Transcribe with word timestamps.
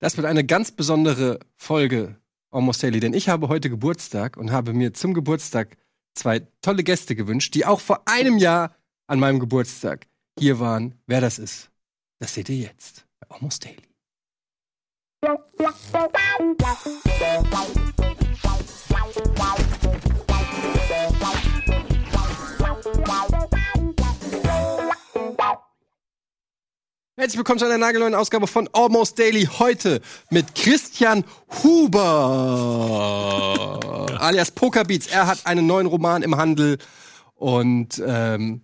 Das 0.00 0.16
wird 0.16 0.26
eine 0.26 0.44
ganz 0.44 0.72
besondere 0.72 1.40
Folge 1.56 2.16
Almost 2.50 2.82
Daily, 2.82 3.00
denn 3.00 3.12
ich 3.12 3.28
habe 3.28 3.48
heute 3.48 3.68
Geburtstag 3.68 4.38
und 4.38 4.50
habe 4.50 4.72
mir 4.72 4.94
zum 4.94 5.12
Geburtstag 5.12 5.76
zwei 6.14 6.40
tolle 6.62 6.82
Gäste 6.82 7.14
gewünscht, 7.14 7.54
die 7.54 7.66
auch 7.66 7.80
vor 7.80 8.02
einem 8.06 8.38
Jahr 8.38 8.74
an 9.06 9.20
meinem 9.20 9.40
Geburtstag 9.40 10.06
hier 10.38 10.58
waren. 10.58 10.94
Wer 11.06 11.20
das 11.20 11.38
ist, 11.38 11.70
das 12.18 12.32
seht 12.32 12.48
ihr 12.48 12.56
jetzt 12.56 13.06
bei 13.20 13.36
Almost 13.36 13.62
Daily. 13.62 13.76
Herzlich 27.20 27.36
willkommen 27.36 27.58
zu 27.58 27.66
einer 27.66 27.76
nagelneuen 27.76 28.14
Ausgabe 28.14 28.46
von 28.46 28.66
Almost 28.72 29.18
Daily. 29.18 29.46
Heute 29.58 30.00
mit 30.30 30.54
Christian 30.54 31.22
Huber, 31.62 32.00
alias 34.20 34.50
Pokerbeats. 34.50 35.08
Er 35.08 35.26
hat 35.26 35.44
einen 35.44 35.66
neuen 35.66 35.86
Roman 35.86 36.22
im 36.22 36.38
Handel 36.38 36.78
und 37.34 38.02
ähm, 38.06 38.62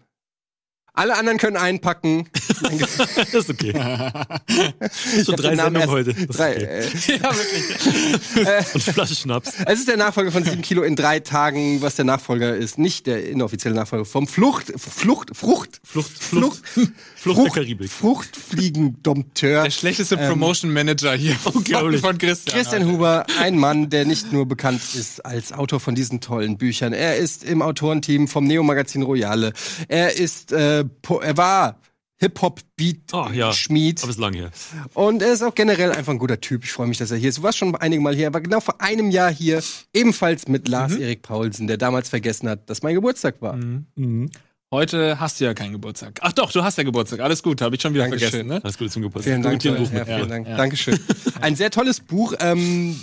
alle 0.96 1.16
anderen 1.16 1.38
können 1.38 1.56
einpacken. 1.58 2.28
das 2.72 3.34
ist 3.34 3.50
okay. 3.50 3.72
so 5.22 5.32
drei 5.36 5.54
Sendungen 5.54 5.90
heute. 5.90 6.14
Drei, 6.14 6.56
okay. 6.56 6.64
äh, 6.64 6.82
ja, 7.18 7.30
wirklich. 7.36 8.74
Und 8.74 8.82
Flasche 8.82 9.14
Schnaps. 9.14 9.52
Es 9.66 9.80
ist 9.80 9.88
der 9.88 9.98
Nachfolger 9.98 10.32
von 10.32 10.42
sieben 10.42 10.62
Kilo 10.62 10.82
in 10.82 10.96
drei 10.96 11.20
Tagen, 11.20 11.82
was 11.82 11.96
der 11.96 12.06
Nachfolger 12.06 12.56
ist. 12.56 12.78
Nicht 12.78 13.06
der 13.06 13.28
inoffizielle 13.28 13.74
Nachfolger 13.74 14.06
vom 14.06 14.26
Flucht, 14.26 14.72
Flucht, 14.78 15.36
Frucht, 15.36 15.80
Flucht, 15.84 16.10
Flucht, 16.18 16.66
Flucht, 16.66 16.92
Flucht 17.14 17.44
der 17.44 17.50
Karibik. 17.50 17.90
Fruchtfliegendompteur. 17.90 19.64
Der 19.64 19.70
schlechteste 19.70 20.14
ähm, 20.14 20.30
Promotion 20.30 20.72
Manager 20.72 21.12
hier 21.12 21.36
Unglaublich. 21.44 22.00
von 22.00 22.16
Christian. 22.16 22.56
Christian 22.56 22.86
Huber, 22.86 23.26
ein 23.38 23.58
Mann, 23.58 23.90
der 23.90 24.06
nicht 24.06 24.32
nur 24.32 24.46
bekannt 24.46 24.80
ist 24.94 25.24
als 25.26 25.52
Autor 25.52 25.78
von 25.78 25.94
diesen 25.94 26.22
tollen 26.22 26.56
Büchern. 26.56 26.94
Er 26.94 27.16
ist 27.16 27.44
im 27.44 27.60
Autorenteam 27.60 28.28
vom 28.28 28.46
Neo-Magazin 28.46 29.02
Royale. 29.02 29.52
Er 29.88 30.16
ist 30.16 30.52
äh, 30.52 30.85
er 31.22 31.36
war 31.36 31.80
Hip-Hop-Beat-Schmied. 32.18 33.12
Oh, 33.12 33.28
ja. 33.32 34.02
Aber 34.02 34.10
ist 34.10 34.18
lang 34.18 34.32
her. 34.32 34.50
Und 34.94 35.22
er 35.22 35.32
ist 35.32 35.42
auch 35.42 35.54
generell 35.54 35.92
einfach 35.92 36.12
ein 36.12 36.18
guter 36.18 36.40
Typ. 36.40 36.64
Ich 36.64 36.72
freue 36.72 36.86
mich, 36.86 36.98
dass 36.98 37.10
er 37.10 37.18
hier 37.18 37.28
ist. 37.28 37.38
Du 37.38 37.42
warst 37.42 37.58
schon 37.58 37.74
einige 37.76 38.00
Mal 38.00 38.14
hier. 38.14 38.28
Er 38.28 38.34
war 38.34 38.40
genau 38.40 38.60
vor 38.60 38.80
einem 38.80 39.10
Jahr 39.10 39.30
hier, 39.30 39.62
ebenfalls 39.92 40.48
mit 40.48 40.66
Lars 40.68 40.92
mhm. 40.92 41.02
Erik 41.02 41.22
Paulsen, 41.22 41.66
der 41.66 41.76
damals 41.76 42.08
vergessen 42.08 42.48
hat, 42.48 42.70
dass 42.70 42.82
mein 42.82 42.94
Geburtstag 42.94 43.42
war. 43.42 43.56
Mhm. 43.56 43.86
Mhm. 43.96 44.30
Heute 44.72 45.20
hast 45.20 45.40
du 45.40 45.44
ja 45.44 45.54
keinen 45.54 45.72
Geburtstag. 45.72 46.18
Ach 46.22 46.32
doch, 46.32 46.50
du 46.50 46.64
hast 46.64 46.76
ja 46.76 46.84
Geburtstag. 46.84 47.20
Alles 47.20 47.42
gut, 47.42 47.60
habe 47.60 47.76
ich 47.76 47.82
schon 47.82 47.94
wieder 47.94 48.04
Dankeschön. 48.04 48.30
vergessen. 48.30 48.48
Ne? 48.48 48.60
Alles 48.64 48.78
Gute 48.78 48.90
zum 48.90 49.02
Geburtstag. 49.02 49.32
Vielen 49.32 49.42
Dank. 49.42 49.62
Ja, 49.62 50.04
vielen 50.04 50.28
Dank. 50.28 50.48
Ja. 50.48 50.56
Dankeschön. 50.56 50.98
Ein 51.40 51.54
sehr 51.54 51.70
tolles 51.70 52.00
Buch. 52.00 52.34
Ähm, 52.40 52.96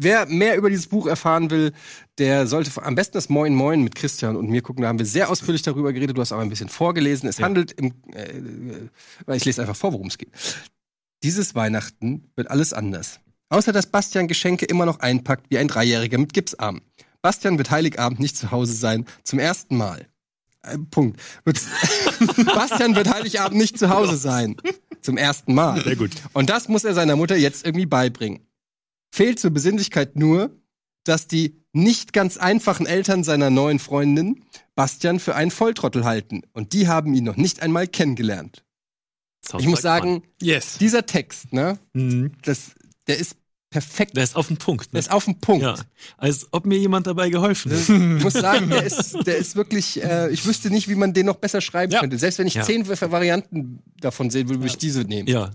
Wer 0.00 0.26
mehr 0.26 0.56
über 0.56 0.70
dieses 0.70 0.86
Buch 0.86 1.08
erfahren 1.08 1.50
will, 1.50 1.72
der 2.18 2.46
sollte 2.46 2.70
am 2.84 2.94
besten 2.94 3.14
das 3.14 3.28
Moin 3.28 3.52
Moin 3.52 3.82
mit 3.82 3.96
Christian 3.96 4.36
und 4.36 4.48
mir 4.48 4.62
gucken. 4.62 4.82
Da 4.82 4.88
haben 4.88 5.00
wir 5.00 5.06
sehr 5.06 5.28
ausführlich 5.28 5.62
darüber 5.62 5.92
geredet. 5.92 6.16
Du 6.16 6.20
hast 6.20 6.30
auch 6.30 6.38
ein 6.38 6.50
bisschen 6.50 6.68
vorgelesen. 6.68 7.28
Es 7.28 7.38
ja. 7.38 7.44
handelt 7.44 7.72
im, 7.72 7.94
äh, 8.14 9.34
ich 9.34 9.44
lese 9.44 9.60
einfach 9.60 9.74
vor, 9.74 9.92
worum 9.92 10.06
es 10.06 10.16
geht. 10.16 10.30
Dieses 11.24 11.56
Weihnachten 11.56 12.30
wird 12.36 12.48
alles 12.48 12.72
anders. 12.72 13.18
Außer 13.48 13.72
dass 13.72 13.86
Bastian 13.86 14.28
Geschenke 14.28 14.66
immer 14.66 14.86
noch 14.86 15.00
einpackt 15.00 15.46
wie 15.50 15.58
ein 15.58 15.66
Dreijähriger 15.66 16.18
mit 16.18 16.32
Gipsarm. 16.32 16.80
Bastian 17.20 17.58
wird 17.58 17.72
Heiligabend 17.72 18.20
nicht 18.20 18.36
zu 18.36 18.52
Hause 18.52 18.74
sein, 18.74 19.04
zum 19.24 19.40
ersten 19.40 19.76
Mal. 19.76 20.06
Äh, 20.62 20.78
Punkt. 20.78 21.20
Bastian 21.44 22.94
wird 22.94 23.12
Heiligabend 23.12 23.58
nicht 23.58 23.80
zu 23.80 23.88
Hause 23.88 24.16
sein. 24.16 24.54
Zum 25.02 25.16
ersten 25.16 25.54
Mal. 25.54 25.82
Sehr 25.82 25.96
gut. 25.96 26.12
Und 26.34 26.50
das 26.50 26.68
muss 26.68 26.84
er 26.84 26.94
seiner 26.94 27.16
Mutter 27.16 27.36
jetzt 27.36 27.66
irgendwie 27.66 27.86
beibringen 27.86 28.47
fehlt 29.10 29.38
zur 29.38 29.50
Besinnlichkeit 29.50 30.16
nur, 30.16 30.56
dass 31.04 31.26
die 31.26 31.62
nicht 31.72 32.12
ganz 32.12 32.36
einfachen 32.36 32.86
Eltern 32.86 33.24
seiner 33.24 33.50
neuen 33.50 33.78
Freundin 33.78 34.44
Bastian 34.74 35.20
für 35.20 35.34
einen 35.34 35.50
Volltrottel 35.50 36.04
halten. 36.04 36.42
Und 36.52 36.72
die 36.72 36.88
haben 36.88 37.14
ihn 37.14 37.24
noch 37.24 37.36
nicht 37.36 37.62
einmal 37.62 37.86
kennengelernt. 37.86 38.64
Sounds 39.46 39.62
ich 39.62 39.68
muss 39.68 39.82
sagen, 39.82 40.22
yes. 40.42 40.78
dieser 40.78 41.06
Text, 41.06 41.52
ne, 41.52 41.78
mhm. 41.94 42.32
das, 42.42 42.72
der 43.06 43.18
ist 43.18 43.36
perfekt. 43.70 44.16
Der 44.16 44.24
ist 44.24 44.36
auf 44.36 44.48
den 44.48 44.56
Punkt. 44.56 44.86
Ne? 44.86 44.90
Der 44.92 45.00
ist 45.00 45.10
auf 45.10 45.24
den 45.24 45.38
Punkt. 45.38 45.62
Ja. 45.62 45.76
Als 46.16 46.48
ob 46.52 46.66
mir 46.66 46.78
jemand 46.78 47.06
dabei 47.06 47.30
geholfen 47.30 47.72
hat. 47.72 47.88
Ich 48.18 48.24
muss 48.24 48.32
sagen, 48.32 48.70
der 48.70 48.82
ist, 48.82 49.16
der 49.26 49.36
ist 49.36 49.56
wirklich, 49.56 50.02
äh, 50.02 50.30
ich 50.30 50.44
wüsste 50.46 50.70
nicht, 50.70 50.88
wie 50.88 50.94
man 50.94 51.12
den 51.14 51.26
noch 51.26 51.36
besser 51.36 51.60
schreiben 51.60 51.92
ja. 51.92 52.00
könnte. 52.00 52.18
Selbst 52.18 52.38
wenn 52.38 52.46
ich 52.46 52.54
ja. 52.54 52.62
zehn 52.62 52.86
Varianten 52.88 53.82
davon 54.00 54.30
sehen 54.30 54.48
würde, 54.48 54.60
würde 54.60 54.70
ich 54.70 54.78
diese 54.78 55.02
nehmen. 55.02 55.28
Ja. 55.28 55.50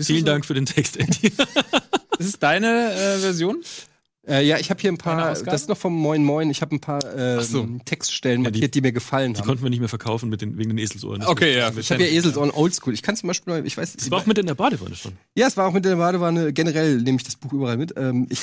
Vielen 0.00 0.24
Dank 0.24 0.46
für 0.46 0.54
den 0.54 0.66
Text, 0.66 0.96
Andy. 0.96 1.32
Das 2.18 2.26
ist 2.26 2.42
deine 2.42 2.92
äh, 2.92 3.18
Version? 3.18 3.62
Äh, 4.28 4.44
ja, 4.46 4.58
ich 4.58 4.68
habe 4.68 4.78
hier 4.80 4.92
ein 4.92 4.98
paar, 4.98 5.32
das 5.32 5.62
ist 5.62 5.68
noch 5.68 5.78
vom 5.78 5.94
Moin 5.94 6.22
Moin, 6.22 6.50
ich 6.50 6.60
habe 6.60 6.76
ein 6.76 6.80
paar 6.80 7.02
äh, 7.16 7.42
so. 7.42 7.66
Textstellen 7.86 8.42
markiert, 8.42 8.62
ja, 8.62 8.68
die, 8.68 8.72
die, 8.72 8.80
mir 8.82 8.92
gefallen 8.92 9.32
die 9.32 9.38
haben. 9.38 9.44
Die 9.44 9.48
konnten 9.48 9.62
wir 9.62 9.70
nicht 9.70 9.80
mehr 9.80 9.88
verkaufen 9.88 10.28
mit 10.28 10.42
den, 10.42 10.58
wegen 10.58 10.68
den 10.68 10.78
Eselsohren. 10.78 11.24
okay, 11.24 11.56
ja. 11.56 11.70
Ich 11.74 11.90
habe 11.90 12.02
ja 12.02 12.10
Eselsohren 12.10 12.50
Oldschool. 12.50 12.92
Ich 12.92 13.02
kann 13.02 13.16
zum 13.16 13.28
Beispiel, 13.28 13.62
ich 13.64 13.78
weiß. 13.78 13.94
Das 13.94 14.10
war 14.10 14.18
auch 14.18 14.26
mit 14.26 14.36
in 14.36 14.46
der 14.46 14.54
Badewanne 14.54 14.96
schon. 14.96 15.12
Ja, 15.34 15.46
es 15.46 15.56
war 15.56 15.66
auch 15.66 15.72
mit 15.72 15.84
in 15.86 15.90
der 15.90 15.96
Badewanne. 15.96 16.52
Generell 16.52 16.98
nehme 16.98 17.16
ich 17.16 17.24
das 17.24 17.36
Buch 17.36 17.52
überall 17.54 17.78
mit. 17.78 17.94
Ähm, 17.96 18.26
ich 18.28 18.40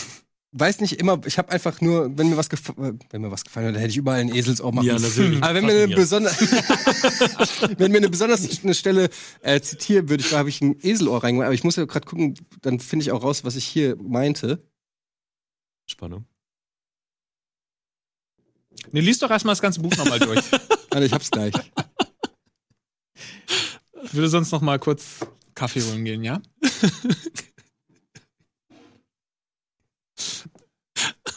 weiß 0.57 0.79
nicht 0.79 0.99
immer, 0.99 1.21
ich 1.25 1.38
habe 1.38 1.51
einfach 1.51 1.81
nur, 1.81 2.17
wenn 2.17 2.29
mir 2.29 2.38
was 2.38 2.49
gefallen, 2.49 2.99
wenn 3.09 3.21
mir 3.21 3.31
was 3.31 3.43
gefallen 3.43 3.67
hat, 3.67 3.75
dann 3.75 3.81
hätte 3.81 3.91
ich 3.91 3.97
überall 3.97 4.21
ein 4.21 4.33
Eselsohr 4.33 4.73
machen. 4.73 4.88
Ja, 4.88 4.97
natürlich. 4.97 5.43
Aber 5.43 5.53
wenn 5.53 5.66
mir 5.66 5.83
eine 5.83 5.95
besonders, 5.95 6.39
wenn 7.77 7.91
mir 7.91 7.97
eine 7.97 8.09
besonders 8.09 8.63
eine 8.63 8.73
Stelle 8.73 9.09
äh, 9.41 9.59
zitieren 9.59 10.09
würde, 10.09 10.23
habe 10.31 10.49
ich 10.49 10.61
ein 10.61 10.79
Eselohr 10.81 11.23
reingemacht. 11.23 11.47
Aber 11.47 11.53
ich 11.53 11.63
muss 11.63 11.75
ja 11.75 11.85
gerade 11.85 12.05
gucken, 12.05 12.35
dann 12.61 12.79
finde 12.79 13.03
ich 13.03 13.11
auch 13.11 13.21
raus, 13.21 13.44
was 13.44 13.57
ich 13.57 13.65
hier 13.65 13.97
meinte. 13.97 14.63
Spannung. 15.88 16.25
Nee, 18.91 19.01
liest 19.01 19.21
doch 19.21 19.31
erstmal 19.31 19.53
das 19.53 19.61
ganze 19.61 19.81
Buch 19.81 19.95
nochmal 19.97 20.19
durch. 20.19 20.51
Warte, 20.89 21.05
ich 21.05 21.13
hab's 21.13 21.31
gleich. 21.31 21.53
Ich 24.03 24.13
würde 24.13 24.29
sonst 24.29 24.51
noch 24.51 24.61
mal 24.61 24.79
kurz 24.79 25.19
Kaffee 25.53 25.81
holen 25.81 26.05
gehen, 26.05 26.23
ja? 26.23 26.41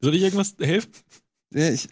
Soll 0.00 0.14
ich 0.14 0.22
irgendwas 0.22 0.54
helfen? 0.60 0.92
Ja, 1.52 1.70
ich, 1.70 1.88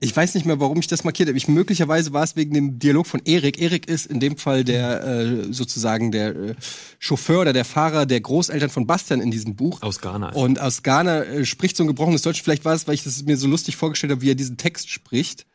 ich 0.00 0.14
weiß 0.14 0.34
nicht 0.34 0.44
mehr, 0.44 0.60
warum 0.60 0.78
ich 0.78 0.86
das 0.86 1.04
markiert 1.04 1.28
habe. 1.28 1.38
Ich, 1.38 1.48
möglicherweise 1.48 2.12
war 2.12 2.22
es 2.22 2.36
wegen 2.36 2.52
dem 2.52 2.78
Dialog 2.78 3.06
von 3.06 3.22
Erik. 3.24 3.58
Erik 3.60 3.88
ist 3.88 4.06
in 4.06 4.20
dem 4.20 4.36
Fall 4.36 4.64
der 4.64 5.02
äh, 5.02 5.52
sozusagen 5.52 6.12
der 6.12 6.36
äh, 6.36 6.54
Chauffeur 6.98 7.40
oder 7.40 7.52
der 7.52 7.64
Fahrer 7.64 8.04
der 8.04 8.20
Großeltern 8.20 8.68
von 8.68 8.86
Bastian 8.86 9.20
in 9.20 9.30
diesem 9.30 9.56
Buch. 9.56 9.82
Aus 9.82 10.00
Ghana. 10.00 10.32
Und 10.32 10.60
aus 10.60 10.82
Ghana 10.82 11.24
äh, 11.24 11.44
spricht 11.46 11.76
so 11.76 11.84
ein 11.84 11.86
gebrochenes 11.86 12.22
Deutsch. 12.22 12.42
Vielleicht 12.42 12.64
war 12.64 12.74
es, 12.74 12.86
weil 12.86 12.94
ich 12.94 13.04
das 13.04 13.22
mir 13.22 13.38
so 13.38 13.48
lustig 13.48 13.76
vorgestellt 13.76 14.10
habe, 14.10 14.20
wie 14.20 14.30
er 14.30 14.34
diesen 14.34 14.58
Text 14.58 14.90
spricht. 14.90 15.46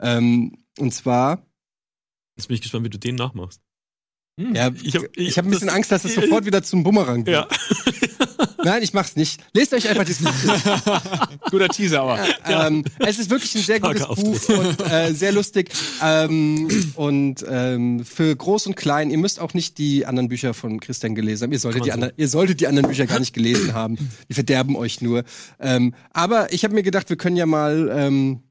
Ähm, 0.00 0.58
und 0.78 0.92
zwar. 0.92 1.46
Jetzt 2.36 2.48
bin 2.48 2.56
ich 2.56 2.62
gespannt, 2.62 2.84
wie 2.84 2.90
du 2.90 2.98
den 2.98 3.14
nachmachst. 3.14 3.60
Hm. 4.40 4.54
Ja, 4.54 4.70
ich 4.82 4.96
habe 4.96 5.06
hab 5.06 5.44
ein 5.44 5.50
bisschen 5.50 5.68
Angst, 5.68 5.92
dass 5.92 6.04
es 6.04 6.14
sofort 6.16 6.44
wieder 6.44 6.62
zum 6.62 6.82
Bumerang 6.82 7.24
geht. 7.24 7.34
Ja. 7.34 7.48
Nein, 8.64 8.82
ich 8.82 8.92
mach's 8.92 9.16
nicht. 9.16 9.40
Lest 9.52 9.74
euch 9.74 9.88
einfach 9.88 10.04
dieses 10.04 10.26
Guter 11.50 11.68
Teaser, 11.68 12.02
aber. 12.02 12.18
Ja, 12.48 12.66
ähm, 12.66 12.84
es 12.98 13.18
ist 13.18 13.30
wirklich 13.30 13.54
ein 13.54 13.62
sehr 13.62 13.80
gutes 13.80 14.06
Buch 14.06 14.48
und 14.48 14.90
äh, 14.90 15.12
sehr 15.12 15.32
lustig. 15.32 15.70
Ähm, 16.02 16.92
und 16.94 17.44
ähm, 17.48 18.04
für 18.04 18.34
groß 18.34 18.68
und 18.68 18.76
klein, 18.76 19.10
ihr 19.10 19.18
müsst 19.18 19.40
auch 19.40 19.54
nicht 19.54 19.78
die 19.78 20.06
anderen 20.06 20.28
Bücher 20.28 20.54
von 20.54 20.80
Christian 20.80 21.14
gelesen 21.14 21.44
haben. 21.44 21.52
Ihr 21.52 21.58
solltet, 21.58 21.84
die, 21.84 21.92
anderen, 21.92 22.12
ihr 22.16 22.28
solltet 22.28 22.60
die 22.60 22.66
anderen 22.66 22.88
Bücher 22.88 23.06
gar 23.06 23.18
nicht 23.18 23.32
gelesen 23.32 23.74
haben. 23.74 23.98
Die 24.28 24.34
verderben 24.34 24.76
euch 24.76 25.00
nur. 25.00 25.24
Ähm, 25.60 25.94
aber 26.12 26.52
ich 26.52 26.64
habe 26.64 26.74
mir 26.74 26.82
gedacht, 26.82 27.08
wir 27.10 27.16
können 27.16 27.36
ja 27.36 27.46
mal 27.46 27.90
ähm, 27.94 28.42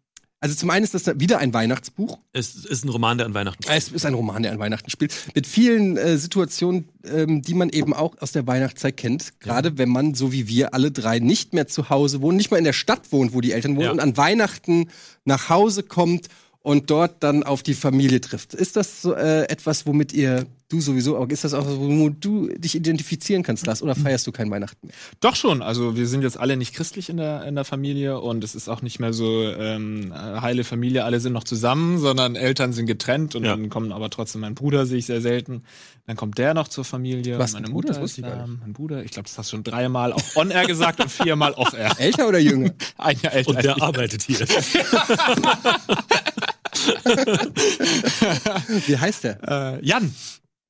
also 0.44 0.56
zum 0.56 0.72
einen 0.72 0.84
ist 0.84 0.96
das 0.96 1.06
wieder 1.19 1.38
ein 1.38 1.53
Weihnachtsbuch. 1.53 2.18
Es 2.34 2.56
ist 2.56 2.84
ein 2.84 2.90
Roman, 2.90 3.19
der 3.19 3.28
an 3.28 3.35
Weihnachten 3.35 3.62
spielt. 3.62 3.78
Es 3.78 3.91
ist 3.91 4.06
ein 4.07 4.16
Roman, 4.16 4.41
der 4.41 4.52
an 4.52 4.57
Weihnachten 4.57 4.90
spielt. 4.90 5.13
Mit 5.35 5.46
vielen 5.46 5.97
äh, 5.97 6.18
Situationen, 6.18 6.89
ähm, 7.06 7.44
die 7.44 7.54
man 7.54 7.69
eben 7.69 7.94
auch 7.94 8.18
aus 8.19 8.31
der 8.31 8.48
Weihnachtszeit 8.48 8.98
kennt. 8.98 9.39
Gerade 9.39 9.69
ja. 9.69 9.77
wenn 9.77 9.89
man, 9.89 10.16
so 10.16 10.31
wie 10.31 10.48
wir 10.48 10.74
alle 10.74 10.92
drei, 10.92 11.19
nicht 11.19 11.54
mehr 11.54 11.68
zu 11.68 11.92
Hause 11.92 12.21
wohnt, 12.21 12.38
nicht 12.38 12.50
mal 12.50 12.57
in 12.57 12.63
der 12.63 12.74
Stadt 12.74 13.12
wohnt, 13.12 13.36
wo 13.36 13.42
die 13.42 13.51
Eltern 13.51 13.75
wohnen 13.75 13.86
ja. 13.86 13.92
und 13.92 14.00
an 14.00 14.18
Weihnachten 14.18 14.89
nach 15.25 15.50
Hause 15.50 15.83
kommt 15.83 16.27
und 16.63 16.89
dort 16.89 17.21
dann 17.21 17.44
auf 17.44 17.62
die 17.62 17.75
Familie 17.75 18.19
trifft. 18.19 18.56
Ist 18.56 18.75
das 18.75 19.04
so, 19.04 19.13
äh, 19.13 19.44
etwas, 19.44 19.86
womit 19.86 20.12
ihr 20.12 20.48
du 20.71 20.81
sowieso, 20.81 21.18
aber 21.18 21.29
ist 21.31 21.44
das 21.44 21.53
auch, 21.53 21.65
wo 21.68 22.09
du 22.09 22.47
dich 22.57 22.75
identifizieren 22.75 23.44
kannst, 23.44 23.65
Lars, 23.65 23.81
oder 23.81 23.95
feierst 23.95 24.25
du 24.27 24.31
kein 24.31 24.50
Weihnachten 24.50 24.88
mehr? 24.88 24.95
Doch 25.19 25.35
schon. 25.35 25.62
Also 25.62 25.95
wir 25.95 26.07
sind 26.07 26.23
jetzt 26.23 26.39
alle 26.39 26.57
nicht 26.57 26.73
christlich 26.73 27.09
in 27.09 27.18
der, 27.18 27.45
in 27.45 27.56
der 27.56 27.65
Familie 27.65 28.19
und 28.19 28.44
es 28.44 28.56
ist 28.56 28.69
auch 28.69 28.81
nicht 28.81 29.00
mehr 29.00 29.13
so 29.13 29.44
ähm, 29.44 30.13
heile 30.13 30.63
Familie, 30.63 31.03
alle 31.03 31.19
sind 31.19 31.33
noch 31.33 31.44
zusammen, 31.44 31.97
sondern 32.00 32.35
Eltern 32.35 32.73
sind 32.73 32.85
getrennt 32.85 33.35
und 33.35 33.44
ja. 33.44 33.51
dann 33.51 33.69
kommen 33.69 33.91
aber 33.91 34.09
trotzdem 34.09 34.41
mein 34.41 34.56
Bruder, 34.56 34.85
sehe 34.85 34.97
ich 35.00 35.06
sehr 35.06 35.21
selten. 35.21 35.63
Dann 36.07 36.15
kommt 36.15 36.38
der 36.38 36.53
noch 36.53 36.68
zur 36.68 36.83
Familie. 36.83 37.38
Was, 37.39 37.53
meine 37.53 37.69
Mutter 37.69 37.94
Bruder 37.94 38.03
ist 38.03 38.21
da, 38.21 38.47
mein 38.47 38.73
Bruder, 38.73 39.03
ich 39.03 39.12
glaube, 39.12 39.27
das 39.27 39.38
hast 39.38 39.51
du 39.51 39.57
schon 39.57 39.63
dreimal 39.63 40.13
auf 40.13 40.35
on-air 40.35 40.65
gesagt 40.65 41.00
und 41.00 41.12
viermal 41.12 41.53
off-air. 41.53 41.91
Älter 42.00 42.27
oder 42.27 42.39
jünger? 42.39 42.71
Ein 42.97 43.19
Jahr 43.21 43.33
älter. 43.33 43.50
Und 43.51 43.63
der 43.63 43.81
arbeitet 43.81 44.23
hier. 44.23 44.39
Wie 48.88 48.97
heißt 48.97 49.23
der? 49.25 49.77
Äh, 49.79 49.85
Jan. 49.85 50.13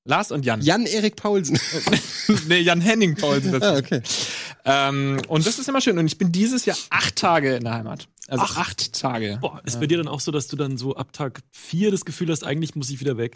Lars 0.04 0.32
und 0.32 0.46
Jan. 0.46 0.62
Jan-Erik 0.62 1.16
Paulsen. 1.16 1.60
nee, 2.48 2.60
Jan-Henning 2.60 3.16
Paulsen. 3.16 3.62
Ah, 3.62 3.78
okay. 3.78 4.02
Ähm, 4.66 5.22
und 5.28 5.46
das 5.46 5.60
ist 5.60 5.70
immer 5.70 5.82
schön. 5.82 5.98
Und 5.98 6.08
ich 6.08 6.18
bin 6.18 6.32
dieses 6.32 6.66
Jahr 6.66 6.78
acht 6.90 7.16
Tage 7.16 7.56
in 7.56 7.64
der 7.64 7.74
Heimat. 7.74 8.08
Also 8.32 8.46
Ach. 8.48 8.58
acht 8.60 8.94
Tage. 8.94 9.40
Boah, 9.42 9.62
ist 9.66 9.82
bei 9.82 9.88
dir 9.88 9.98
dann 9.98 10.08
auch 10.08 10.22
so, 10.22 10.32
dass 10.32 10.48
du 10.48 10.56
dann 10.56 10.78
so 10.78 10.96
ab 10.96 11.12
Tag 11.12 11.42
vier 11.52 11.92
das 11.92 12.06
Gefühl 12.06 12.30
hast, 12.30 12.46
eigentlich 12.46 12.76
muss 12.76 12.90
ich 12.90 13.02
wieder 13.02 13.18
weg? 13.18 13.36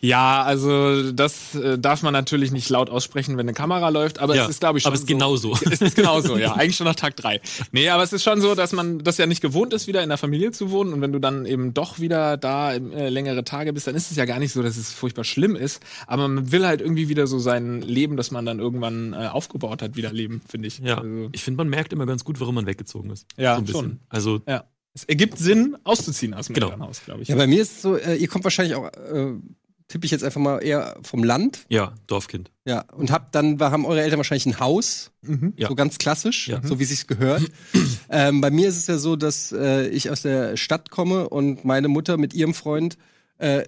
Ja, 0.00 0.44
also 0.44 1.10
das 1.10 1.56
äh, 1.56 1.76
darf 1.80 2.04
man 2.04 2.12
natürlich 2.12 2.52
nicht 2.52 2.70
laut 2.70 2.88
aussprechen, 2.88 3.36
wenn 3.38 3.46
eine 3.46 3.54
Kamera 3.54 3.88
läuft, 3.88 4.20
aber 4.20 4.36
Ja, 4.36 4.44
es 4.44 4.50
ist, 4.50 4.60
glaube 4.60 4.78
ich, 4.78 4.84
schon 4.84 4.90
aber 4.90 4.94
es 4.94 5.00
ist 5.00 5.08
so, 5.08 5.14
genauso. 5.14 5.58
Es 5.72 5.80
ist 5.80 5.96
genauso, 5.96 6.38
ja. 6.38 6.52
Eigentlich 6.56 6.76
schon 6.76 6.86
nach 6.86 6.94
Tag 6.94 7.16
drei. 7.16 7.40
Nee, 7.72 7.88
aber 7.88 8.04
es 8.04 8.12
ist 8.12 8.22
schon 8.22 8.40
so, 8.40 8.54
dass 8.54 8.72
man 8.72 9.00
das 9.00 9.18
ja 9.18 9.26
nicht 9.26 9.40
gewohnt 9.40 9.72
ist, 9.72 9.88
wieder 9.88 10.00
in 10.04 10.10
der 10.10 10.18
Familie 10.18 10.52
zu 10.52 10.70
wohnen. 10.70 10.92
Und 10.92 11.00
wenn 11.00 11.12
du 11.12 11.18
dann 11.18 11.44
eben 11.44 11.74
doch 11.74 11.98
wieder 11.98 12.36
da 12.36 12.72
äh, 12.72 13.08
längere 13.08 13.42
Tage 13.42 13.72
bist, 13.72 13.88
dann 13.88 13.96
ist 13.96 14.12
es 14.12 14.16
ja 14.16 14.26
gar 14.26 14.38
nicht 14.38 14.52
so, 14.52 14.62
dass 14.62 14.76
es 14.76 14.92
furchtbar 14.92 15.24
schlimm 15.24 15.56
ist. 15.56 15.82
Aber 16.06 16.28
man 16.28 16.52
will 16.52 16.64
halt 16.64 16.80
irgendwie 16.80 17.08
wieder 17.08 17.26
so 17.26 17.40
sein 17.40 17.82
Leben, 17.82 18.16
das 18.16 18.30
man 18.30 18.46
dann 18.46 18.60
irgendwann 18.60 19.12
äh, 19.12 19.26
aufgebaut 19.26 19.82
hat, 19.82 19.96
wieder 19.96 20.12
leben, 20.12 20.40
finde 20.48 20.68
ich. 20.68 20.78
Ja. 20.78 20.98
Also, 20.98 21.30
Ich 21.32 21.42
finde, 21.42 21.58
man 21.58 21.68
merkt 21.68 21.92
immer 21.92 22.06
ganz 22.06 22.22
gut, 22.22 22.38
warum 22.38 22.54
man 22.54 22.66
weggezogen 22.66 23.10
ist. 23.10 23.26
Ja, 23.36 23.58
so 23.58 23.66
schon. 23.72 23.98
Also, 24.08 24.35
ja. 24.46 24.64
Es 24.94 25.04
ergibt 25.04 25.36
Sinn, 25.36 25.76
auszuziehen 25.84 26.32
aus 26.32 26.46
dem 26.46 26.54
Genau. 26.54 26.68
Elternhaus, 26.68 27.02
glaube 27.04 27.20
ich. 27.22 27.28
Ja, 27.28 27.36
bei 27.36 27.46
mir 27.46 27.60
ist 27.60 27.72
es 27.76 27.82
so, 27.82 27.96
äh, 27.96 28.14
ihr 28.16 28.28
kommt 28.28 28.44
wahrscheinlich 28.44 28.74
auch, 28.76 28.86
äh, 28.86 29.34
tippe 29.88 30.06
ich 30.06 30.10
jetzt 30.10 30.24
einfach 30.24 30.40
mal 30.40 30.58
eher 30.64 30.96
vom 31.02 31.22
Land. 31.22 31.66
ja, 31.68 31.94
Dorfkind. 32.06 32.50
Ja. 32.64 32.80
Und 32.96 33.10
habt 33.12 33.34
dann, 33.34 33.60
haben 33.60 33.84
eure 33.84 34.00
Eltern 34.02 34.16
wahrscheinlich 34.18 34.46
ein 34.46 34.58
Haus. 34.58 35.12
Mhm. 35.20 35.52
Ja. 35.56 35.68
So 35.68 35.74
ganz 35.74 35.98
klassisch, 35.98 36.48
Ja. 36.48 36.60
so 36.64 36.80
wie 36.80 36.84
sich's 36.84 37.06
gehört. 37.06 37.42
ähm, 38.08 38.40
bei 38.40 38.50
mir 38.50 38.68
ist 38.68 38.78
es 38.78 38.86
ja 38.86 38.96
so, 38.98 39.16
dass 39.16 39.52
äh, 39.52 39.86
ich 39.88 40.10
aus 40.10 40.22
der 40.22 40.56
Stadt 40.56 40.90
komme 40.90 41.28
und 41.28 41.64
meine 41.66 41.88
Mutter 41.88 42.16
mit 42.16 42.32
ihrem 42.32 42.54
Freund 42.54 42.96
äh, 43.38 43.64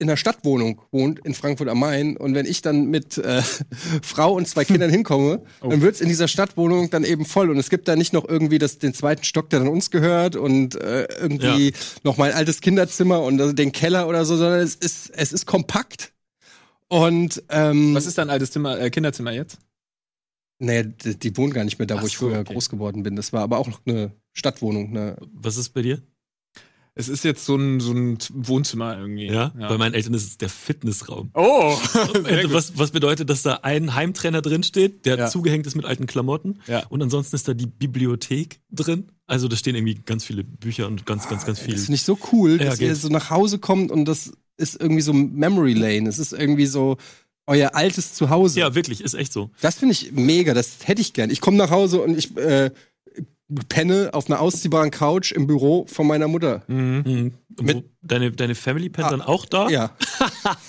in 0.00 0.08
einer 0.08 0.16
Stadtwohnung 0.16 0.80
wohnt 0.92 1.18
in 1.24 1.34
Frankfurt 1.34 1.68
am 1.68 1.80
Main. 1.80 2.16
Und 2.16 2.34
wenn 2.34 2.46
ich 2.46 2.62
dann 2.62 2.86
mit 2.86 3.18
äh, 3.18 3.42
Frau 4.02 4.32
und 4.32 4.46
zwei 4.46 4.64
Kindern 4.64 4.90
hinkomme, 4.90 5.42
Oh. 5.60 5.68
dann 5.70 5.80
wird's 5.82 6.00
in 6.00 6.08
dieser 6.08 6.28
Stadtwohnung 6.28 6.88
dann 6.90 7.04
eben 7.04 7.24
voll. 7.24 7.50
Und 7.50 7.56
es 7.58 7.68
gibt 7.68 7.88
da 7.88 7.96
nicht 7.96 8.12
noch 8.12 8.28
irgendwie 8.28 8.58
das, 8.58 8.78
den 8.78 8.94
zweiten 8.94 9.24
Stock, 9.24 9.50
der 9.50 9.58
dann 9.58 9.68
uns 9.68 9.90
gehört 9.90 10.36
und 10.36 10.76
äh, 10.76 11.08
irgendwie 11.20 11.72
noch 12.04 12.16
mein 12.16 12.32
altes 12.32 12.60
Kinderzimmer 12.60 13.22
und 13.22 13.40
äh, 13.40 13.54
den 13.54 13.72
Keller 13.72 14.06
oder 14.08 14.24
so, 14.24 14.36
sondern 14.36 14.60
es 14.60 14.76
ist, 14.76 15.10
es 15.10 15.32
ist 15.32 15.46
kompakt. 15.46 16.12
Und 16.88 17.42
ähm, 17.50 17.94
Was 17.94 18.06
ist 18.06 18.18
dein 18.18 18.30
altes 18.30 18.50
Zimmer, 18.52 18.78
äh, 18.80 18.90
Kinderzimmer 18.90 19.32
jetzt? 19.32 19.58
Naja, 20.60 20.84
die, 20.84 21.18
die 21.18 21.36
wohnen 21.36 21.52
gar 21.52 21.64
nicht 21.64 21.78
mehr 21.78 21.86
da, 21.86 21.96
wo 21.96 22.00
Ach 22.00 22.04
ich 22.06 22.16
so, 22.16 22.28
früher 22.28 22.40
okay. 22.40 22.52
groß 22.52 22.68
geworden 22.68 23.02
bin. 23.02 23.16
Das 23.16 23.32
war 23.32 23.42
aber 23.42 23.58
auch 23.58 23.68
noch 23.68 23.80
eine 23.86 24.12
Stadtwohnung. 24.32 24.92
Ne? 24.92 25.16
Was 25.32 25.56
ist 25.56 25.70
bei 25.70 25.82
dir? 25.82 26.02
Es 26.98 27.08
ist 27.08 27.22
jetzt 27.22 27.44
so 27.44 27.54
ein, 27.54 27.78
so 27.78 27.92
ein 27.92 28.18
Wohnzimmer 28.34 28.98
irgendwie. 28.98 29.26
Ja? 29.26 29.52
Bei 29.56 29.78
meinen 29.78 29.94
Eltern 29.94 30.14
ist 30.14 30.24
es 30.26 30.36
der 30.38 30.48
Fitnessraum. 30.48 31.30
Oh! 31.34 31.76
Äh, 32.26 32.52
was, 32.52 32.76
was 32.76 32.90
bedeutet, 32.90 33.30
dass 33.30 33.42
da 33.42 33.60
ein 33.62 33.94
Heimtrainer 33.94 34.42
drin 34.42 34.64
steht, 34.64 35.06
der 35.06 35.16
Ja. 35.16 35.26
zugehängt 35.28 35.66
ist 35.68 35.76
mit 35.76 35.84
alten 35.84 36.06
Klamotten. 36.06 36.58
Ja. 36.66 36.84
Und 36.88 37.00
ansonsten 37.00 37.36
ist 37.36 37.46
da 37.46 37.54
die 37.54 37.66
Bibliothek 37.66 38.60
drin. 38.72 39.12
Also 39.26 39.46
da 39.46 39.56
stehen 39.56 39.76
irgendwie 39.76 39.94
ganz 39.94 40.24
viele 40.24 40.42
Bücher 40.42 40.88
und 40.88 41.06
ganz, 41.06 41.28
ganz, 41.28 41.46
ganz 41.46 41.60
viel. 41.60 41.74
Das 41.74 41.84
finde 41.84 41.94
ich 41.96 42.02
so 42.02 42.18
cool, 42.32 42.58
Ja, 42.60 42.70
dass 42.70 42.80
ihr 42.80 42.94
so 42.96 43.08
nach 43.08 43.30
Hause 43.30 43.58
kommt 43.60 43.92
und 43.92 44.04
das 44.06 44.32
ist 44.56 44.80
irgendwie 44.80 45.02
so 45.02 45.12
Memory 45.12 45.74
Lane. 45.74 46.08
Es 46.08 46.18
ist 46.18 46.32
irgendwie 46.32 46.66
so 46.66 46.96
euer 47.46 47.74
altes 47.74 48.14
Zuhause. 48.14 48.60
Ja, 48.60 48.74
wirklich, 48.74 49.00
ist 49.02 49.14
echt 49.14 49.32
so. 49.32 49.50
Das 49.60 49.76
finde 49.76 49.92
ich 49.92 50.12
mega, 50.12 50.52
das 50.52 50.78
hätte 50.84 51.00
ich 51.00 51.12
gern. 51.14 51.30
Ich 51.30 51.40
komme 51.40 51.56
nach 51.56 51.70
Hause 51.70 52.00
und 52.02 52.18
ich 52.18 52.36
äh, 52.36 52.70
penne 53.68 54.10
auf 54.12 54.26
einer 54.28 54.40
ausziehbaren 54.40 54.90
Couch 54.90 55.32
im 55.32 55.46
Büro 55.46 55.86
von 55.86 56.06
meiner 56.06 56.28
Mutter. 56.28 56.62
Mhm. 56.66 57.32
Und 57.58 57.64
Mit- 57.66 57.84
deine, 58.02 58.30
deine 58.30 58.54
Family 58.54 58.90
pennt 58.90 59.06
Ah, 59.08 59.10
dann 59.10 59.22
auch 59.22 59.46
da? 59.46 59.68
Ja. 59.70 59.96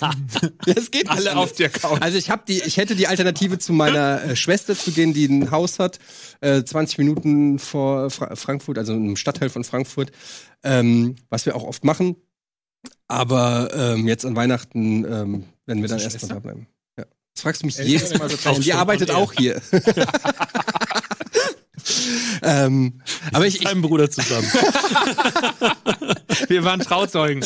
das 0.64 0.90
geht 0.90 1.02
nicht 1.04 1.10
Alle 1.10 1.30
anders. 1.32 1.50
auf 1.50 1.52
der 1.52 1.68
Couch. 1.68 1.98
Also 2.00 2.16
ich 2.16 2.30
habe 2.30 2.42
die, 2.48 2.62
ich 2.62 2.78
hätte 2.78 2.96
die 2.96 3.06
Alternative 3.06 3.58
zu 3.58 3.72
meiner 3.74 4.22
äh, 4.24 4.36
Schwester 4.36 4.74
zu 4.74 4.92
gehen, 4.92 5.12
die 5.12 5.26
ein 5.26 5.50
Haus 5.50 5.78
hat, 5.78 5.98
äh, 6.40 6.64
20 6.64 6.98
Minuten 6.98 7.58
vor 7.58 8.08
Fra 8.10 8.34
Frankfurt, 8.34 8.78
also 8.78 8.94
im 8.94 9.16
Stadtteil 9.16 9.50
von 9.50 9.62
Frankfurt, 9.62 10.10
ähm, 10.64 11.16
was 11.28 11.44
wir 11.46 11.54
auch 11.56 11.64
oft 11.64 11.84
machen. 11.84 12.16
Aber 13.08 13.68
ähm, 13.74 14.08
jetzt 14.08 14.24
an 14.24 14.36
Weihnachten 14.36 15.04
ähm, 15.04 15.44
werden 15.66 15.82
wir 15.82 15.88
dann 15.88 16.00
erstmal 16.00 16.28
da 16.30 16.38
bleiben. 16.38 16.66
Ja. 16.98 17.04
Das 17.34 17.42
fragst 17.42 17.62
du 17.62 17.66
mich 17.66 17.76
jedes 17.76 18.18
Mal 18.18 18.30
so 18.30 18.36
drauf. 18.36 18.58
Die 18.60 18.72
arbeitet 18.72 19.10
auch 19.10 19.32
hier. 19.34 19.60
ähm, 22.42 23.00
aber 23.32 23.46
ich, 23.46 23.54
Mit 23.54 23.62
ich, 23.62 23.68
deinem 23.68 23.82
Bruder 23.82 24.10
zusammen. 24.10 24.46
Wir 26.48 26.64
waren 26.64 26.80
Trauzeugen. 26.80 27.44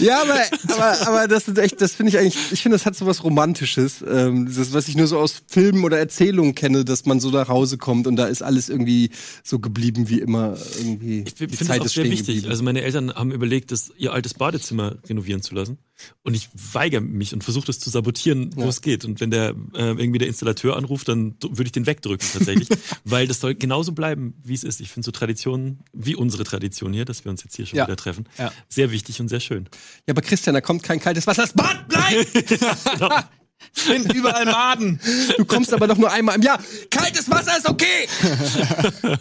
Ja, 0.00 0.22
aber, 0.22 0.40
aber, 0.74 1.06
aber 1.06 1.28
das 1.28 1.48
ist 1.48 1.58
echt, 1.58 1.80
das 1.80 1.94
finde 1.94 2.10
ich 2.10 2.18
eigentlich, 2.18 2.36
ich 2.52 2.62
finde, 2.62 2.76
das 2.76 2.86
hat 2.86 2.96
so 2.96 3.06
was 3.06 3.24
Romantisches. 3.24 4.04
Ähm, 4.08 4.50
das, 4.54 4.72
was 4.72 4.88
ich 4.88 4.96
nur 4.96 5.06
so 5.06 5.18
aus 5.18 5.42
Filmen 5.48 5.84
oder 5.84 5.98
Erzählungen 5.98 6.54
kenne, 6.54 6.84
dass 6.84 7.06
man 7.06 7.20
so 7.20 7.30
nach 7.30 7.48
Hause 7.48 7.78
kommt 7.78 8.06
und 8.06 8.16
da 8.16 8.26
ist 8.26 8.42
alles 8.42 8.68
irgendwie 8.68 9.10
so 9.42 9.58
geblieben 9.58 10.08
wie 10.08 10.20
immer. 10.20 10.56
Irgendwie. 10.78 11.24
Ich 11.26 11.34
Die 11.34 11.46
finde 11.46 11.56
Zeit 11.56 11.68
das 11.76 11.80
auch 11.80 11.84
ist 11.86 11.94
sehr 11.94 12.04
wichtig. 12.04 12.26
geblieben. 12.26 12.48
Also 12.50 12.62
meine 12.62 12.82
Eltern 12.82 13.12
haben 13.14 13.32
überlegt, 13.32 13.72
das, 13.72 13.90
ihr 13.96 14.12
altes 14.12 14.34
Badezimmer 14.34 14.96
renovieren 15.08 15.42
zu 15.42 15.54
lassen. 15.54 15.78
Und 16.22 16.34
ich 16.34 16.48
weigere 16.72 17.00
mich 17.00 17.32
und 17.32 17.42
versuche 17.42 17.66
das 17.66 17.78
zu 17.78 17.88
sabotieren, 17.90 18.50
wo 18.54 18.62
Ja. 18.62 18.68
es 18.68 18.82
geht. 18.82 19.04
Und 19.04 19.20
wenn 19.20 19.30
der 19.30 19.50
äh, 19.74 19.92
irgendwie 19.92 20.18
der 20.18 20.28
Installateur 20.28 20.76
anruft, 20.76 21.08
dann 21.08 21.36
würde 21.42 21.64
ich 21.64 21.72
den 21.72 21.86
wegdrücken 21.86 22.28
tatsächlich. 22.32 22.68
weil 23.04 23.26
das 23.26 23.40
soll 23.40 23.54
genauso 23.54 23.92
bleiben, 23.92 24.34
wie 24.44 24.54
es 24.54 24.64
ist. 24.64 24.80
Ich 24.80 24.90
finde 24.90 25.06
so 25.06 25.10
Traditionen, 25.12 25.80
wie 25.92 26.14
unsere 26.14 26.44
Tradition 26.44 26.92
hier, 26.92 27.04
dass 27.06 27.24
wir 27.24 27.30
uns 27.30 27.42
jetzt 27.44 27.56
hier 27.56 27.66
schon 27.66 27.78
Ja. 27.78 27.86
wieder 27.86 27.96
treffen, 27.96 28.28
Ja. 28.38 28.52
sehr 28.68 28.90
wichtig 28.90 29.20
und 29.20 29.28
sehr 29.28 29.40
schön. 29.40 29.68
Ja, 30.06 30.12
aber 30.12 30.20
Christian, 30.22 30.54
da 30.54 30.60
kommt 30.60 30.82
kein 30.82 31.00
kaltes 31.00 31.26
Wasser. 31.26 31.42
Das 31.42 31.52
Bad 31.54 31.88
bleibt! 31.88 33.26
Sind 33.72 34.12
überall 34.12 34.44
Maden. 34.44 35.00
Du 35.38 35.44
kommst 35.46 35.72
aber 35.72 35.86
doch 35.88 35.96
nur 35.96 36.12
einmal 36.12 36.36
im 36.36 36.42
Jahr. 36.42 36.62
Kaltes 36.90 37.28
Wasser 37.30 37.56
ist 37.56 37.68
okay! 37.68 38.06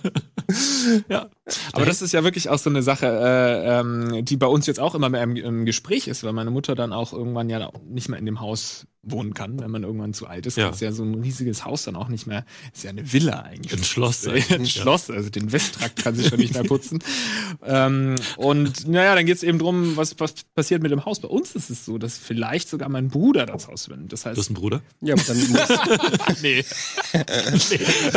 Ja. 1.09 1.29
Aber 1.73 1.85
das 1.85 2.01
ist 2.01 2.11
ja 2.11 2.23
wirklich 2.23 2.49
auch 2.49 2.57
so 2.57 2.69
eine 2.69 2.81
Sache, 2.81 3.05
äh, 3.05 3.79
ähm, 3.79 4.25
die 4.25 4.37
bei 4.37 4.47
uns 4.47 4.65
jetzt 4.65 4.79
auch 4.79 4.95
immer 4.95 5.09
mehr 5.09 5.23
im, 5.23 5.35
im 5.35 5.65
Gespräch 5.65 6.07
ist, 6.07 6.23
weil 6.23 6.33
meine 6.33 6.51
Mutter 6.51 6.73
dann 6.75 6.91
auch 6.91 7.13
irgendwann 7.13 7.49
ja 7.49 7.71
nicht 7.87 8.09
mehr 8.09 8.17
in 8.17 8.25
dem 8.25 8.39
Haus 8.39 8.87
wohnen 9.05 9.33
kann, 9.33 9.59
wenn 9.59 9.69
man 9.69 9.83
irgendwann 9.83 10.13
zu 10.13 10.27
alt 10.27 10.45
ist. 10.45 10.57
Ja. 10.57 10.67
Das 10.67 10.77
ist 10.77 10.81
ja 10.81 10.91
so 10.91 11.03
ein 11.03 11.13
riesiges 11.15 11.63
Haus 11.63 11.83
dann 11.83 11.95
auch 11.95 12.07
nicht 12.07 12.25
mehr. 12.25 12.43
Ist 12.73 12.83
ja 12.83 12.89
eine 12.89 13.13
Villa 13.13 13.41
eigentlich. 13.41 13.73
Ein 13.73 13.83
Schloss 13.83 14.27
Ein 14.27 14.43
eigentlich, 14.49 14.73
Schloss, 14.73 15.09
also 15.09 15.29
den 15.29 15.51
Westtrakt 15.51 16.03
kann 16.03 16.15
sie 16.15 16.27
schon 16.27 16.39
nicht 16.39 16.53
mehr 16.53 16.63
putzen. 16.63 16.99
ähm, 17.63 18.15
und 18.37 18.87
naja, 18.87 19.13
dann 19.13 19.25
geht 19.25 19.37
es 19.37 19.43
eben 19.43 19.59
drum, 19.59 19.95
was, 19.95 20.19
was 20.19 20.33
passiert 20.55 20.81
mit 20.81 20.91
dem 20.91 21.05
Haus. 21.05 21.19
Bei 21.19 21.27
uns 21.27 21.55
ist 21.55 21.69
es 21.69 21.85
so, 21.85 21.97
dass 21.97 22.17
vielleicht 22.17 22.67
sogar 22.67 22.89
mein 22.89 23.09
Bruder 23.09 23.45
das 23.45 23.67
Haus 23.67 23.85
übernimmt. 23.87 24.11
Das 24.11 24.23
Du 24.23 24.29
hast 24.29 24.37
heißt, 24.37 24.49
einen 24.49 24.55
Bruder? 24.55 24.81
Ja, 25.01 25.13
aber 25.13 25.23
dann 25.23 25.37
muss, 25.37 26.41
nee. 26.41 26.63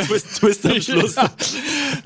Twist, 0.07 0.37
Twist 0.37 0.67
am 0.67 0.81
Schluss. 0.81 1.17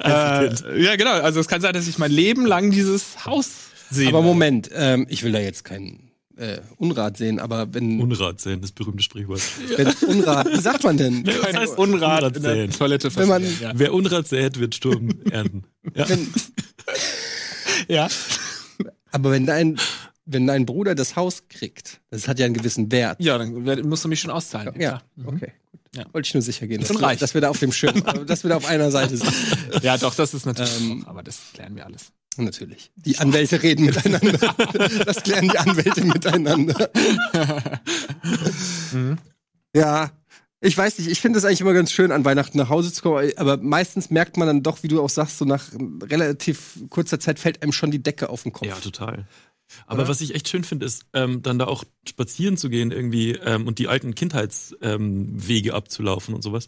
Äh, 0.02 0.82
ja, 0.82 0.96
genau. 0.96 1.12
Also 1.21 1.40
es 1.40 1.49
kann 1.49 1.61
sein, 1.61 1.73
dass 1.75 1.87
ich 1.87 1.99
mein 1.99 2.11
Leben 2.11 2.47
lang 2.47 2.71
dieses 2.71 3.25
Haus 3.26 3.50
sehe. 3.90 4.09
aber 4.09 4.23
Moment, 4.23 4.71
ähm, 4.75 5.07
ich 5.09 5.23
will 5.23 5.33
da 5.33 5.38
jetzt 5.38 5.64
keinen 5.64 6.11
äh, 6.37 6.59
Unrat 6.78 7.16
sehen, 7.16 7.38
aber 7.38 7.73
wenn, 7.75 8.00
Unrat 8.00 8.40
sehen, 8.40 8.61
das 8.61 8.73
berühmte 8.73 9.02
Sprichwort. 9.02 9.42
wenn 9.76 9.88
Unrat, 10.09 10.49
wie 10.50 10.61
sagt 10.61 10.85
man 10.85 10.97
denn? 10.97 11.25
Kein 11.25 11.57
heißt 11.57 11.76
Unrat 11.78 12.23
Unrat 12.23 12.37
in 12.37 12.42
der 12.42 12.54
säen? 12.54 12.71
Toilette 12.71 13.14
Wenn 13.16 13.28
man- 13.28 13.42
verstehen, 13.45 13.73
Wer 13.75 13.92
Unrat 13.95 14.26
sät, 14.28 14.59
wird 14.59 14.75
Sturm 14.75 15.11
ernten. 15.31 15.64
Ja. 15.95 16.09
Wenn, 16.09 16.28
ja. 17.88 18.07
ja. 18.07 18.09
aber 19.11 19.31
wenn 19.31 19.47
dein, 19.47 19.78
wenn 20.25 20.47
dein 20.47 20.66
Bruder 20.66 20.95
das 20.95 21.16
Haus 21.16 21.49
kriegt, 21.49 22.00
das 22.11 22.28
hat 22.28 22.38
ja 22.38 22.47
einen 22.47 22.54
gewissen 22.54 22.90
Wert. 22.92 23.19
Ja, 23.21 23.37
dann 23.38 23.88
musst 23.88 24.04
du 24.04 24.09
mich 24.09 24.21
schon 24.21 24.31
auszahlen. 24.31 24.73
Ja, 24.81 25.02
klar. 25.21 25.33
okay. 25.35 25.52
Ja. 25.94 26.06
Wollte 26.12 26.26
ich 26.26 26.34
nur 26.34 26.42
sicher 26.42 26.66
gehen, 26.66 26.80
dass, 26.80 26.88
Schon 26.88 27.00
wir, 27.00 27.16
dass 27.16 27.34
wir 27.34 27.40
da 27.42 27.50
auf 27.50 27.58
dem 27.58 27.72
Schirm, 27.72 28.02
dass 28.26 28.44
wir 28.44 28.49
da 28.50 28.56
auf 28.56 28.66
einer 28.66 28.90
Seite 28.90 29.16
sind. 29.16 29.32
Ja, 29.82 29.99
doch, 29.99 30.14
das 30.14 30.32
ist 30.34 30.46
natürlich. 30.46 30.80
Ähm, 30.80 31.04
aber 31.06 31.22
das 31.22 31.38
klären 31.52 31.76
wir 31.76 31.84
alles. 31.84 32.12
Natürlich. 32.37 32.90
Die 32.96 33.18
Anwälte 33.18 33.62
reden 33.62 33.87
miteinander. 33.87 34.54
Das 35.04 35.22
klären 35.22 35.49
die 35.49 35.58
Anwälte 35.58 36.02
miteinander. 36.02 36.90
Mhm. 38.92 39.18
Ja. 39.75 40.11
Ich 40.64 40.78
weiß 40.78 40.99
nicht, 40.99 41.11
ich 41.11 41.20
finde 41.20 41.40
es 41.40 41.44
eigentlich 41.44 41.61
immer 41.61 41.72
ganz 41.72 41.90
schön, 41.90 42.12
an 42.12 42.25
Weihnachten 42.25 42.56
nach 42.56 42.68
Hause 42.68 42.92
zu 42.92 43.02
kommen, 43.02 43.32
aber 43.37 43.56
meistens 43.56 44.11
merkt 44.11 44.37
man 44.37 44.46
dann 44.46 44.62
doch, 44.62 44.84
wie 44.84 44.88
du 44.88 45.02
auch 45.02 45.11
sagst, 45.11 45.38
so 45.38 45.44
nach 45.44 45.64
relativ 46.04 46.78
kurzer 46.88 47.18
Zeit 47.18 47.40
fällt 47.40 47.62
einem 47.62 47.72
schon 47.72 47.90
die 47.90 48.00
Decke 48.00 48.28
auf 48.28 48.44
den 48.44 48.52
Kopf. 48.52 48.68
Ja, 48.68 48.76
total. 48.76 49.26
Aber 49.86 50.02
Oder? 50.02 50.08
was 50.08 50.20
ich 50.20 50.34
echt 50.34 50.48
schön 50.48 50.64
finde, 50.64 50.86
ist, 50.86 51.04
ähm, 51.12 51.42
dann 51.42 51.58
da 51.58 51.66
auch 51.66 51.84
spazieren 52.08 52.56
zu 52.56 52.68
gehen 52.68 52.90
irgendwie 52.90 53.32
ähm, 53.32 53.66
und 53.66 53.78
die 53.78 53.88
alten 53.88 54.14
Kindheitswege 54.14 55.68
ähm, 55.70 55.74
abzulaufen 55.74 56.34
und 56.34 56.42
sowas. 56.42 56.66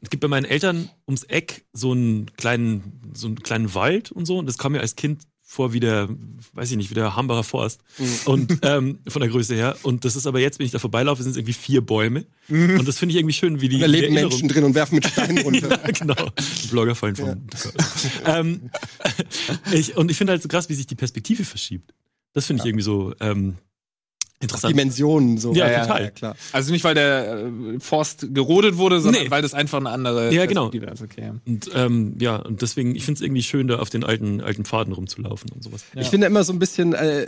Es 0.00 0.10
gibt 0.10 0.20
bei 0.20 0.28
meinen 0.28 0.44
Eltern 0.44 0.90
ums 1.06 1.24
Eck 1.24 1.64
so 1.72 1.92
einen 1.92 2.34
kleinen, 2.36 3.00
so 3.14 3.26
einen 3.26 3.42
kleinen 3.42 3.74
Wald 3.74 4.12
und 4.12 4.26
so. 4.26 4.38
Und 4.38 4.46
das 4.46 4.58
kam 4.58 4.72
mir 4.72 4.80
als 4.80 4.96
Kind 4.96 5.22
vor 5.46 5.72
wie 5.72 5.80
der, 5.80 6.08
weiß 6.54 6.70
ich 6.70 6.76
nicht, 6.76 6.90
wie 6.90 6.94
der 6.94 7.14
Hambacher 7.14 7.44
Forst. 7.44 7.80
Und 8.24 8.58
ähm, 8.62 8.98
von 9.06 9.20
der 9.20 9.30
Größe 9.30 9.54
her. 9.54 9.76
Und 9.82 10.04
das 10.04 10.16
ist 10.16 10.26
aber 10.26 10.40
jetzt, 10.40 10.58
wenn 10.58 10.66
ich 10.66 10.72
da 10.72 10.80
vorbeilaufe, 10.80 11.22
sind 11.22 11.32
es 11.32 11.36
irgendwie 11.36 11.52
vier 11.52 11.80
Bäume. 11.80 12.26
Und 12.48 12.88
das 12.88 12.98
finde 12.98 13.12
ich 13.12 13.18
irgendwie 13.18 13.34
schön, 13.34 13.60
wie 13.60 13.68
die. 13.68 13.78
Da 13.78 13.86
leben 13.86 14.14
Menschen 14.14 14.48
drin 14.48 14.64
und 14.64 14.74
werfen 14.74 14.96
mit 14.96 15.06
Steinen 15.06 15.38
runter. 15.44 15.70
ja, 15.70 15.90
genau. 15.92 16.30
Blogger 16.70 16.94
fallen 16.94 17.14
vom. 17.14 17.46
ähm, 18.26 18.70
ich, 19.72 19.96
und 19.96 20.10
ich 20.10 20.16
finde 20.16 20.32
halt 20.32 20.42
so 20.42 20.48
krass, 20.48 20.68
wie 20.68 20.74
sich 20.74 20.86
die 20.86 20.96
Perspektive 20.96 21.44
verschiebt. 21.44 21.94
Das 22.34 22.46
finde 22.46 22.62
ich 22.62 22.66
irgendwie 22.68 22.84
so 22.84 23.14
ähm, 23.20 23.56
Interessant. 24.40 24.72
Dimensionen. 24.74 25.38
So. 25.38 25.54
Ja, 25.54 25.86
total. 25.86 26.10
klar. 26.10 26.36
Also 26.52 26.70
nicht, 26.72 26.84
weil 26.84 26.94
der 26.94 27.46
äh, 27.46 27.80
Forst 27.80 28.26
gerodet 28.34 28.76
wurde, 28.76 29.00
sondern 29.00 29.22
Nee. 29.22 29.30
weil 29.30 29.40
das 29.40 29.54
einfach 29.54 29.78
eine 29.78 29.88
andere 29.88 30.34
Ja, 30.34 30.44
genau. 30.44 30.68
Perspektive 30.68 30.92
ist. 30.92 31.02
Okay. 31.02 31.32
Und 31.46 31.70
ähm, 31.74 32.16
ja, 32.20 32.36
und 32.36 32.60
deswegen, 32.60 32.94
ich 32.94 33.04
finde 33.04 33.18
es 33.18 33.22
irgendwie 33.22 33.42
schön, 33.42 33.68
da 33.68 33.78
auf 33.78 33.88
den 33.88 34.04
alten, 34.04 34.42
alten 34.42 34.64
Pfaden 34.66 34.92
rumzulaufen 34.92 35.50
und 35.50 35.62
sowas. 35.64 35.84
Ich 35.94 36.08
finde 36.08 36.26
immer 36.26 36.44
so 36.44 36.52
ein 36.52 36.58
bisschen, 36.58 36.92
äh, 36.92 37.26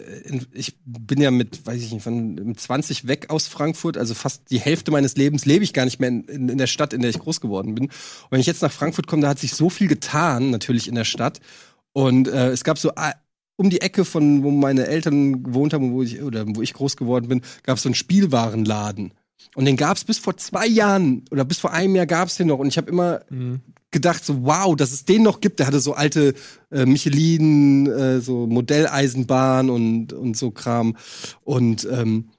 ich 0.52 0.74
bin 0.84 1.20
ja 1.22 1.30
mit, 1.30 1.64
weiß 1.64 1.80
ich 1.80 1.92
nicht, 1.92 2.02
von 2.02 2.34
mit 2.34 2.60
20 2.60 3.06
weg 3.08 3.30
aus 3.30 3.48
Frankfurt, 3.48 3.96
also 3.96 4.12
fast 4.12 4.50
die 4.50 4.58
Hälfte 4.58 4.90
meines 4.90 5.16
Lebens 5.16 5.46
lebe 5.46 5.64
ich 5.64 5.72
gar 5.72 5.86
nicht 5.86 6.00
mehr 6.00 6.10
in, 6.10 6.24
in, 6.24 6.48
in 6.50 6.58
der 6.58 6.66
Stadt, 6.66 6.92
in 6.92 7.00
der 7.00 7.08
ich 7.10 7.18
groß 7.18 7.40
geworden 7.40 7.74
bin. 7.74 7.84
Und 7.84 7.92
wenn 8.30 8.40
ich 8.40 8.46
jetzt 8.46 8.60
nach 8.62 8.72
Frankfurt 8.72 9.06
komme, 9.06 9.22
da 9.22 9.28
hat 9.28 9.38
sich 9.38 9.54
so 9.54 9.70
viel 9.70 9.88
getan, 9.88 10.50
natürlich 10.50 10.86
in 10.86 10.96
der 10.96 11.04
Stadt. 11.04 11.40
Und 11.92 12.28
äh, 12.28 12.50
es 12.50 12.62
gab 12.62 12.76
so 12.76 12.90
äh, 12.90 13.12
um 13.56 13.70
die 13.70 13.80
Ecke 13.80 14.04
von, 14.04 14.42
wo 14.42 14.50
meine 14.50 14.86
Eltern 14.86 15.42
gewohnt 15.42 15.72
haben, 15.72 15.92
wo 15.92 16.02
ich, 16.02 16.22
oder 16.22 16.44
wo 16.46 16.62
ich 16.62 16.74
groß 16.74 16.96
geworden 16.96 17.28
bin, 17.28 17.42
gab 17.62 17.76
es 17.76 17.82
so 17.82 17.88
einen 17.88 17.94
Spielwarenladen. 17.94 19.12
Und 19.54 19.64
den 19.64 19.76
gab 19.76 19.96
es 19.96 20.04
bis 20.04 20.18
vor 20.18 20.36
zwei 20.36 20.66
Jahren 20.66 21.24
oder 21.30 21.44
bis 21.44 21.58
vor 21.58 21.72
einem 21.72 21.96
Jahr 21.96 22.06
gab 22.06 22.28
es 22.28 22.36
den 22.36 22.48
noch. 22.48 22.58
Und 22.58 22.68
ich 22.68 22.76
habe 22.76 22.90
immer 22.90 23.20
gedacht, 23.90 24.24
so 24.24 24.44
wow, 24.44 24.76
dass 24.76 24.92
es 24.92 25.04
den 25.04 25.22
noch 25.22 25.40
gibt. 25.40 25.58
Der 25.58 25.66
hatte 25.66 25.80
so 25.80 25.94
alte 25.94 26.34
äh, 26.70 26.84
Michelin, 26.84 27.86
äh, 27.86 28.20
so 28.20 28.46
Modelleisenbahn 28.46 29.70
und, 29.70 30.12
und 30.12 30.36
so 30.36 30.50
Kram. 30.50 30.96
Und 31.42 31.88
ähm, 31.90 32.30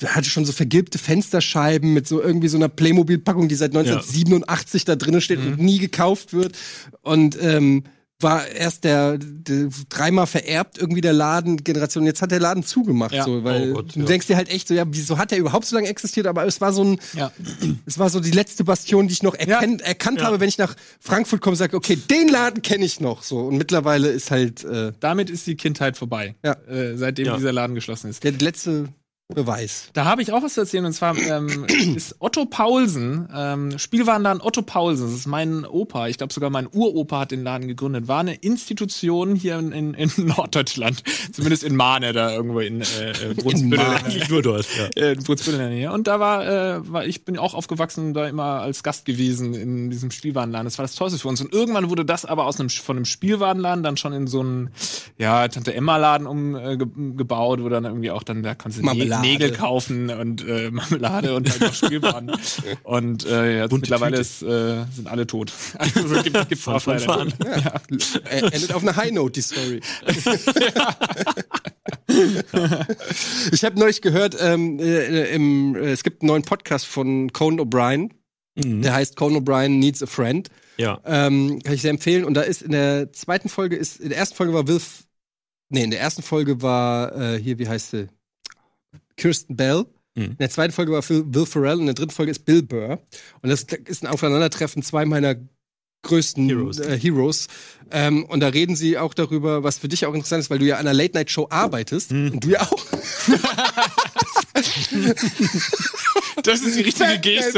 der 0.00 0.14
hatte 0.14 0.28
schon 0.28 0.44
so 0.44 0.52
vergilbte 0.52 0.98
Fensterscheiben 0.98 1.92
mit 1.94 2.06
so 2.06 2.20
irgendwie 2.20 2.48
so 2.48 2.56
einer 2.56 2.68
Playmobil-Packung, 2.68 3.48
die 3.48 3.54
seit 3.54 3.70
1987 3.70 4.84
da 4.84 4.96
drinnen 4.96 5.20
steht 5.20 5.38
und 5.38 5.58
nie 5.58 5.78
gekauft 5.78 6.32
wird. 6.32 6.56
Und 7.02 7.38
ähm, 7.40 7.84
war 8.22 8.46
erst 8.48 8.84
der, 8.84 9.18
der 9.18 9.68
dreimal 9.88 10.26
vererbt 10.26 10.78
irgendwie 10.78 11.00
der 11.00 11.12
Laden 11.12 11.62
Generation 11.64 12.04
jetzt 12.06 12.22
hat 12.22 12.30
der 12.30 12.40
Laden 12.40 12.62
zugemacht 12.64 13.12
Ja. 13.14 13.24
so 13.24 13.44
weil 13.44 13.70
Oh 13.72 13.74
Gott, 13.74 13.94
du 13.96 14.00
ja. 14.00 14.06
denkst 14.06 14.26
dir 14.26 14.36
halt 14.36 14.50
echt 14.50 14.68
so 14.68 14.74
ja 14.74 14.84
wieso 14.86 15.18
hat 15.18 15.30
der 15.30 15.38
überhaupt 15.38 15.64
so 15.66 15.74
lange 15.76 15.88
existiert 15.88 16.26
aber 16.26 16.44
es 16.46 16.60
war 16.60 16.72
so 16.72 16.84
ein 16.84 17.00
Ja. 17.14 17.32
es 17.86 17.98
war 17.98 18.08
so 18.10 18.20
die 18.20 18.30
letzte 18.30 18.64
Bastion, 18.64 19.08
die 19.08 19.12
ich 19.14 19.22
noch 19.22 19.34
erkennt, 19.34 19.82
erkannt 19.82 20.20
Ja. 20.20 20.26
habe, 20.26 20.40
wenn 20.40 20.48
ich 20.48 20.58
nach 20.58 20.74
Frankfurt 21.00 21.40
komme, 21.40 21.56
sage, 21.56 21.76
okay, 21.76 21.96
den 21.96 22.28
Laden 22.28 22.62
kenne 22.62 22.84
ich 22.84 23.00
noch 23.00 23.22
so. 23.22 23.38
Und 23.40 23.56
mittlerweile 23.58 24.08
ist 24.08 24.30
halt 24.30 24.64
äh, 24.64 24.92
Damit 25.00 25.30
ist 25.30 25.46
die 25.46 25.56
Kindheit 25.56 25.96
vorbei, 25.96 26.34
Ja. 26.44 26.52
äh, 26.68 26.96
seitdem 26.96 27.26
Ja. 27.26 27.36
dieser 27.36 27.52
Laden 27.52 27.74
geschlossen 27.74 28.10
ist. 28.10 28.22
der 28.24 28.32
letzte 28.32 28.88
Beweis. 29.34 29.88
Da 29.92 30.04
habe 30.04 30.22
ich 30.22 30.32
auch 30.32 30.42
was 30.42 30.54
zu 30.54 30.60
erzählen 30.60 30.84
und 30.84 30.92
zwar 30.92 31.16
ähm, 31.16 31.64
ist 31.96 32.16
Otto 32.18 32.46
Paulsen, 32.46 33.28
ähm, 33.34 33.78
Spielwarenladen 33.78 34.42
Otto 34.42 34.62
Paulsen, 34.62 35.06
das 35.06 35.14
ist 35.14 35.26
mein 35.26 35.64
Opa, 35.64 36.08
ich 36.08 36.18
glaube 36.18 36.32
sogar 36.32 36.50
mein 36.50 36.68
Uropa 36.72 37.20
hat 37.20 37.30
den 37.30 37.42
Laden 37.42 37.68
gegründet, 37.68 38.08
war 38.08 38.20
eine 38.20 38.34
Institution 38.34 39.34
hier 39.34 39.58
in, 39.58 39.72
in, 39.72 39.94
in 39.94 40.10
Norddeutschland, 40.26 41.02
zumindest 41.32 41.64
in 41.64 41.76
Mahne, 41.76 42.12
da 42.12 42.32
irgendwo 42.32 42.60
in, 42.60 42.80
äh, 42.80 43.10
äh, 43.10 43.34
Brunsbüttel. 43.34 43.80
Eigentlich 43.80 44.28
nur 44.28 44.42
dort, 44.42 44.66
ja. 44.76 45.02
äh, 45.02 45.12
in 45.12 45.22
Brunsbüttel 45.22 45.54
in 45.60 45.60
der 45.60 45.68
Nähe. 45.70 45.92
Und 45.92 46.06
da 46.06 46.20
war, 46.20 46.46
äh, 46.46 46.92
war, 46.92 47.06
ich 47.06 47.24
bin 47.24 47.38
auch 47.38 47.54
aufgewachsen, 47.54 48.14
da 48.14 48.26
immer 48.26 48.60
als 48.60 48.82
Gast 48.82 49.04
gewesen 49.04 49.54
in 49.54 49.90
diesem 49.90 50.10
Spielwarenladen. 50.10 50.64
Das 50.64 50.78
war 50.78 50.84
das 50.84 50.94
Tollste 50.94 51.18
für 51.18 51.28
uns. 51.28 51.40
Und 51.40 51.52
irgendwann 51.52 51.90
wurde 51.90 52.04
das 52.04 52.24
aber 52.24 52.46
aus 52.46 52.58
einem, 52.58 52.70
von 52.70 52.96
einem 52.96 53.04
Spielwarenladen 53.04 53.82
dann 53.82 53.96
schon 53.96 54.12
in 54.12 54.26
so 54.26 54.40
einen, 54.40 54.70
ja, 55.18 55.48
Tante 55.48 55.74
Emma-Laden 55.74 56.26
umgebaut, 56.26 57.62
wo 57.62 57.68
dann 57.68 57.84
irgendwie 57.84 58.10
auch 58.10 58.22
dann, 58.22 58.42
da 58.42 58.54
kannst 58.54 58.78
du 58.78 58.82
Marmelade. 58.82 59.21
Nägel 59.22 59.52
kaufen 59.52 60.10
und 60.10 60.46
äh, 60.46 60.70
Marmelade 60.72 61.34
und 61.34 61.48
halt 61.50 61.60
noch 61.60 61.74
Spielwaren. 61.74 62.32
und 62.82 63.24
äh, 63.26 63.60
jetzt 63.60 63.70
Bunte 63.70 63.82
mittlerweile 63.82 64.18
ist, 64.18 64.42
äh, 64.42 64.84
sind 64.94 65.08
alle 65.08 65.26
tot. 65.26 65.52
Also 65.78 66.22
gibt, 66.22 66.48
gibt's 66.48 66.68
auch 66.68 66.84
leider 66.86 67.00
Fahren. 67.00 67.32
nicht. 67.90 68.20
Äh, 68.30 68.38
endet 68.52 68.72
auf 68.74 68.82
einer 68.82 68.96
High 68.96 69.12
Note, 69.12 69.32
die 69.32 69.42
Story. 69.42 69.80
ich 73.52 73.64
habe 73.64 73.78
neulich 73.78 74.02
gehört, 74.02 74.36
ähm, 74.40 74.78
äh, 74.78 75.26
im, 75.34 75.74
äh, 75.76 75.90
es 75.90 76.02
gibt 76.02 76.22
einen 76.22 76.28
neuen 76.28 76.42
Podcast 76.42 76.86
von 76.86 77.32
Conan 77.32 77.60
O'Brien. 77.66 78.10
Mhm. 78.54 78.82
Der 78.82 78.94
heißt 78.94 79.16
Conan 79.16 79.42
O'Brien 79.42 79.78
Needs 79.78 80.02
a 80.02 80.06
Friend. 80.06 80.48
Ja. 80.76 81.00
Ähm, 81.04 81.60
kann 81.62 81.74
ich 81.74 81.82
sehr 81.82 81.90
empfehlen. 81.90 82.24
Und 82.24 82.34
da 82.34 82.42
ist 82.42 82.62
in 82.62 82.72
der 82.72 83.12
zweiten 83.12 83.48
Folge 83.48 83.76
ist, 83.76 84.00
in 84.00 84.08
der 84.10 84.18
ersten 84.18 84.34
Folge 84.36 84.52
war 84.54 84.66
Will, 84.68 84.76
F- 84.76 85.04
nee, 85.68 85.84
in 85.84 85.90
der 85.90 86.00
ersten 86.00 86.22
Folge 86.22 86.62
war 86.62 87.14
äh, 87.16 87.38
hier, 87.38 87.58
wie 87.58 87.68
heißt 87.68 87.90
sie? 87.90 88.08
Kirsten 89.16 89.56
Bell. 89.56 89.86
Mhm. 90.14 90.22
In 90.22 90.36
der 90.38 90.50
zweiten 90.50 90.72
Folge 90.72 90.92
war 90.92 91.02
Phil, 91.02 91.24
Will 91.34 91.46
Ferrell 91.46 91.74
und 91.74 91.80
in 91.80 91.86
der 91.86 91.94
dritten 91.94 92.12
Folge 92.12 92.30
ist 92.32 92.44
Bill 92.44 92.62
Burr. 92.62 93.00
Und 93.40 93.50
das 93.50 93.62
ist 93.62 94.04
ein 94.04 94.08
Aufeinandertreffen 94.08 94.82
zwei 94.82 95.04
meiner 95.04 95.36
größten 96.02 96.48
Heroes. 96.48 96.78
Äh, 96.78 96.98
Heroes. 96.98 97.48
Ähm, 97.90 98.24
und 98.24 98.40
da 98.40 98.48
reden 98.48 98.74
sie 98.74 98.98
auch 98.98 99.14
darüber, 99.14 99.62
was 99.62 99.78
für 99.78 99.88
dich 99.88 100.06
auch 100.06 100.14
interessant 100.14 100.40
ist, 100.40 100.50
weil 100.50 100.58
du 100.58 100.64
ja 100.64 100.76
an 100.76 100.86
einer 100.86 100.94
Late-Night-Show 100.94 101.48
arbeitest. 101.50 102.12
Mhm. 102.12 102.32
Und 102.32 102.44
du 102.44 102.50
ja 102.50 102.62
auch. 102.62 102.84
Das 106.42 106.60
ist 106.60 106.76
die 106.76 106.82
richtige 106.82 107.18
Geste. 107.18 107.52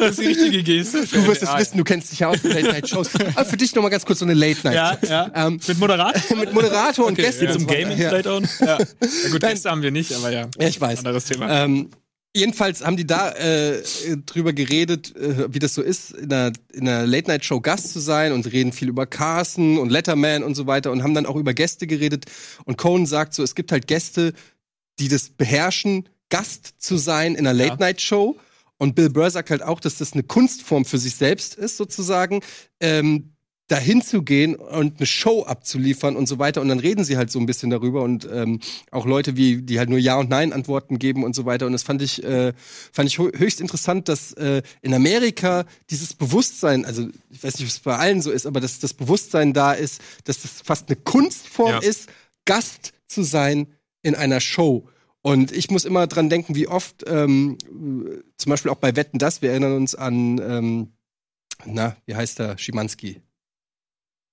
Das 0.00 0.10
ist 0.10 0.20
die 0.20 0.26
richtige 0.26 0.62
Geste. 0.62 1.06
Du 1.06 1.26
wirst 1.26 1.42
es 1.42 1.56
wissen, 1.56 1.78
du 1.78 1.84
kennst 1.84 2.12
dich 2.12 2.20
ja 2.20 2.28
aus 2.28 2.42
mit 2.42 2.54
Late-Night-Shows. 2.54 3.10
Aber 3.34 3.44
für 3.44 3.56
dich 3.56 3.74
noch 3.74 3.82
mal 3.82 3.88
ganz 3.88 4.04
kurz 4.04 4.18
so 4.18 4.24
eine 4.24 4.34
Late-Night. 4.34 4.74
Ja, 4.74 4.98
ja. 5.08 5.30
Ähm, 5.34 5.60
Mit 5.66 5.78
Moderator? 5.78 6.36
mit 6.36 6.52
Moderator 6.52 7.06
und 7.06 7.16
Gästen. 7.16 7.46
Geht 7.46 7.54
weiter. 7.54 7.80
Gaming 7.80 7.96
vielleicht 7.96 8.26
auch? 8.26 8.40
Ja. 8.60 8.78
ja 8.78 8.86
gut. 9.30 9.40
Gäste 9.40 9.70
haben 9.70 9.82
wir 9.82 9.90
nicht, 9.90 10.12
aber 10.14 10.30
ja. 10.30 10.48
Ja, 10.58 10.68
ich 10.68 10.80
weiß. 10.80 10.98
Anderes 11.00 11.26
Thema. 11.26 11.64
Ähm, 11.64 11.90
jedenfalls 12.34 12.84
haben 12.84 12.96
die 12.96 13.06
da 13.06 13.30
äh, 13.32 13.82
drüber 14.26 14.52
geredet, 14.52 15.14
äh, 15.16 15.52
wie 15.52 15.58
das 15.58 15.74
so 15.74 15.82
ist, 15.82 16.12
in 16.12 16.32
einer, 16.32 16.52
in 16.72 16.88
einer 16.88 17.06
Late-Night-Show 17.06 17.60
Gast 17.60 17.92
zu 17.92 18.00
sein 18.00 18.32
und 18.32 18.50
reden 18.52 18.72
viel 18.72 18.88
über 18.88 19.06
Carson 19.06 19.78
und 19.78 19.90
Letterman 19.90 20.42
und 20.42 20.54
so 20.54 20.66
weiter 20.66 20.90
und 20.90 21.02
haben 21.02 21.14
dann 21.14 21.26
auch 21.26 21.36
über 21.36 21.54
Gäste 21.54 21.86
geredet. 21.86 22.26
Und 22.64 22.76
Cohen 22.76 23.06
sagt 23.06 23.34
so, 23.34 23.42
es 23.42 23.54
gibt 23.54 23.72
halt 23.72 23.86
Gäste, 23.86 24.32
die 24.98 25.08
das 25.08 25.30
beherrschen, 25.30 26.08
Gast 26.28 26.74
zu 26.78 26.96
sein 26.96 27.34
in 27.34 27.46
einer. 27.46 27.54
Late-Night-Show. 27.54 28.36
Und 28.76 28.96
Bill 28.96 29.10
Burr 29.10 29.30
sagt 29.30 29.50
halt 29.50 29.62
auch, 29.62 29.78
dass 29.78 29.98
das 29.98 30.14
eine 30.14 30.24
Kunstform 30.24 30.84
für 30.84 30.98
sich 30.98 31.14
selbst 31.14 31.54
ist, 31.54 31.76
sozusagen. 31.76 32.40
Ähm, 32.80 33.33
dahin 33.68 34.02
zu 34.02 34.22
gehen 34.22 34.56
und 34.56 34.98
eine 34.98 35.06
Show 35.06 35.42
abzuliefern 35.44 36.16
und 36.16 36.26
so 36.28 36.38
weiter. 36.38 36.60
Und 36.60 36.68
dann 36.68 36.78
reden 36.80 37.02
sie 37.02 37.16
halt 37.16 37.30
so 37.30 37.38
ein 37.38 37.46
bisschen 37.46 37.70
darüber 37.70 38.02
und 38.02 38.28
ähm, 38.30 38.60
auch 38.90 39.06
Leute, 39.06 39.36
wie 39.38 39.62
die 39.62 39.78
halt 39.78 39.88
nur 39.88 39.98
Ja 39.98 40.16
und 40.16 40.28
Nein 40.28 40.52
Antworten 40.52 40.98
geben 40.98 41.24
und 41.24 41.34
so 41.34 41.46
weiter. 41.46 41.64
Und 41.66 41.72
das 41.72 41.82
fand 41.82 42.02
ich, 42.02 42.22
äh, 42.22 42.52
fand 42.92 43.08
ich 43.08 43.16
hö- 43.18 43.36
höchst 43.38 43.62
interessant, 43.62 44.08
dass 44.10 44.32
äh, 44.34 44.60
in 44.82 44.92
Amerika 44.92 45.64
dieses 45.88 46.12
Bewusstsein, 46.12 46.84
also 46.84 47.08
ich 47.30 47.42
weiß 47.42 47.54
nicht, 47.54 47.62
ob 47.62 47.68
es 47.68 47.80
bei 47.80 47.96
allen 47.96 48.20
so 48.20 48.30
ist, 48.30 48.44
aber 48.46 48.60
dass 48.60 48.80
das 48.80 48.92
Bewusstsein 48.92 49.54
da 49.54 49.72
ist, 49.72 50.00
dass 50.24 50.42
das 50.42 50.60
fast 50.62 50.88
eine 50.88 50.96
Kunstform 50.96 51.70
Ja. 51.70 51.78
ist, 51.78 52.10
Gast 52.44 52.92
zu 53.08 53.22
sein 53.22 53.68
in 54.02 54.14
einer 54.14 54.40
Show. 54.40 54.86
Und 55.22 55.52
ich 55.52 55.70
muss 55.70 55.86
immer 55.86 56.06
dran 56.06 56.28
denken, 56.28 56.54
wie 56.54 56.68
oft, 56.68 57.04
ähm, 57.06 57.56
äh, 57.62 58.20
zum 58.36 58.50
Beispiel 58.50 58.70
auch 58.70 58.76
bei 58.76 58.94
Wetten 58.94 59.18
das, 59.18 59.40
wir 59.40 59.48
erinnern 59.52 59.74
uns 59.74 59.94
an, 59.94 60.38
ähm, 60.38 60.88
na, 61.64 61.96
wie 62.04 62.14
heißt 62.14 62.40
der? 62.40 62.58
Schimanski. 62.58 63.22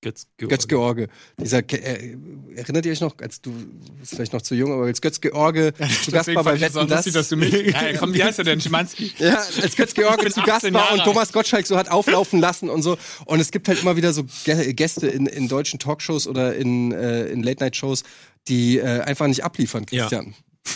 Götz 0.01 0.25
Götz 0.37 0.67
George. 0.67 1.07
Dieser, 1.39 1.59
äh, 1.59 2.15
erinnert 2.55 2.85
ihr 2.87 2.91
euch 2.91 3.01
noch, 3.01 3.15
als 3.19 3.39
du 3.41 3.51
bist 3.99 4.15
vielleicht 4.15 4.33
noch 4.33 4.41
zu 4.41 4.55
jung, 4.55 4.71
aber 4.73 4.85
als 4.85 4.99
Götz 4.99 5.21
George 5.21 5.73
zu 6.03 6.11
Gast 6.11 6.33
war 6.33 6.43
bei 6.43 6.59
Wetten 6.59 6.87
das. 6.87 6.89
lustig, 6.89 7.13
dass 7.13 7.29
du 7.29 7.35
mich. 7.37 7.51
Ja, 7.71 7.97
komm, 7.99 8.13
wie 8.13 8.23
heißt 8.23 8.39
er 8.39 8.45
denn? 8.45 8.59
Schimanski? 8.59 9.11
Ja, 9.19 9.35
als 9.61 9.75
Götz 9.75 9.93
George 9.93 10.23
bin 10.23 10.31
zu 10.33 10.41
Gast 10.41 10.65
18 10.65 10.73
war 10.73 10.91
und. 10.93 11.03
Thomas 11.03 11.31
Gottschalk 11.31 11.67
so 11.67 11.77
hat 11.77 11.89
auflaufen 11.91 12.39
lassen 12.39 12.69
und 12.69 12.81
so. 12.81 12.97
Und 13.25 13.39
es 13.39 13.51
gibt 13.51 13.67
halt 13.67 13.81
immer 13.81 13.95
wieder 13.95 14.11
so 14.11 14.23
Gä- 14.45 14.73
Gäste 14.73 15.07
in, 15.07 15.27
in 15.27 15.47
deutschen 15.47 15.77
Talkshows 15.79 16.27
oder 16.27 16.55
in, 16.55 16.91
äh, 16.91 17.27
in 17.27 17.43
Late-Night-Shows, 17.43 18.03
die 18.47 18.79
äh, 18.79 19.01
einfach 19.01 19.27
nicht 19.27 19.43
abliefern, 19.43 19.85
Ja. 19.91 20.09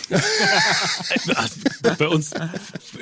Bei 1.97 2.07
uns 2.07 2.31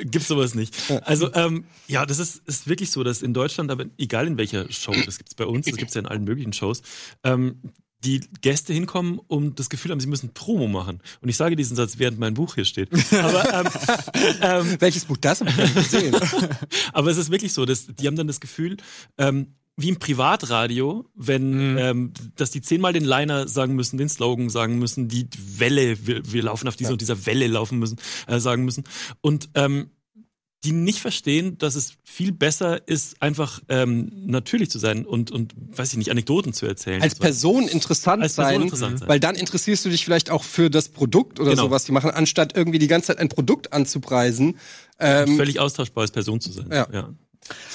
gibt's 0.02 0.28
sowas 0.28 0.54
nicht. 0.54 0.74
Also 1.02 1.32
ähm, 1.34 1.64
ja, 1.86 2.04
das 2.06 2.18
ist, 2.18 2.42
ist 2.46 2.68
wirklich 2.68 2.90
so, 2.90 3.02
dass 3.02 3.22
in 3.22 3.34
Deutschland, 3.34 3.70
aber 3.70 3.86
egal 3.98 4.26
in 4.26 4.36
welcher 4.36 4.70
Show, 4.70 4.94
das 5.04 5.18
gibt's 5.18 5.34
bei 5.34 5.46
uns, 5.46 5.66
das 5.66 5.76
gibt's 5.76 5.94
ja 5.94 6.00
in 6.00 6.06
allen 6.06 6.24
möglichen 6.24 6.52
Shows, 6.52 6.82
ähm, 7.22 7.60
die 8.04 8.20
Gäste 8.42 8.72
hinkommen 8.72 9.18
und 9.18 9.58
das 9.58 9.70
Gefühl 9.70 9.90
haben, 9.90 10.00
sie 10.00 10.06
müssen 10.06 10.34
Promo 10.34 10.68
machen. 10.68 11.00
Und 11.20 11.28
ich 11.28 11.36
sage 11.36 11.56
diesen 11.56 11.76
Satz, 11.76 11.98
während 11.98 12.18
mein 12.18 12.34
Buch 12.34 12.54
hier 12.54 12.64
steht. 12.64 12.90
Aber, 13.12 13.54
ähm, 13.54 13.66
ähm, 14.42 14.76
Welches 14.80 15.06
Buch 15.06 15.16
das? 15.16 15.40
Hab 15.40 15.48
ich 15.48 15.74
gesehen. 15.74 16.14
aber 16.92 17.10
es 17.10 17.16
ist 17.16 17.30
wirklich 17.30 17.52
so, 17.52 17.64
dass 17.64 17.86
die 17.86 18.06
haben 18.06 18.16
dann 18.16 18.26
das 18.26 18.40
Gefühl, 18.40 18.76
ähm, 19.18 19.54
wie 19.76 19.88
im 19.88 19.98
Privatradio, 19.98 21.04
wenn, 21.14 21.76
ähm, 21.78 22.12
dass 22.36 22.50
die 22.52 22.60
zehnmal 22.62 22.92
den 22.92 23.04
Liner 23.04 23.48
sagen 23.48 23.74
müssen, 23.74 23.98
den 23.98 24.08
Slogan 24.08 24.48
sagen 24.48 24.78
müssen, 24.78 25.08
die 25.08 25.26
Welle, 25.58 26.06
wir, 26.06 26.32
wir 26.32 26.42
laufen 26.44 26.68
auf 26.68 26.76
dieser 26.76 26.92
und 26.92 27.00
dieser 27.00 27.26
Welle 27.26 27.46
laufen 27.48 27.78
müssen, 27.78 27.98
äh, 28.28 28.38
sagen 28.38 28.64
müssen. 28.64 28.84
Und 29.20 29.48
ähm, 29.54 29.90
die 30.62 30.72
nicht 30.72 31.00
verstehen, 31.00 31.58
dass 31.58 31.74
es 31.74 31.94
viel 32.04 32.32
besser 32.32 32.88
ist, 32.88 33.20
einfach 33.20 33.60
ähm, 33.68 34.10
natürlich 34.26 34.70
zu 34.70 34.78
sein 34.78 35.04
und, 35.04 35.30
und, 35.30 35.52
weiß 35.76 35.92
ich 35.92 35.98
nicht, 35.98 36.10
Anekdoten 36.10 36.54
zu 36.54 36.64
erzählen. 36.66 37.02
als. 37.02 37.16
Person 37.16 37.68
interessant 37.68 38.22
Als 38.22 38.36
Person 38.36 38.52
sein, 38.54 38.62
interessant 38.62 38.98
sein. 39.00 39.08
weil 39.08 39.20
dann 39.20 39.34
interessierst 39.34 39.84
du 39.84 39.90
dich 39.90 40.04
vielleicht 40.04 40.30
auch 40.30 40.42
für 40.42 40.70
das 40.70 40.88
Produkt 40.88 41.38
oder 41.38 41.50
Genau. 41.50 41.64
so, 41.64 41.70
was 41.70 41.84
die 41.84 41.92
machen, 41.92 42.10
anstatt 42.10 42.56
irgendwie 42.56 42.78
die 42.78 42.86
ganze 42.86 43.08
Zeit 43.08 43.18
ein 43.18 43.28
Produkt 43.28 43.74
anzupreisen. 43.74 44.56
Ähm, 44.98 45.36
Völlig 45.36 45.60
austauschbar 45.60 46.02
als 46.02 46.12
Person 46.12 46.40
zu 46.40 46.50
sein. 46.50 46.68
Ja. 46.72 46.88
ja. 46.90 47.10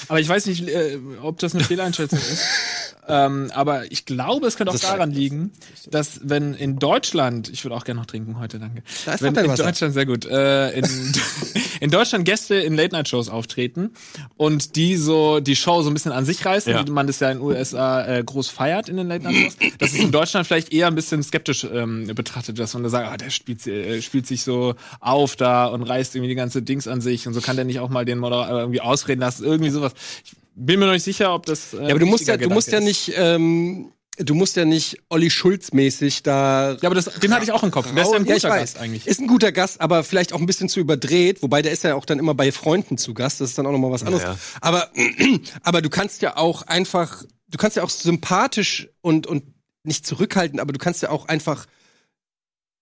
Aber 0.08 0.20
ich 0.20 0.28
weiß 0.28 0.46
nicht, 0.46 0.68
äh, 0.68 0.98
ob 1.22 1.38
das 1.38 1.54
eine 1.54 1.64
Fehleinschätzung 1.64 2.18
ist. 2.18 2.42
Ähm, 3.08 3.50
aber 3.54 3.90
ich 3.90 4.04
glaube, 4.06 4.46
es 4.46 4.56
könnte 4.56 4.70
auch 4.70 4.74
Das 4.74 4.82
daran 4.82 5.10
liegen, 5.10 5.52
dass 5.90 6.20
wenn 6.22 6.54
in 6.54 6.78
Deutschland, 6.78 7.48
ich 7.48 7.64
würde 7.64 7.74
auch 7.76 7.84
gerne 7.84 8.00
noch 8.00 8.06
trinken 8.06 8.38
heute, 8.38 8.58
danke. 8.58 8.82
Da 9.06 9.14
ist 9.14 9.22
wenn 9.22 9.34
in 9.34 9.48
Wasser. 9.48 9.64
Deutschland 9.64 9.94
sehr 9.94 10.06
gut. 10.06 10.24
Äh, 10.26 10.70
in, 10.78 10.84
in 11.80 11.90
Deutschland 11.90 12.24
Gäste 12.24 12.54
in 12.56 12.74
Late 12.74 12.92
Night 12.94 13.08
Shows 13.08 13.28
auftreten 13.28 13.90
und 14.36 14.76
die 14.76 14.96
so 14.96 15.40
die 15.40 15.56
Show 15.56 15.82
so 15.82 15.90
ein 15.90 15.94
bisschen 15.94 16.12
an 16.12 16.24
sich 16.24 16.44
reißen, 16.44 16.72
Ja. 16.72 16.86
wie 16.86 16.90
man 16.90 17.06
das 17.06 17.20
ja 17.20 17.30
in 17.30 17.38
den 17.38 17.46
USA 17.46 18.04
äh, 18.06 18.22
groß 18.24 18.48
feiert 18.48 18.88
in 18.88 18.96
den 18.96 19.08
Late 19.08 19.24
Night 19.24 19.34
Shows, 19.36 19.56
dass 19.78 19.92
es 19.92 19.98
in 19.98 20.12
Deutschland 20.12 20.46
vielleicht 20.46 20.72
eher 20.72 20.86
ein 20.86 20.94
bisschen 20.94 21.22
skeptisch 21.22 21.64
ähm, 21.64 22.06
betrachtet 22.14 22.56
wird, 22.58 22.64
dass 22.64 22.74
man 22.74 22.82
da 22.82 22.88
sagt, 22.88 23.08
ah, 23.10 23.16
der 23.16 23.30
spielt, 23.30 23.66
äh, 23.66 24.00
spielt 24.02 24.26
sich 24.26 24.42
so 24.42 24.74
auf 25.00 25.36
da 25.36 25.66
und 25.66 25.82
reißt 25.82 26.14
irgendwie 26.14 26.28
die 26.30 26.34
ganze 26.36 26.62
Dings 26.62 26.86
an 26.88 27.00
sich 27.00 27.26
und 27.26 27.34
so 27.34 27.40
kann 27.40 27.56
der 27.56 27.64
nicht 27.64 27.80
auch 27.80 27.88
mal 27.88 28.04
den 28.04 28.18
Moderator 28.18 28.60
irgendwie 28.60 28.80
ausreden 28.80 29.20
lassen, 29.20 29.44
irgendwie 29.44 29.70
sowas. 29.70 29.92
Ich 30.24 30.32
bin 30.66 30.78
mir 30.78 30.86
noch 30.86 30.92
nicht 30.92 31.04
sicher, 31.04 31.34
ob 31.34 31.46
das. 31.46 31.74
Äh, 31.74 31.76
Ja, 31.78 31.90
aber 31.90 31.98
du 31.98 32.06
musst 32.06 32.26
ja, 32.26 32.36
du 32.36 32.48
musst 32.50 32.70
ja 32.70 32.80
nicht, 32.80 33.12
ähm, 33.16 33.92
du 34.18 34.34
musst 34.34 34.56
ja 34.56 34.64
nicht 34.64 34.98
Olli 35.08 35.30
Schulz 35.30 35.72
mäßig 35.72 36.22
da. 36.22 36.72
Ja, 36.80 36.88
aber 36.88 36.94
das, 36.94 37.06
den 37.06 37.32
hatte 37.32 37.44
ich 37.44 37.52
auch 37.52 37.62
im 37.62 37.70
Kopf. 37.70 37.92
Der 37.92 38.02
ist 38.02 38.10
ja 38.10 38.16
ein 38.16 38.26
Ja, 38.26 38.34
guter 38.34 38.48
weiß. 38.50 38.60
Gast 38.60 38.78
eigentlich. 38.78 39.06
Ist 39.06 39.20
ein 39.20 39.26
guter 39.26 39.52
Gast, 39.52 39.80
aber 39.80 40.04
vielleicht 40.04 40.32
auch 40.32 40.38
ein 40.38 40.46
bisschen 40.46 40.68
zu 40.68 40.80
überdreht. 40.80 41.42
Wobei 41.42 41.62
der 41.62 41.72
ist 41.72 41.84
ja 41.84 41.94
auch 41.94 42.04
dann 42.04 42.18
immer 42.18 42.34
bei 42.34 42.52
Freunden 42.52 42.98
zu 42.98 43.14
Gast. 43.14 43.40
Das 43.40 43.50
ist 43.50 43.58
dann 43.58 43.66
auch 43.66 43.72
nochmal 43.72 43.90
was 43.90 44.02
anderes. 44.02 44.22
Ja. 44.22 44.36
Aber, 44.60 44.90
aber 45.62 45.82
du 45.82 45.90
kannst 45.90 46.22
ja 46.22 46.36
auch 46.36 46.62
einfach, 46.62 47.24
du 47.48 47.58
kannst 47.58 47.76
ja 47.76 47.82
auch 47.82 47.90
sympathisch 47.90 48.88
und, 49.00 49.26
und 49.26 49.44
nicht 49.82 50.06
zurückhaltend, 50.06 50.60
aber 50.60 50.72
du 50.72 50.78
kannst 50.78 51.02
ja 51.02 51.10
auch 51.10 51.26
einfach, 51.26 51.66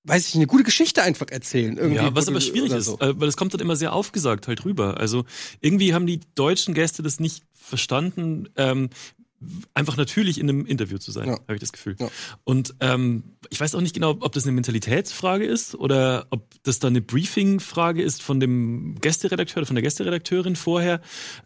weiß 0.09 0.29
ich, 0.29 0.35
eine 0.35 0.47
gute 0.47 0.65
Geschichte 0.65 1.03
einfach 1.03 1.29
erzählen. 1.31 1.77
Irgendwie, 1.77 1.97
Ja, 1.97 2.15
was 2.15 2.29
aber 2.29 2.41
schwierig 2.41 2.71
oder 2.71 2.79
ist, 2.79 2.87
so. 2.87 2.99
äh, 3.01 3.19
weil 3.21 3.29
es 3.29 3.37
kommt 3.37 3.55
dann 3.55 3.61
immer 3.61 3.77
sehr 3.77 3.93
aufgesagt 3.93 4.49
halt 4.49 4.65
rüber. 4.65 4.99
Also 4.99 5.25
irgendwie 5.61 5.95
haben 5.95 6.07
die 6.07 6.21
deutschen 6.35 6.75
Gäste 6.75 7.03
das 7.03 7.21
nicht 7.21 7.45
verstanden, 7.53 8.49
ähm, 8.57 8.89
einfach 9.73 9.97
natürlich 9.97 10.41
in 10.41 10.49
einem 10.49 10.67
Interview 10.67 10.99
zu 10.99 11.13
sein, 11.13 11.29
Ja. 11.29 11.35
habe 11.35 11.55
ich 11.55 11.61
das 11.61 11.71
Gefühl. 11.73 11.95
Ja. 12.01 12.09
Und 12.43 12.75
ähm, 12.81 13.23
ich 13.51 13.61
weiß 13.61 13.75
auch 13.77 13.81
nicht 13.81 13.95
genau, 13.95 14.17
ob 14.19 14.33
das 14.33 14.43
eine 14.45 14.53
Mentalitätsfrage 14.53 15.45
ist 15.45 15.77
oder 15.77 16.27
ob 16.31 16.49
das 16.65 16.81
dann 16.81 16.89
eine 16.95 17.03
Briefing-Frage 17.03 18.03
ist 18.03 18.21
von 18.21 18.41
dem 18.41 18.97
Gästeredakteur 19.01 19.59
oder 19.59 19.67
von 19.67 19.77
der 19.77 19.83
Gästeredakteurin 19.85 20.57
vorher. 20.57 21.01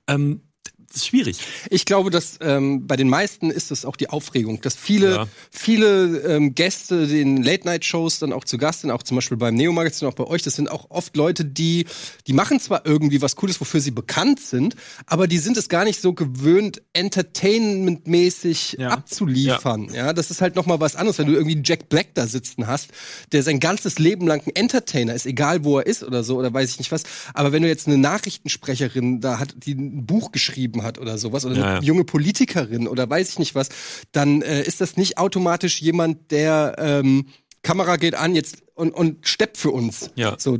Ähm, 0.08 0.40
das 0.44 0.51
ist 0.94 1.06
schwierig. 1.06 1.38
Ich 1.70 1.84
glaube, 1.84 2.10
dass 2.10 2.38
ähm, 2.40 2.86
bei 2.86 2.96
den 2.96 3.08
meisten 3.08 3.50
ist 3.50 3.70
es 3.70 3.84
auch 3.84 3.96
die 3.96 4.08
Aufregung, 4.10 4.60
dass 4.60 4.74
viele, 4.76 5.14
Ja. 5.14 5.26
viele 5.50 6.18
ähm, 6.20 6.54
Gäste 6.54 7.06
den 7.06 7.42
Late-Night-Shows 7.42 8.18
dann 8.18 8.32
auch 8.32 8.44
zu 8.44 8.58
Gast 8.58 8.82
sind, 8.82 8.90
auch 8.90 9.02
zum 9.02 9.16
Beispiel 9.16 9.36
beim 9.36 9.54
Neo-Magazin, 9.54 10.08
auch 10.08 10.14
bei 10.14 10.24
euch. 10.24 10.42
Das 10.42 10.54
sind 10.56 10.70
auch 10.70 10.90
oft 10.90 11.16
Leute, 11.16 11.44
die, 11.44 11.86
die 12.26 12.32
machen 12.32 12.60
zwar 12.60 12.86
irgendwie 12.86 13.20
was 13.22 13.36
Cooles, 13.36 13.60
wofür 13.60 13.80
sie 13.80 13.90
bekannt 13.90 14.40
sind, 14.40 14.76
aber 15.06 15.26
die 15.26 15.38
sind 15.38 15.56
es 15.56 15.68
gar 15.68 15.84
nicht 15.84 16.00
so 16.00 16.12
gewöhnt, 16.12 16.82
entertainmentmäßig 16.92 18.76
Ja. 18.78 18.88
abzuliefern. 18.90 19.88
Ja. 19.92 20.12
das 20.12 20.30
ist 20.30 20.40
halt 20.40 20.56
noch 20.56 20.66
mal 20.66 20.80
was 20.80 20.96
anderes, 20.96 21.18
wenn 21.18 21.26
du 21.26 21.32
irgendwie 21.32 21.54
einen 21.54 21.64
Jack 21.64 21.88
Black 21.88 22.08
da 22.14 22.26
sitzen 22.26 22.66
hast, 22.66 22.90
der 23.32 23.42
sein 23.42 23.60
ganzes 23.60 23.98
Leben 23.98 24.26
lang 24.26 24.42
ein 24.46 24.54
Entertainer 24.54 25.14
ist, 25.14 25.26
egal 25.26 25.64
wo 25.64 25.78
er 25.78 25.86
ist 25.86 26.02
oder 26.02 26.22
so 26.24 26.38
oder 26.38 26.52
weiß 26.52 26.70
ich 26.70 26.78
nicht 26.78 26.92
was. 26.92 27.02
Aber 27.34 27.52
wenn 27.52 27.62
du 27.62 27.68
jetzt 27.68 27.86
eine 27.86 27.98
Nachrichtensprecherin 27.98 29.20
da 29.20 29.38
hat, 29.38 29.54
die 29.56 29.74
ein 29.74 30.06
Buch 30.06 30.32
geschrieben 30.32 30.81
hat 30.82 30.98
oder 30.98 31.18
sowas 31.18 31.44
oder 31.44 31.56
Ja, 31.56 31.64
eine 31.64 31.74
ja. 31.76 31.82
junge 31.82 32.04
Politikerin 32.04 32.88
oder 32.88 33.08
weiß 33.08 33.30
ich 33.30 33.38
nicht 33.38 33.54
was, 33.54 33.68
dann 34.12 34.42
äh, 34.42 34.62
ist 34.62 34.80
das 34.80 34.96
nicht 34.96 35.18
automatisch 35.18 35.80
jemand, 35.80 36.30
der 36.30 36.76
ähm, 36.78 37.26
Kamera 37.62 37.96
geht 37.96 38.14
an 38.14 38.34
jetzt 38.34 38.62
und, 38.82 38.92
und 38.94 39.26
steppt 39.28 39.56
für 39.56 39.70
uns. 39.70 40.10
Ja. 40.16 40.34
So, 40.38 40.58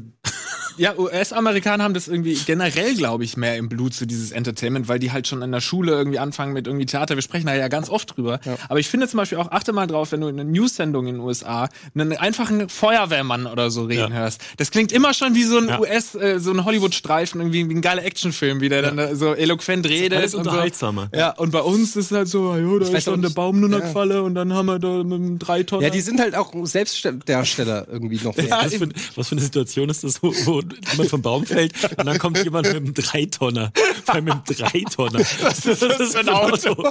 Ja, 0.79 0.97
US-Amerikaner 0.97 1.85
haben 1.85 1.93
das 1.93 2.09
irgendwie 2.09 2.33
generell, 2.47 2.95
glaube 2.95 3.25
ich, 3.25 3.37
mehr 3.37 3.57
im 3.59 3.69
Blut, 3.69 3.93
so 3.93 4.07
dieses 4.07 4.31
Entertainment, 4.33 4.89
weil 4.89 4.99
die 4.99 5.13
halt 5.13 5.29
schon 5.29 5.43
in 5.43 5.53
der 5.53 5.61
Schule 5.61 5.93
irgendwie 5.93 6.19
anfangen 6.19 6.55
mit 6.55 6.67
irgendwie 6.67 6.87
Theater. 6.87 7.15
Wir 7.15 7.23
sprechen 7.23 7.47
da 7.47 7.55
ja 7.55 7.69
ganz 7.69 7.91
oft 7.91 8.17
drüber. 8.17 8.41
Aber 8.71 8.79
ich 8.81 8.89
finde 8.89 9.07
zum 9.07 9.19
Beispiel 9.19 9.37
auch, 9.37 9.51
achte 9.51 9.75
mal 9.75 9.87
drauf, 9.87 10.13
wenn 10.13 10.23
du 10.23 10.29
in 10.29 10.41
einer 10.41 10.49
News-Sendung 10.51 11.07
in 11.09 11.17
den 11.17 11.21
USA 11.21 11.69
einen 11.95 12.17
einfachen 12.17 12.71
Feuerwehrmann 12.71 13.47
oder 13.47 13.71
so 13.71 13.85
reden 13.85 14.13
Ja. 14.13 14.21
hörst. 14.21 14.41
Das 14.57 14.71
klingt 14.71 14.93
immer 14.93 15.13
schon 15.13 15.35
wie 15.35 15.43
so 15.43 15.59
ein 15.59 15.69
Ja. 15.69 15.79
US, 15.81 16.15
äh, 16.15 16.39
so 16.41 16.53
ein 16.53 16.65
Hollywood-Streifen, 16.65 17.41
irgendwie 17.43 17.69
wie 17.69 17.75
ein 17.75 17.83
geiler 17.83 18.05
Actionfilm, 18.05 18.63
wie 18.63 18.71
der 18.71 18.81
dann 18.81 18.97
da 18.97 19.15
so 19.15 19.35
eloquent 19.35 19.87
redet. 19.87 20.19
Alles 20.19 20.35
und 20.35 20.45
so. 20.45 20.51
unterhaltsamer. 20.51 21.11
Ja, 21.15 21.33
und 21.33 21.51
bei 21.51 21.61
uns 21.61 21.97
ist 21.97 22.13
halt 22.13 22.29
so, 22.29 22.57
ja, 22.57 22.63
da 22.79 22.87
weiß 22.87 22.95
ist 22.95 23.07
dann 23.09 23.21
der 23.21 23.29
Baum 23.31 23.61
nur 23.61 23.69
noch 23.69 23.81
ja. 23.81 23.87
Falle 23.89 24.23
und 24.23 24.35
dann 24.35 24.55
haben 24.55 24.67
wir 24.67 24.79
da 24.79 25.03
mit 25.05 25.13
einem 25.13 25.39
Dreitonner. 25.39 25.83
ja, 25.83 25.91
die 25.91 26.01
sind 26.01 26.19
halt 26.19 26.35
auch 26.35 26.53
Selbstdarsteller 26.65 27.89
irgendwie 27.91 28.12
noch. 28.21 28.37
Ja, 28.37 28.65
Was 28.65 28.75
für, 28.75 28.89
was 29.17 29.29
für 29.29 29.33
eine 29.33 29.41
Situation 29.43 29.89
ist 29.89 30.05
das, 30.05 30.23
wo, 30.23 30.35
wo 30.45 30.61
jemand 30.61 31.11
vom 31.11 31.23
Baum 31.23 31.47
fällt 31.47 31.73
und 31.97 32.07
dann 32.07 32.19
kommt 32.19 32.43
jemand 32.43 32.67
mit 32.67 32.77
einem 32.77 32.95
Dreitonner. 32.95 33.73
Vor 34.05 34.15
allem 34.15 34.25
mit 34.25 34.35
einem 34.35 34.45
Dreitonner. 34.45 35.21
Was 35.43 35.67
ist 35.67 35.83
das 35.83 36.13
für 36.13 36.19
ein 36.21 36.29
Auto? 36.29 36.91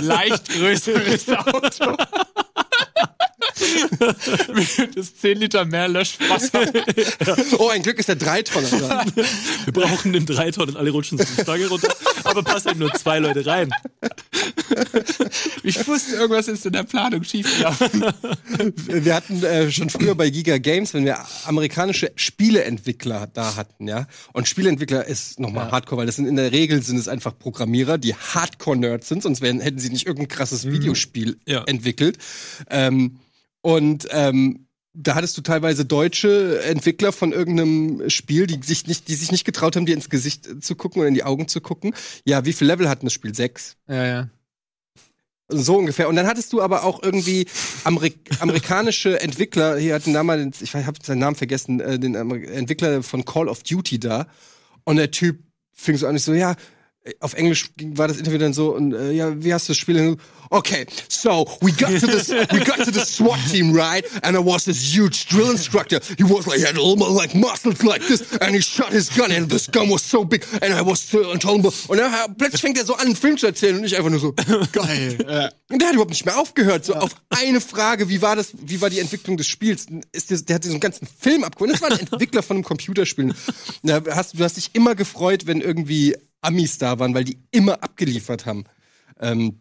leicht 0.00 0.48
größeres 0.48 1.28
Auto. 1.46 1.96
das 4.94 5.14
10 5.16 5.38
Liter 5.38 5.64
mehr 5.64 5.88
Löschwasser. 5.88 6.72
Oh, 7.58 7.68
ein 7.68 7.82
Glück 7.82 7.98
ist 7.98 8.08
der 8.08 8.16
Dreitonner 8.16 8.68
dran. 8.68 9.12
Wir 9.64 9.72
brauchen 9.72 10.12
den 10.12 10.26
Dreitonner 10.26 10.68
und 10.72 10.76
alle 10.76 10.90
rutschen 10.90 11.18
so 11.18 11.24
die 11.24 11.42
Stange 11.42 11.66
runter, 11.68 11.94
aber 12.24 12.42
passen 12.42 12.70
eben 12.70 12.80
nur 12.80 12.92
zwei 12.94 13.18
Leute 13.18 13.44
rein. 13.46 13.70
Ich 15.62 15.86
wusste, 15.86 16.16
irgendwas 16.16 16.48
ist 16.48 16.66
in 16.66 16.72
der 16.72 16.84
Planung 16.84 17.22
schiefgelaufen. 17.24 18.04
Wir 18.86 19.14
hatten 19.14 19.42
äh, 19.42 19.70
schon 19.70 19.90
früher 19.90 20.14
bei 20.14 20.30
Giga 20.30 20.58
Games, 20.58 20.94
wenn 20.94 21.04
wir 21.04 21.18
amerikanische 21.44 22.12
Spieleentwickler 22.16 23.28
da 23.32 23.56
hatten, 23.56 23.88
ja. 23.88 24.06
Und 24.32 24.48
Spieleentwickler 24.48 25.04
ist 25.06 25.38
nochmal 25.40 25.70
Hardcore, 25.70 26.00
weil 26.00 26.06
das 26.06 26.16
sind 26.16 26.26
in 26.26 26.36
der 26.36 26.52
Regel 26.52 26.82
sind 26.82 26.96
es 26.98 27.08
einfach 27.08 27.36
Programmierer, 27.38 27.98
die 27.98 28.14
Hardcore-Nerds 28.14 29.08
sind, 29.08 29.22
sonst 29.22 29.40
wären, 29.40 29.60
hätten 29.60 29.78
sie 29.78 29.90
nicht 29.90 30.06
irgendein 30.06 30.28
krasses 30.28 30.66
Videospiel 30.70 31.38
Ja. 31.46 31.64
entwickelt. 31.64 32.18
Ähm, 32.70 33.18
und 33.62 34.08
ähm, 34.10 34.66
da 34.92 35.14
hattest 35.14 35.36
du 35.38 35.42
teilweise 35.42 35.84
deutsche 35.84 36.62
Entwickler 36.64 37.12
von 37.12 37.32
irgendeinem 37.32 38.10
Spiel, 38.10 38.46
die 38.46 38.60
sich 38.62 38.86
nicht, 38.86 39.08
die 39.08 39.14
sich 39.14 39.30
nicht 39.30 39.44
getraut 39.44 39.76
haben, 39.76 39.86
dir 39.86 39.94
ins 39.94 40.10
Gesicht 40.10 40.62
zu 40.62 40.74
gucken 40.74 41.00
oder 41.00 41.08
in 41.08 41.14
die 41.14 41.24
Augen 41.24 41.46
zu 41.46 41.60
gucken. 41.60 41.94
Ja, 42.24 42.44
wie 42.44 42.52
viel 42.52 42.66
Level 42.66 42.88
hat 42.88 43.00
denn 43.02 43.06
das 43.06 43.12
Spiel? 43.12 43.34
Sechs. 43.34 43.76
Ja, 43.88 44.04
ja. 44.04 44.28
So 45.48 45.78
ungefähr. 45.78 46.08
Und 46.08 46.16
dann 46.16 46.26
hattest 46.26 46.52
du 46.52 46.60
aber 46.60 46.84
auch 46.84 47.02
irgendwie 47.02 47.46
Amerik 47.84 48.30
amerikanische 48.40 49.20
Entwickler, 49.20 49.78
hier 49.78 49.94
hatten 49.94 50.12
damals, 50.12 50.62
ich 50.62 50.74
habe 50.74 50.98
seinen 51.02 51.18
Namen 51.18 51.36
vergessen, 51.36 51.80
äh, 51.80 51.98
den 51.98 52.16
Amer 52.16 52.36
Entwickler 52.36 53.02
von 53.02 53.24
Call 53.24 53.48
of 53.48 53.62
Duty 53.62 53.98
da. 53.98 54.26
Und 54.84 54.96
der 54.96 55.10
Typ 55.10 55.40
fing 55.72 55.96
so 55.96 56.06
an, 56.06 56.16
ich 56.16 56.22
so, 56.22 56.34
ja, 56.34 56.54
auf 57.20 57.34
Englisch 57.34 57.70
war 57.94 58.08
das 58.08 58.18
Interview 58.18 58.38
dann 58.38 58.52
so, 58.52 58.74
und 58.74 58.92
äh, 58.92 59.12
ja, 59.12 59.42
wie 59.42 59.54
hast 59.54 59.68
du 59.68 59.72
das 59.72 59.78
Spiel? 59.78 60.16
Okay, 60.50 60.84
so 61.08 61.46
we 61.60 61.70
got 61.72 62.00
to 62.00 62.06
this, 62.06 62.28
we 62.28 62.58
got 62.64 62.84
to 62.84 62.90
the 62.92 63.04
SWAT 63.04 63.38
team, 63.50 63.74
right? 63.74 64.04
And 64.22 64.34
there 64.36 64.44
was 64.44 64.64
this 64.64 64.78
huge 64.78 65.28
drill 65.28 65.50
instructor. 65.50 66.00
He 66.18 66.24
was 66.24 66.46
like, 66.46 66.58
he 66.58 66.66
had 66.66 66.76
little 66.76 67.14
like 67.14 67.34
muscles 67.34 67.82
like 67.84 68.04
this, 68.06 68.22
and 68.40 68.54
he 68.54 68.60
shot 68.60 68.92
his 68.92 69.08
gun, 69.08 69.30
and 69.30 69.48
this 69.48 69.70
gun 69.70 69.88
was 69.88 70.02
so 70.02 70.24
big, 70.24 70.44
and 70.60 70.74
I 70.74 70.84
was 70.84 71.08
so 71.08 71.30
untolerable. 71.30 71.72
Und 71.88 71.98
dann 71.98 72.12
äh, 72.12 72.34
plötzlich 72.36 72.60
fängt 72.60 72.78
er 72.78 72.84
so 72.84 72.94
an, 72.94 73.06
einen 73.06 73.16
Film 73.16 73.38
zu 73.38 73.46
erzählen, 73.46 73.78
und 73.78 73.84
ich 73.84 73.96
einfach 73.96 74.10
nur 74.10 74.20
so, 74.20 74.34
geil. 74.72 75.50
Und 75.70 75.80
der 75.80 75.88
hat 75.88 75.94
überhaupt 75.94 76.10
nicht 76.10 76.26
mehr 76.26 76.38
aufgehört. 76.38 76.84
So 76.84 76.94
auf 76.94 77.12
eine 77.30 77.60
Frage, 77.60 78.08
wie 78.08 78.20
war 78.20 78.36
das, 78.36 78.48
wie 78.60 78.80
war 78.80 78.90
die 78.90 78.98
Entwicklung 78.98 79.36
des 79.36 79.46
Spiels? 79.46 79.86
Ist 80.12 80.30
das, 80.30 80.44
der 80.44 80.56
hat 80.56 80.64
diesen 80.64 80.80
ganzen 80.80 81.06
Film 81.06 81.44
abgeholt. 81.44 81.72
Das 81.72 81.80
war 81.80 81.92
ein 81.92 82.00
Entwickler 82.00 82.42
von 82.42 82.56
einem 82.56 82.64
Computerspiel. 82.64 83.34
Da 83.84 84.02
hast, 84.10 84.38
du 84.38 84.44
hast 84.44 84.56
dich 84.56 84.70
immer 84.72 84.94
gefreut, 84.96 85.46
wenn 85.46 85.60
irgendwie 85.60 86.16
Amis 86.42 86.78
da 86.78 86.98
waren, 86.98 87.14
weil 87.14 87.24
die 87.24 87.38
immer 87.50 87.82
abgeliefert 87.82 88.46
haben. 88.46 88.64
Ähm, 89.20 89.60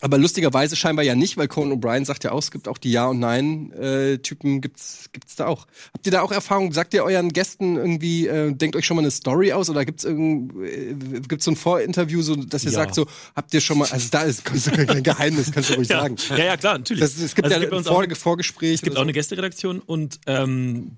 aber 0.00 0.18
lustigerweise 0.18 0.76
scheinbar 0.76 1.04
ja 1.04 1.14
nicht, 1.14 1.36
weil 1.38 1.48
Conan 1.48 1.78
O'Brien 1.80 2.04
sagt 2.04 2.24
ja 2.24 2.32
auch, 2.32 2.40
es 2.40 2.50
gibt 2.50 2.68
auch 2.68 2.76
die 2.76 2.90
Ja- 2.90 3.06
und 3.06 3.20
Nein-Typen, 3.20 4.60
gibt's, 4.60 5.08
gibt's 5.12 5.36
da 5.36 5.46
auch. 5.46 5.66
Habt 5.94 6.04
ihr 6.04 6.12
da 6.12 6.20
auch 6.20 6.32
Erfahrung? 6.32 6.72
Sagt 6.72 6.92
ihr 6.94 7.04
euren 7.04 7.30
Gästen 7.30 7.76
irgendwie, 7.76 8.26
äh, 8.26 8.52
denkt 8.52 8.76
euch 8.76 8.84
schon 8.84 8.96
mal 8.96 9.02
eine 9.02 9.10
Story 9.12 9.52
aus 9.52 9.70
oder 9.70 9.84
gibt's 9.86 10.04
irgend, 10.04 10.52
äh, 10.62 10.94
gibt's 11.26 11.44
so 11.46 11.52
ein 11.52 11.56
Vorinterview, 11.56 12.20
so, 12.22 12.34
dass 12.36 12.64
ihr 12.64 12.70
Ja. 12.72 12.78
sagt 12.80 12.94
so, 12.96 13.06
habt 13.34 13.54
ihr 13.54 13.60
schon 13.62 13.78
mal, 13.78 13.88
also 13.90 14.08
da 14.10 14.22
ist, 14.22 14.46
ist 14.50 14.70
kein 14.72 15.02
Geheimnis, 15.02 15.50
kannst 15.52 15.70
du 15.70 15.74
ruhig 15.74 15.88
Ja, 15.88 16.00
sagen. 16.00 16.16
ja, 16.30 16.44
ja, 16.44 16.56
klar, 16.58 16.78
natürlich. 16.78 17.00
Das, 17.00 17.16
es 17.18 17.34
gibt 17.34 17.46
Also 17.46 17.60
ja 17.62 17.70
bei 17.70 17.76
ein 17.78 17.84
Vor 17.84 18.04
auch, 18.04 18.16
Vorgespräch. 18.16 18.74
es 18.74 18.82
gibt 18.82 18.96
auch 18.98 19.02
eine 19.02 19.12
Gästeredaktion 19.14 19.78
und 19.80 20.20
ähm, 20.26 20.96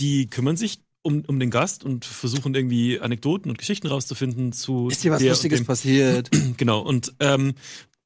die 0.00 0.28
kümmern 0.28 0.56
sich 0.56 0.80
um, 1.02 1.24
um 1.26 1.40
den 1.40 1.50
Gast 1.50 1.84
und 1.84 2.04
versuchen 2.04 2.54
irgendwie 2.54 3.00
Anekdoten 3.00 3.50
und 3.50 3.58
Geschichten 3.58 3.86
rauszufinden 3.86 4.52
zu 4.52 4.88
Ist 4.88 5.02
dir 5.04 5.12
was 5.12 5.20
der 5.20 5.30
Lustiges 5.30 5.60
dem- 5.60 5.66
passiert? 5.66 6.30
Genau, 6.56 6.80
und 6.80 7.14
ähm, 7.20 7.54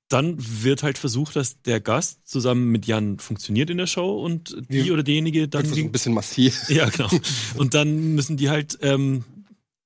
dann 0.08 0.36
wird 0.38 0.82
halt 0.82 0.98
versucht, 0.98 1.34
dass 1.34 1.60
der 1.62 1.80
Gast 1.80 2.28
zusammen 2.28 2.70
mit 2.70 2.86
Jan 2.86 3.18
funktioniert 3.18 3.70
in 3.70 3.78
der 3.78 3.86
Show 3.86 4.22
und 4.22 4.56
die 4.68 4.84
Wie- 4.84 4.92
oder 4.92 5.02
derjenige 5.02 5.48
dann. 5.48 5.68
Wird 5.68 5.78
ein 5.78 5.92
bisschen 5.92 6.14
massiv. 6.14 6.62
ja, 6.68 6.88
genau. 6.88 7.08
Und 7.56 7.74
dann 7.74 8.14
müssen 8.14 8.36
die 8.36 8.48
halt, 8.50 8.78
ähm, 8.82 9.24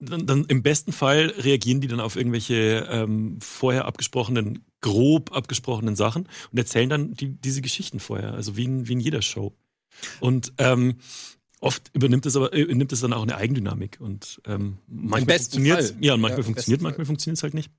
dann, 0.01 0.27
dann 0.27 0.45
im 0.47 0.63
besten 0.63 0.93
Fall 0.93 1.33
reagieren 1.39 1.81
die 1.81 1.89
dann 1.89 2.01
auf 2.01 2.17
irgendwelche 2.17 2.87
ähm, 2.91 3.39
vorher 3.41 3.87
abgesprochenen, 3.87 4.65
grob 4.81 5.33
abgesprochenen 5.33 5.97
Sachen 5.97 6.29
und 6.53 6.59
erzählen 6.59 6.89
dann 6.91 7.15
die, 7.15 7.29
diese 7.31 7.63
Geschichten 7.63 7.99
vorher, 7.99 8.35
also 8.35 8.57
wie 8.57 8.65
in, 8.65 8.87
wie 8.89 8.93
in 8.93 9.01
jeder 9.01 9.23
Show. 9.23 9.55
Und 10.21 10.53
ähm, 10.59 10.97
oft 11.61 11.91
übernimmt 11.95 12.27
es 12.27 12.37
aber 12.37 12.53
äh, 12.53 12.65
nimmt 12.75 12.93
es 12.93 13.01
dann 13.01 13.13
auch 13.13 13.23
eine 13.23 13.37
Eigendynamik 13.37 13.99
und 14.01 14.41
ähm, 14.47 14.79
manchmal 14.87 15.39
funktioniert 15.39 15.95
ja 16.01 16.15
und 16.15 16.21
manchmal 16.21 16.41
Ja, 16.41 16.45
funktioniert, 16.45 16.83
manchmal 16.83 17.07
funktioniert 17.07 17.39
es 17.39 17.43
halt 17.43 17.55
nicht. 17.55 17.71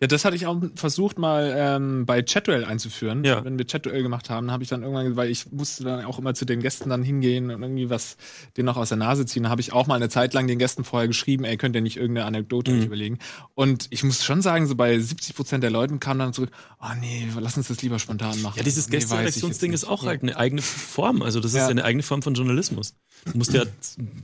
Ja, 0.00 0.06
das 0.06 0.24
hatte 0.24 0.36
ich 0.36 0.46
auch 0.46 0.60
versucht 0.76 1.18
mal 1.18 1.52
ähm, 1.56 2.06
bei 2.06 2.22
Chatwell 2.22 2.64
einzuführen. 2.64 3.24
Ja. 3.24 3.44
Wenn 3.44 3.58
wir 3.58 3.66
Chatwell 3.66 4.02
gemacht 4.02 4.30
haben, 4.30 4.50
habe 4.52 4.62
ich 4.62 4.68
dann 4.68 4.82
irgendwann, 4.82 5.16
weil 5.16 5.28
ich 5.28 5.50
musste 5.50 5.82
dann 5.82 6.04
auch 6.04 6.20
immer 6.20 6.34
zu 6.34 6.44
den 6.44 6.60
Gästen 6.60 6.88
dann 6.90 7.02
hingehen 7.02 7.50
und 7.50 7.62
irgendwie 7.62 7.90
was 7.90 8.16
denen 8.56 8.66
noch 8.66 8.76
aus 8.76 8.90
der 8.90 8.98
Nase 8.98 9.26
ziehen, 9.26 9.48
habe 9.48 9.60
ich 9.60 9.72
auch 9.72 9.88
mal 9.88 9.96
eine 9.96 10.08
Zeit 10.08 10.34
lang 10.34 10.46
den 10.46 10.58
Gästen 10.60 10.84
vorher 10.84 11.08
geschrieben, 11.08 11.42
ey, 11.44 11.56
könnt 11.56 11.74
ihr 11.74 11.82
nicht 11.82 11.96
irgendeine 11.96 12.26
Anekdote 12.26 12.70
Mhm. 12.70 12.82
überlegen. 12.82 13.18
Und 13.54 13.88
ich 13.90 14.04
muss 14.04 14.24
schon 14.24 14.40
sagen, 14.40 14.68
so 14.68 14.76
bei 14.76 14.96
70 14.98 15.34
Prozent 15.34 15.64
der 15.64 15.70
Leuten 15.70 15.98
kam 15.98 16.18
dann 16.20 16.32
zurück, 16.32 16.50
oh 16.80 16.86
nee, 17.00 17.26
lass 17.40 17.56
uns 17.56 17.66
das 17.66 17.82
lieber 17.82 17.98
spontan 17.98 18.40
machen. 18.40 18.54
Ja, 18.56 18.62
dieses 18.62 18.88
nee, 18.88 18.98
Gästereaktionsding 18.98 19.72
ist 19.72 19.84
auch 19.84 20.04
halt 20.06 20.22
eine 20.22 20.36
eigene 20.36 20.62
Form. 20.62 21.22
Also 21.22 21.40
das 21.40 21.52
ist 21.54 21.58
Ja. 21.58 21.66
eine 21.68 21.82
eigene 21.84 22.04
Form 22.04 22.22
von 22.22 22.34
Journalismus. 22.34 22.94
Du 23.32 23.36
musst 23.36 23.52
ja 23.52 23.64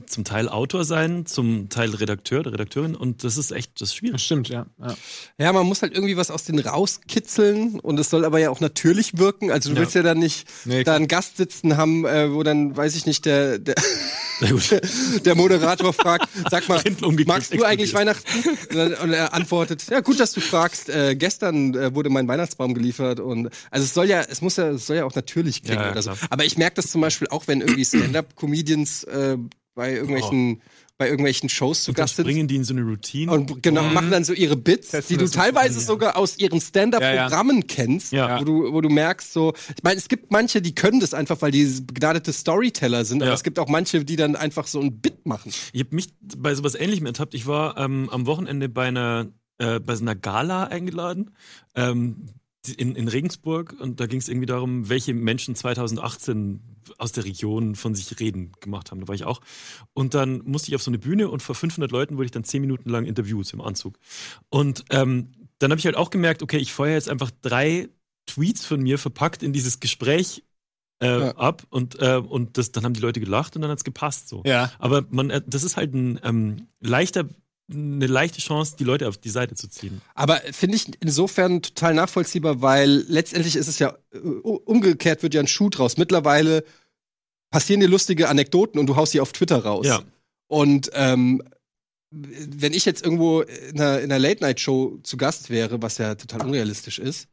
zum 0.05 0.23
Teil 0.23 0.47
Autor 0.47 0.85
sein, 0.85 1.25
zum 1.25 1.67
Teil 1.67 1.89
Redakteur 1.89 2.39
oder 2.39 2.53
Redakteurin 2.53 2.95
und 2.95 3.25
das 3.25 3.35
ist 3.35 3.51
echt, 3.51 3.81
das 3.81 3.89
ist 3.89 3.91
Das 3.91 3.95
schwierig. 3.97 4.23
stimmt, 4.23 4.47
ja. 4.47 4.65
ja. 4.79 4.95
Ja, 5.37 5.44
man 5.53 5.65
muss 5.65 5.81
halt 5.81 5.93
irgendwie 5.93 6.17
was 6.17 6.31
aus 6.31 6.43
denen 6.45 6.59
rauskitzeln 6.59 7.79
und 7.79 7.99
es 7.99 8.09
soll 8.09 8.25
aber 8.25 8.39
ja 8.39 8.49
auch 8.49 8.59
natürlich 8.59 9.17
wirken. 9.17 9.51
Also 9.51 9.69
du 9.69 9.75
Ja. 9.75 9.81
willst 9.81 9.95
ja 9.95 10.03
dann 10.03 10.19
nicht 10.19 10.47
Nee, 10.65 10.83
da 10.83 10.95
einen 10.95 11.07
Gast 11.07 11.37
sitzen 11.37 11.77
haben, 11.77 12.05
äh, 12.05 12.31
wo 12.33 12.43
dann, 12.43 12.75
weiß 12.75 12.95
ich 12.95 13.05
nicht, 13.05 13.25
der, 13.25 13.59
der, 13.59 13.75
der 15.25 15.35
Moderator 15.35 15.93
fragt, 15.93 16.27
sag 16.49 16.67
mal, 16.67 16.81
magst 17.25 17.53
du 17.53 17.63
eigentlich. 17.63 17.93
Weihnachten? 17.93 18.27
Und 19.01 19.11
er 19.13 19.33
antwortet, 19.33 19.85
ja 19.89 20.01
gut, 20.01 20.19
dass 20.19 20.31
du 20.33 20.41
fragst, 20.41 20.89
äh, 20.89 21.15
gestern 21.15 21.73
äh, 21.75 21.93
wurde 21.95 22.09
mein 22.09 22.27
Weihnachtsbaum 22.27 22.73
geliefert 22.73 23.19
und 23.19 23.49
also 23.71 23.83
es 23.85 23.93
soll 23.93 24.07
ja, 24.09 24.21
es 24.21 24.41
muss 24.41 24.57
ja, 24.57 24.69
es 24.71 24.87
soll 24.87 24.97
ja 24.97 25.05
auch 25.05 25.15
natürlich 25.15 25.63
klingen 25.63 25.79
Ja, 25.79 25.85
ja, 25.87 25.91
oder 25.91 26.01
so. 26.01 26.11
Aber 26.29 26.45
ich 26.45 26.57
merke 26.57 26.75
das 26.75 26.91
zum 26.91 27.01
Beispiel 27.01 27.27
auch, 27.29 27.47
wenn 27.47 27.61
irgendwie 27.61 27.85
Stand-Up-Comedians 27.85 29.03
äh, 29.05 29.37
bei 29.75 29.93
irgendwelchen, 29.93 30.61
bei 30.97 31.07
irgendwelchen 31.09 31.49
Shows 31.49 31.83
zu 31.83 31.91
Und 31.91 31.95
Gast 31.95 32.15
sind. 32.15 32.25
springen 32.25 32.47
die 32.47 32.55
in 32.55 32.63
so 32.63 32.73
eine 32.73 32.83
Routine. 32.83 33.31
Und 33.31 33.61
genau, 33.61 33.83
machen 33.83 34.11
dann 34.11 34.23
so 34.23 34.31
ihre 34.33 34.55
Bits, 34.55 34.91
Testen 34.91 35.17
die 35.17 35.23
du 35.23 35.29
teilweise 35.29 35.79
ja. 35.79 35.85
sogar 35.85 36.15
aus 36.15 36.37
ihren 36.37 36.61
Stand-Up-Programmen 36.61 37.67
kennst, 37.67 38.13
Ja. 38.13 38.39
wo, 38.39 38.45
du, 38.45 38.71
wo 38.73 38.79
du 38.81 38.89
merkst, 38.89 39.33
so, 39.33 39.53
ich 39.75 39.83
meine, 39.83 39.97
es 39.97 40.07
gibt 40.07 40.31
manche, 40.31 40.61
die 40.61 40.73
können 40.73 41.01
das 41.01 41.13
einfach, 41.13 41.41
weil 41.41 41.51
die 41.51 41.65
begnadete 41.81 42.31
Storyteller 42.31 43.03
sind, 43.03 43.21
aber 43.21 43.31
Ja. 43.31 43.35
es 43.35 43.43
gibt 43.43 43.59
auch 43.59 43.67
manche, 43.67 44.05
die 44.05 44.15
dann 44.15 44.35
einfach 44.37 44.67
so 44.67 44.79
ein 44.79 45.01
Bit 45.01 45.25
machen. 45.25 45.51
Ich 45.73 45.81
habe 45.81 45.93
mich 45.95 46.07
bei 46.37 46.55
sowas 46.55 46.75
ähnlichem 46.75 47.05
ertappt. 47.07 47.33
Ich 47.33 47.45
war 47.45 47.77
ähm, 47.77 48.09
am 48.09 48.25
Wochenende 48.25 48.69
bei 48.69 48.87
einer, 48.87 49.27
äh, 49.57 49.81
bei 49.81 49.95
so 49.95 50.03
einer 50.03 50.15
Gala 50.15 50.65
eingeladen 50.65 51.31
ähm, 51.75 52.27
in, 52.77 52.95
in 52.95 53.07
Regensburg 53.09 53.75
und 53.79 53.99
da 53.99 54.05
ging 54.07 54.19
es 54.19 54.29
irgendwie 54.29 54.47
darum, 54.47 54.87
welche 54.89 55.13
Menschen 55.13 55.55
2018 55.55 56.61
aus 56.97 57.11
der 57.11 57.25
Region 57.25 57.75
von 57.75 57.95
sich 57.95 58.19
reden 58.19 58.51
gemacht 58.61 58.91
haben. 58.91 58.99
Da 59.01 59.07
war 59.07 59.15
ich 59.15 59.23
auch. 59.25 59.41
Und 59.93 60.13
dann 60.13 60.41
musste 60.45 60.69
ich 60.69 60.75
auf 60.75 60.83
so 60.83 60.91
eine 60.91 60.99
Bühne 60.99 61.29
und 61.29 61.41
vor 61.41 61.55
500 61.55 61.91
Leuten 61.91 62.15
wurde 62.17 62.25
ich 62.25 62.31
dann 62.31 62.43
10 62.43 62.61
Minuten 62.61 62.89
lang 62.89 63.05
interviewt 63.05 63.51
im 63.53 63.61
Anzug. 63.61 63.97
Und 64.49 64.85
ähm, 64.89 65.31
dann 65.59 65.71
habe 65.71 65.79
ich 65.79 65.85
halt 65.85 65.95
auch 65.95 66.09
gemerkt, 66.09 66.43
okay, 66.43 66.57
ich 66.57 66.73
feuere 66.73 66.93
jetzt 66.95 67.09
einfach 67.09 67.31
drei 67.41 67.89
Tweets 68.25 68.65
von 68.65 68.81
mir 68.81 68.97
verpackt 68.97 69.43
in 69.43 69.53
dieses 69.53 69.79
Gespräch 69.79 70.43
äh, 71.01 71.07
Ja. 71.07 71.31
ab 71.35 71.63
und, 71.69 71.99
äh, 71.99 72.15
und 72.17 72.57
das, 72.57 72.71
dann 72.71 72.83
haben 72.85 72.93
die 72.93 73.01
Leute 73.01 73.19
gelacht 73.19 73.55
und 73.55 73.61
dann 73.61 73.71
hat's 73.71 73.83
gepasst 73.83 74.29
so. 74.29 74.41
Ja. 74.45 74.71
Aber 74.79 75.05
man, 75.09 75.29
äh, 75.29 75.41
das 75.45 75.63
ist 75.63 75.77
halt 75.77 75.93
ein 75.93 76.19
ähm, 76.23 76.67
leichter, 76.79 77.27
eine 77.71 78.07
leichte 78.07 78.41
Chance, 78.41 78.75
die 78.77 78.83
Leute 78.83 79.07
auf 79.07 79.17
die 79.17 79.29
Seite 79.29 79.55
zu 79.55 79.67
ziehen. 79.67 80.01
Aber 80.13 80.39
finde 80.51 80.75
ich 80.77 80.91
insofern 81.01 81.61
total 81.61 81.95
nachvollziehbar, 81.95 82.61
weil 82.61 83.05
letztendlich 83.07 83.55
ist 83.55 83.67
es 83.67 83.79
ja, 83.79 83.95
äh, 84.13 84.17
umgekehrt 84.17 85.23
wird 85.23 85.33
ja 85.33 85.39
ein 85.41 85.47
Schuh 85.47 85.69
draus. 85.69 85.97
Mittlerweile 85.97 86.63
passieren 87.49 87.79
dir 87.79 87.87
lustige 87.87 88.29
Anekdoten 88.29 88.79
und 88.79 88.87
du 88.87 88.95
haust 88.95 89.13
sie 89.13 89.19
auf 89.19 89.31
Twitter 89.31 89.63
raus. 89.63 89.87
Ja. 89.87 90.03
Und 90.47 90.91
ähm, 90.93 91.41
wenn 92.11 92.73
ich 92.73 92.85
jetzt 92.85 93.03
irgendwo 93.03 93.41
in 93.41 93.81
einer, 93.81 93.99
in 93.99 94.11
einer 94.11 94.19
Late-Night-Show 94.19 94.99
zu 95.03 95.17
Gast 95.17 95.49
wäre, 95.49 95.81
was 95.81 95.97
ja 95.97 96.15
total 96.15 96.45
unrealistisch 96.47 96.99
ist, 96.99 97.27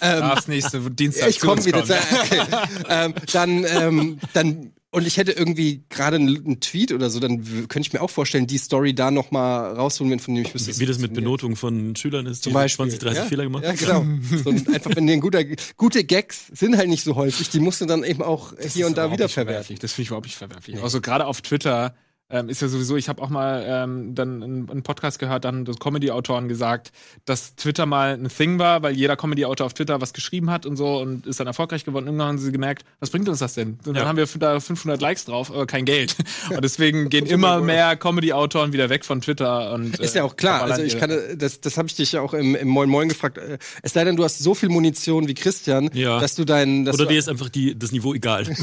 ähm, 0.00 0.20
Darfst 0.20 0.48
nächste 0.48 0.90
Dienstag 0.90 1.30
ich 1.30 1.38
zu 1.38 1.46
komme 1.46 1.58
uns 1.58 1.66
wieder, 1.66 1.80
kommen. 1.82 1.98
okay. 2.22 2.42
ähm, 2.88 3.14
dann, 3.32 3.64
ähm, 3.64 4.18
dann 4.34 4.72
und 4.94 5.06
ich 5.06 5.16
hätte 5.16 5.32
irgendwie 5.32 5.82
gerade 5.90 6.16
einen, 6.16 6.36
einen 6.44 6.60
Tweet 6.60 6.92
oder 6.92 7.10
so, 7.10 7.18
dann 7.20 7.42
könnte 7.68 7.80
ich 7.80 7.92
mir 7.92 8.00
auch 8.00 8.10
vorstellen, 8.10 8.46
die 8.46 8.58
Story 8.58 8.94
da 8.94 9.10
noch 9.10 9.30
mal 9.30 9.72
rausholen, 9.74 10.10
wenn 10.12 10.20
von 10.20 10.34
dem 10.34 10.44
ich 10.44 10.54
wüsste. 10.54 10.74
Wie, 10.76 10.80
wie 10.80 10.86
das 10.86 10.98
mit. 10.98 11.14
Benotung 11.14 11.56
von 11.56 11.96
Schülern 11.96 12.26
ist, 12.26 12.44
Zum 12.44 12.50
die 12.50 12.54
Beispiel. 12.54 12.86
20, 12.86 13.00
30 13.00 13.18
ja? 13.18 13.24
Fehler 13.26 13.42
gemacht 13.44 13.64
Ja, 13.64 13.72
genau. 13.72 14.04
so, 14.44 14.50
ein- 14.50 14.66
einfach, 14.72 14.94
wenn 14.94 15.06
die 15.06 15.14
ein 15.14 15.20
guter, 15.20 15.44
gute 15.76 16.04
Gags 16.04 16.46
sind 16.52 16.76
halt 16.76 16.88
nicht 16.88 17.04
so 17.04 17.14
häufig, 17.16 17.50
die 17.50 17.60
musst 17.60 17.80
du 17.80 17.86
dann 17.86 18.04
eben 18.04 18.22
auch 18.22 18.54
hier 18.72 18.86
und 18.86 18.96
da 18.96 19.02
überhaupt 19.06 19.20
nicht 19.20 19.36
wiederverwerten. 19.36 19.76
Das 19.80 19.92
finde 19.92 20.02
ich 20.02 20.08
überhaupt 20.08 20.26
nicht 20.26 20.36
verwerflich. 20.36 20.82
Also 20.82 21.00
gerade 21.00 21.26
auf 21.26 21.40
Twitter 21.42 21.94
ähm, 22.34 22.48
ist 22.48 22.60
ja 22.60 22.68
sowieso, 22.68 22.96
ich 22.96 23.08
habe 23.08 23.22
auch 23.22 23.30
mal 23.30 23.64
ähm, 23.66 24.14
dann 24.14 24.42
einen, 24.42 24.82
Podcast 24.82 25.18
gehört, 25.18 25.44
dann 25.44 25.64
das 25.64 25.78
Comedy-Autoren 25.78 26.48
gesagt, 26.48 26.92
dass 27.24 27.54
Twitter 27.54 27.86
mal 27.86 28.14
ein 28.14 28.28
Thing 28.28 28.58
war, 28.58 28.82
weil 28.82 28.94
jeder 28.94 29.16
Comedy-Autor 29.16 29.66
auf 29.66 29.74
Twitter 29.74 30.00
was 30.00 30.12
geschrieben 30.12 30.50
hat 30.50 30.66
und 30.66 30.76
so 30.76 30.98
und 30.98 31.26
ist 31.26 31.38
dann 31.40 31.46
erfolgreich 31.46 31.84
geworden. 31.84 32.06
Irgendwann 32.06 32.28
haben 32.28 32.38
sie 32.38 32.50
gemerkt, 32.52 32.84
was 33.00 33.10
bringt 33.10 33.28
uns 33.28 33.38
das 33.38 33.54
denn? 33.54 33.78
Und 33.86 33.86
dann 33.86 33.96
Ja. 33.96 34.06
haben 34.06 34.16
wir 34.16 34.26
da 34.38 34.58
500 34.60 35.00
Likes 35.00 35.24
drauf, 35.26 35.50
aber 35.50 35.66
kein 35.66 35.84
Geld. 35.84 36.16
Und 36.50 36.62
deswegen 36.62 37.08
gehen 37.08 37.26
immer 37.26 37.60
mehr 37.60 37.96
Comedy-Autoren 37.96 38.72
wieder 38.72 38.90
weg 38.90 39.04
von 39.04 39.20
Twitter. 39.20 39.72
Und, 39.72 39.98
Ist 40.00 40.14
ja 40.14 40.24
auch 40.24 40.36
klar. 40.36 40.62
Also 40.64 40.82
ich 40.82 40.98
kann, 40.98 41.10
das, 41.36 41.60
das 41.60 41.78
habe 41.78 41.88
ich 41.88 41.94
dich 41.94 42.12
ja 42.12 42.20
auch 42.20 42.34
im, 42.34 42.54
im 42.54 42.68
Moin 42.68 42.88
Moin 42.88 43.08
gefragt. 43.08 43.38
Äh, 43.38 43.58
Es 43.82 43.92
sei 43.92 44.04
denn, 44.04 44.16
du 44.16 44.24
hast 44.24 44.40
so 44.40 44.54
viel 44.54 44.68
Munition 44.68 45.28
wie 45.28 45.34
Christian, 45.34 45.88
Ja. 45.94 46.18
dass 46.20 46.34
du 46.34 46.44
dein, 46.44 46.84
dass 46.84 46.96
Oder 46.96 47.06
dir 47.06 47.18
ist 47.18 47.28
einfach 47.28 47.48
die, 47.48 47.78
das 47.78 47.92
Niveau 47.92 48.12
egal. 48.12 48.44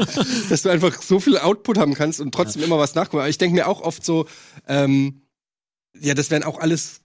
dass 0.48 0.62
du 0.62 0.68
einfach 0.68 1.00
so 1.02 1.20
viel 1.20 1.38
Output 1.38 1.78
haben 1.78 1.94
kannst 1.94 2.20
und 2.20 2.32
trotzdem 2.32 2.62
immer 2.62 2.78
was 2.78 2.94
nachkommen. 3.00 3.20
Aber 3.22 3.28
ich 3.30 3.38
denke 3.38 3.54
mir 3.54 3.66
auch 3.66 3.80
oft 3.80 4.04
so, 4.04 4.26
ähm, 4.68 5.22
ja, 5.98 6.14
das 6.14 6.30
wären 6.30 6.44
auch 6.44 6.58
alles 6.58 7.00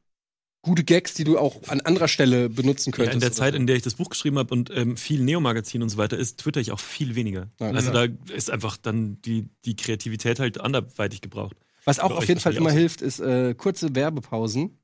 gute 0.61 0.83
Gags, 0.83 1.13
die 1.13 1.23
du 1.23 1.37
auch 1.37 1.61
an 1.67 1.81
anderer 1.81 2.07
Stelle 2.07 2.49
benutzen 2.49 2.89
Ja, 2.91 2.97
könntest. 2.97 3.13
in 3.13 3.19
der 3.19 3.31
Zeit, 3.31 3.53
so. 3.53 3.59
in 3.59 3.67
der 3.67 3.75
ich 3.75 3.83
das 3.83 3.95
Buch 3.95 4.09
geschrieben 4.09 4.39
habe 4.39 4.51
und 4.53 4.71
ähm, 4.73 4.97
viel 4.97 5.21
Neo-Magazin 5.21 5.83
und 5.83 5.89
so 5.89 5.97
weiter 5.97 6.17
ist, 6.17 6.39
twitter 6.39 6.59
ich 6.59 6.71
auch 6.71 6.79
viel 6.79 7.15
weniger. 7.15 7.49
Ja, 7.59 7.69
also 7.69 7.91
klar. 7.91 8.07
da 8.07 8.33
ist 8.33 8.49
einfach 8.49 8.77
dann 8.77 9.21
die, 9.21 9.49
die 9.65 9.75
Kreativität 9.75 10.39
halt 10.39 10.59
anderweitig 10.59 11.21
gebraucht. 11.21 11.55
Was 11.85 11.99
auch 11.99 12.11
auf 12.11 12.27
jeden 12.27 12.39
Fall 12.39 12.55
immer 12.55 12.71
hilft, 12.71 13.01
ist 13.03 13.19
äh, 13.19 13.53
kurze 13.53 13.93
Werbepausen. 13.93 14.79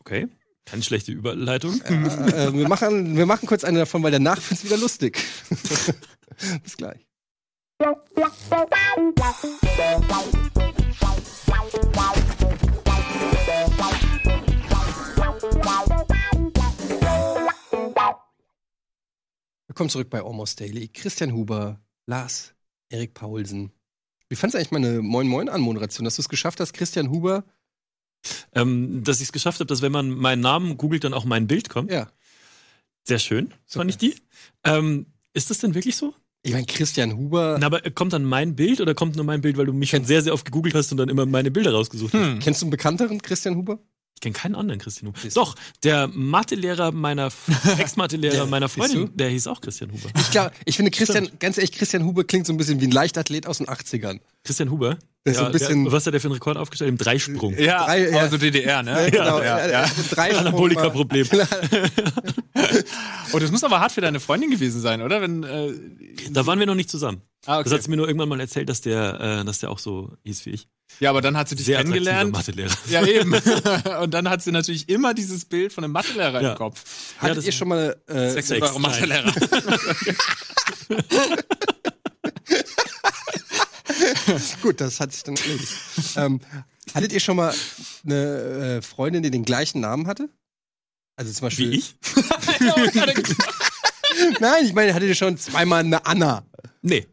Okay. 0.00 0.26
Keine 0.64 0.82
schlechte 0.82 1.12
Überleitung. 1.12 1.80
äh, 1.82 1.94
äh, 1.94 2.52
wir, 2.54 2.68
machen, 2.68 3.16
wir 3.16 3.24
machen 3.24 3.46
kurz 3.46 3.62
eine 3.62 3.78
davon, 3.80 4.02
weil 4.02 4.10
danach 4.10 4.38
wird's 4.50 4.64
wieder 4.64 4.76
lustig. 4.76 5.16
Bis 6.62 6.76
gleich. 6.76 7.06
Willkommen 19.68 19.90
zurück 19.90 20.10
bei 20.10 20.20
Almost 20.20 20.58
Daily. 20.58 20.88
Christian 20.88 21.32
Huber, 21.32 21.80
Lars, 22.06 22.52
Erik 22.88 23.14
Paulsen. 23.14 23.70
Wie 24.28 24.34
fandest 24.34 24.54
du 24.54 24.58
eigentlich 24.58 24.72
meine 24.72 25.00
Moin 25.00 25.28
Moin 25.28 25.48
Anmoderation, 25.48 26.04
dass 26.04 26.16
du 26.16 26.22
es 26.22 26.28
geschafft 26.28 26.58
hast, 26.58 26.72
Christian 26.72 27.10
Huber? 27.10 27.44
ähm, 28.54 29.04
dass 29.04 29.18
ich 29.18 29.28
es 29.28 29.32
geschafft 29.32 29.60
habe, 29.60 29.66
dass 29.66 29.82
wenn 29.82 29.92
man 29.92 30.10
meinen 30.10 30.40
Namen 30.40 30.78
googelt, 30.78 31.04
dann 31.04 31.14
auch 31.14 31.24
mein 31.24 31.46
Bild 31.46 31.68
kommt. 31.68 31.92
Ja. 31.92 32.10
Sehr 33.04 33.20
schön, 33.20 33.54
fand 33.66 33.88
ich 33.88 33.98
die. 33.98 34.16
Ähm, 34.64 35.06
ist 35.32 35.50
das 35.50 35.58
denn 35.58 35.76
wirklich 35.76 35.96
so? 35.96 36.12
Ich 36.42 36.52
meine, 36.52 36.66
Christian 36.66 37.16
Huber. 37.16 37.56
Na, 37.58 37.66
aber 37.66 37.80
kommt 37.90 38.12
dann 38.12 38.24
mein 38.24 38.54
Bild 38.54 38.80
oder 38.80 38.94
kommt 38.94 39.16
nur 39.16 39.24
mein 39.24 39.40
Bild, 39.40 39.56
weil 39.56 39.66
du 39.66 39.72
mich 39.72 39.90
schon 39.90 40.04
sehr, 40.04 40.22
sehr 40.22 40.32
oft 40.32 40.44
gegoogelt 40.44 40.74
hast 40.74 40.92
und 40.92 40.98
dann 40.98 41.08
immer 41.08 41.26
meine 41.26 41.50
Bilder 41.50 41.72
rausgesucht 41.72 42.14
hast? 42.14 42.20
Hm. 42.20 42.38
Kennst 42.38 42.62
du 42.62 42.66
einen 42.66 42.70
bekannteren 42.70 43.20
Christian 43.20 43.56
Huber? 43.56 43.80
Ich 44.18 44.20
kenne 44.20 44.32
keinen 44.32 44.56
anderen 44.56 44.80
Christian 44.80 45.08
Huber. 45.08 45.18
Doch, 45.32 45.54
der 45.84 46.08
Mathelehrer 46.08 46.90
meiner, 46.90 47.30
Ex-Mathelehrer 47.78 48.46
meiner 48.46 48.68
Freundin, 48.68 49.16
der 49.16 49.28
hieß 49.28 49.46
auch 49.46 49.60
Christian 49.60 49.92
Huber. 49.92 50.10
Ich 50.16 50.32
glaube, 50.32 50.50
ich 50.64 50.74
finde 50.74 50.90
Christian, 50.90 51.30
ganz 51.38 51.56
ehrlich, 51.56 51.70
Christian 51.70 52.04
Huber 52.04 52.24
klingt 52.24 52.44
so 52.44 52.52
ein 52.52 52.56
bisschen 52.56 52.80
wie 52.80 52.86
ein 52.86 52.90
Leichtathlet 52.90 53.46
aus 53.46 53.58
den 53.58 53.68
80ern. 53.68 54.18
Christian 54.48 54.70
Huber? 54.70 54.98
Der 55.26 55.32
ist 55.32 55.38
so 55.38 55.44
ein 55.44 55.52
bisschen- 55.52 55.84
der, 55.84 55.92
was 55.92 56.06
hat 56.06 56.14
der 56.14 56.20
für 56.20 56.28
einen 56.28 56.34
Rekord 56.34 56.56
aufgestellt? 56.56 56.88
Im 56.88 56.96
Dreisprung. 56.96 57.56
Ja, 57.58 57.84
Drei- 57.84 58.08
ja. 58.10 58.18
also 58.18 58.38
DDR, 58.38 58.82
ne? 58.82 59.08
genau, 59.10 59.40
ja, 59.42 59.66
ja. 59.68 59.84
äh, 59.84 59.88
drei 60.10 60.34
Anabolika-Problem. 60.38 61.28
Oh, 63.32 63.38
das 63.38 63.50
muss 63.50 63.62
aber 63.62 63.78
hart 63.80 63.92
für 63.92 64.00
deine 64.00 64.20
Freundin 64.20 64.50
gewesen 64.50 64.80
sein, 64.80 65.02
oder? 65.02 65.20
Wenn, 65.20 65.42
äh, 65.44 65.72
Da 66.30 66.46
waren 66.46 66.58
wir 66.58 66.66
noch 66.66 66.74
nicht 66.74 66.90
zusammen. 66.90 67.20
ah, 67.46 67.62
Das 67.62 67.72
hat 67.74 67.82
sie 67.82 67.90
mir 67.90 67.96
nur 67.98 68.08
irgendwann 68.08 68.28
mal 68.30 68.40
erzählt, 68.40 68.70
dass 68.70 68.80
der, 68.80 69.20
äh, 69.42 69.44
dass 69.44 69.58
der 69.58 69.70
auch 69.70 69.78
so 69.78 70.12
hieß 70.24 70.46
wie 70.46 70.50
ich. 70.50 70.66
Ja, 70.98 71.10
aber 71.10 71.20
dann 71.20 71.36
hat 71.36 71.48
sie 71.50 71.54
dich 71.54 71.66
Sehr 71.66 71.76
kennengelernt. 71.78 72.32
Mathelehrer. 72.32 72.72
Ja, 72.88 73.04
eben. 73.06 73.34
Und 74.02 74.14
dann 74.14 74.28
hat 74.30 74.40
sie 74.42 74.50
natürlich 74.50 74.88
immer 74.88 75.12
dieses 75.12 75.44
Bild 75.44 75.74
von 75.74 75.84
einem 75.84 75.92
Mathelehrer 75.92 76.40
Ja. 76.40 76.52
im 76.52 76.58
Kopf. 76.58 76.82
Hattet 77.18 77.36
das- 77.38 77.44
ihr 77.46 77.52
schon 77.52 77.68
mal 77.68 77.96
äh, 78.06 78.30
Sechsfacher 78.30 78.78
Mathelehrer. 78.78 79.30
gut, 84.62 84.80
das 84.80 85.00
hat 85.00 85.12
sich 85.12 85.22
dann 85.22 85.36
erledigt. 85.36 85.72
ähm, 86.16 86.40
hattet 86.94 87.12
ihr 87.12 87.20
schon 87.20 87.36
mal 87.36 87.54
eine 88.04 88.78
äh, 88.78 88.82
Freundin, 88.82 89.22
die 89.22 89.30
den 89.30 89.44
gleichen 89.44 89.80
Namen 89.80 90.06
hatte? 90.06 90.28
Also 91.16 91.32
zum 91.32 91.46
Beispiel. 91.46 91.72
Wie 91.72 91.78
ich? 91.78 91.96
Nein, 94.40 94.64
ich 94.64 94.72
meine, 94.72 94.94
hattet 94.94 95.08
ihr 95.08 95.14
schon 95.14 95.36
zweimal 95.36 95.80
eine 95.80 96.06
Anna? 96.06 96.44
Nee. 96.82 97.06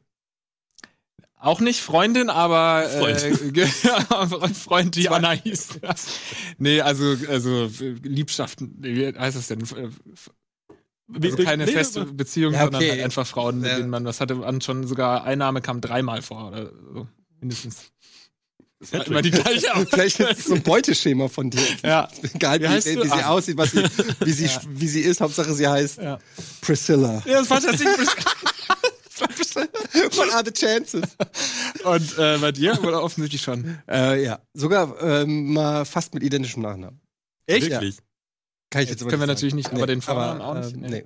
Auch 1.38 1.60
nicht 1.60 1.82
Freundin, 1.82 2.30
aber 2.30 2.90
Freund. 2.90 3.24
Äh, 3.24 4.54
Freund, 4.54 4.96
die 4.96 5.10
Anna 5.10 5.32
hieß. 5.32 5.80
nee, 6.58 6.82
also, 6.82 7.16
also 7.30 7.70
Liebschaften, 8.02 8.76
wie 8.80 9.08
heißt 9.08 9.38
das 9.38 9.48
denn? 9.48 9.64
Also 11.14 11.38
keine 11.38 11.66
Nee, 11.66 11.72
feste 11.72 12.06
Beziehung, 12.06 12.54
Ja, 12.54 12.64
sondern 12.64 12.82
okay. 12.82 12.92
halt 12.92 13.04
einfach 13.04 13.28
Frauen, 13.28 13.60
mit 13.60 13.70
Ja. 13.70 13.78
denen 13.78 13.90
man 13.90 14.06
was 14.06 14.20
hatte. 14.22 14.36
Und 14.36 14.64
schon 14.64 14.88
sogar 14.88 15.24
Einnahme 15.24 15.62
kam 15.62 15.80
dreimal 15.82 16.22
vor 16.22 16.48
oder 16.50 16.72
so. 16.94 17.08
Mindestens. 17.40 17.92
Das 18.80 18.92
war 18.94 19.08
immer 19.08 19.22
die 19.22 19.32
gleiche 19.32 19.68
Vielleicht 19.90 20.20
ist 20.20 20.40
es 20.40 20.46
so 20.46 20.56
ein 20.56 20.64
Beuteschema 20.64 21.28
von 21.28 21.50
dir. 21.50 21.62
Ja. 21.84 22.08
Egal, 22.34 22.60
Wie 22.60 22.66
wie, 22.66 22.74
wie, 23.04 23.08
sie 23.08 23.12
Ah. 23.12 23.30
aussieht, 23.30 23.58
was 23.58 23.72
sie, 23.72 23.84
wie, 24.20 24.32
sie, 24.32 24.50
wie 24.70 24.88
sie 24.88 25.02
ist. 25.02 25.22
Hauptsache, 25.22 25.54
sie 25.54 25.68
heißt 25.68 25.98
Ja. 26.00 26.20
Priscilla. 26.62 27.22
Ja, 27.26 27.40
das 27.40 27.50
war 27.50 27.62
tatsächlich. 27.62 28.10
What 29.16 30.34
are 30.34 30.44
the 30.46 30.52
chances? 30.52 31.04
Und 31.84 32.18
äh, 32.18 32.38
bei 32.40 32.52
dir? 32.52 32.78
Oder 32.84 33.02
offensichtlich 33.02 33.42
schon? 33.42 33.78
Äh, 33.88 34.24
ja, 34.24 34.40
sogar 34.54 35.02
ähm, 35.02 35.54
mal 35.54 35.86
fast 35.86 36.14
mit 36.14 36.24
identischem 36.24 36.62
Nachnamen. 36.64 37.00
Echt? 37.48 37.70
Wirklich. 37.70 37.98
Kann 38.76 38.84
ich 38.84 38.90
Jetzt 38.90 39.02
aber 39.04 39.10
können 39.10 39.22
wir 39.22 39.28
natürlich 39.28 39.56
nicht, 39.56 39.68
sagen. 39.68 39.78
aber 39.78 39.88
den 39.88 40.02
Vornamen 40.02 40.42
auch 40.42 40.56
äh, 40.56 40.60
nicht. 40.60 40.76
Nee. 40.76 41.06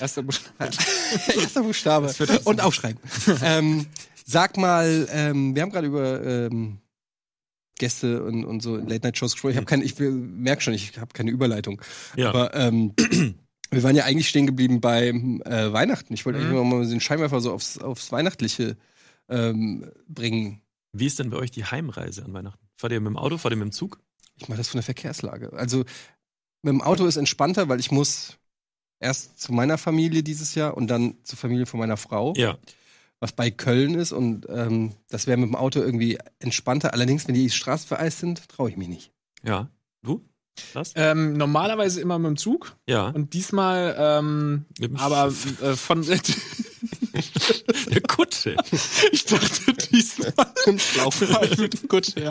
Erster 0.00 0.22
Buchstabe. 0.22 0.54
Erster 1.38 1.62
Buchstabe. 1.62 2.14
Und 2.44 2.62
aufschreiben. 2.62 2.98
ähm, 3.42 3.84
sag 4.24 4.56
mal, 4.56 5.06
ähm, 5.10 5.54
wir 5.54 5.60
haben 5.60 5.70
gerade 5.72 5.86
über 5.88 6.24
ähm, 6.24 6.78
Gäste 7.78 8.22
und, 8.24 8.46
und 8.46 8.62
so 8.62 8.76
Late-Night-Shows 8.76 9.32
gesprochen. 9.32 9.58
Ich 9.58 9.66
keine, 9.66 9.84
ich 9.84 9.94
merke 9.98 10.62
schon, 10.62 10.72
ich 10.72 10.98
habe 10.98 11.12
keine 11.12 11.30
Überleitung. 11.30 11.82
Ja. 12.16 12.30
Aber 12.30 12.54
ähm, 12.54 12.94
wir 13.70 13.82
waren 13.82 13.94
ja 13.94 14.04
eigentlich 14.04 14.30
stehen 14.30 14.46
geblieben 14.46 14.80
beim 14.80 15.42
äh, 15.42 15.70
Weihnachten. 15.70 16.14
Ich 16.14 16.24
wollte 16.24 16.38
Mhm. 16.38 16.46
eigentlich 16.56 16.64
mal 16.70 16.86
den 16.88 17.00
Scheinwerfer 17.00 17.42
so 17.42 17.52
aufs, 17.52 17.76
aufs 17.76 18.10
Weihnachtliche 18.10 18.78
ähm, 19.28 19.90
bringen. 20.08 20.62
Wie 20.92 21.04
ist 21.06 21.18
denn 21.18 21.28
bei 21.28 21.36
euch 21.36 21.50
die 21.50 21.66
Heimreise 21.66 22.24
an 22.24 22.32
Weihnachten? 22.32 22.66
Fahrt 22.74 22.94
ihr 22.94 23.00
mit 23.00 23.08
dem 23.10 23.18
Auto, 23.18 23.36
fahrt 23.36 23.52
ihr 23.52 23.58
mit 23.58 23.68
dem 23.68 23.72
Zug? 23.72 24.00
Ich 24.38 24.48
mache 24.48 24.58
das 24.58 24.68
von 24.68 24.78
der 24.78 24.84
Verkehrslage. 24.84 25.52
Also 25.54 25.84
mit 26.66 26.72
dem 26.74 26.82
Auto 26.82 27.06
ist 27.06 27.16
entspannter, 27.16 27.68
weil 27.68 27.80
ich 27.80 27.90
muss 27.90 28.36
erst 29.00 29.40
zu 29.40 29.52
meiner 29.52 29.78
Familie 29.78 30.22
dieses 30.22 30.54
Jahr 30.54 30.76
und 30.76 30.88
dann 30.88 31.14
zur 31.22 31.38
Familie 31.38 31.64
von 31.66 31.80
meiner 31.80 31.96
Frau. 31.96 32.34
Ja. 32.36 32.58
was 33.20 33.32
bei 33.32 33.50
Köln 33.50 33.94
ist 33.94 34.12
und 34.12 34.46
ähm, 34.50 34.92
das 35.08 35.26
wäre 35.26 35.38
mit 35.38 35.48
dem 35.48 35.54
Auto 35.56 35.80
irgendwie 35.80 36.18
entspannter. 36.38 36.92
Allerdings, 36.92 37.26
wenn 37.26 37.34
die 37.34 37.48
Straßen 37.50 37.88
vereist 37.88 38.18
sind, 38.18 38.46
traue 38.50 38.68
ich 38.70 38.76
mich 38.76 38.88
nicht. 38.88 39.10
Ja. 39.42 39.70
Du? 40.02 40.22
Was? 40.74 40.92
Ähm, 40.96 41.34
normalerweise 41.34 42.00
immer 42.00 42.18
mit 42.18 42.28
dem 42.30 42.36
Zug 42.36 42.76
Ja. 42.88 43.08
und 43.08 43.32
diesmal, 43.34 43.94
ähm, 43.98 44.64
aber 44.96 45.28
äh, 45.62 45.76
von. 45.76 46.02
Der 47.90 48.00
Kutsche. 48.54 49.10
ich 49.12 49.24
dachte 49.24 49.72
diesmal. 49.90 50.32
Schlauch. 50.78 51.58
mit 51.58 51.88
Kutsche, 51.88 52.20
ja. 52.20 52.30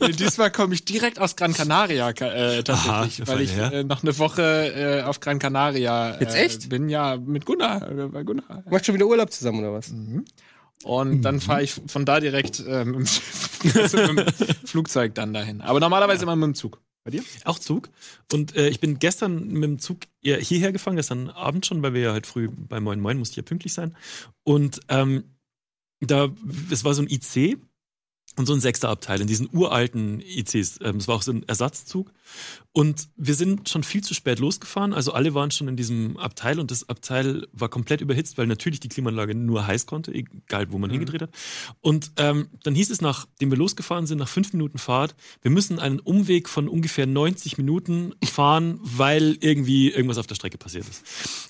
nee, 0.00 0.12
diesmal 0.12 0.50
komme 0.50 0.74
ich 0.74 0.84
direkt 0.84 1.18
aus 1.18 1.36
Gran 1.36 1.54
Canaria 1.54 2.10
äh, 2.10 2.62
tatsächlich, 2.62 3.22
Aha, 3.22 3.32
weil 3.32 3.40
ich 3.40 3.56
äh, 3.56 3.84
noch 3.84 4.02
eine 4.02 4.18
Woche 4.18 4.42
äh, 4.42 5.02
auf 5.02 5.20
Gran 5.20 5.38
Canaria 5.38 6.12
äh, 6.12 6.20
Jetzt 6.20 6.36
echt? 6.36 6.68
bin. 6.68 6.88
Ja, 6.88 7.16
mit 7.16 7.46
Gunnar. 7.46 7.90
Äh, 7.90 8.08
bei 8.08 8.22
Gunnar. 8.22 8.62
Macht 8.70 8.86
schon 8.86 8.94
wieder 8.94 9.06
Urlaub 9.06 9.32
zusammen 9.32 9.60
oder 9.60 9.72
was? 9.72 9.92
Und 10.84 11.22
dann 11.22 11.40
fahre 11.40 11.62
ich 11.62 11.80
von 11.86 12.04
da 12.04 12.20
direkt 12.20 12.60
äh, 12.66 12.84
mit, 12.84 12.96
dem 12.96 13.06
Schiff, 13.06 13.60
also 13.76 14.12
mit 14.12 14.40
dem 14.40 14.46
Flugzeug 14.64 15.14
dann 15.14 15.32
dahin. 15.32 15.60
Aber 15.60 15.80
normalerweise 15.80 16.24
immer 16.24 16.36
mit 16.36 16.44
dem 16.44 16.54
Zug. 16.54 16.80
Bei 17.06 17.10
dir? 17.12 17.22
Auch 17.44 17.60
Zug. 17.60 17.88
Und 18.32 18.56
äh, 18.56 18.68
ich 18.68 18.80
bin 18.80 18.98
gestern 18.98 19.46
mit 19.46 19.62
dem 19.62 19.78
Zug 19.78 19.98
hierher 20.20 20.72
gefahren, 20.72 20.96
gestern 20.96 21.30
Abend 21.30 21.64
schon, 21.64 21.80
weil 21.80 21.94
wir 21.94 22.00
ja 22.00 22.12
halt 22.12 22.26
früh 22.26 22.48
bei 22.50 22.80
Moin 22.80 23.00
Moin 23.00 23.16
musste 23.16 23.34
ich 23.34 23.36
ja 23.36 23.42
pünktlich 23.44 23.72
sein. 23.72 23.96
Und 24.42 24.80
ähm, 24.88 25.22
da, 26.00 26.28
es 26.70 26.84
war 26.84 26.94
so 26.94 27.02
ein 27.02 27.08
IC 27.08 27.58
und 28.36 28.46
so 28.46 28.52
ein 28.52 28.60
sechster 28.60 28.88
Abteil 28.88 29.20
in 29.20 29.26
diesen 29.26 29.48
uralten 29.52 30.20
ICs. 30.20 30.80
Ähm, 30.82 30.96
es 30.96 31.08
war 31.08 31.16
auch 31.16 31.22
so 31.22 31.32
ein 31.32 31.42
Ersatzzug. 31.48 32.12
Und 32.72 33.08
wir 33.16 33.34
sind 33.34 33.70
schon 33.70 33.82
viel 33.82 34.04
zu 34.04 34.12
spät 34.12 34.38
losgefahren. 34.38 34.92
Also 34.92 35.12
alle 35.12 35.32
waren 35.32 35.50
schon 35.50 35.66
in 35.66 35.76
diesem 35.76 36.18
Abteil 36.18 36.60
und 36.60 36.70
das 36.70 36.86
Abteil 36.90 37.46
war 37.52 37.70
komplett 37.70 38.02
überhitzt, 38.02 38.36
weil 38.36 38.46
natürlich 38.46 38.80
die 38.80 38.90
Klimaanlage 38.90 39.34
nur 39.34 39.66
heiß 39.66 39.86
konnte, 39.86 40.12
egal 40.12 40.70
wo 40.70 40.76
man 40.76 40.90
hingedreht 40.90 41.22
hat. 41.22 41.30
Und 41.80 42.12
ähm, 42.18 42.48
dann 42.64 42.74
hieß 42.74 42.90
es, 42.90 43.00
nachdem 43.00 43.50
wir 43.50 43.56
losgefahren 43.56 44.06
sind, 44.06 44.18
nach 44.18 44.28
fünf 44.28 44.52
Minuten 44.52 44.76
Fahrt, 44.76 45.14
wir 45.40 45.50
müssen 45.50 45.78
einen 45.78 46.00
Umweg 46.00 46.50
von 46.50 46.68
ungefähr 46.68 47.06
90 47.06 47.56
Minuten 47.56 48.12
fahren, 48.22 48.78
weil 48.82 49.38
irgendwie 49.40 49.90
irgendwas 49.90 50.18
auf 50.18 50.26
der 50.26 50.34
Strecke 50.34 50.58
passiert 50.58 50.86
ist. 50.86 51.02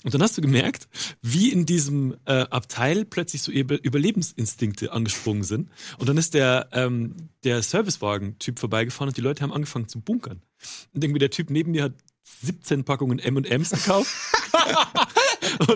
Und 0.05 0.13
dann 0.13 0.21
hast 0.21 0.37
du 0.37 0.41
gemerkt, 0.41 0.87
wie 1.21 1.51
in 1.51 1.65
diesem 1.65 2.15
äh, 2.23 2.45
Abteil 2.49 3.03
plötzlich 3.03 3.41
so 3.41 3.51
Über 3.51 3.83
Überlebensinstinkte 3.83 4.93
angesprungen 4.93 5.43
sind. 5.43 5.69
Und 5.97 6.07
dann 6.07 6.15
ist 6.15 6.35
der, 6.35 6.69
ähm, 6.77 7.15
der 7.43 7.63
Servicewagen-Typ 7.63 8.59
vorbeigefahren 8.59 9.09
und 9.09 9.17
die 9.17 9.21
Leute 9.21 9.41
haben 9.41 9.51
angefangen 9.51 9.87
zu 9.87 9.99
bunkern. 9.99 10.41
Und 10.93 11.03
irgendwie 11.03 11.19
der 11.19 11.31
Typ 11.31 11.49
neben 11.49 11.71
mir 11.71 11.83
hat 11.83 11.93
17 12.43 12.83
Packungen 12.83 13.19
M&M's 13.19 13.71
gekauft. 13.71 14.13
und, 15.59 15.71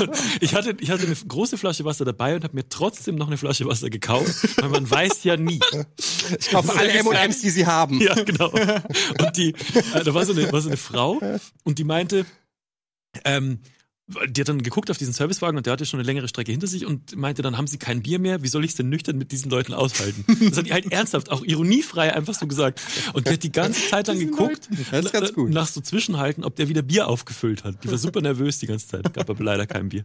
und 0.00 0.10
ich, 0.40 0.54
hatte, 0.54 0.76
ich 0.80 0.90
hatte 0.90 1.06
eine 1.06 1.14
große 1.14 1.56
Flasche 1.56 1.84
Wasser 1.84 2.04
dabei 2.04 2.34
und 2.34 2.44
habe 2.44 2.54
mir 2.54 2.68
trotzdem 2.68 3.14
noch 3.14 3.28
eine 3.28 3.38
Flasche 3.38 3.64
Wasser 3.66 3.88
gekauft, 3.88 4.60
weil 4.60 4.68
man 4.68 4.90
weiß 4.90 5.24
ja 5.24 5.36
nie. 5.36 5.60
Ich 6.38 6.50
kaufe 6.50 6.76
alle 6.76 6.90
M&M's, 6.90 7.40
die 7.40 7.50
sie 7.50 7.66
haben. 7.66 7.98
Ja, 8.00 8.14
genau. 8.14 8.50
Und 8.50 9.36
die, 9.36 9.54
äh, 9.94 10.04
da 10.04 10.12
war 10.12 10.26
so, 10.26 10.32
eine, 10.32 10.52
war 10.52 10.60
so 10.60 10.68
eine 10.68 10.76
Frau 10.76 11.20
und 11.64 11.78
die 11.78 11.84
meinte, 11.84 12.26
ähm, 13.24 13.60
die 14.28 14.40
hat 14.40 14.48
dann 14.48 14.62
geguckt 14.62 14.90
auf 14.90 14.98
diesen 14.98 15.12
Servicewagen 15.12 15.56
und 15.56 15.66
der 15.66 15.72
hatte 15.72 15.86
schon 15.86 16.00
eine 16.00 16.06
längere 16.06 16.28
Strecke 16.28 16.50
hinter 16.50 16.66
sich 16.66 16.86
und 16.86 17.16
meinte, 17.16 17.42
dann 17.42 17.56
haben 17.56 17.66
sie 17.66 17.78
kein 17.78 18.02
Bier 18.02 18.18
mehr, 18.18 18.42
wie 18.42 18.48
soll 18.48 18.64
ich 18.64 18.72
es 18.72 18.76
denn 18.76 18.88
nüchtern 18.88 19.18
mit 19.18 19.32
diesen 19.32 19.50
Leuten 19.50 19.72
aushalten? 19.72 20.24
Das 20.50 20.58
hat 20.58 20.66
die 20.66 20.72
halt 20.72 20.90
ernsthaft, 20.90 21.30
auch 21.30 21.42
ironiefrei 21.44 22.14
einfach 22.14 22.34
so 22.34 22.46
gesagt. 22.46 22.80
Und 23.12 23.26
die 23.26 23.32
hat 23.32 23.42
die 23.42 23.52
ganze 23.52 23.88
Zeit 23.88 24.08
lang 24.08 24.18
geguckt, 24.18 24.68
nach 25.52 25.66
so 25.66 25.80
Zwischenhalten, 25.80 26.44
ob 26.44 26.56
der 26.56 26.68
wieder 26.68 26.82
Bier 26.82 27.08
aufgefüllt 27.08 27.64
hat. 27.64 27.82
Die 27.84 27.90
war 27.90 27.98
super 27.98 28.20
nervös 28.20 28.58
die 28.58 28.66
ganze 28.66 28.88
Zeit, 28.88 29.12
gab 29.14 29.30
aber 29.30 29.42
leider 29.44 29.66
kein 29.66 29.88
Bier. 29.88 30.04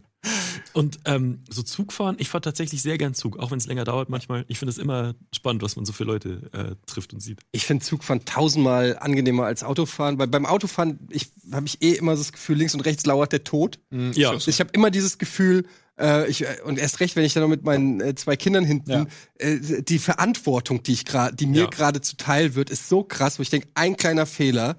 Und 0.72 0.98
ähm, 1.04 1.42
so 1.48 1.62
Zugfahren, 1.62 2.16
ich 2.18 2.28
fahre 2.28 2.42
tatsächlich 2.42 2.82
sehr 2.82 2.98
gern 2.98 3.14
Zug, 3.14 3.38
auch 3.38 3.50
wenn 3.50 3.58
es 3.58 3.66
länger 3.66 3.84
dauert 3.84 4.08
manchmal. 4.08 4.44
Ich 4.48 4.58
finde 4.58 4.70
es 4.70 4.78
immer 4.78 5.14
spannend, 5.34 5.62
was 5.62 5.76
man 5.76 5.84
so 5.84 5.92
für 5.92 6.04
Leute 6.04 6.50
äh, 6.52 6.74
trifft 6.86 7.12
und 7.12 7.20
sieht. 7.20 7.40
Ich 7.52 7.64
finde 7.66 7.84
Zugfahren 7.84 8.24
tausendmal 8.24 8.98
angenehmer 8.98 9.44
als 9.46 9.62
Autofahren, 9.64 10.18
weil 10.18 10.26
beim 10.28 10.46
Autofahren 10.46 10.98
ich, 11.10 11.30
habe 11.52 11.66
ich 11.66 11.82
eh 11.82 11.92
immer 11.92 12.16
das 12.16 12.32
Gefühl, 12.32 12.56
links 12.56 12.74
und 12.74 12.80
rechts 12.80 13.06
lauert 13.06 13.32
der 13.32 13.44
Tod. 13.44 13.78
Ja. 13.90 14.34
Ich 14.34 14.60
habe 14.60 14.70
immer 14.72 14.90
dieses 14.90 15.18
Gefühl, 15.18 15.66
äh, 15.98 16.28
ich, 16.28 16.42
äh, 16.44 16.58
und 16.64 16.78
erst 16.78 17.00
recht, 17.00 17.16
wenn 17.16 17.24
ich 17.24 17.32
dann 17.34 17.42
noch 17.42 17.48
mit 17.48 17.64
meinen 17.64 18.00
äh, 18.00 18.14
zwei 18.14 18.36
Kindern 18.36 18.64
hinten, 18.64 18.90
Ja. 18.90 19.06
äh, 19.38 19.82
die 19.82 19.98
Verantwortung, 19.98 20.82
die 20.82 20.92
ich 20.92 21.04
gerade, 21.04 21.34
die 21.34 21.46
mir 21.46 21.62
Ja. 21.62 21.66
gerade 21.66 22.00
zuteil 22.00 22.54
wird, 22.54 22.70
ist 22.70 22.88
so 22.88 23.02
krass, 23.02 23.38
wo 23.38 23.42
ich 23.42 23.50
denke, 23.50 23.68
ein 23.74 23.96
kleiner 23.96 24.26
Fehler. 24.26 24.76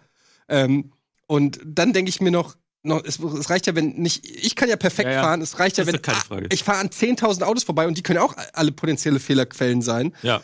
Ähm, 0.47 0.91
und 1.25 1.59
dann 1.65 1.91
denke 1.93 2.09
ich 2.09 2.21
mir 2.21 2.31
noch, 2.31 2.55
noch 2.87 3.03
es, 3.03 3.19
es 3.19 3.49
reicht 3.49 3.67
ja, 3.67 3.75
wenn 3.75 3.89
nicht, 3.89 4.25
ich 4.25 4.55
kann 4.55 4.69
ja 4.69 4.75
perfekt 4.75 5.09
Ja, 5.09 5.15
ja. 5.15 5.21
fahren, 5.21 5.41
es 5.41 5.59
reicht 5.59 5.77
ja, 5.77 5.85
wenn 5.85 5.95
ist 5.95 6.03
keine 6.03 6.19
Frage. 6.19 6.47
ich 6.51 6.63
fahre 6.63 6.79
an 6.79 6.89
10.000 6.89 7.43
Autos 7.43 7.63
vorbei 7.63 7.87
und 7.87 7.97
die 7.97 8.03
können 8.03 8.19
auch 8.19 8.35
alle 8.53 8.71
potenzielle 8.71 9.19
Fehlerquellen 9.19 9.81
sein. 9.81 10.13
Ja. 10.21 10.41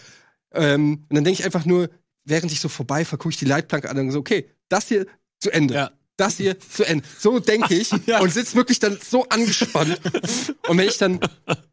Ähm, 0.53 1.05
und 1.09 1.15
dann 1.15 1.23
denke 1.23 1.39
ich 1.39 1.45
einfach 1.45 1.65
nur, 1.65 1.89
während 2.25 2.51
ich 2.51 2.59
so 2.59 2.69
vorbeifahre, 2.69 3.17
gucke 3.17 3.33
ich 3.33 3.37
die 3.39 3.45
Leitplanke 3.45 3.89
an 3.89 3.97
und 3.97 4.11
so, 4.11 4.19
okay, 4.19 4.49
das 4.69 4.87
hier 4.87 5.05
zu 5.39 5.51
Ende. 5.51 5.73
Ja. 5.73 5.91
Das 6.15 6.37
hier 6.37 6.59
zu 6.59 6.83
Ende. 6.83 7.03
So 7.19 7.39
denke 7.39 7.73
ich 7.73 7.91
und 8.21 8.31
sitze 8.31 8.55
wirklich 8.55 8.77
dann 8.79 8.99
so 9.03 9.27
angespannt. 9.29 9.99
und 10.67 10.77
wenn 10.77 10.87
ich 10.87 10.99
dann, 10.99 11.19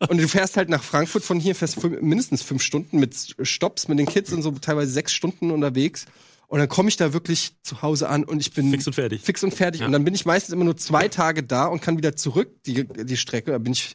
und 0.09 0.19
du 0.19 0.27
fährst 0.27 0.57
halt 0.57 0.71
nach 0.71 0.83
Frankfurt 0.83 1.25
von 1.25 1.39
hier, 1.39 1.55
fährst 1.55 1.83
mindestens 1.83 2.41
fünf 2.43 2.63
Stunden 2.63 2.99
mit 2.99 3.15
Stops 3.43 3.87
mit 3.89 3.99
den 3.99 4.07
Kids 4.07 4.33
und 4.33 4.41
so 4.43 4.51
teilweise 4.53 4.93
sechs 4.93 5.13
Stunden 5.13 5.51
unterwegs. 5.51 6.07
Und 6.51 6.59
dann 6.59 6.69
komme 6.69 6.89
ich 6.89 6.97
da 6.97 7.13
wirklich 7.13 7.53
zu 7.63 7.81
Hause 7.81 8.09
an 8.09 8.25
und 8.25 8.41
ich 8.41 8.53
bin 8.53 8.73
Fix 8.73 8.85
und 8.85 8.95
fertig. 8.95 9.23
fix 9.23 9.45
und 9.45 9.55
fertig. 9.55 9.83
Ja. 9.83 9.87
Und 9.87 9.93
dann 9.93 10.03
bin 10.03 10.17
ich 10.17 10.27
meistens 10.27 10.53
immer 10.53 10.65
nur 10.65 10.77
zwei 10.77 11.07
Tage 11.07 11.45
da 11.45 11.67
und 11.67 11.81
kann 11.81 11.97
wieder 11.97 12.17
zurück, 12.17 12.65
die, 12.65 12.89
die 12.89 13.17
Strecke. 13.17 13.53
Da 13.53 13.59
bin 13.59 13.73
ich 13.73 13.95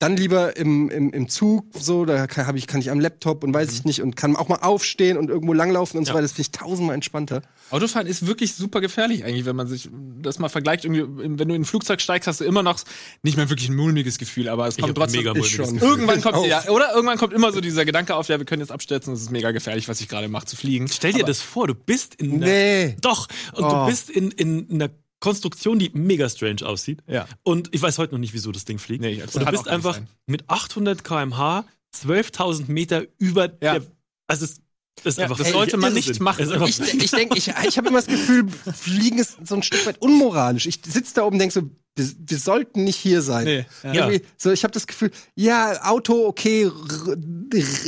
dann 0.00 0.16
lieber 0.16 0.56
im, 0.56 0.88
im, 0.90 1.10
im 1.12 1.28
Zug, 1.28 1.66
so, 1.78 2.04
da 2.06 2.26
kann, 2.26 2.46
hab 2.46 2.56
ich, 2.56 2.66
kann 2.66 2.80
ich 2.80 2.90
am 2.90 2.98
Laptop 2.98 3.44
und 3.44 3.52
weiß 3.54 3.70
ich 3.72 3.84
nicht 3.84 4.00
und 4.02 4.16
kann 4.16 4.34
auch 4.34 4.48
mal 4.48 4.56
aufstehen 4.62 5.18
und 5.18 5.28
irgendwo 5.30 5.52
langlaufen 5.52 5.98
und 5.98 6.06
so 6.06 6.10
Ja. 6.10 6.14
weiter. 6.14 6.22
Das 6.22 6.32
finde 6.32 6.42
ich 6.42 6.50
tausendmal 6.52 6.94
entspannter. 6.94 7.42
Autofahren 7.70 8.06
ist 8.06 8.26
wirklich 8.26 8.54
super 8.54 8.80
gefährlich 8.80 9.24
eigentlich, 9.24 9.44
wenn 9.44 9.54
man 9.56 9.68
sich 9.68 9.90
das 10.22 10.38
mal 10.38 10.48
vergleicht. 10.48 10.84
Irgendwie, 10.86 11.04
wenn 11.06 11.36
du 11.36 11.54
in 11.54 11.60
ein 11.60 11.64
Flugzeug 11.66 12.00
steigst, 12.00 12.26
hast 12.26 12.40
du 12.40 12.44
immer 12.44 12.62
noch 12.62 12.80
nicht 13.22 13.36
mehr 13.36 13.50
wirklich 13.50 13.68
ein 13.68 13.76
mulmiges 13.76 14.16
Gefühl, 14.18 14.48
aber 14.48 14.66
es 14.66 14.78
Ich 14.78 14.82
kommt 14.82 14.96
trotzdem. 14.96 15.20
mega 15.20 15.30
mulmiges 15.34 15.50
schon. 15.54 15.74
Gefühl. 15.74 15.88
Irgendwann 15.90 16.22
kommt 16.22 16.34
Auf. 16.36 16.46
ja, 16.46 16.66
oder 16.70 16.94
irgendwann 16.94 17.18
kommt 17.18 17.34
immer 17.34 17.52
so 17.52 17.60
dieser 17.60 17.84
Gedanke 17.84 18.16
auf, 18.16 18.26
ja, 18.28 18.38
wir 18.38 18.46
können 18.46 18.62
jetzt 18.62 18.72
abstürzen, 18.72 19.12
das 19.12 19.20
ist 19.22 19.30
mega 19.30 19.50
gefährlich, 19.52 19.86
was 19.86 20.00
ich 20.00 20.08
gerade 20.08 20.28
mache, 20.28 20.46
zu 20.46 20.56
fliegen. 20.56 20.88
Stell 20.88 21.12
dir 21.12 21.18
Aber- 21.20 21.26
das 21.28 21.42
vor, 21.42 21.66
du 21.66 21.74
bist 21.74 22.14
in 22.14 22.36
einer, 22.36 22.46
Nee. 22.46 22.96
doch, 23.02 23.28
und 23.52 23.64
Oh. 23.64 23.68
du 23.70 23.86
bist 23.86 24.08
in, 24.08 24.30
in 24.30 24.66
einer 24.70 24.88
Konstruktion, 25.20 25.78
die 25.78 25.90
mega 25.92 26.28
strange 26.28 26.66
aussieht. 26.66 27.02
Ja. 27.06 27.26
Und 27.42 27.68
ich 27.74 27.80
weiß 27.82 27.98
heute 27.98 28.12
noch 28.14 28.18
nicht, 28.20 28.32
wieso 28.34 28.52
das 28.52 28.64
Ding 28.64 28.78
fliegt. 28.78 29.02
Nee, 29.02 29.16
das 29.16 29.34
und 29.34 29.40
du 29.40 29.44
kann 29.44 29.52
bist 29.54 29.68
einfach 29.68 29.94
sein. 29.94 30.08
mit 30.26 30.44
800 30.48 31.04
km/h 31.04 31.64
12.000 31.96 32.70
Meter 32.70 33.04
über 33.18 33.44
Ja. 33.62 33.78
der. 33.78 33.82
Also, 34.26 34.44
es, 34.46 34.60
das 35.02 35.14
ist 35.14 35.18
Ja, 35.18 35.24
einfach 35.24 35.38
das 35.38 35.50
sollte 35.50 35.76
man 35.76 35.92
nicht 35.94 36.08
Irrsinn. 36.08 36.22
machen. 36.24 36.48
Ich, 36.66 36.80
ich 36.80 37.10
denke, 37.10 37.36
ich, 37.38 37.48
ich 37.48 37.78
habe 37.78 37.88
immer 37.88 37.98
das 37.98 38.06
Gefühl, 38.06 38.46
Fliegen 38.48 39.18
ist 39.18 39.38
so 39.46 39.54
ein 39.56 39.62
Stück 39.62 39.84
weit 39.86 40.00
unmoralisch. 40.00 40.66
Ich 40.66 40.80
sitze 40.86 41.14
da 41.14 41.22
oben 41.24 41.34
und 41.36 41.38
denke 41.40 41.52
so, 41.54 41.62
wir, 41.96 42.06
wir 42.26 42.38
sollten 42.38 42.84
nicht 42.84 42.96
hier 42.96 43.20
sein. 43.20 43.44
Nee, 43.44 43.66
ja. 43.82 43.92
Irgendwie, 44.08 44.22
So, 44.36 44.50
ich 44.52 44.62
habe 44.64 44.72
das 44.72 44.86
Gefühl, 44.86 45.10
ja, 45.34 45.82
Auto, 45.84 46.26
okay, 46.26 46.70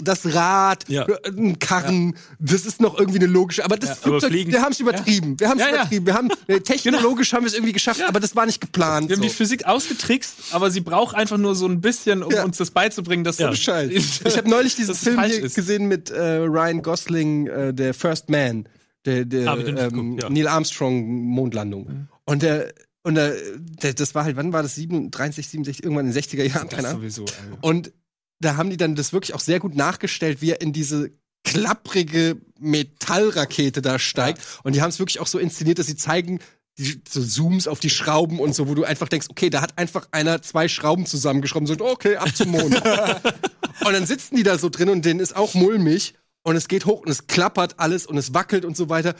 das 0.03 0.35
Rad, 0.35 0.85
Ja. 0.89 1.03
r- 1.05 1.21
ein 1.27 1.59
Karren, 1.59 2.17
das 2.39 2.67
ist 2.67 2.81
noch 2.81 2.99
irgendwie 2.99 3.19
eine 3.21 3.29
logische, 3.29 3.65
aber 3.65 3.77
das 3.77 3.91
aber 3.91 4.01
Flugzeug, 4.03 4.31
Fliegen- 4.31 4.53
wir 4.53 4.61
haben 4.63 4.73
es 4.73 4.81
übertrieben. 4.81 5.39
Wir 5.39 5.49
haben 5.49 5.59
es 5.59 5.65
Ja, 5.65 5.71
ja. 5.71 5.77
übertrieben. 5.81 6.07
Wir 6.07 6.15
haben 6.15 6.29
äh, 6.49 6.61
technologisch 6.73 7.33
haben 7.33 7.43
wir 7.45 7.49
es 7.49 7.55
irgendwie 7.55 7.73
geschafft, 7.73 8.03
aber 8.03 8.21
das 8.21 8.35
war 8.37 8.47
nicht 8.47 8.61
geplant. 8.61 9.09
Wir 9.09 9.17
haben 9.17 9.23
so. 9.23 9.29
die 9.29 9.35
Physik 9.35 9.65
ausgetrickst, 9.67 10.35
aber 10.53 10.71
sie 10.71 10.81
braucht 10.81 11.15
einfach 11.17 11.39
nur 11.39 11.55
so 11.55 11.67
ein 11.67 11.81
bisschen, 11.81 12.23
um 12.23 12.33
Ja. 12.33 12.45
uns 12.45 12.57
das 12.59 12.71
beizubringen, 12.71 13.25
dass 13.25 13.39
Ja. 13.39 13.49
so 13.51 13.55
Scheiß. 13.55 13.91
Ich 14.25 14.37
habe 14.37 14.49
neulich 14.51 14.75
diesen 14.77 14.95
Film 14.95 15.23
hier 15.25 15.43
ist. 15.45 15.55
gesehen 15.55 15.87
mit 15.87 16.11
äh, 16.11 16.37
Ryan 16.37 16.83
Gosling, 16.83 17.47
äh, 17.47 17.73
der 17.75 17.95
First 17.95 18.29
Man, 18.31 18.69
der, 19.05 19.25
der 19.25 19.49
Ah, 19.49 19.57
ähm, 19.57 19.65
geguckt, 19.75 20.23
ja. 20.23 20.31
Neil 20.31 20.49
Armstrong 20.49 21.05
Mondlandung. 21.25 22.09
Und 22.25 22.43
der 22.43 22.73
und 23.03 23.17
der, 23.17 23.95
das 23.95 24.15
war 24.15 24.25
halt, 24.25 24.37
wann 24.37 24.53
war 24.53 24.63
das? 24.63 24.77
37, 24.77 25.49
67, 25.49 25.85
irgendwann 25.85 26.07
in 26.07 26.13
den 26.13 26.23
60er 26.23 26.45
Jahren, 26.45 26.69
keine 26.69 26.89
Ahnung. 26.89 27.01
sowieso. 27.01 27.25
Also. 27.25 27.59
Und 27.61 27.93
da 28.39 28.57
haben 28.57 28.71
die 28.71 28.77
dann 28.77 28.95
das 28.95 29.13
wirklich 29.13 29.35
auch 29.35 29.41
sehr 29.41 29.61
gut 29.61 29.75
nachgestellt, 29.75 30.41
wie 30.41 30.51
er 30.51 30.61
in 30.61 30.73
diese 30.73 31.13
klapprige 31.45 32.41
Metallrakete 32.61 33.83
da 33.83 33.99
steigt. 33.99 34.43
Und 34.63 34.75
die 34.75 34.83
haben 34.83 34.91
es 34.91 34.99
wirklich 34.99 35.21
auch 35.21 35.27
so 35.27 35.39
inszeniert, 35.39 35.79
dass 35.79 35.87
sie 35.87 35.97
zeigen, 35.97 36.39
die, 36.79 37.03
so 37.07 37.23
Zooms 37.23 37.69
auf 37.69 37.81
die 37.81 37.91
Schrauben 37.91 38.39
und 38.41 38.55
so, 38.55 38.69
wo 38.69 38.75
du 38.75 38.85
einfach 38.85 39.09
denkst, 39.09 39.27
okay, 39.31 39.51
da 39.51 39.61
hat 39.61 39.77
einfach 39.79 40.09
einer 40.11 40.41
zwei 40.43 40.69
Schrauben 40.69 41.07
zusammengeschraubt 41.07 41.69
und 41.69 41.79
so, 41.79 41.85
okay, 41.85 42.17
ab 42.17 42.35
zum 42.35 42.51
Mond. 42.51 42.75
und 43.85 43.93
dann 43.93 44.07
sitzen 44.07 44.37
die 44.37 44.43
da 44.43 44.57
so 44.59 44.69
drin 44.69 44.89
und 44.89 45.05
denen 45.05 45.21
ist 45.21 45.37
auch 45.37 45.55
mulmig 45.55 46.15
und 46.45 46.57
es 46.57 46.69
geht 46.69 46.87
hoch 46.87 47.01
und 47.01 47.11
es 47.11 47.27
klappert 47.27 47.79
alles 47.79 48.07
und 48.07 48.17
es 48.17 48.33
wackelt 48.33 48.65
und 48.65 48.77
so 48.77 48.89
weiter. 48.89 49.15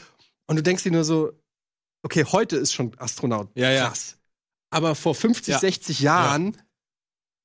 Und 0.47 0.55
du 0.55 0.63
denkst 0.63 0.83
dir 0.83 0.91
nur 0.91 1.03
so, 1.03 1.33
okay, 2.03 2.25
heute 2.25 2.57
ist 2.57 2.73
schon 2.73 2.91
Astronaut. 2.99 3.49
Ja, 3.55 3.71
ja. 3.71 3.87
Krass. 3.87 4.17
Aber 4.69 4.95
vor 4.95 5.15
50, 5.15 5.53
Ja. 5.53 5.59
60 5.59 5.99
Jahren, 5.99 6.57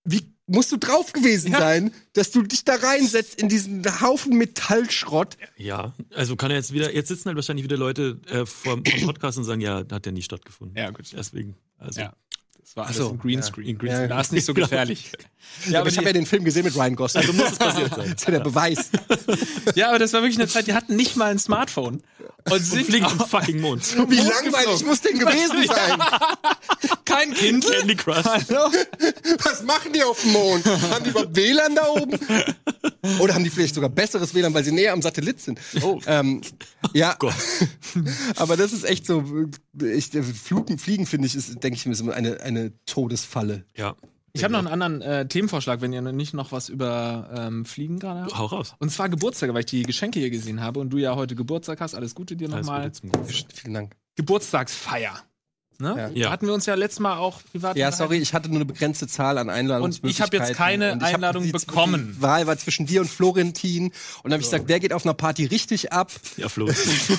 wie 0.05 0.33
musst 0.47 0.73
du 0.73 0.79
drauf 0.79 1.13
gewesen 1.13 1.53
Ja. 1.53 1.59
sein, 1.59 1.93
dass 2.15 2.31
du 2.31 2.43
dich 2.43 2.65
da 2.65 2.75
reinsetzt 2.77 3.35
in 3.41 3.49
diesen 3.51 3.85
Haufen 4.01 4.37
Metallschrott? 4.39 5.37
Ja, 5.57 5.93
also 6.15 6.37
kann 6.37 6.51
er 6.51 6.57
jetzt 6.57 6.73
wieder, 6.73 6.95
jetzt 6.95 7.09
sitzen 7.09 7.27
halt 7.27 7.37
wahrscheinlich 7.37 7.65
wieder 7.65 7.77
Leute 7.77 8.21
äh, 8.29 8.47
vor, 8.47 8.79
vor 8.83 9.07
Podcast 9.07 9.37
und 9.39 9.45
sagen, 9.45 9.61
ja, 9.61 9.85
hat 9.91 10.07
ja 10.07 10.13
nie 10.13 10.23
stattgefunden. 10.23 10.77
Ja, 10.77 10.91
gut. 10.91 11.13
Deswegen, 11.13 11.57
also. 11.77 12.01
Ja. 12.01 12.15
War 12.79 12.87
alles 12.87 12.99
so, 12.99 13.11
im 13.11 13.19
Greenscreen. 13.19 13.77
Ja. 13.83 14.07
Da 14.07 14.21
ist 14.21 14.31
nicht 14.33 14.45
so 14.45 14.55
gefährlich. 14.55 15.11
Ja, 15.67 15.81
aber 15.81 15.89
ich 15.89 15.97
habe 15.97 16.07
ja 16.07 16.13
den 16.13 16.27
Film 16.27 16.45
gesehen 16.45 16.65
mit 16.65 16.77
Ryan 16.77 16.95
Gosling. 16.95 17.23
Also 17.25 17.33
muss 17.33 17.51
es 17.51 17.59
passiert 17.59 17.93
sein. 17.93 18.05
Das 18.13 18.23
ist 18.23 18.25
ja 18.27 18.31
der 18.31 18.41
Beweis. 18.41 18.91
ja, 19.75 19.89
aber 19.89 19.99
das 19.99 20.13
war 20.13 20.23
wirklich 20.23 20.39
eine 20.39 20.47
Zeit, 20.47 20.69
die 20.69 20.75
hatten 20.75 20.95
nicht 20.95 21.17
mal 21.17 21.33
ein 21.33 21.41
Smartphone. 21.41 22.05
Und 22.45 22.53
Und 22.53 22.63
sind 22.65 22.87
fliegen 22.87 23.09
zum 23.09 23.19
fucking 23.19 23.61
Mond. 23.61 23.83
Wie 24.09 24.17
langweilig 24.17 24.85
muss 24.85 25.01
denn 25.01 25.19
gewesen 25.19 25.67
sein? 25.67 26.01
kein 27.05 27.35
Kind. 27.35 27.67
Candy 27.69 27.97
Crush. 27.97 28.25
Hallo? 28.25 28.71
Was 29.43 29.65
machen 29.65 29.93
die 29.93 30.05
auf 30.05 30.23
dem 30.23 30.33
Mond? 30.35 30.65
Haben 30.65 31.03
die 31.03 31.11
überhaupt 31.11 31.35
WLAN 31.35 31.75
da 31.75 31.89
oben? 31.89 32.17
Oder 33.21 33.35
haben 33.35 33.45
die 33.45 33.51
vielleicht 33.51 33.75
sogar 33.75 33.91
besseres 33.91 34.35
WLAN, 34.35 34.55
weil 34.55 34.65
sie 34.65 34.73
näher 34.73 34.93
am 34.93 35.03
Satellit 35.03 35.41
sind? 35.41 35.61
Oh. 35.83 36.01
Ähm, 36.07 36.43
ja, 36.95 37.15
Gott. 37.19 37.35
aber 38.37 38.57
das 38.57 38.73
ist 38.73 38.85
echt 38.85 39.07
so. 39.07 39.25
Ich, 39.81 40.07
Fliegen, 40.09 40.79
Fliegen 40.79 41.07
finde 41.07 41.27
ich, 41.27 41.35
ist, 41.35 41.63
denke 41.63 41.77
ich 41.77 41.87
mir, 41.87 41.95
so 41.95 42.11
eine, 42.11 42.41
eine 42.41 42.73
Todesfalle. 42.87 43.65
Ja. 43.77 43.97
Ich 44.33 44.45
habe 44.45 44.53
noch 44.53 44.59
einen 44.59 44.69
anderen 44.69 45.03
äh, 45.03 45.27
Themenvorschlag, 45.27 45.81
wenn 45.81 45.93
ihr 45.93 46.03
noch 46.03 46.13
nicht 46.13 46.35
noch 46.35 46.53
was 46.53 46.69
über 46.69 47.31
ähm, 47.35 47.65
Fliegen 47.65 47.99
gerade 47.99 48.23
habt. 48.23 48.39
Hau 48.39 48.47
raus. 48.47 48.75
Und 48.79 48.91
zwar 48.91 49.09
Geburtstage, 49.09 49.53
weil 49.55 49.61
ich 49.61 49.67
die 49.67 49.83
Geschenke 49.83 50.21
hier 50.21 50.31
gesehen 50.31 50.61
habe 50.61 50.81
und 50.81 50.91
du 50.91 50.99
ja 50.99 51.17
heute 51.17 51.35
Geburtstag 51.35 51.81
hast. 51.81 51.95
Alles 51.95 52.15
Gute 52.15 52.37
dir 52.37 52.51
Alles 52.51 52.67
nochmal. 52.67 52.83
Gute 52.83 52.93
zum 52.93 53.11
Geburtstag. 53.11 53.53
Vielen 53.55 53.75
Dank. 53.75 53.97
Geburtstagsfeier. 54.17 55.23
Ne? 55.81 55.95
Ja. 55.97 56.09
Ja. 56.09 56.25
Da 56.27 56.31
hatten 56.33 56.47
wir 56.49 56.55
uns 56.55 56.67
ja 56.67 56.75
letztes 56.75 56.99
Mal 56.99 57.19
auch 57.19 57.41
privat 57.53 57.77
Ja, 57.77 57.93
sorry, 57.93 58.17
ich 58.19 58.35
hatte 58.35 58.49
nur 58.49 58.57
eine 58.57 58.65
begrenzte 58.65 59.07
Zahl 59.07 59.39
an 59.39 59.49
Einladungen. 59.49 59.97
Und 60.03 60.11
ich 60.11 60.21
habe 60.21 60.37
jetzt 60.37 60.55
keine 60.55 61.01
Einladung 61.01 61.53
bekommen. 61.53 62.15
Die 62.17 62.23
Wahl 62.23 62.49
war 62.49 62.59
zwischen 62.59 62.85
dir 62.87 63.01
und 63.01 63.07
Florentin. 63.07 63.85
Und 63.85 63.95
dann 64.25 64.33
habe 64.33 64.41
ich 64.43 64.49
gesagt, 64.49 64.65
wer 64.67 64.81
geht 64.81 64.93
auf 64.93 65.05
einer 65.05 65.15
Party 65.15 65.45
richtig 65.45 65.93
ab? 65.93 66.11
Ja, 66.37 66.49
Flo. 66.49 66.67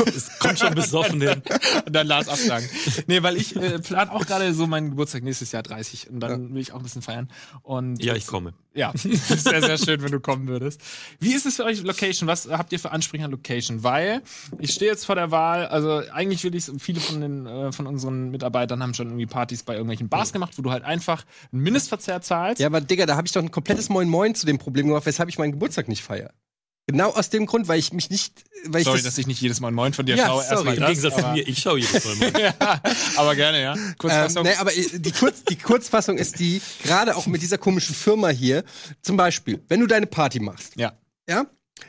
Es 0.09 0.39
kommt 0.39 0.59
schon 0.59 0.75
besoffen 0.75 1.21
hin. 1.21 1.41
Und 1.85 1.95
dann 1.95 2.05
Lars 2.05 2.27
absagen. 2.27 2.67
nee, 3.07 3.23
weil 3.23 3.37
ich 3.37 3.55
äh, 3.55 3.79
plan 3.79 4.09
auch 4.09 4.25
gerade 4.25 4.53
so 4.53 4.67
meinen 4.67 4.89
Geburtstag 4.89 5.23
nächstes 5.23 5.53
Jahr 5.53 5.63
30 5.63 6.09
und 6.09 6.19
dann 6.19 6.53
will 6.53 6.61
ich 6.61 6.73
auch 6.73 6.77
ein 6.77 6.83
bisschen 6.83 7.01
feiern. 7.01 7.29
Und 7.63 8.03
Ja, 8.03 8.15
ich 8.15 8.27
komme. 8.27 8.53
Ja, 8.73 8.93
wäre 9.03 9.61
sehr 9.61 9.77
schön, 9.77 10.01
wenn 10.03 10.11
du 10.11 10.19
kommen 10.19 10.47
würdest. 10.47 10.81
Wie 11.19 11.33
ist 11.33 11.45
es 11.45 11.55
für 11.55 11.63
euch 11.63 11.81
Location? 11.81 12.27
Was 12.27 12.47
habt 12.49 12.71
ihr 12.71 12.79
für 12.79 12.91
Ansprüche 12.91 13.23
an 13.25 13.31
Location? 13.31 13.83
Weil 13.83 14.21
ich 14.59 14.73
stehe 14.73 14.91
jetzt 14.91 15.05
vor 15.05 15.15
der 15.15 15.31
Wahl, 15.31 15.65
also 15.67 16.01
eigentlich 16.11 16.43
will 16.43 16.55
ich 16.55 16.69
viele 16.79 16.99
von 16.99 17.21
den 17.21 17.45
äh, 17.45 17.71
von 17.71 17.87
unseren 17.87 18.29
Mitarbeitern 18.31 18.48
haben 18.53 18.93
schon 18.93 19.07
irgendwie 19.07 19.25
Partys 19.25 19.63
bei 19.63 19.73
irgendwelchen 19.73 20.09
Bars 20.09 20.33
gemacht, 20.33 20.57
wo 20.57 20.61
du 20.61 20.71
halt 20.71 20.83
einfach 20.83 21.25
einen 21.51 21.61
Mindestverzehr 21.61 22.21
zahlst. 22.21 22.59
Ja, 22.59 22.67
aber 22.67 22.81
Digga, 22.81 23.05
da 23.05 23.15
habe 23.15 23.27
ich 23.27 23.33
doch 23.33 23.41
ein 23.41 23.51
komplettes 23.51 23.89
Moin 23.89 24.09
Moin 24.09 24.35
zu 24.35 24.45
dem 24.45 24.57
Problem 24.57 24.87
gemacht, 24.87 25.05
weshalb 25.05 25.29
ich 25.29 25.37
meinen 25.37 25.51
Geburtstag 25.51 25.87
nicht 25.87 26.03
feiere. 26.03 26.31
Genau 26.87 27.11
aus 27.11 27.29
dem 27.29 27.45
Grund, 27.45 27.67
weil 27.67 27.77
ich 27.77 27.93
mich 27.93 28.09
nicht, 28.09 28.45
weil 28.65 28.81
ich 28.81 28.85
Sorry, 28.85 28.97
das, 28.97 29.05
dass 29.05 29.17
ich 29.19 29.27
nicht 29.27 29.39
jedes 29.39 29.59
Mal 29.59 29.67
einen 29.67 29.75
Moin 29.75 29.93
von 29.93 30.07
dir 30.07 30.15
Ja, 30.15 30.25
schaue. 30.25 30.41
sorry. 30.41 30.53
Erstmal 30.53 30.75
Im 30.77 30.85
Gegensatz 30.87 31.15
zu 31.17 31.27
mir, 31.27 31.47
ich 31.47 31.59
schaue 31.59 31.79
jedes 31.79 32.03
Mal 32.03 32.15
mal. 32.31 32.41
ja, 32.41 32.81
aber 33.15 33.35
gerne, 33.35 33.61
ja. 33.61 33.75
ähm, 33.75 33.93
Kurzfassung. 33.99 34.43
nee, 34.43 34.55
aber 34.55 34.75
äh, 34.75 34.97
die, 34.99 35.11
Kurz, 35.11 35.43
die 35.43 35.55
Kurzfassung 35.55 36.17
ist 36.17 36.39
die, 36.39 36.61
gerade 36.83 37.15
auch 37.15 37.27
mit 37.27 37.43
dieser 37.43 37.59
komischen 37.59 37.93
Firma 37.93 38.29
hier, 38.29 38.63
zum 39.03 39.17
Beispiel, 39.17 39.63
wenn 39.67 39.81
du 39.81 39.85
deine 39.85 40.07
Party 40.07 40.39
machst, 40.39 40.77
ja, 40.77 40.93
ja, 41.29 41.45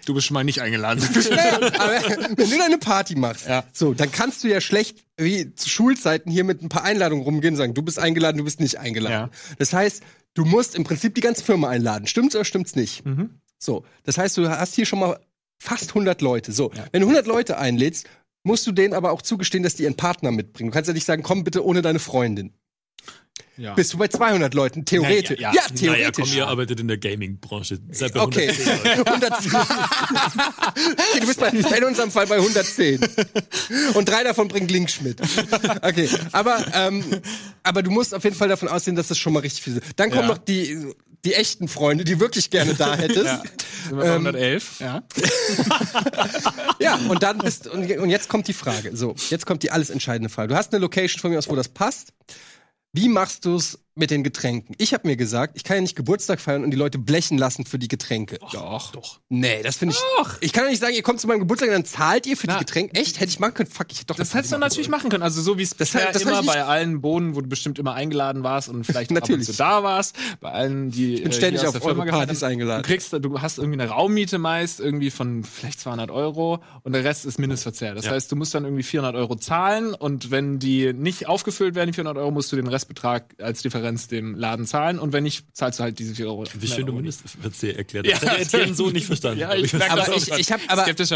du 0.07 0.15
bist 0.15 0.27
schon 0.27 0.35
mal 0.35 0.45
nicht 0.45 0.61
eingeladen. 0.61 1.03
aber 1.79 2.37
wenn 2.37 2.51
du 2.51 2.59
deine 2.59 2.79
Party 2.79 3.15
machst, 3.17 3.47
Ja. 3.47 3.65
so, 3.73 3.95
dann 3.95 4.11
kannst 4.13 4.43
du 4.45 4.49
ja 4.49 4.61
schlecht 4.61 5.05
wie 5.17 5.55
zu 5.55 5.69
Schulzeiten 5.69 6.31
hier 6.31 6.45
mit 6.45 6.63
ein 6.63 6.69
paar 6.69 6.85
Einladungen 6.85 7.25
rumgehen 7.25 7.55
und 7.55 7.59
sagen, 7.59 7.75
du 7.75 7.83
bist 7.83 7.99
eingeladen, 7.99 8.39
du 8.39 8.45
bist 8.45 8.61
nicht 8.61 8.79
eingeladen. 8.79 9.31
Das 9.59 9.73
heißt, 9.73 10.03
du 10.35 10.45
musst 10.45 10.75
im 10.75 10.85
Prinzip 10.85 11.15
die 11.15 11.21
ganze 11.21 11.45
Firma 11.45 11.69
einladen. 11.69 12.07
Stimmt's 12.07 12.35
oder 12.35 12.45
stimmt's 12.45 12.75
nicht? 12.77 13.05
Mhm. 13.05 13.41
So, 13.59 13.85
das 14.05 14.17
heißt, 14.19 14.37
du 14.39 14.49
hast 14.49 14.75
hier 14.75 14.87
schon 14.87 15.01
mal 15.01 15.21
fast 15.59 15.91
100 15.91 16.23
Leute. 16.23 16.53
So, 16.53 16.71
wenn 16.93 17.03
du 17.03 17.09
100 17.09 17.27
Leute 17.27 17.59
einlädst, 17.59 18.07
musst 18.43 18.67
du 18.67 18.73
denen 18.73 18.95
aber 18.95 19.13
auch 19.13 19.21
zugestehen, 19.21 19.63
dass 19.63 19.75
die 19.75 19.83
ihren 19.83 19.97
Partner 19.97 20.31
mitbringen. 20.31 20.71
Du 20.71 20.75
kannst 20.75 20.89
ja 20.89 20.95
nicht 20.95 21.05
sagen, 21.05 21.23
komm 21.23 21.45
bitte 21.45 21.65
ohne 21.65 21.83
deine 21.83 21.99
Freundin. 21.99 22.55
Ja. 23.57 23.75
Bist 23.75 23.93
du 23.93 23.99
bei 23.99 24.09
200 24.09 24.55
Leuten, 24.55 24.85
theoretisch. 24.85 25.39
Ja, 25.41 25.53
Ja, 25.53 25.63
ja, 25.63 25.63
ja. 25.63 25.91
Naja, 25.91 26.05
komm, 26.07 26.25
theoretisch. 26.25 26.35
ihr 26.35 26.47
arbeitet 26.47 26.81
in 26.81 26.89
der 26.89 26.99
Gaming-Branche. 26.99 27.79
Seid 27.91 28.15
bei 28.15 28.21
Okay. 28.21 28.49
110 28.51 28.97
Leuten. 28.99 29.09
110. 29.11 29.55
okay, 29.55 31.21
du 31.21 31.27
bist 31.27 31.41
bei, 31.41 31.49
in 31.49 31.85
unserem 31.85 32.11
Fall 32.11 32.27
bei 32.27 32.37
110. 32.37 33.01
Und 33.95 34.09
drei 34.09 34.25
davon 34.25 34.49
bringen 34.49 34.69
Linkschmidt. 34.69 35.21
Okay, 35.83 36.09
aber, 36.33 36.65
ähm, 36.75 37.05
aber 37.63 37.83
du 37.83 37.91
musst 37.91 38.15
auf 38.15 38.25
jeden 38.25 38.37
Fall 38.37 38.49
davon 38.49 38.69
ausgehen, 38.69 38.97
dass 38.97 39.09
das 39.09 39.19
schon 39.19 39.33
mal 39.33 39.41
richtig 39.41 39.63
viel 39.63 39.77
ist. 39.77 39.87
Dann 39.97 40.11
kommen 40.11 40.23
Ja. 40.23 40.29
noch 40.29 40.39
die, 40.39 40.87
die 41.25 41.35
echten 41.35 41.69
Freunde, 41.69 42.05
die 42.05 42.19
wirklich 42.19 42.49
gerne 42.51 42.75
da 42.75 42.97
hättest. 42.97 43.25
Ja. 43.27 43.43
Sind 43.89 43.97
wir 43.99 44.05
bei 44.05 44.11
111? 44.13 44.81
Ja. 44.81 45.03
Ja, 46.81 46.97
und 47.09 47.23
dann 47.23 47.39
bist 47.39 47.67
und, 47.67 47.91
und 47.99 48.09
jetzt 48.11 48.29
kommt 48.29 48.49
die 48.49 48.55
Frage. 48.55 48.97
So, 48.97 49.15
jetzt 49.29 49.45
kommt 49.45 49.63
die 49.63 49.71
alles 49.71 49.91
entscheidende 49.91 50.31
Frage. 50.31 50.49
Du 50.49 50.55
hast 50.57 50.73
eine 50.73 50.81
Location 50.81 51.21
von 51.21 51.31
mir 51.31 51.39
aus, 51.39 51.49
wo 51.49 51.55
das 51.57 51.69
passt. 51.69 52.13
Wie 52.93 53.09
machst 53.09 53.45
du 53.45 53.57
es 53.57 53.79
mit 53.95 54.11
den 54.11 54.23
Getränken? 54.23 54.75
Ich 54.79 54.95
habe 54.95 55.07
mir 55.09 55.17
gesagt, 55.17 55.57
ich 55.57 55.65
kann 55.65 55.77
ja 55.77 55.81
nicht 55.83 55.97
Geburtstag 55.97 56.41
feiern 56.41 56.65
und 56.65 56.71
die 56.71 56.77
Leute 56.77 56.99
blechen 56.99 57.37
lassen 57.39 57.65
für 57.67 57.79
die 57.79 57.89
Getränke. 57.89 58.39
Doch. 58.53 58.93
Doch. 58.93 59.21
Nee, 59.29 59.63
das 59.63 59.77
finde 59.77 59.95
ich. 59.95 60.01
Ich 60.41 60.53
kann 60.53 60.65
ja 60.65 60.71
nicht 60.71 60.81
sagen, 60.81 60.95
ihr 60.95 61.03
kommt 61.03 61.21
zu 61.21 61.27
meinem 61.27 61.41
Geburtstag 61.41 61.69
und 61.69 61.75
dann 61.75 61.85
zahlt 61.85 62.27
ihr 62.27 62.37
für 62.37 62.47
Na. 62.47 62.55
die 62.55 62.61
Getränke. 62.65 62.95
Echt? 62.95 63.19
Hätte 63.21 63.31
ich 63.31 63.41
machen 63.41 63.55
können. 63.55 63.71
Fuck, 63.71 63.87
ich 63.91 63.99
hätte 63.99 64.07
doch 64.07 64.17
Das 64.17 64.31
eine 64.31 64.39
hättest 64.39 64.53
du 64.55 64.59
natürlich 64.59 64.89
machen 64.89 65.01
machen 65.01 65.11
können. 65.11 65.23
Also 65.23 65.41
so 65.43 65.57
wie 65.59 65.63
es 65.63 65.71
Das- 65.71 65.79
bisher 65.91 66.13
das 66.13 66.23
immer 66.23 66.33
ich 66.33 66.41
nicht- 66.43 66.47
bei 66.55 66.65
allen 66.65 67.01
Bohnen, 67.01 67.35
wo 67.35 67.41
du 67.41 67.49
bestimmt 67.49 67.79
immer 67.79 67.95
eingeladen 67.95 68.43
warst 68.43 68.69
und 68.69 68.85
vielleicht 68.85 69.11
auch 69.11 69.17
ab 69.17 69.23
und 69.25 69.29
Natürlich. 69.31 69.47
zu 69.47 69.53
da 69.55 69.83
warst. 69.83 70.15
Bei 70.41 70.51
allen, 70.53 70.91
die 70.91 71.15
Ich 71.15 71.23
bin 71.23 71.33
ständig 71.33 71.67
auf 71.67 71.83
eure 71.85 72.05
Partys 72.07 72.41
Du 72.41 72.47
eingeladen. 72.47 72.83
kriegst, 72.83 73.13
du 73.13 73.41
hast 73.41 73.59
irgendwie 73.59 73.81
eine 73.81 73.91
Raummiete 73.91 74.39
meist 74.39 74.79
irgendwie 74.81 75.11
von 75.11 75.43
vielleicht 75.45 75.81
200 75.81 76.11
Euro 76.11 76.63
und 76.83 76.93
der 76.93 77.03
Rest 77.05 77.25
ist 77.25 77.39
Mindestverzehr. 77.39 77.95
Das 77.95 78.05
Ja. 78.05 78.13
heißt, 78.13 78.31
du 78.31 78.37
musst 78.37 78.55
dann 78.55 78.65
irgendwie 78.65 78.83
400 78.83 79.15
Euro 79.17 79.37
zahlen 79.37 79.95
und 79.95 80.31
wenn 80.31 80.59
die 80.59 80.93
nicht 80.93 81.27
aufgefüllt 81.29 81.75
werden, 81.75 81.89
die 81.89 81.95
400 81.95 82.19
Euro, 82.19 82.31
musst 82.31 82.53
du 82.53 82.57
den 82.57 82.67
Restbetrag 82.67 83.25
als 83.39 83.63
Differenz 83.63 83.80
dem 83.81 84.35
Laden 84.35 84.67
zahlen 84.67 84.99
und 84.99 85.13
wenn 85.13 85.25
nicht, 85.25 85.45
zahlst 85.57 85.79
du 85.79 85.83
halt 85.85 85.99
diese 85.99 86.15
4 86.15 86.27
Euro. 86.27 86.45
Wie 86.59 86.67
schön 86.67 86.87
du 86.87 86.93
Euro. 86.93 86.97
Mindestverzehr 86.97 87.77
erklärt 87.77 88.07
Ja, 88.07 88.15
hast. 88.15 88.23
Ja, 88.25 88.37
das 88.39 88.53
hätte 88.53 88.71
ich 88.71 88.77
so 88.77 88.91
nicht 88.91 89.07
verstanden. 89.07 89.41
Ja, 89.41 89.55
ich 89.55 89.75
Aber 89.75 90.03
das 90.05 90.09
ich, 90.17 90.25
schon. 90.29 90.39
ich 90.39 90.53
habe 90.53 90.63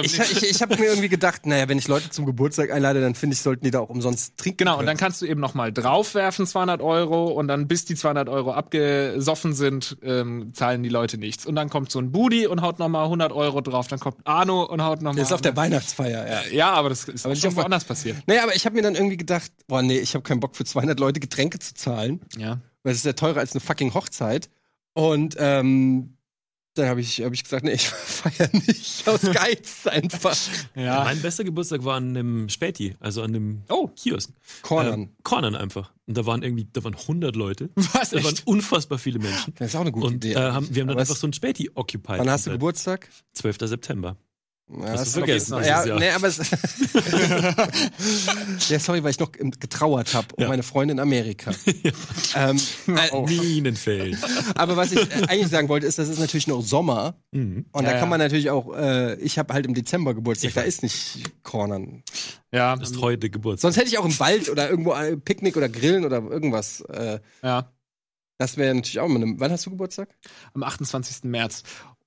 ich, 0.04 0.18
ich, 0.18 0.50
ich 0.50 0.62
hab 0.62 0.70
mir 0.70 0.84
irgendwie 0.86 1.08
gedacht, 1.08 1.46
naja, 1.46 1.68
wenn 1.68 1.78
ich 1.78 1.88
Leute 1.88 2.10
zum 2.10 2.26
Geburtstag 2.26 2.70
einlade, 2.70 3.00
dann 3.00 3.14
finde 3.14 3.34
ich, 3.34 3.40
sollten 3.40 3.64
die 3.64 3.70
da 3.70 3.80
auch 3.80 3.88
umsonst 3.90 4.36
trinken. 4.36 4.58
Genau, 4.58 4.72
und 4.72 4.76
können. 4.78 4.86
dann 4.88 4.96
kannst 4.96 5.20
du 5.22 5.26
eben 5.26 5.40
noch 5.40 5.54
mal 5.54 5.72
draufwerfen 5.72 6.46
200 6.46 6.80
Euro 6.80 7.26
und 7.28 7.48
dann 7.48 7.68
bis 7.68 7.84
die 7.84 7.94
200 7.94 8.28
Euro 8.28 8.52
abgesoffen 8.52 9.54
sind, 9.54 9.96
ähm, 10.02 10.52
zahlen 10.54 10.82
die 10.82 10.88
Leute 10.88 11.18
nichts. 11.18 11.46
Und 11.46 11.56
dann 11.56 11.68
kommt 11.70 11.90
so 11.90 11.98
ein 11.98 12.12
Budi 12.12 12.46
und 12.46 12.62
haut 12.62 12.78
noch 12.78 12.88
mal 12.88 13.04
100 13.04 13.32
Euro 13.32 13.60
drauf. 13.60 13.88
Dann 13.88 13.98
kommt 14.00 14.16
Arno 14.24 14.62
und 14.64 14.82
haut 14.82 15.02
noch 15.02 15.12
mal. 15.12 15.18
Das 15.18 15.28
ist 15.28 15.32
auf 15.32 15.42
der 15.42 15.56
Weihnachtsfeier, 15.56 16.26
ja. 16.28 16.40
ja, 16.52 16.72
aber 16.72 16.88
das 16.88 17.04
ist 17.04 17.24
Aber 17.26 17.34
schon 17.36 17.54
woanders 17.56 17.84
passiert. 17.84 18.16
Naja, 18.26 18.42
aber 18.44 18.54
ich 18.54 18.64
habe 18.66 18.76
mir 18.76 18.82
dann 18.82 18.94
irgendwie 18.94 19.16
gedacht, 19.16 19.50
boah, 19.66 19.82
nee, 19.82 19.98
ich 19.98 20.14
habe 20.14 20.22
keinen 20.22 20.40
Bock 20.40 20.56
für 20.56 20.64
200 20.64 20.98
Leute 21.00 21.20
Getränke 21.20 21.58
zu 21.58 21.74
zahlen, 21.74 22.20
Ja. 22.36 22.53
Weil 22.84 22.92
das 22.92 22.98
ist 22.98 23.04
ja 23.06 23.14
teurer 23.14 23.40
als 23.40 23.52
eine 23.52 23.60
fucking 23.60 23.92
Hochzeit. 23.94 24.48
Und 24.92 25.34
ähm, 25.38 26.16
Dann 26.74 26.88
habe 26.88 27.00
ich, 27.00 27.20
hab 27.22 27.32
ich 27.32 27.42
gesagt, 27.44 27.64
nee, 27.64 27.72
ich 27.72 27.88
feiere 27.88 28.48
nicht 28.52 29.08
aus 29.08 29.20
Geiz 29.32 29.86
einfach. 29.88 30.36
Ja. 30.76 31.02
Mein 31.04 31.20
bester 31.20 31.42
Geburtstag 31.44 31.84
war 31.84 31.96
an 31.96 32.10
einem 32.16 32.48
Späti, 32.48 32.96
also 33.00 33.22
an 33.22 33.32
dem 33.32 33.62
oh. 33.68 33.88
Kiosk. 33.96 34.30
Cornern. 34.62 35.00
Ähm, 35.02 35.08
Cornern 35.24 35.54
einfach. 35.56 35.92
Und 36.06 36.16
da 36.18 36.26
waren 36.26 36.42
irgendwie, 36.42 36.66
da 36.72 36.84
waren 36.84 36.94
100 36.94 37.34
Leute. 37.34 37.70
Was, 37.76 38.10
Da 38.10 38.22
waren 38.22 38.34
unfassbar 38.44 38.98
viele 38.98 39.18
Menschen. 39.18 39.54
Das 39.58 39.68
ist 39.68 39.76
auch 39.76 39.80
eine 39.80 39.92
gute 39.92 40.06
Und 40.06 40.14
Idee. 40.16 40.32
äh, 40.34 40.36
haben, 40.36 40.68
wir 40.74 40.82
haben 40.82 40.88
dann 40.88 40.90
Aber 40.90 41.00
einfach 41.00 41.14
es- 41.14 41.20
so 41.20 41.26
ein 41.26 41.32
Späti 41.32 41.70
occupied. 41.74 42.18
Wann 42.18 42.30
hast 42.30 42.46
du 42.46 42.50
Geburtstag? 42.50 43.08
12. 43.32 43.58
September. 43.62 44.16
Ja, 44.66 44.96
du 44.96 45.02
ist 45.02 45.12
vergessen 45.12 45.54
okay. 45.54 45.68
Ja, 45.68 45.84
Jahr. 45.84 45.98
nee, 45.98 46.08
aber 46.10 46.26
es 46.26 46.38
ja, 48.70 48.78
sorry, 48.78 49.02
weil 49.04 49.10
ich 49.10 49.18
noch 49.18 49.30
ähm, 49.38 49.50
getrauert 49.50 50.14
habe 50.14 50.28
um 50.36 50.42
Ja. 50.42 50.48
meine 50.48 50.62
Freundin 50.62 50.96
in 50.98 51.02
Amerika. 51.02 51.52
ähm, 52.34 52.56
äh, 52.86 53.08
Oh. 53.12 53.26
Minenfeld. 53.26 54.16
aber 54.54 54.76
was 54.76 54.92
ich 54.92 55.00
äh, 55.00 55.26
eigentlich 55.28 55.48
sagen 55.48 55.68
wollte, 55.68 55.86
ist, 55.86 55.98
das 55.98 56.08
ist 56.08 56.18
natürlich 56.18 56.46
noch 56.46 56.62
Sommer 56.62 57.16
mhm. 57.32 57.66
und 57.72 57.84
Ja, 57.84 57.90
da 57.90 57.98
kann 57.98 58.04
ja. 58.04 58.06
man 58.06 58.20
natürlich 58.20 58.50
auch, 58.50 58.74
äh, 58.74 59.14
ich 59.16 59.38
habe 59.38 59.52
halt 59.52 59.66
im 59.66 59.74
Dezember 59.74 60.14
Geburtstag, 60.14 60.48
Ich 60.48 60.54
da 60.54 60.62
ist 60.62 60.82
nicht 60.82 61.18
Cornern. 61.42 62.02
Ja, 62.52 62.76
Das 62.76 62.90
ist 62.90 63.00
heute 63.00 63.28
Geburtstag. 63.30 63.62
Sonst 63.72 63.76
hätte 63.76 63.88
ich 63.88 63.98
auch 63.98 64.04
im 64.06 64.18
Wald 64.18 64.48
oder 64.48 64.70
irgendwo 64.70 64.92
ein 64.92 65.20
Picknick 65.20 65.56
oder 65.56 65.68
Grillen 65.68 66.04
oder 66.06 66.22
irgendwas. 66.22 66.80
Äh, 66.82 67.20
ja. 67.42 67.70
das 68.38 68.56
wäre 68.56 68.74
natürlich 68.74 69.00
auch 69.00 69.08
mal 69.08 69.22
eine. 69.22 69.34
Wann 69.38 69.50
hast 69.52 69.66
du 69.66 69.70
Geburtstag? 69.70 70.08
am 70.54 70.62
28. 70.62 71.24
März. 71.24 71.64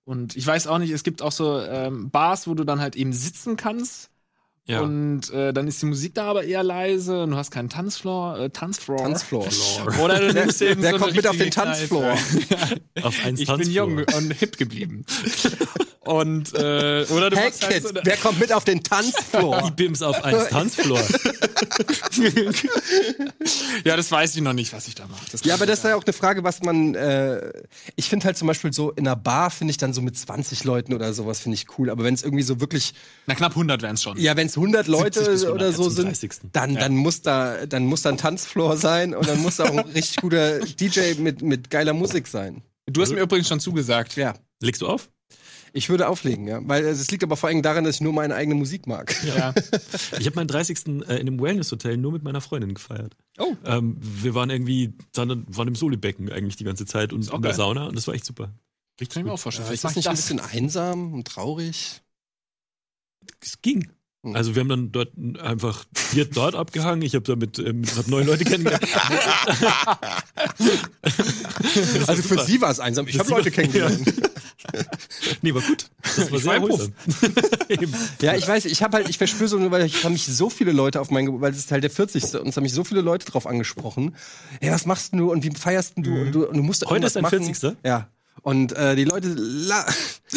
Und 0.08 0.38
ich 0.38 0.47
weiß 0.47 0.68
auch 0.68 0.78
nicht, 0.78 0.91
es 0.91 1.03
gibt 1.03 1.22
auch 1.22 1.34
so 1.34 1.60
ähm, 1.60 2.10
Bars, 2.12 2.47
wo 2.47 2.53
du 2.53 2.64
dann 2.64 2.80
halt 2.80 2.95
eben 2.95 3.12
sitzen 3.12 3.58
kannst. 3.58 4.10
Ja. 4.64 4.80
Und 4.80 5.30
äh, 5.32 5.51
dann 5.51 5.68
ist 5.68 5.82
die 5.82 5.86
Musik 5.86 6.14
da 6.16 6.26
aber 6.30 6.43
eher 6.45 6.64
leise 6.64 7.24
und 7.24 7.32
du 7.32 7.36
hast 7.38 7.51
keinen 7.51 7.68
Tanzfloor. 7.70 8.39
Äh, 8.39 8.49
Tanzfloor. 8.49 8.97
Tanzfloor. 8.99 9.45
Oder 10.01 10.20
du 10.20 10.34
nimmst 10.34 10.62
eben 10.62 10.82
wer 10.82 10.91
so 10.91 10.97
kommt 10.99 11.10
eine 11.12 11.18
mit 11.18 11.28
auf 11.28 11.38
den 11.38 11.51
Tanzfloor? 11.51 12.16
Kneipe. 12.16 12.82
Auf 13.03 13.16
eins 13.26 13.39
ich 13.41 13.47
bin 13.47 13.55
Tanzfloor. 13.58 13.88
jung 13.89 14.05
und 14.16 14.32
hip 14.34 14.58
geblieben. 14.58 15.05
und 16.01 16.53
äh, 16.53 17.05
oder 17.10 17.30
du 17.30 17.36
Hey 17.38 17.45
machst 17.49 17.66
halt 17.68 17.84
so 17.84 17.89
eine- 17.89 18.01
wer 18.03 18.18
kommt 18.18 18.39
mit 18.39 18.51
auf 18.53 18.64
den 18.64 18.78
Die 18.78 18.84
Tanzfloor? 18.84 19.72
Bims 19.72 20.01
auf 20.01 20.24
eins 20.24 20.47
Tanzfloor. 20.49 21.01
Ja, 23.84 23.95
das 23.95 24.12
weiß 24.12 24.36
ich 24.36 24.41
noch 24.41 24.53
nicht, 24.53 24.74
was 24.74 24.88
ich 24.88 24.95
da 24.95 25.08
mache. 25.08 25.26
ja, 25.43 25.53
aber 25.53 25.66
das 25.66 25.80
ist 25.80 25.86
ja 25.86 25.95
auch 25.95 26.03
eine 26.03 26.14
Frage, 26.14 26.43
was 26.43 26.62
man. 26.62 26.95
Äh, 26.95 27.51
ich 27.95 28.10
finde 28.10 28.26
halt 28.26 28.38
zum 28.38 28.47
Beispiel 28.47 28.74
so 28.74 28.91
in 28.91 29.08
einer 29.08 29.16
Bar 29.16 29.49
finde 29.51 29.72
ich 29.72 29.78
dann 29.78 29.93
so 29.93 30.01
mit 30.01 30.18
20 30.18 30.64
Leuten 30.64 30.93
oder 30.93 31.14
sowas 31.14 31.39
finde 31.39 31.55
ich 31.55 31.66
cool. 31.78 31.89
Aber 31.89 32.03
wenn 32.03 32.14
es 32.14 32.24
irgendwie 32.24 32.43
so 32.43 32.60
wirklich, 32.60 32.93
Na, 33.26 33.36
knapp 33.36 33.51
100 33.51 33.82
wären 33.82 33.95
es 33.95 34.03
schon. 34.03 34.18
ja, 34.20 34.36
wenn 34.36 34.47
es 34.47 34.58
100 34.58 34.88
Leute 34.88 35.20
70 35.20 35.34
bis 35.34 35.43
100 35.45 35.62
oder 35.62 35.74
so 35.74 35.89
sind, 35.89 36.08
30. 36.08 36.32
dann 36.51 36.76
dann 36.76 36.95
muss 36.95 37.22
da 37.22 37.66
dann 37.66 37.86
muss 37.86 38.01
da 38.01 38.10
ein 38.10 38.18
Tanzfloor 38.18 38.78
sein 38.78 39.16
und 39.16 39.28
dann 39.28 39.39
muss 39.41 39.58
da 39.58 39.66
auch 39.66 39.78
ein 39.78 39.80
richtig 39.91 40.18
guter 40.18 40.60
DJ 40.66 41.16
mit 41.20 41.41
mit 41.41 41.70
geiler 41.70 41.93
Musik 41.93 42.28
sein. 42.28 42.62
Du 42.86 43.01
hast 43.01 43.12
mir 43.14 43.22
übrigens 43.22 43.47
schon 43.47 43.60
zugesagt. 43.60 44.16
Ja. 44.16 44.36
Legst 44.62 44.82
du 44.82 44.88
auf? 44.88 45.10
Ich 45.74 45.89
würde 45.89 46.07
auflegen, 46.07 46.47
ja. 46.47 46.59
Weil 46.63 46.86
es 46.86 47.09
liegt 47.11 47.24
aber 47.24 47.38
vor 47.38 47.49
allem 47.49 47.61
daran, 47.61 47.84
dass 47.84 47.95
ich 47.95 48.01
nur 48.01 48.13
meine 48.13 48.36
eigene 48.36 48.55
Musik 48.55 48.88
mag. 48.88 49.15
Ja. 49.26 49.53
Ich 50.20 50.26
habe 50.26 50.36
meinen 50.36 50.47
30. 50.47 50.78
äh, 50.78 50.89
in 50.89 51.03
einem 51.09 51.39
Wellness-Hotel 51.39 51.97
nur 51.97 52.11
mit 52.11 52.24
meiner 52.24 52.41
Freundin 52.41 52.74
gefeiert. 52.74 53.15
Oh. 53.38 53.55
Ähm, 53.65 53.97
wir 53.99 54.34
waren 54.34 54.49
irgendwie, 54.49 54.93
dann 55.13 55.45
waren 55.47 55.68
im 55.68 55.76
Solibecken 55.76 56.32
eigentlich 56.32 56.55
die 56.55 56.63
ganze 56.63 56.86
Zeit 56.86 57.13
und 57.13 57.30
auch 57.32 57.36
in 57.36 57.41
der. 57.41 57.53
Sauna 57.53 57.88
und 57.88 57.95
das 57.95 58.07
war 58.07 58.13
echt 58.13 58.26
super. 58.26 58.51
Ich 58.99 59.09
kann 59.09 59.24
mir 59.24 59.32
auch 59.32 59.39
vorstellen. 59.39 59.72
Ist 59.72 59.82
Vielleicht 59.82 59.84
das 59.84 59.95
nicht 59.95 60.05
ich 60.05 60.09
ein 60.09 60.15
das. 60.15 60.26
bisschen 60.26 60.39
einsam 60.39 61.13
und 61.13 61.28
traurig? 61.28 62.01
Es 63.41 63.61
ging. 63.61 63.89
Hm. 64.24 64.36
Also 64.36 64.55
wir 64.55 64.61
haben 64.61 64.70
dann 64.70 64.91
dort 64.91 65.11
einfach 65.39 65.86
hier 66.11 66.26
dort 66.26 66.55
abgehangen. 66.55 67.01
Ich 67.03 67.13
habe 67.15 67.26
da 67.26 67.36
mit, 67.36 67.59
ähm, 67.59 67.84
hab 67.95 68.07
neue 68.07 68.24
Leute 68.24 68.45
kennengelernt. 68.45 68.84
Also 72.07 72.24
für 72.24 72.39
sie 72.39 72.61
war 72.61 72.72
es 72.72 72.80
einsam. 72.80 73.07
Ich 73.07 73.20
habe 73.20 73.30
Leute 73.30 73.51
kennengelernt. 73.51 74.13
nee, 75.41 75.53
war 75.53 75.62
gut. 75.62 75.89
Das 76.01 76.32
war 76.32 76.38
Ich 76.38 76.43
sehr 76.43 76.53
erholsam. 76.55 76.93
Ja, 78.22 78.36
ich 78.36 78.47
weiß, 78.47 78.66
ich 78.66 78.82
habe 78.82 78.97
halt, 78.97 79.10
ich 79.10 79.18
verspüre 79.18 79.47
so, 79.47 79.72
weil 79.72 79.86
ich 79.86 80.03
haben 80.03 80.14
mich 80.14 80.26
so 80.26 80.49
viele 80.49 80.72
Leute 80.72 80.99
auf 80.99 81.12
meinen, 81.12 81.41
weil 81.41 81.51
es 81.51 81.60
ist 81.60 81.72
halt 81.72 81.84
der 81.84 81.91
40. 81.91 82.36
und 82.36 82.47
es 82.47 82.58
haben 82.58 82.64
mich 82.64 82.74
so 82.74 82.84
viele 82.84 83.01
Leute 83.01 83.26
drauf 83.26 83.45
angesprochen. 83.45 84.16
Hey, 84.60 84.72
was 84.72 84.86
machst 84.86 85.12
denn 85.14 85.20
du 85.20 85.32
und 85.32 85.43
wie 85.43 85.51
feierst 85.51 85.93
du 85.97 86.22
und 86.22 86.32
du, 86.32 86.47
und 86.47 86.58
du 86.58 86.64
musst 86.64 86.86
Heute 86.86 87.05
ist 87.05 87.16
dein 87.16 87.24
machen. 87.24 87.43
40.. 87.43 87.78
Ja. 87.84 88.10
Und 88.41 88.74
äh, 88.74 88.95
die 88.95 89.03
Leute 89.03 89.34
la 89.36 89.86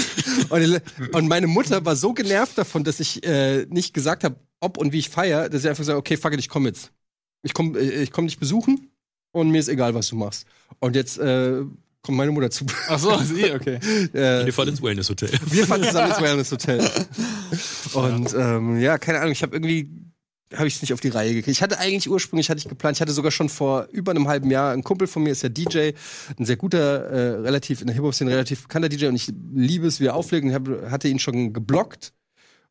und, 0.51 0.83
und 1.13 1.29
meine 1.29 1.47
Mutter 1.47 1.85
war 1.85 1.97
so 1.97 2.13
genervt 2.13 2.57
davon, 2.59 2.85
dass 2.85 2.99
ich 3.01 3.25
äh, 3.27 3.67
nicht 3.67 3.95
gesagt 3.95 4.25
habe, 4.25 4.37
ob 4.61 4.79
und 4.79 4.93
wie 4.93 4.99
ich 4.99 5.11
feiere, 5.11 5.49
dass 5.49 5.63
sie 5.63 5.69
einfach 5.69 5.83
gesagt, 5.83 5.99
okay, 5.99 6.17
fuck 6.17 6.33
it, 6.33 6.41
ich 6.41 6.49
komme 6.49 6.69
jetzt. 6.69 6.93
Ich 7.43 7.55
komme 7.55 7.79
äh, 7.79 8.03
ich 8.03 8.11
komm 8.11 8.27
dich 8.27 8.39
besuchen 8.39 8.91
und 9.33 9.51
mir 9.51 9.59
ist 9.59 9.69
egal, 9.69 9.95
was 9.95 10.09
du 10.09 10.17
machst. 10.17 10.47
Und 10.79 10.97
jetzt 10.97 11.19
äh, 11.19 11.63
kommt 12.03 12.19
meine 12.19 12.33
Mutter 12.33 12.51
zu. 12.51 12.65
Ach 12.89 12.99
so, 12.99 13.17
sie, 13.19 13.53
okay. 13.53 13.79
Äh, 14.15 14.47
Wir 14.47 14.53
fahren 14.53 14.69
ins 14.69 14.83
Wellness-Hotel. 14.83 15.31
wir 15.47 15.67
fahren 15.67 15.83
zusammen 15.83 16.11
ins 16.11 16.21
Wellness 16.21 16.53
Hotel. 16.53 16.91
Und 17.95 18.35
ähm, 18.35 18.81
ja, 18.81 18.99
keine 18.99 19.21
Ahnung, 19.21 19.33
ich 19.33 19.43
habe 19.43 19.55
irgendwie 19.57 19.91
habe 20.55 20.67
ich 20.67 20.75
es 20.77 20.83
nicht 20.83 20.93
auf 20.93 21.01
die 21.01 21.09
Reihe 21.11 21.29
gekriegt. 21.33 21.57
Ich 21.57 21.63
hatte 21.63 21.79
eigentlich 21.79 22.11
ursprünglich 22.11 22.51
hatte 22.51 22.59
ich 22.59 22.69
geplant, 22.69 22.97
ich 22.97 23.01
hatte 23.01 23.13
sogar 23.13 23.31
schon 23.31 23.49
vor 23.49 23.87
über 23.93 24.11
einem 24.11 24.27
halben 24.27 24.51
Jahr 24.51 24.73
ein 24.73 24.83
Kumpel 24.83 25.07
von 25.07 25.23
mir 25.23 25.31
ist 25.31 25.43
ja 25.43 25.49
DJ, 25.49 25.93
ein 26.39 26.45
sehr 26.45 26.57
guter, 26.57 27.05
äh, 27.05 27.31
relativ 27.41 27.81
in 27.81 27.87
der 27.87 27.95
Hip 27.95 28.03
Hop 28.05 28.15
Szene 28.15 28.33
relativ 28.33 28.63
bekannter 28.63 28.89
DJ 28.89 29.07
und 29.07 29.15
ich 29.15 29.33
liebe 29.53 29.87
es, 29.87 30.01
wie 30.01 30.07
er 30.07 30.17
auflegt 30.17 30.45
und 30.45 30.53
hab, 30.53 30.91
hatte 30.91 31.07
ihn 31.09 31.21
schon 31.21 31.53
geblockt 31.53 32.13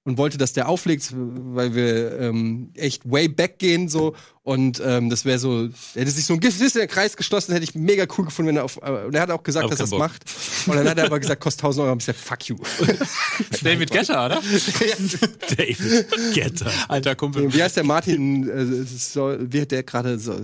und 0.10 0.18
wollte, 0.18 0.40
dass 0.40 0.54
der 0.54 0.68
auflegt, 0.68 1.14
weil 1.14 1.76
wir 1.76 2.20
ähm, 2.20 2.72
echt 2.74 3.10
way 3.10 3.28
back 3.28 3.60
gehen 3.60 3.88
so 3.90 4.16
und 4.42 4.82
ähm, 4.84 5.12
das 5.12 5.24
wäre 5.24 5.38
so, 5.38 5.66
er 5.66 6.02
hätte 6.02 6.10
sich 6.10 6.26
so 6.26 6.34
ein 6.34 6.40
gewisser 6.40 6.88
Kreis 6.88 7.16
geschlossen, 7.16 7.54
hätte 7.54 7.64
ich 7.64 7.76
mega 7.76 8.08
cool 8.18 8.26
gefunden, 8.26 8.50
wenn 8.50 8.58
er 8.58 8.64
auf, 8.64 8.78
äh, 8.78 9.06
und 9.06 9.14
er 9.14 9.22
hat 9.22 9.30
auch 9.30 9.44
gesagt, 9.44 9.66
Aber 9.66 9.76
dass 9.76 9.92
er 9.92 9.98
Bock. 9.98 10.00
macht 10.00 10.26
und 10.66 10.76
dann 10.76 10.90
hat 10.90 10.98
er 10.98 11.06
aber 11.06 11.20
gesagt, 11.20 11.42
kostet 11.42 11.64
1000 11.64 11.84
Euro, 11.84 11.92
und 11.92 12.02
ich 12.02 12.08
gesagt, 12.08 12.26
fuck 12.26 12.50
you. 12.50 12.58
David 13.64 13.92
Getter, 13.92 14.26
oder? 14.26 14.42
David 15.56 16.08
Getter. 16.34 16.72
Alter 16.88 17.16
Kumpel. 17.16 17.54
Wie 17.54 17.62
heißt 17.62 17.78
der 17.78 17.84
Martin? 17.84 18.50
Äh, 18.50 18.84
so, 18.86 19.36
wie 19.40 19.62
hat 19.62 19.70
der 19.70 19.84
gerade 19.84 20.18
so 20.18 20.36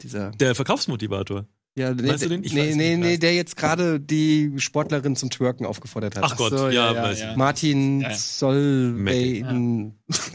dieser? 0.00 0.30
Der 0.30 0.54
Verkaufsmotivator. 0.54 1.44
Ja, 1.74 1.94
nee, 1.94 2.16
du 2.16 2.28
den? 2.28 2.44
Ich 2.44 2.52
nee, 2.52 2.68
weiß 2.68 2.76
nee, 2.76 2.96
nicht, 2.96 3.06
nee, 3.06 3.16
der 3.16 3.34
jetzt 3.34 3.56
gerade 3.56 3.98
die 3.98 4.52
Sportlerin 4.56 5.16
zum 5.16 5.30
Twerken 5.30 5.64
aufgefordert 5.64 6.16
hat. 6.16 6.24
Ach 6.24 6.36
Gott, 6.36 6.50
so, 6.50 6.68
ja, 6.68 6.92
ja, 6.92 6.94
ja, 6.94 7.02
weiß 7.02 7.20
ja. 7.20 7.30
ich. 7.30 7.36
Martin 7.36 8.00
Ja, 8.02 8.10
ja. 8.10 8.14
Solveig. 8.14 9.44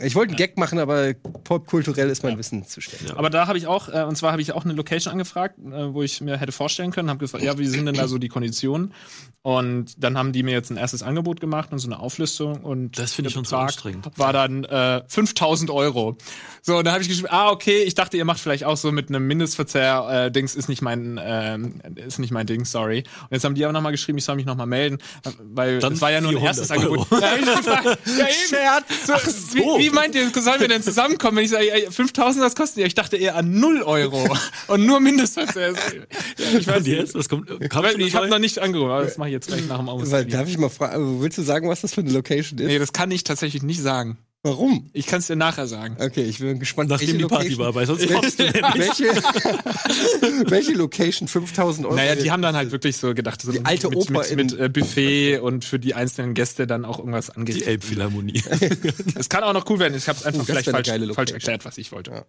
Ich 0.04 0.16
wollte 0.16 0.32
einen 0.32 0.38
Gag 0.38 0.58
machen, 0.58 0.80
aber 0.80 1.14
popkulturell 1.44 2.10
ist 2.10 2.24
mein 2.24 2.38
Wissen 2.38 2.66
zu 2.66 2.82
schlecht. 2.82 3.10
Ja. 3.10 3.18
Aber 3.18 3.30
da 3.30 3.48
habe 3.48 3.58
ich 3.58 3.68
auch, 3.68 3.90
äh, 3.90 4.04
und 4.04 4.16
zwar 4.16 4.32
habe 4.32 4.42
ich 4.42 4.52
auch 4.54 4.66
eine 4.66 4.74
Location 4.74 5.12
angefragt, 5.12 5.58
äh, 5.60 5.94
wo 5.94 6.04
ich 6.04 6.22
mir 6.22 6.38
hätte 6.38 6.52
vorstellen 6.52 6.92
können, 6.92 7.10
habe 7.10 7.20
gefragt, 7.20 7.44
ja, 7.44 7.58
wie 7.58 7.68
sind 7.68 7.86
denn 7.86 7.96
da 7.96 8.08
so 8.08 8.18
die 8.18 8.30
Konditionen? 8.30 8.94
Und 9.42 10.04
dann 10.04 10.18
haben 10.18 10.34
die 10.34 10.44
mir 10.44 10.52
jetzt 10.52 10.72
ein 10.72 10.78
erstes 10.78 11.04
Angebot 11.04 11.40
gemacht 11.40 11.72
und 11.72 11.80
so 11.80 11.88
eine 11.88 12.00
Auflistung 12.00 12.62
und 12.66 13.00
Das 13.00 13.14
finde 13.14 13.30
ich 13.30 13.34
schon 13.34 13.46
so 13.46 13.52
Betrag 13.56 13.68
anstrengend. 13.68 14.10
War 14.18 14.34
dann 14.34 14.66
äh, 14.66 15.04
5000 15.08 15.72
Euro. 15.72 16.18
So, 16.62 16.78
und 16.78 16.84
dann 16.84 16.94
habe 16.94 17.02
ich 17.02 17.08
geschrieben, 17.08 17.30
ah, 17.32 17.50
okay, 17.50 17.84
ich 17.84 17.94
dachte, 17.96 18.18
ihr 18.18 18.26
macht 18.26 18.42
vielleicht 18.42 18.66
auch 18.66 18.76
so 18.76 18.92
mit 18.92 19.08
einem 19.08 19.26
Mindestverzehr, 19.26 20.26
äh, 20.26 20.32
Dings 20.32 20.54
ist 20.54 20.68
nicht 20.68 20.82
mein, 20.82 21.18
ähm, 21.24 21.82
ist 21.96 22.20
nicht 22.20 22.32
mein 22.32 22.46
Ding, 22.46 22.66
sorry. 22.66 23.04
Und 23.22 23.32
jetzt 23.32 23.46
haben 23.46 23.56
die 23.56 23.64
aber 23.64 23.72
nochmal 23.72 23.94
geschrieben, 23.94 24.18
ich 24.18 24.26
soll 24.26 24.36
mich 24.36 24.46
nochmal 24.46 24.68
melden, 24.68 24.98
äh, 25.24 25.30
weil 25.40 25.80
Dann 25.80 25.94
es 25.94 26.02
war 26.02 26.12
ja 26.12 26.20
nur 26.20 26.32
ein 26.32 26.40
400 26.40 26.58
erstes 26.58 26.72
Angebot. 26.72 27.12
Euro. 27.12 27.22
Ja, 27.22 27.32
hab 27.32 27.40
ich 27.40 27.46
gefragt, 27.46 28.00
ja, 28.18 28.26
eben. 28.26 28.86
So, 29.06 29.14
wie, 29.56 29.62
wie 29.78 29.90
meint 29.90 30.16
ihr, 30.16 30.30
sollen 30.42 30.60
wir 30.60 30.68
denn 30.68 30.82
zusammenkommen, 30.82 31.38
wenn 31.38 31.46
ich 31.46 31.52
sage, 31.52 31.72
ey, 31.72 31.92
5000, 31.92 32.44
was 32.44 32.56
kostet 32.56 32.80
ihr? 32.80 32.86
Ich 32.86 32.96
dachte 32.96 33.18
eher 33.18 33.36
an 33.36 33.60
0 33.60 33.84
Euro 33.84 34.28
und 34.68 34.86
nur 34.86 35.00
Mindestverzehr. 35.00 35.74
Ja, 35.74 36.60
ich 36.60 36.68
weiß 36.68 36.84
nicht. 36.84 36.88
jetzt? 36.88 37.16
Was 37.16 37.30
kommt? 37.30 37.48
Kam 37.70 37.86
Ich, 37.98 38.16
habe 38.16 38.28
noch 38.28 38.40
nicht 38.40 38.60
angerufen, 38.60 38.92
aber 38.92 39.04
das 39.04 39.18
mache 39.18 39.30
ich 39.30 39.34
jetzt 39.34 39.48
gleich 39.48 39.68
nach 39.68 39.80
dem 39.80 39.90
Aus. 39.90 40.10
Darf 40.10 40.48
ich 40.48 40.58
mal 40.58 40.70
fragen, 40.70 41.22
willst 41.22 41.38
du 41.38 41.42
sagen, 41.42 41.70
was 41.70 41.82
das 41.82 41.94
für 41.94 42.02
eine 42.02 42.12
Location 42.12 42.60
ist? 42.60 42.68
Nee, 42.68 42.80
das 42.80 42.94
kann 42.94 43.12
ich 43.12 43.24
tatsächlich 43.24 43.64
nicht 43.64 43.82
sagen. 43.82 44.18
Warum? 44.48 44.90
Ich 44.94 45.06
kann 45.08 45.20
es 45.20 45.28
dir 45.28 45.36
nachher 45.36 45.68
sagen. 45.68 45.98
Okay, 46.00 46.24
ich 46.24 46.40
bin 46.40 46.58
gespannt. 46.60 46.90
Nachdem 46.90 47.18
die 47.18 47.26
Party 47.26 47.58
war, 47.58 47.76
weil 47.76 47.86
sonst 47.86 48.08
kommst 48.14 48.40
du 48.40 48.44
nicht. 48.44 48.56
welche, 48.56 50.50
welche 50.50 50.74
Location 50.74 51.28
5000 51.28 51.86
Euro? 51.86 51.96
Naja, 51.96 52.16
die 52.16 52.32
haben 52.32 52.42
dann 52.42 52.56
halt 52.56 52.72
wirklich 52.72 52.98
so 52.98 53.14
gedacht, 53.14 53.42
so 53.42 53.52
Die 53.52 53.66
alte 53.66 53.90
mit, 53.90 53.98
Oper 53.98 54.12
mit, 54.20 54.30
in- 54.32 54.38
mit 54.38 54.60
äh, 54.60 54.70
Buffet 54.70 55.40
und 55.40 55.66
für 55.66 55.80
die 55.80 55.94
einzelnen 55.94 56.34
Gäste 56.34 56.68
dann 56.68 56.86
auch 56.86 57.00
irgendwas 57.00 57.28
Die 57.28 57.36
angerichtet. 57.36 57.68
Elbphilharmonie. 57.68 58.42
Es 59.16 59.30
kann 59.30 59.44
auch 59.44 59.54
noch 59.54 59.70
cool 59.70 59.80
werden. 59.80 59.96
Ich 59.96 60.08
habe 60.08 60.18
es 60.20 60.26
einfach 60.26 60.40
das 60.46 60.48
vielleicht 60.48 60.70
falsch, 60.70 61.16
falsch 61.16 61.32
erklärt, 61.32 61.66
was 61.66 61.78
ich 61.78 61.92
wollte. 61.92 62.12
Ja. 62.12 62.26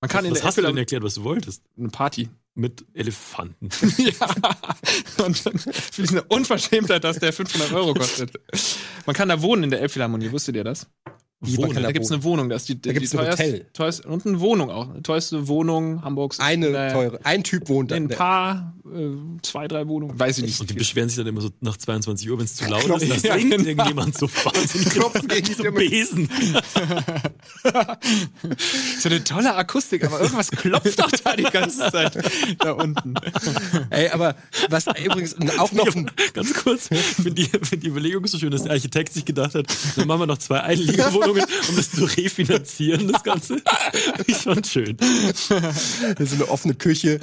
Man 0.00 0.08
kann 0.10 0.24
in 0.24 0.32
Was 0.32 0.40
der 0.40 0.48
hast 0.48 0.58
du 0.58 0.62
denn 0.62 0.76
erklärt, 0.76 1.02
was 1.02 1.14
du 1.14 1.24
wolltest? 1.24 1.62
eine 1.78 1.88
Party. 1.88 2.28
Mit 2.56 2.84
Elefanten. 2.94 3.68
ja. 3.98 4.28
Und 5.24 5.44
dann 5.44 5.58
finde 5.58 5.72
ich 6.04 6.10
eine 6.10 6.22
Unverschämtheit, 6.22 7.02
dass 7.02 7.18
der 7.18 7.32
500 7.32 7.72
Euro 7.72 7.94
kostet. 7.94 8.30
Man 9.06 9.16
kann 9.16 9.28
da 9.28 9.42
wohnen 9.42 9.64
in 9.64 9.70
der 9.70 9.80
Elbphilharmonie. 9.80 10.30
Wusstet 10.30 10.54
ihr 10.54 10.62
das? 10.62 10.86
Wohnen. 11.56 11.72
kann 11.72 11.82
Da 11.82 11.92
gibt's 11.92 12.10
eine 12.12 12.22
Wohnung, 12.24 12.48
da 12.48 12.56
ist 12.56 12.68
die, 12.68 12.80
Da 12.80 12.90
die 12.92 12.98
gibt's 12.98 13.14
ein 13.14 13.26
Hotel. 13.30 13.66
teuerste, 13.72 14.08
und 14.08 14.26
eine 14.26 14.40
Wohnung 14.40 14.70
auch. 14.70 14.94
Die 14.94 15.02
teuerste 15.02 15.48
Wohnung 15.48 16.02
Hamburgs. 16.02 16.40
Eine 16.40 16.70
Naja, 16.70 16.92
teure. 16.92 17.20
Ein 17.24 17.44
Typ 17.44 17.68
wohnt 17.68 17.90
da. 17.90 17.96
Ein 17.96 18.08
paar, 18.08 18.74
äh, 18.86 19.08
zwei, 19.42 19.68
drei 19.68 19.86
Wohnungen. 19.88 20.18
Weiß 20.18 20.38
ich 20.38 20.44
nicht. 20.44 20.60
Und 20.60 20.70
die 20.70 20.74
beschweren 20.74 21.08
sich 21.08 21.18
dann 21.18 21.26
immer 21.26 21.40
so 21.40 21.50
nach 21.60 21.76
22 21.76 22.30
Uhr, 22.30 22.38
wenn 22.38 22.44
es 22.44 22.56
zu 22.56 22.64
laut 22.68 22.82
Klopfen. 22.84 23.10
ist. 23.10 23.24
Da 23.24 23.28
Ja, 23.34 23.38
singt 23.40 23.50
genau. 23.52 23.68
irgendjemand 23.68 24.18
so 24.18 24.28
wahnsinnig 24.28 24.88
Klopfen 24.90 25.28
gegen 25.28 25.54
so. 25.54 25.62
Besen. 25.72 26.28
So 29.00 29.08
eine 29.08 29.24
tolle 29.24 29.54
Akustik, 29.54 30.04
aber 30.04 30.20
irgendwas 30.20 30.50
klopft 30.50 30.98
doch 30.98 31.10
da 31.10 31.36
die 31.36 31.42
ganze 31.44 31.90
Zeit 31.90 32.16
da 32.58 32.72
unten. 32.72 33.14
Ey, 33.90 34.08
aber 34.10 34.34
was 34.70 34.86
übrigens 35.02 35.36
auch 35.58 35.72
noch 35.72 35.94
ein 35.94 36.10
Ganz 36.32 36.54
kurz, 36.54 36.90
ich 36.90 36.98
finde 37.00 37.32
die, 37.32 37.44
find 37.44 37.82
die 37.82 37.88
Überlegung 37.88 38.26
so 38.26 38.38
schön, 38.38 38.50
dass 38.50 38.62
der 38.62 38.72
Architekt 38.72 39.12
sich 39.12 39.24
gedacht 39.24 39.54
hat, 39.54 39.66
dann 39.96 40.06
machen 40.06 40.20
wir 40.20 40.26
noch 40.26 40.38
zwei 40.38 40.60
Einliegerwohnungen, 40.60 41.33
um 41.42 41.76
das 41.76 41.90
zu 41.90 42.04
refinanzieren, 42.04 43.10
das 43.12 43.22
Ganze. 43.22 43.62
Ich 44.26 44.36
fand 44.36 44.66
schön. 44.66 44.96
so 45.00 46.34
eine 46.34 46.48
offene 46.48 46.74
Küche. 46.74 47.20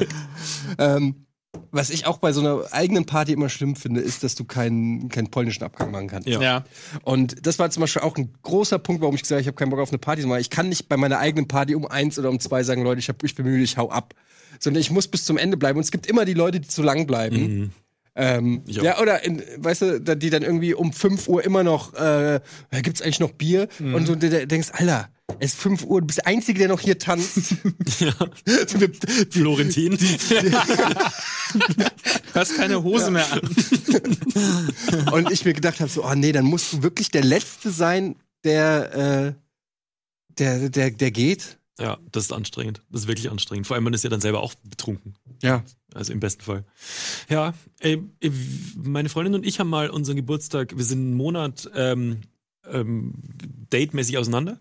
ähm, 0.78 1.26
was 1.70 1.90
ich 1.90 2.06
auch 2.06 2.18
bei 2.18 2.32
so 2.32 2.40
einer 2.40 2.64
eigenen 2.72 3.06
Party 3.06 3.32
immer 3.32 3.48
schlimm 3.48 3.76
finde, 3.76 4.00
ist, 4.00 4.22
dass 4.22 4.34
du 4.34 4.44
keinen, 4.44 5.08
keinen 5.08 5.30
polnischen 5.30 5.64
Abgang 5.64 5.90
machen 5.90 6.08
kannst. 6.08 6.28
Ja. 6.28 6.40
Ja. 6.40 6.64
Und 7.02 7.46
das 7.46 7.58
war 7.58 7.70
zum 7.70 7.82
Beispiel 7.82 8.02
auch 8.02 8.16
ein 8.16 8.32
großer 8.42 8.78
Punkt, 8.78 9.02
warum 9.02 9.14
ich 9.14 9.22
gesagt 9.22 9.36
habe, 9.36 9.42
ich 9.42 9.46
habe 9.46 9.56
keinen 9.56 9.70
Bock 9.70 9.80
auf 9.80 9.90
eine 9.90 9.98
Party 9.98 10.22
zu 10.22 10.28
machen. 10.28 10.40
Ich 10.40 10.50
kann 10.50 10.68
nicht 10.68 10.88
bei 10.88 10.96
meiner 10.96 11.18
eigenen 11.18 11.48
Party 11.48 11.74
um 11.74 11.86
eins 11.86 12.18
oder 12.18 12.30
um 12.30 12.40
zwei 12.40 12.62
sagen, 12.62 12.82
Leute, 12.82 13.00
ich, 13.00 13.08
hab, 13.08 13.22
ich 13.22 13.34
bin 13.34 13.46
müde, 13.46 13.62
ich 13.62 13.76
hau 13.76 13.90
ab. 13.90 14.14
Sondern 14.58 14.80
ich 14.80 14.90
muss 14.90 15.08
bis 15.08 15.24
zum 15.24 15.36
Ende 15.36 15.56
bleiben. 15.56 15.78
Und 15.78 15.84
es 15.84 15.90
gibt 15.90 16.06
immer 16.06 16.24
die 16.24 16.34
Leute, 16.34 16.60
die 16.60 16.68
zu 16.68 16.82
lang 16.82 17.06
bleiben. 17.06 17.72
Ähm, 18.18 18.62
ja, 18.82 18.98
oder 19.00 19.22
in, 19.24 19.42
weißt 19.58 19.82
du, 19.82 20.16
die 20.16 20.30
dann 20.30 20.42
irgendwie 20.42 20.72
um 20.74 20.92
5 20.92 21.28
Uhr 21.28 21.44
immer 21.44 21.62
noch, 21.62 21.92
äh, 21.94 22.40
gibt's 22.82 23.02
eigentlich 23.02 23.20
noch 23.20 23.32
Bier? 23.32 23.68
Und 23.78 24.08
du 24.08 24.14
dir 24.16 24.46
denkst, 24.46 24.68
Alter, 24.72 25.08
es 25.38 25.52
ist 25.52 25.60
5 25.60 25.84
Uhr, 25.84 26.00
du 26.00 26.06
bist 26.06 26.18
der 26.20 26.26
Einzige, 26.26 26.58
der 26.60 26.68
noch 26.68 26.80
hier 26.80 26.98
tanzt. 26.98 27.56
Wir- 27.98 28.90
Florentin. 29.30 29.98
Du 31.54 32.40
hast 32.40 32.56
keine 32.56 32.82
Hose 32.82 33.10
mehr 33.10 33.32
an. 33.32 33.40
Und 35.12 35.30
ich 35.30 35.44
mir 35.44 35.54
gedacht 35.54 35.80
habe, 35.80 35.90
so, 35.90 36.04
oh 36.04 36.14
nee, 36.14 36.32
dann 36.32 36.44
musst 36.44 36.72
du 36.72 36.82
wirklich 36.82 37.10
der 37.10 37.24
Letzte 37.24 37.70
sein, 37.70 38.16
der, 38.44 38.94
äh, 38.94 39.32
der, 40.38 40.68
der, 40.68 40.90
der 40.90 41.10
geht. 41.10 41.58
Ja, 41.78 41.98
das 42.10 42.24
ist 42.24 42.32
anstrengend. 42.32 42.82
Das 42.90 43.02
ist 43.02 43.08
wirklich 43.08 43.30
anstrengend. 43.30 43.66
Vor 43.66 43.74
allem, 43.74 43.84
man 43.84 43.92
ist 43.92 44.02
ja 44.02 44.10
dann 44.10 44.20
selber 44.20 44.40
auch 44.40 44.54
betrunken. 44.64 45.14
Ja. 45.42 45.62
Also 45.94 46.12
im 46.12 46.20
besten 46.20 46.42
Fall. 46.42 46.64
Ja, 47.28 47.54
ey, 47.80 48.02
meine 48.76 49.08
Freundin 49.08 49.34
und 49.34 49.46
ich 49.46 49.60
haben 49.60 49.68
mal 49.68 49.90
unseren 49.90 50.16
Geburtstag, 50.16 50.76
wir 50.76 50.84
sind 50.84 51.00
einen 51.00 51.14
Monat 51.14 51.70
ähm, 51.74 52.22
ähm, 52.70 53.14
datemäßig 53.70 54.18
auseinander. 54.18 54.58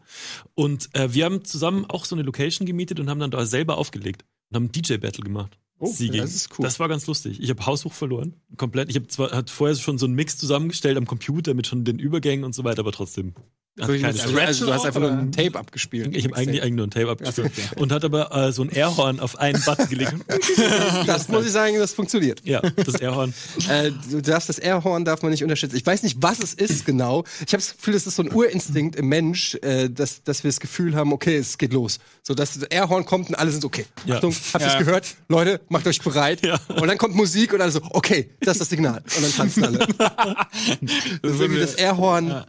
Und 0.54 0.90
äh, 0.94 1.14
wir 1.14 1.26
haben 1.26 1.44
zusammen 1.46 1.86
auch 1.86 2.06
so 2.06 2.16
eine 2.16 2.24
Location 2.24 2.66
gemietet 2.66 3.00
und 3.00 3.10
haben 3.10 3.20
dann 3.20 3.32
da 3.32 3.46
selber 3.46 3.78
aufgelegt 3.78 4.26
und 4.50 4.56
haben 4.56 4.66
ein 4.66 4.72
DJ-Battle 4.72 5.24
gemacht. 5.24 5.58
Oh, 5.78 5.88
Siege. 5.88 6.18
das 6.18 6.34
ist 6.34 6.58
cool. 6.58 6.64
Das 6.64 6.80
war 6.80 6.88
ganz 6.88 7.06
lustig. 7.06 7.42
Ich 7.42 7.50
habe 7.50 7.66
Hausbuch 7.66 7.92
verloren. 7.92 8.34
Komplett. 8.56 8.90
Ich 8.90 8.96
habe 8.96 9.08
zwar 9.08 9.32
hat 9.32 9.50
vorher 9.50 9.76
schon 9.76 9.98
so 9.98 10.06
einen 10.06 10.16
Mix 10.16 10.38
zusammengestellt 10.38 10.98
am 10.98 11.06
Computer 11.06 11.54
mit 11.54 11.68
schon 11.68 11.84
den 11.84 12.00
Übergängen 12.00 12.46
und 12.46 12.56
so 12.56 12.64
weiter, 12.64 12.80
aber 12.80 12.94
trotzdem. 12.94 13.34
Hat 13.78 13.88
keine 13.90 14.08
Also, 14.08 14.38
also, 14.40 14.66
du 14.68 14.74
hast 14.74 14.86
einfach 14.86 15.02
nur 15.02 15.12
ein 15.12 15.32
Tape 15.34 15.60
abgespielt. 15.60 16.16
ich 16.16 16.24
habe 16.24 16.36
eigentlich, 16.38 16.62
eigentlich 16.62 16.76
nur 16.76 16.88
ein 16.88 16.92
Tape 16.92 17.10
abgespielt 17.10 17.52
und 17.76 17.92
hat 17.92 18.06
aber 18.06 18.34
äh, 18.34 18.52
so 18.54 18.62
ein 18.62 18.70
Airhorn 18.70 19.20
auf 19.20 19.38
einen 19.38 19.62
Button 19.64 19.90
gelegt. 19.90 20.14
Das 21.06 21.28
muss 21.28 21.46
ich 21.46 21.52
sagen, 21.52 21.78
das 21.78 21.94
funktioniert. 21.94 22.42
ja, 22.46 22.62
das 22.62 22.96
Airhorn. 22.96 23.34
Äh, 23.70 23.92
du 24.12 24.22
darfst 24.22 24.48
das 24.48 24.60
Airhorn 24.60 25.06
darf 25.06 25.22
man 25.24 25.32
nicht 25.32 25.44
unterschätzen. 25.44 25.76
Ich 25.76 25.86
weiß 25.86 26.04
nicht, 26.04 26.18
was 26.22 26.40
es 26.40 26.54
ist 26.54 26.86
genau. 26.86 27.24
Ich 27.46 27.54
habe 27.54 27.58
das 27.64 27.76
Gefühl, 27.76 27.94
das 27.94 28.06
ist 28.08 28.16
so 28.16 28.24
ein 28.24 28.32
Urinstinkt 28.32 28.96
im 28.96 29.08
Mensch, 29.08 29.56
äh, 29.56 29.90
dass, 29.90 30.24
dass 30.24 30.44
wir 30.44 30.50
das 30.50 30.60
Gefühl 30.60 30.96
haben, 30.96 31.12
okay, 31.12 31.36
es 31.38 31.58
geht 31.58 31.74
los. 31.74 32.00
So, 32.24 32.34
dass 32.34 32.54
das 32.54 32.64
Airhorn 32.70 33.06
kommt 33.06 33.30
und 33.30 33.36
alle 33.36 33.52
sind 33.52 33.62
so, 33.62 33.68
okay. 33.68 33.86
Ja. 34.06 34.16
Achtung, 34.16 34.36
habt 34.54 34.64
ihr 34.64 34.72
Ja. 34.72 34.80
gehört? 34.80 35.16
Leute, 35.30 35.62
macht 35.70 35.88
euch 35.88 36.00
bereit. 36.02 36.46
Ja. 36.46 36.60
Und 36.76 36.88
dann 36.88 36.98
kommt 36.98 37.16
Musik 37.16 37.54
und 37.54 37.62
alle 37.62 37.72
so, 37.72 37.82
okay, 37.92 38.30
das 38.42 38.54
ist 38.56 38.62
das 38.62 38.70
Signal. 38.70 39.02
Und 39.18 39.24
dann 39.24 39.32
tanzen 39.34 39.64
alle. 39.66 39.80
das 39.80 41.32
ist 41.32 41.40
irgendwie 41.42 41.60
das 41.62 41.76
Airhorn. 41.76 42.46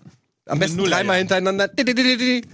Am 0.47 0.59
besten 0.59 0.77
Nuller, 0.77 0.97
dreimal 0.97 1.17
ja. 1.17 1.19
hintereinander. 1.19 1.71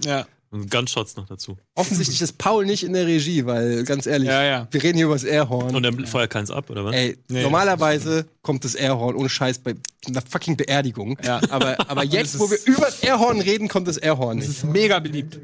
Ja. 0.03 0.25
Und 0.49 0.69
Gunshots 0.69 1.15
noch 1.15 1.25
dazu. 1.25 1.57
Offensichtlich 1.73 2.21
ist 2.21 2.37
Paul 2.37 2.65
nicht 2.67 2.83
in 2.83 2.93
der 2.93 3.07
Regie, 3.07 3.45
weil 3.47 3.83
ganz 3.85 4.05
ehrlich, 4.05 4.27
Ja, 4.29 4.43
ja. 4.43 4.67
wir 4.69 4.83
reden 4.83 4.97
hier 4.97 5.05
über 5.05 5.15
das 5.15 5.23
Airhorn. 5.23 5.75
Und 5.75 5.81
dann 5.81 6.05
feuert 6.05 6.29
keins 6.29 6.51
ab, 6.51 6.69
oder 6.69 6.85
was? 6.85 6.93
Ey, 6.95 7.17
Nee. 7.27 7.41
normalerweise 7.41 8.27
kommt 8.43 8.63
das 8.63 8.75
Airhorn 8.75 9.15
ohne 9.15 9.29
Scheiß 9.29 9.59
bei 9.59 9.73
einer 10.05 10.21
fucking 10.21 10.55
Beerdigung. 10.55 11.17
Ja. 11.23 11.41
Aber, 11.49 11.75
aber 11.89 12.03
jetzt, 12.03 12.39
wo 12.39 12.51
wir 12.51 12.59
über 12.65 12.85
das 12.85 12.99
Airhorn 13.01 13.41
reden, 13.41 13.67
kommt 13.67 13.87
das 13.87 13.97
Airhorn 13.97 14.39
Das 14.39 14.47
ist 14.47 14.63
mega 14.63 14.99
beliebt. 14.99 15.39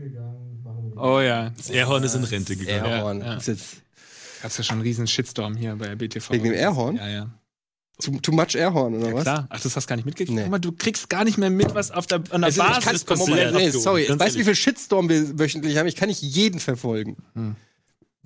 Oh 0.95 1.20
ja. 1.20 1.52
Das 1.58 1.72
Airhorn 1.72 2.04
ist 2.04 2.14
in 2.14 2.24
Rente 2.24 2.56
gegangen. 2.56 2.86
Airhorn. 2.86 3.20
Ja, 3.22 3.26
ja. 3.26 3.38
Ist 3.38 3.47
jetzt 3.47 3.78
Gab's 4.41 4.58
ja 4.58 4.64
schon 4.64 4.76
einen 4.76 4.84
riesen 4.84 5.08
Shitstorm 5.08 5.56
hier 5.56 5.76
bei 5.76 5.95
BTV. 5.95 6.32
Wegen 6.32 6.45
dem 6.45 6.54
Airhorn? 6.54 6.95
Ja, 6.95 7.10
ja. 7.10 7.30
Too, 8.02 8.12
too 8.22 8.32
much 8.32 8.56
Airhorn, 8.56 8.95
oder 8.95 9.14
was? 9.14 9.24
Klar. 9.24 9.47
Ach, 9.50 9.60
das 9.62 9.76
hast 9.76 9.86
du 9.86 9.89
gar 9.89 9.95
nicht 9.97 10.06
mitgekriegt. 10.06 10.36
Nee. 10.36 10.43
Guck 10.43 10.52
mal, 10.52 10.60
du 10.60 10.72
kriegst 10.72 11.10
gar 11.10 11.24
nicht 11.24 11.38
mehr 11.38 11.50
mit, 11.50 11.74
was 11.76 11.91
auf 11.91 12.08
der, 12.08 12.18
an 12.32 12.41
der 12.41 12.45
Also, 12.45 12.62
ich 12.62 12.68
Basis 12.68 12.84
kann, 12.86 12.95
ist 12.95 13.06
passiert. 13.06 13.54
nee, 13.54 13.70
sorry, 13.70 14.06
ganz 14.06 14.20
weißt 14.22 14.36
du, 14.36 14.39
wie 14.39 14.43
viel 14.45 14.56
Shitstorm 14.56 15.10
wir 15.10 15.38
wöchentlich 15.38 15.78
haben? 15.78 15.88
Ich 15.88 15.95
kann 15.95 16.10
nicht 16.10 16.22
jeden 16.22 16.60
verfolgen. 16.60 17.18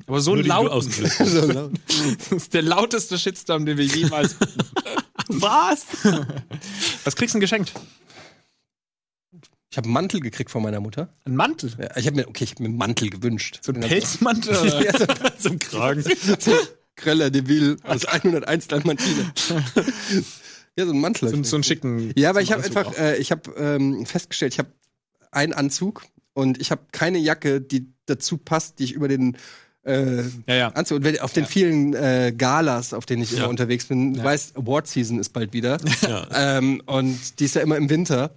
Aber 0.07 0.21
so 0.21 0.33
Nur 0.35 0.43
ein 0.43 0.47
laut. 0.47 0.71
ausgelöst 0.71 1.17
So 1.17 1.45
laut. 1.51 1.71
Das 2.29 2.31
ist 2.31 2.53
der 2.53 2.61
lauteste 2.63 3.17
Shitstorm, 3.17 3.65
den 3.65 3.77
wir 3.77 3.85
jemals. 3.85 4.35
Was? 5.27 5.85
Was 7.03 7.15
kriegst 7.15 7.33
du 7.33 7.37
denn 7.37 7.41
geschenkt? 7.41 7.73
Ich 9.71 9.77
habe 9.77 9.85
einen 9.85 9.93
Mantel 9.93 10.19
gekriegt 10.19 10.51
von 10.51 10.61
meiner 10.61 10.79
Mutter. 10.79 11.09
Ein 11.25 11.35
Mantel? 11.35 11.71
Ja, 11.79 11.97
ich 11.97 12.05
habe 12.05 12.17
mir, 12.17 12.27
okay, 12.27 12.43
ich 12.43 12.51
hab 12.51 12.59
mir 12.59 12.67
einen 12.67 12.77
Mantel 12.77 13.09
gewünscht. 13.09 13.59
So 13.63 13.71
ein 13.71 13.79
Pelzmantel? 13.79 14.55
Oder? 14.55 14.83
Ja, 14.85 14.97
so, 14.99 15.05
Zum 15.49 15.57
Kragen. 15.59 16.03
Greller 16.95 17.29
de 17.29 17.47
Ville 17.47 17.77
aus 17.83 18.05
101 18.05 18.67
Dalmatiner. 18.67 19.33
ja, 20.77 20.85
so 20.85 20.91
ein 20.91 20.99
Mantel. 20.99 21.29
So, 21.29 21.43
so 21.43 21.55
einen 21.55 21.63
schicken. 21.63 22.11
Ja, 22.15 22.29
aber 22.29 22.41
ich 22.41 22.51
habe 22.51 22.63
einfach, 22.63 22.97
äh, 22.97 23.17
ich 23.17 23.31
habe 23.31 23.51
ähm, 23.57 24.05
festgestellt, 24.05 24.53
ich 24.53 24.59
habe 24.59 24.69
einen 25.31 25.53
Anzug 25.53 26.03
und 26.33 26.59
ich 26.61 26.71
habe 26.71 26.81
keine 26.91 27.17
Jacke, 27.17 27.61
die 27.61 27.87
dazu 28.05 28.37
passt, 28.37 28.79
die 28.79 28.83
ich 28.85 28.93
über 28.93 29.07
den 29.07 29.37
äh, 29.85 30.21
Ja, 30.47 30.55
ja. 30.55 30.67
Anzug 30.69 30.97
und 30.97 31.03
wenn, 31.03 31.19
auf 31.19 31.33
den 31.33 31.45
vielen 31.45 31.93
äh, 31.93 32.33
Galas, 32.37 32.93
auf 32.93 33.05
denen 33.05 33.21
ich 33.23 33.31
Ja. 33.31 33.39
immer 33.39 33.49
unterwegs 33.49 33.85
bin, 33.85 34.13
du 34.13 34.23
weißt, 34.23 34.55
Award 34.57 34.87
Season 34.87 35.19
ist 35.19 35.29
bald 35.29 35.53
wieder 35.53 35.77
Ja. 36.01 36.27
ähm, 36.57 36.81
und 36.85 37.39
die 37.39 37.45
ist 37.45 37.55
ja 37.55 37.61
immer 37.61 37.77
im 37.77 37.89
Winter. 37.89 38.35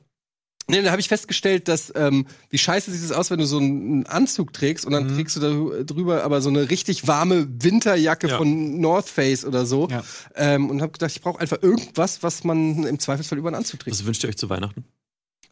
Nee, 0.68 0.82
dann 0.82 0.90
habe 0.90 1.00
ich 1.00 1.06
festgestellt, 1.08 1.68
dass 1.68 1.92
ähm, 1.94 2.26
wie 2.50 2.58
scheiße 2.58 2.90
sieht 2.90 3.04
es 3.04 3.12
aus, 3.12 3.30
wenn 3.30 3.38
du 3.38 3.46
so 3.46 3.58
einen 3.58 4.04
Anzug 4.06 4.52
trägst 4.52 4.84
und 4.84 4.92
dann 4.92 5.06
Mhm. 5.06 5.14
trägst 5.14 5.36
du 5.36 5.40
da 5.76 5.82
drüber 5.84 6.24
aber 6.24 6.40
so 6.40 6.48
eine 6.48 6.68
richtig 6.70 7.06
warme 7.06 7.46
Winterjacke 7.62 8.26
Ja. 8.28 8.38
von 8.38 8.80
North 8.80 9.08
Face 9.08 9.44
oder 9.44 9.64
so. 9.64 9.86
Ja. 9.88 10.02
Ähm, 10.34 10.68
und 10.68 10.82
habe 10.82 10.90
gedacht, 10.92 11.12
ich 11.12 11.20
brauche 11.22 11.40
einfach 11.40 11.62
irgendwas, 11.62 12.24
was 12.24 12.42
man 12.42 12.84
im 12.84 12.98
Zweifelsfall 12.98 13.38
über 13.38 13.48
einen 13.48 13.56
Anzug 13.58 13.78
trägt. 13.80 13.96
Was 13.96 14.04
wünscht 14.06 14.24
ihr 14.24 14.28
euch 14.28 14.38
zu 14.38 14.50
Weihnachten? 14.50 14.84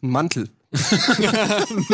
Ein 0.03 0.09
Mantel. 0.09 0.49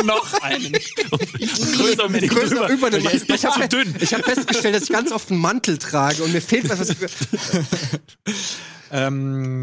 Noch 0.04 0.42
einen. 0.42 0.72
Größer 1.76 2.04
um 2.06 2.12
die 2.12 2.26
Größe 2.26 2.56
drüber. 2.56 2.68
über 2.70 2.90
den 2.90 3.04
Mantel. 3.04 3.22
Ich 3.32 3.44
habe 3.44 3.60
zu 3.62 3.68
dünn. 3.68 3.94
ich 4.00 4.12
hab 4.12 4.24
festgestellt, 4.24 4.74
dass 4.74 4.82
ich 4.82 4.88
ganz 4.90 5.12
oft 5.12 5.30
einen 5.30 5.40
Mantel 5.40 5.78
trage 5.78 6.24
und 6.24 6.32
mir 6.32 6.42
fehlt 6.42 6.68
was. 6.68 6.80
was 6.80 6.90
ich, 6.90 6.96
ähm, 8.90 9.62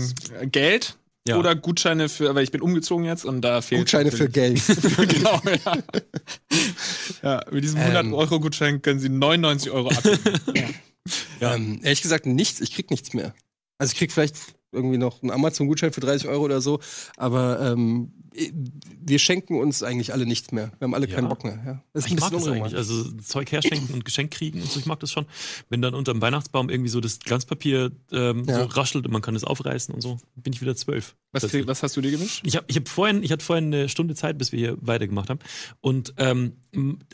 Geld 0.51 0.95
Ja. 1.29 1.37
oder 1.37 1.55
Gutscheine 1.55 2.09
für, 2.09 2.29
aber 2.29 2.41
ich 2.41 2.51
bin 2.51 2.61
umgezogen 2.61 3.05
jetzt 3.05 3.25
und 3.25 3.41
da 3.41 3.61
fehlt. 3.61 3.81
Gutscheine 3.81 4.11
für 4.11 4.29
Geld. 4.29 4.61
genau, 4.97 5.41
ja. 5.45 5.77
ja. 7.23 7.41
Mit 7.51 7.63
diesem 7.63 7.79
100-Euro-Gutschein 7.79 8.81
können 8.81 8.99
Sie 8.99 9.09
99 9.09 9.71
Euro 9.71 9.89
ab. 9.89 10.03
Ja. 11.39 11.55
Ähm, 11.55 11.79
ehrlich 11.81 12.03
gesagt, 12.03 12.27
nichts. 12.27 12.59
Ich 12.59 12.71
krieg 12.71 12.91
nichts 12.91 13.13
mehr. 13.13 13.33
Also 13.79 13.93
ich 13.93 13.97
krieg 13.97 14.11
vielleicht 14.11 14.35
irgendwie 14.71 14.97
noch 14.97 15.21
einen 15.21 15.31
Amazon-Gutschein 15.31 15.91
für 15.93 16.01
30 16.01 16.27
Euro 16.27 16.43
oder 16.45 16.61
so, 16.61 16.79
aber 17.17 17.59
ähm, 17.71 18.13
wir 19.01 19.17
schenken 19.19 19.59
uns 19.59 19.81
eigentlich 19.83 20.13
alle 20.13 20.25
nichts 20.25 20.51
mehr. 20.51 20.71
Wir 20.77 20.85
haben 20.85 20.93
alle 20.93 21.07
Ja. 21.07 21.15
keinen 21.15 21.27
Bock 21.29 21.43
mehr. 21.43 21.59
Ja. 21.65 21.83
Das 21.93 22.05
ist 22.05 22.11
Ich 22.11 22.17
ein 22.17 22.19
mag 22.19 22.31
das 22.31 22.47
eigentlich. 22.47 22.75
Also 22.75 23.11
Zeug 23.17 23.51
herschenken 23.51 23.93
und 23.95 24.05
Geschenk 24.05 24.31
kriegen 24.31 24.61
und 24.61 24.69
so, 24.69 24.79
ich 24.79 24.85
mag 24.85 24.99
das 24.99 25.11
schon. 25.11 25.25
Wenn 25.69 25.81
dann 25.81 25.95
unterm 25.95 26.21
Weihnachtsbaum 26.21 26.69
irgendwie 26.69 26.89
so 26.89 27.01
das 27.01 27.19
Glanzpapier 27.19 27.91
ähm, 28.11 28.45
Ja. 28.47 28.59
so 28.59 28.65
raschelt 28.65 29.05
und 29.05 29.11
man 29.11 29.21
kann 29.23 29.35
es 29.35 29.43
aufreißen 29.43 29.93
und 29.93 30.01
so, 30.01 30.19
bin 30.35 30.53
ich 30.53 30.61
wieder 30.61 30.75
zwölf. 30.75 31.15
Was, 31.31 31.47
krieg- 31.47 31.67
was 31.67 31.81
hast 31.83 31.97
du 31.97 32.01
dir 32.01 32.11
gewünscht? 32.11 32.43
Ich 32.45 32.55
habe 32.55 32.65
ich 32.69 32.75
hab 32.77 32.87
vorhin, 32.87 33.23
ich 33.23 33.31
hatte 33.31 33.43
vorhin 33.43 33.65
eine 33.65 33.89
Stunde 33.89 34.13
Zeit, 34.15 34.37
bis 34.37 34.51
wir 34.51 34.59
hier 34.59 34.77
weitergemacht 34.79 35.29
haben. 35.29 35.39
Und 35.81 36.13
ähm, 36.17 36.53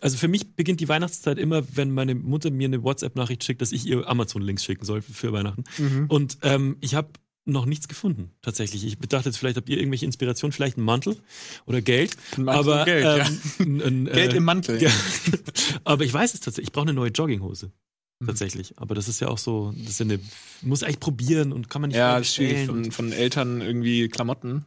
also 0.02 0.18
für 0.18 0.28
mich 0.28 0.56
beginnt 0.56 0.82
die 0.82 0.90
Weihnachtszeit 0.90 1.38
immer, 1.40 1.64
wenn 1.76 1.92
meine 1.92 2.14
Mutter 2.16 2.52
mir 2.52 2.68
eine 2.68 2.84
WhatsApp-Nachricht 2.84 3.44
schickt, 3.46 3.62
dass 3.62 3.72
ich 3.72 3.86
ihr 3.88 4.08
Amazon-Links 4.08 4.64
schicken 4.66 4.86
soll 4.86 5.02
für, 5.02 5.14
für 5.14 5.34
Weihnachten. 5.34 5.64
Mhm. 5.78 6.06
Und 6.10 6.38
ähm, 6.44 6.78
ich 6.82 6.94
habe 6.96 7.10
noch 7.46 7.66
nichts 7.66 7.88
gefunden, 7.88 8.32
tatsächlich. 8.42 8.84
Ich 8.86 8.98
dachte 8.98 9.30
jetzt, 9.30 9.38
vielleicht 9.38 9.58
habt 9.58 9.70
ihr 9.70 9.78
irgendwelche 9.78 10.06
Inspiration, 10.06 10.52
vielleicht 10.52 10.78
einen 10.78 10.86
Mantel 10.86 11.18
oder 11.66 11.82
Geld. 11.82 12.18
Ein 12.36 12.44
Mantel 12.44 12.60
aber 12.60 12.80
und 12.80 12.86
Geld, 12.86 13.04
ja. 13.04 13.18
ähm, 13.18 13.42
ein, 13.60 13.82
ein, 13.82 14.06
Geld 14.14 14.34
äh, 14.34 14.38
im 14.38 14.44
Mantel. 14.44 14.82
ja. 14.82 14.90
aber 15.84 16.04
ich 16.04 16.14
weiß 16.14 16.34
es 16.34 16.40
tatsächlich. 16.40 16.70
Ich 16.70 16.74
brauche 16.74 16.86
eine 16.86 16.94
neue 16.94 17.12
Jogginghose. 17.12 17.72
Mhm. 18.20 18.28
Tatsächlich. 18.28 18.78
Aber 18.78 18.96
das 18.96 19.08
ist 19.08 19.20
ja 19.20 19.28
auch 19.28 19.38
so, 19.38 19.74
das 19.78 19.92
ist 19.92 20.00
ja 20.00 20.06
eine, 20.06 20.20
muss 20.62 20.84
eigentlich 20.84 21.00
probieren 21.00 21.54
und 21.54 21.70
kann 21.70 21.82
man 21.82 21.90
nicht 21.90 21.98
Ja, 21.98 22.18
ist 22.18 22.36
schwierig 22.36 22.66
von, 22.66 22.92
von 22.92 23.12
Eltern 23.12 23.62
irgendwie 23.62 24.08
Klamotten. 24.10 24.66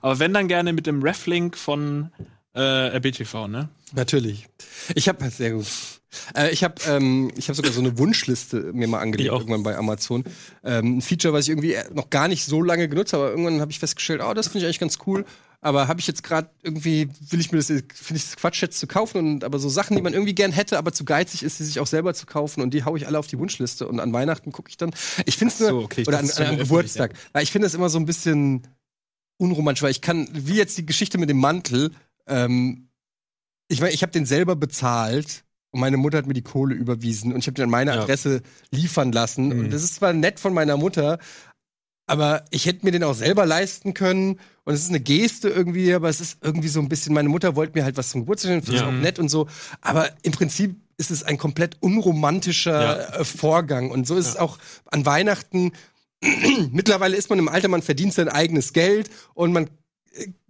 Aber 0.00 0.18
wenn 0.18 0.32
dann 0.32 0.48
gerne 0.48 0.72
mit 0.72 0.86
dem 0.86 1.02
Reflink 1.02 1.58
von 1.58 2.10
äh, 2.54 2.60
RBTV, 2.96 3.48
ne? 3.48 3.68
Natürlich. 3.92 4.48
Ich 4.94 5.08
habe 5.08 5.28
sehr 5.30 5.52
gut. 5.52 5.66
Äh, 6.36 6.50
ich 6.50 6.64
habe 6.64 6.74
ähm, 6.88 7.30
ich 7.36 7.48
habe 7.48 7.56
sogar 7.56 7.72
so 7.72 7.80
eine 7.80 7.98
Wunschliste 7.98 8.72
mir 8.72 8.88
mal 8.88 9.00
angelegt 9.00 9.30
irgendwann 9.30 9.62
bei 9.62 9.76
Amazon. 9.76 10.24
Ähm, 10.62 10.98
ein 10.98 11.02
Feature, 11.02 11.34
was 11.34 11.44
ich 11.44 11.50
irgendwie 11.50 11.76
noch 11.92 12.10
gar 12.10 12.28
nicht 12.28 12.44
so 12.44 12.62
lange 12.62 12.88
genutzt 12.88 13.12
habe, 13.12 13.24
aber 13.24 13.32
irgendwann 13.32 13.60
habe 13.60 13.70
ich 13.70 13.78
festgestellt, 13.78 14.20
oh, 14.24 14.34
das 14.34 14.48
finde 14.48 14.60
ich 14.60 14.64
eigentlich 14.66 14.80
ganz 14.80 14.98
cool. 15.06 15.24
Aber 15.60 15.88
habe 15.88 15.98
ich 15.98 16.06
jetzt 16.06 16.22
gerade 16.22 16.50
irgendwie 16.62 17.08
will 17.30 17.40
ich 17.40 17.50
mir 17.50 17.56
das 17.56 17.68
finde 17.68 17.86
ich 18.16 18.24
das 18.24 18.36
Quatsch 18.36 18.60
jetzt 18.60 18.78
zu 18.78 18.86
kaufen 18.86 19.16
und 19.16 19.44
aber 19.44 19.58
so 19.58 19.70
Sachen, 19.70 19.96
die 19.96 20.02
man 20.02 20.12
irgendwie 20.12 20.34
gern 20.34 20.52
hätte, 20.52 20.76
aber 20.76 20.92
zu 20.92 21.06
geizig 21.06 21.42
ist, 21.42 21.58
die 21.58 21.64
sich 21.64 21.80
auch 21.80 21.86
selber 21.86 22.12
zu 22.12 22.26
kaufen 22.26 22.60
und 22.60 22.74
die 22.74 22.84
hau 22.84 22.96
ich 22.96 23.06
alle 23.06 23.18
auf 23.18 23.28
die 23.28 23.38
Wunschliste 23.38 23.88
und 23.88 23.98
an 23.98 24.12
Weihnachten 24.12 24.52
gucke 24.52 24.68
ich 24.68 24.76
dann. 24.76 24.94
Ich 25.24 25.38
finde 25.38 25.52
es 25.52 25.58
so, 25.58 25.78
okay, 25.78 26.02
ich 26.02 26.08
oder 26.08 26.18
an, 26.18 26.30
an, 26.30 26.46
an 26.46 26.58
Geburtstag, 26.58 27.14
weil 27.32 27.44
ich 27.44 27.50
finde 27.50 27.64
das 27.64 27.72
immer 27.72 27.88
so 27.88 27.98
ein 27.98 28.04
bisschen 28.04 28.66
unromantisch, 29.38 29.82
weil 29.82 29.90
ich 29.90 30.02
kann 30.02 30.28
wie 30.32 30.56
jetzt 30.56 30.76
die 30.76 30.84
Geschichte 30.84 31.16
mit 31.16 31.30
dem 31.30 31.38
Mantel. 31.38 31.92
Ähm, 32.26 32.88
ich 33.68 33.80
meine, 33.80 33.94
ich 33.94 34.02
habe 34.02 34.12
den 34.12 34.26
selber 34.26 34.56
bezahlt 34.56 35.43
und 35.74 35.80
meine 35.80 35.96
Mutter 35.96 36.18
hat 36.18 36.26
mir 36.26 36.34
die 36.34 36.42
Kohle 36.42 36.74
überwiesen 36.74 37.32
und 37.32 37.40
ich 37.40 37.46
habe 37.48 37.54
den 37.54 37.64
an 37.64 37.70
meine 37.70 37.94
Ja. 37.94 38.02
Adresse 38.02 38.42
liefern 38.70 39.12
lassen. 39.12 39.48
Mhm. 39.48 39.58
Und 39.60 39.70
das 39.72 39.82
ist 39.82 39.96
zwar 39.96 40.12
nett 40.12 40.38
von 40.40 40.54
meiner 40.54 40.76
Mutter, 40.76 41.18
aber 42.06 42.44
ich 42.50 42.66
hätte 42.66 42.84
mir 42.84 42.92
den 42.92 43.02
auch 43.02 43.14
selber 43.14 43.44
leisten 43.44 43.92
können. 43.94 44.38
Und 44.64 44.74
es 44.74 44.82
ist 44.82 44.90
eine 44.90 45.00
Geste 45.00 45.48
irgendwie, 45.48 45.92
aber 45.92 46.08
es 46.08 46.20
ist 46.20 46.38
irgendwie 46.42 46.68
so 46.68 46.80
ein 46.80 46.88
bisschen, 46.88 47.12
meine 47.14 47.28
Mutter 47.28 47.56
wollte 47.56 47.76
mir 47.78 47.84
halt 47.84 47.96
was 47.96 48.10
zum 48.10 48.20
Geburtstag, 48.22 48.50
schenken, 48.50 48.66
finde 48.66 48.76
ich 48.80 48.82
Ja. 48.82 48.88
auch 48.88 48.92
nett 49.02 49.18
und 49.18 49.28
so. 49.30 49.48
Aber 49.80 50.10
im 50.22 50.32
Prinzip 50.32 50.76
ist 50.96 51.10
es 51.10 51.22
ein 51.24 51.38
komplett 51.38 51.76
unromantischer 51.80 52.80
Ja. 53.10 53.20
äh, 53.20 53.24
Vorgang. 53.24 53.90
Und 53.90 54.06
so 54.06 54.16
ist 54.16 54.28
es 54.28 54.36
auch 54.36 54.58
an 54.90 55.04
Weihnachten. 55.06 55.72
Mittlerweile 56.70 57.16
ist 57.16 57.30
man 57.30 57.38
im 57.38 57.48
Alter, 57.48 57.68
man 57.68 57.82
verdient 57.82 58.14
sein 58.14 58.28
eigenes 58.28 58.72
Geld 58.72 59.10
und 59.34 59.52
man 59.52 59.68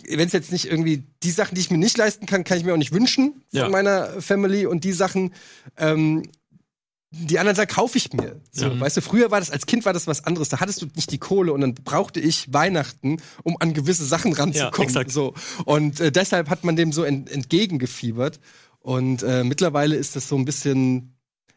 wenn 0.08 0.26
es 0.26 0.32
jetzt 0.32 0.52
nicht 0.52 0.66
irgendwie 0.66 1.04
die 1.22 1.30
Sachen, 1.30 1.54
die 1.54 1.60
ich 1.60 1.70
mir 1.70 1.78
nicht 1.78 1.96
leisten 1.96 2.26
kann, 2.26 2.44
kann 2.44 2.58
ich 2.58 2.64
mir 2.64 2.72
auch 2.74 2.78
nicht 2.78 2.92
wünschen 2.92 3.42
von 3.50 3.58
Ja. 3.60 3.68
meiner 3.68 4.20
Family 4.20 4.66
und 4.66 4.84
die 4.84 4.92
Sachen, 4.92 5.32
ähm, 5.78 6.22
die 7.10 7.38
anderen 7.38 7.54
Sachen 7.56 7.68
kaufe 7.68 7.96
ich 7.96 8.12
mir. 8.12 8.40
So, 8.50 8.66
Ja. 8.66 8.80
weißt 8.80 8.96
du, 8.96 9.00
früher 9.00 9.30
war 9.30 9.38
das 9.38 9.50
als 9.50 9.66
Kind 9.66 9.84
war 9.84 9.92
das 9.92 10.06
was 10.08 10.24
anderes. 10.24 10.48
Da 10.48 10.58
hattest 10.60 10.82
du 10.82 10.86
nicht 10.96 11.12
die 11.12 11.18
Kohle 11.18 11.52
und 11.52 11.60
dann 11.60 11.74
brauchte 11.74 12.18
ich 12.20 12.52
Weihnachten, 12.52 13.18
um 13.44 13.56
an 13.60 13.72
gewisse 13.72 14.04
Sachen 14.04 14.32
ranzukommen. 14.32 14.88
exakt. 14.88 15.10
so 15.12 15.32
und 15.64 16.00
äh, 16.00 16.10
deshalb 16.10 16.50
hat 16.50 16.64
man 16.64 16.74
dem 16.76 16.92
so 16.92 17.04
ent 17.04 17.30
entgegengefiebert. 17.30 18.40
Und 18.80 19.22
äh, 19.22 19.44
mittlerweile 19.44 19.96
ist 19.96 20.14
das 20.16 20.28
so 20.28 20.36
ein 20.36 20.44
bisschen. 20.44 21.16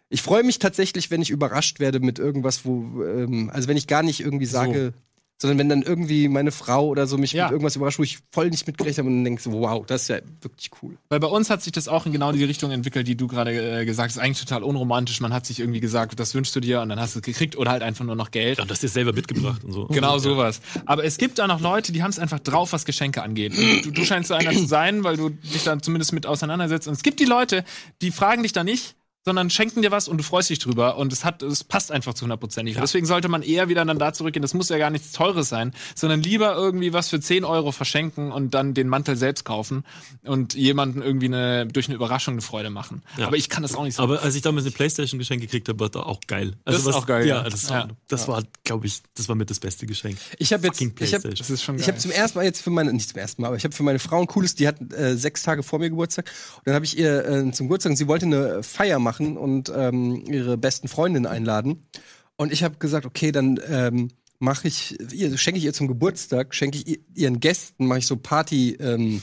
Ich 0.10 0.22
freue 0.22 0.44
mich 0.44 0.60
tatsächlich, 0.60 1.12
wenn 1.12 1.22
ich 1.22 1.30
überrascht 1.32 1.82
werde 1.82 2.00
mit 2.00 2.20
irgendwas, 2.20 2.64
wo, 2.64 3.04
ähm, 3.04 3.50
also 3.54 3.68
wenn 3.68 3.76
ich 3.76 3.88
gar 3.88 4.02
nicht 4.04 4.22
irgendwie 4.22 4.46
sage, 4.46 4.94
sondern 5.40 5.60
wenn 5.60 5.70
dann 5.70 5.82
irgendwie 5.84 6.28
meine 6.28 6.52
Frau 6.52 6.88
oder 6.88 7.06
so 7.08 7.18
mich 7.18 7.32
Ja. 7.32 7.46
mit 7.46 7.52
irgendwas 7.54 7.76
überrascht, 7.76 8.00
wo 8.00 8.04
ich 8.04 8.20
voll 8.32 8.50
nicht 8.50 8.66
mitgerechnet 8.66 9.00
habe 9.00 9.10
und 9.10 9.18
dann 9.18 9.24
denkst, 9.26 9.44
wow, 9.48 9.86
das 9.86 10.04
ist 10.04 10.08
ja 10.08 10.18
wirklich 10.42 10.72
cool. 10.82 10.98
Weil 11.10 11.20
bei 11.20 11.28
uns 11.28 11.50
hat 11.50 11.62
sich 11.62 11.72
das 11.72 11.88
auch 11.88 12.06
in 12.06 12.12
genau 12.12 12.32
die 12.32 12.44
Richtung 12.44 12.72
entwickelt, 12.72 13.08
die 13.08 13.16
du 13.16 13.28
gerade 13.28 13.82
äh, 13.82 13.86
gesagt 13.86 14.10
hast. 14.10 14.18
Eigentlich 14.18 14.40
total 14.44 14.64
unromantisch. 14.64 15.22
Man 15.22 15.34
hat 15.34 15.46
sich 15.46 15.60
irgendwie 15.60 15.80
gesagt, 15.80 16.20
das 16.20 16.34
wünschst 16.34 16.56
du 16.56 16.60
dir 16.60 16.82
und 16.82 16.90
dann 16.90 17.00
hast 17.00 17.16
du 17.16 17.20
es 17.20 17.24
gekriegt 17.24 17.56
oder 17.56 17.72
halt 17.72 17.84
einfach 17.84 18.04
nur 18.06 18.16
noch 18.16 18.32
Geld. 18.32 18.60
Und 18.60 18.72
das 18.72 18.80
dir 18.80 18.90
selber 18.90 19.14
mitgebracht 19.14 19.64
und 19.64 19.72
so. 19.72 19.86
Genau 19.88 20.14
ja. 20.14 20.20
sowas. 20.20 20.62
Aber 20.86 21.04
es 21.04 21.18
gibt 21.18 21.38
da 21.40 21.48
noch 21.48 21.60
Leute, 21.62 21.92
die 21.92 22.02
haben 22.02 22.10
es 22.12 22.20
einfach 22.20 22.40
drauf, 22.40 22.74
was 22.74 22.86
Geschenke 22.86 23.22
angeht. 23.22 23.54
Du, 23.84 23.92
du 23.92 24.06
scheinst 24.06 24.30
so 24.30 24.34
einer 24.34 24.52
zu 24.52 24.66
sein, 24.66 25.04
weil 25.04 25.18
du 25.18 25.30
dich 25.30 25.64
da 25.64 25.78
zumindest 25.80 26.14
mit 26.14 26.26
auseinandersetzt. 26.26 26.88
Und 26.88 26.96
es 26.96 27.04
gibt 27.04 27.20
die 27.20 27.26
Leute, 27.26 27.64
die 28.02 28.12
fragen 28.12 28.44
dich 28.44 28.54
da 28.54 28.64
nicht, 28.64 28.96
sondern 29.28 29.50
schenken 29.50 29.82
dir 29.82 29.92
was 29.92 30.08
und 30.08 30.18
du 30.20 30.24
freust 30.24 30.50
dich 30.50 30.60
drüber 30.60 30.96
und 30.98 31.12
es 31.12 31.26
hat, 31.26 31.44
es 31.44 31.66
passt 31.66 31.92
einfach 31.92 32.14
zu 32.14 32.22
hundertprozentig. 32.22 32.78
Und 32.78 32.82
Deswegen 32.82 33.06
sollte 33.06 33.28
man 33.28 33.42
eher 33.42 33.68
wieder 33.68 33.84
dann 33.84 34.00
da 34.00 34.14
zurückgehen. 34.14 34.42
Das 34.42 34.54
muss 34.54 34.70
ja 34.70 34.78
gar 34.78 34.90
nichts 34.90 35.12
Teures 35.12 35.50
sein, 35.50 35.74
sondern 35.96 36.24
lieber 36.24 36.56
irgendwie 36.56 36.94
was 36.94 37.10
für 37.10 37.20
10 37.20 37.44
Euro 37.44 37.74
verschenken 37.74 38.32
und 38.32 38.54
dann 38.54 38.74
den 38.74 38.88
Mantel 38.88 39.18
selbst 39.18 39.44
kaufen 39.44 39.84
und 40.24 40.54
jemanden 40.54 41.02
irgendwie 41.02 41.26
eine, 41.26 41.66
durch 41.68 41.88
eine 41.90 41.96
Überraschung 41.96 42.36
eine 42.36 42.42
Freude 42.42 42.70
machen. 42.70 43.02
Ja. 43.18 43.28
Aber 43.28 43.36
ich 43.36 43.50
kann 43.50 43.64
das 43.64 43.76
auch 43.76 43.84
nicht 43.84 43.96
so. 43.96 44.04
Aber 44.04 44.22
als 44.22 44.34
ich 44.36 44.44
damals 44.44 44.66
eine 44.66 44.72
Playstation 44.72 45.20
geschenkt 45.20 45.42
gekriegt 45.42 45.68
habe, 45.68 45.78
war 45.82 45.90
das 45.90 46.04
auch 46.04 46.22
geil. 46.26 46.54
Also 46.64 46.80
Das 46.80 46.88
ist 46.88 46.96
auch 46.96 47.06
geil, 47.06 47.28
Ja, 47.28 47.44
ja. 47.44 47.50
das, 47.50 47.68
Ja. 47.68 47.90
das 48.08 48.30
war, 48.30 48.44
glaube 48.64 48.88
ich, 48.88 49.02
das 49.16 49.28
war 49.28 49.36
mit 49.36 49.50
das 49.50 49.60
beste 49.60 49.88
Geschenk. 49.88 50.18
Ich 50.38 50.54
habe 50.54 50.66
jetzt, 50.68 50.80
ich 50.80 50.88
habe 50.88 50.96
PlayStation. 50.96 51.36
das 51.38 51.50
ist 51.50 51.64
schon 51.64 51.76
geil. 51.76 51.82
Ich 51.82 51.88
habe 51.90 51.98
zum 51.98 52.12
ersten 52.12 52.38
Mal 52.40 52.46
jetzt 52.46 52.62
für 52.62 52.70
meine, 52.70 52.94
nicht 52.94 53.10
zum 53.10 53.20
ersten 53.20 53.42
Mal, 53.42 53.50
aber 53.50 53.58
ich 53.58 53.66
habe 53.66 53.76
für 53.76 53.84
meine 53.84 54.00
Frau 54.00 54.22
ein 54.22 54.28
cooles, 54.28 54.56
die 54.56 54.70
hat 54.70 54.78
äh, 54.94 55.18
sechs 55.18 55.44
Tage 55.44 55.64
vor 55.64 55.80
mir 55.80 55.90
Geburtstag. 55.90 56.32
Und 56.60 56.68
dann 56.68 56.76
habe 56.76 56.86
ich 56.86 56.98
ihr 56.98 57.26
äh, 57.26 57.52
zum 57.52 57.68
Geburtstag, 57.68 57.90
und 57.90 57.98
sie 57.98 58.08
wollte 58.08 58.26
eine 58.26 58.64
Feier 58.64 59.00
machen 59.00 59.17
und 59.20 59.72
ähm, 59.76 60.24
ihre 60.28 60.58
besten 60.58 60.88
Freundinnen 60.88 61.26
einladen. 61.26 61.88
Und 62.36 62.52
ich 62.54 62.64
habe 62.64 62.78
gesagt, 62.78 63.06
okay, 63.06 63.32
dann 63.32 63.60
ähm, 63.68 64.10
mache 64.40 64.68
ich, 64.68 64.98
ihr, 65.12 65.36
schenke 65.38 65.58
ich 65.58 65.66
ihr 65.66 65.74
zum 65.74 65.88
Geburtstag, 65.88 66.54
schenke 66.54 66.78
ich 66.78 66.88
ihr, 66.88 66.98
ihren 67.16 67.40
Gästen, 67.40 67.88
mache 67.88 68.00
ich 68.00 68.08
so 68.08 68.18
Party. 68.18 68.78
Ähm, 68.80 69.22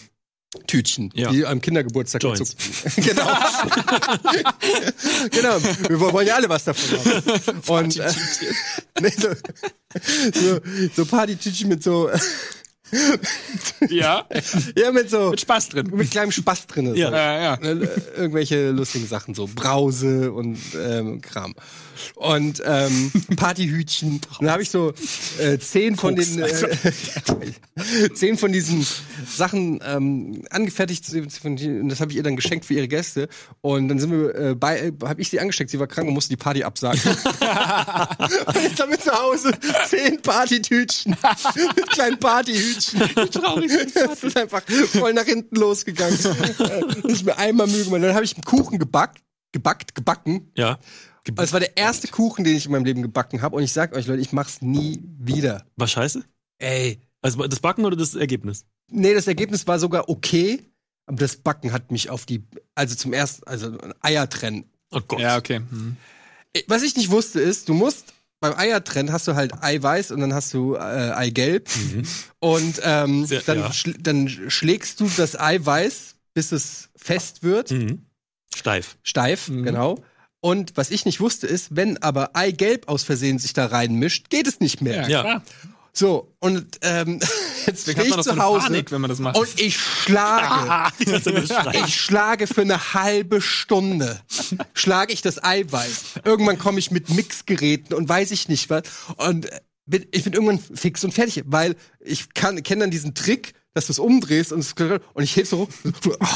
Tütchen, 0.69 1.11
Ja. 1.15 1.33
die 1.33 1.45
am 1.45 1.61
Kindergeburtstag 1.61 2.23
Joints. 2.23 2.55
so- 2.55 3.03
genau. 3.03 3.27
genau. 5.33 5.59
Wir 5.89 5.99
wollen 6.01 6.27
ja 6.29 6.37
alle 6.37 6.49
was 6.49 6.63
davon 6.65 6.97
haben. 6.99 7.61
Und 7.87 7.97
äh, 7.99 8.13
nee, 9.01 9.11
so, 9.19 9.29
so, 10.33 10.61
so 10.95 11.07
Partytütchen 11.07 11.69
mit 11.69 11.83
so 11.83 12.09
ja, 13.89 14.27
ja, 14.77 14.93
mit 14.93 15.11
so 15.11 15.31
mit 15.31 15.41
Spaß 15.41 15.71
drin. 15.71 15.91
mit 15.93 16.11
kleinem 16.11 16.33
Spaß 16.33 16.67
drin. 16.67 16.95
Ja. 16.95 17.09
So. 17.09 17.15
Ja, 17.15 17.41
ja. 17.41 17.55
Äh, 17.55 17.89
Irgendwelche 18.17 18.71
lustigen 18.71 19.07
Sachen, 19.07 19.35
so 19.35 19.49
Brause 19.53 20.33
und 20.33 20.59
ähm, 20.77 21.21
Kram. 21.21 21.55
Und 22.17 22.63
ähm, 22.65 23.13
Partyhütchen. 23.37 24.15
Und 24.15 24.43
dann 24.43 24.51
habe 24.51 24.63
ich 24.63 24.71
so 24.71 24.93
äh, 25.39 25.59
zehn 25.59 25.97
von 25.97 26.17
den 26.17 26.41
äh, 26.41 28.11
zehn 28.15 28.37
von 28.37 28.53
diesen 28.53 28.87
Sachen 29.27 29.81
ähm, 29.85 30.43
angefertigt. 30.51 31.05
Und 31.45 31.89
das 31.89 32.01
habe 32.01 32.11
ich 32.11 32.17
ihr 32.17 32.23
dann 32.23 32.37
geschenkt 32.37 32.67
für 32.67 32.75
ihre 32.75 32.89
Gäste. 32.89 33.29
Und 33.61 33.89
dann 33.89 33.99
sind 33.99 34.11
wir 34.11 34.35
äh, 34.35 34.55
bei, 34.55 34.93
habe 35.05 35.21
ich 35.21 35.31
sie 35.31 35.41
angesteckt. 35.41 35.71
Sie 35.71 35.79
war 35.79 35.87
krank 35.87 36.09
und 36.09 36.15
musste 36.15 36.31
die 36.31 36.37
Party 36.37 36.65
absagen. 36.65 37.01
und 37.07 38.63
jetzt 38.63 38.81
haben 38.81 38.91
wir 38.91 39.01
zu 39.01 39.13
Hause 39.13 39.53
zehn 39.89 40.21
Partytütchen 40.21 41.17
mit 41.77 41.91
kleinen 41.91 42.19
Partyhütchen. 42.19 42.74
Traurig. 43.31 43.71
Das 43.95 44.23
ist 44.23 44.37
einfach 44.37 44.63
voll 44.89 45.13
nach 45.13 45.25
hinten 45.25 45.57
losgegangen. 45.57 46.15
Ist 47.05 47.25
mir 47.25 47.37
einmal 47.39 47.67
Mühe 47.67 47.85
gemacht. 47.85 48.03
Dann 48.03 48.15
habe 48.15 48.25
ich 48.25 48.35
einen 48.35 48.45
Kuchen 48.45 48.79
gebackt, 48.79 49.23
gebackt, 49.53 49.95
gebacken. 49.95 50.51
Ja. 50.57 50.79
Und 51.29 51.41
es 51.41 51.53
war 51.53 51.61
der 51.61 51.77
erste 51.77 52.09
Kuchen, 52.09 52.45
den 52.45 52.57
ich 52.57 52.67
in 52.67 52.73
meinem 52.73 52.85
Leben 52.85 53.03
gebacken 53.03 53.43
habe. 53.43 53.57
Und 53.57 53.63
ich 53.63 53.73
sag 53.73 53.95
euch, 53.95 54.07
Leute, 54.07 54.21
ich 54.21 54.33
mach's 54.33 54.61
nie 54.61 55.01
wieder. 55.19 55.65
War 55.77 55.89
scheiße? 55.89 56.23
Ey. 56.59 57.01
Also 57.23 57.47
das 57.47 57.61
Backen 57.61 57.85
oder 57.85 57.97
das 57.97 58.15
Ergebnis? 58.15 58.67
Nee, 58.91 59.15
das 59.15 59.27
Ergebnis 59.27 59.67
war 59.67 59.79
sogar 59.79 60.09
okay. 60.09 60.63
Aber 61.07 61.19
das 61.19 61.37
Backen 61.37 61.73
hat 61.73 61.91
mich 61.91 62.11
auf 62.11 62.27
die, 62.27 62.45
also 62.75 62.95
zum 62.95 63.13
ersten, 63.13 63.47
also 63.47 63.77
Eier 64.01 64.29
trennen. 64.29 64.65
Oh 64.91 65.01
Gott. 65.07 65.21
Ja, 65.21 65.37
okay. 65.37 65.57
Hm. 65.57 65.97
Was 66.69 66.83
ich 66.83 66.97
nicht 66.97 67.11
wusste 67.11 67.41
ist, 67.41 67.69
du 67.69 67.75
musst 67.75 68.14
beim 68.51 68.59
Eiertrennen 68.59 69.13
hast 69.13 69.27
du 69.27 69.35
halt 69.35 69.53
Eiweiß 69.63 70.11
und 70.11 70.21
dann 70.21 70.35
hast 70.35 70.53
du 70.53 70.75
äh, 70.75 70.79
Eigelb. 70.79 71.69
Und 72.41 72.81
ähm, 72.83 73.25
Sehr- 73.25 73.41
dann, 73.47 73.59
ja. 73.59 73.73
schl 73.73 73.95
dann 73.99 74.29
schlägst 74.29 75.01
du 75.01 75.11
das 75.17 75.39
Eiweiß, 75.39 76.17
bis 76.35 76.53
es 76.53 76.91
fest 76.97 77.43
wird. 77.43 77.71
Mhm. 77.71 78.03
Steif. 78.55 78.97
Steif, 79.03 79.49
Mhm. 79.49 79.63
genau. 79.65 80.05
Und 80.41 80.77
was 80.77 80.91
ich 80.91 81.07
nicht 81.07 81.21
wusste 81.21 81.47
ist, 81.47 81.75
wenn 81.75 81.97
aber 82.03 82.37
Eigelb 82.37 82.89
aus 82.89 83.03
Versehen 83.03 83.39
sich 83.39 83.55
da 83.55 83.65
reinmischt, 83.65 84.29
geht 84.29 84.47
es 84.47 84.61
nicht 84.61 84.83
mehr. 84.83 85.09
Ja. 85.09 85.23
klar. 85.23 85.43
So, 85.97 86.35
und 86.41 86.79
ähm, 86.83 87.21
jetzt 87.67 87.83
stehe 87.83 87.97
man 88.09 88.19
ich 88.19 88.25
zu 88.25 88.37
Hause 88.37 88.67
Panik, 88.67 88.91
wenn 88.91 89.01
man 89.01 89.11
das 89.11 89.21
macht. 89.21 89.39
und 89.39 89.49
ich 89.61 89.79
schlage. 89.79 90.93
Ich 91.87 91.95
schlage 92.01 92.47
für 92.47 92.63
eine 92.63 92.95
halbe 92.95 93.41
Stunde. 93.41 94.21
Schlage 94.75 95.13
ich 95.13 95.23
das 95.23 95.43
Eiweiß. 95.43 96.05
Irgendwann 96.25 96.59
komme 96.59 96.79
ich 96.81 96.91
mit 96.91 97.11
Mixgeräten 97.11 97.95
und 97.97 98.09
weiß 98.09 98.33
ich 98.33 98.49
nicht 98.49 98.71
was. 98.71 98.83
Und 99.17 99.47
äh, 99.47 99.61
bin, 99.87 100.07
ich 100.11 100.25
bin 100.25 100.33
irgendwann 100.33 100.59
fix 100.59 101.05
und 101.05 101.13
fertig, 101.13 101.45
weil 101.47 101.77
ich 102.01 102.35
kann 102.35 102.63
kenne 102.63 102.83
dann 102.83 102.91
diesen 102.91 103.15
Trick, 103.15 103.55
dass 103.75 103.87
du 103.87 103.93
es 103.93 103.99
umdrehst 103.99 104.53
und, 104.53 104.61
es, 104.61 104.73
und 105.15 105.23
ich 105.23 105.37
heb 105.37 105.47
so 105.47 105.59
hoch. 105.59 105.69
Oh, 105.85 106.11
oh. 106.21 106.27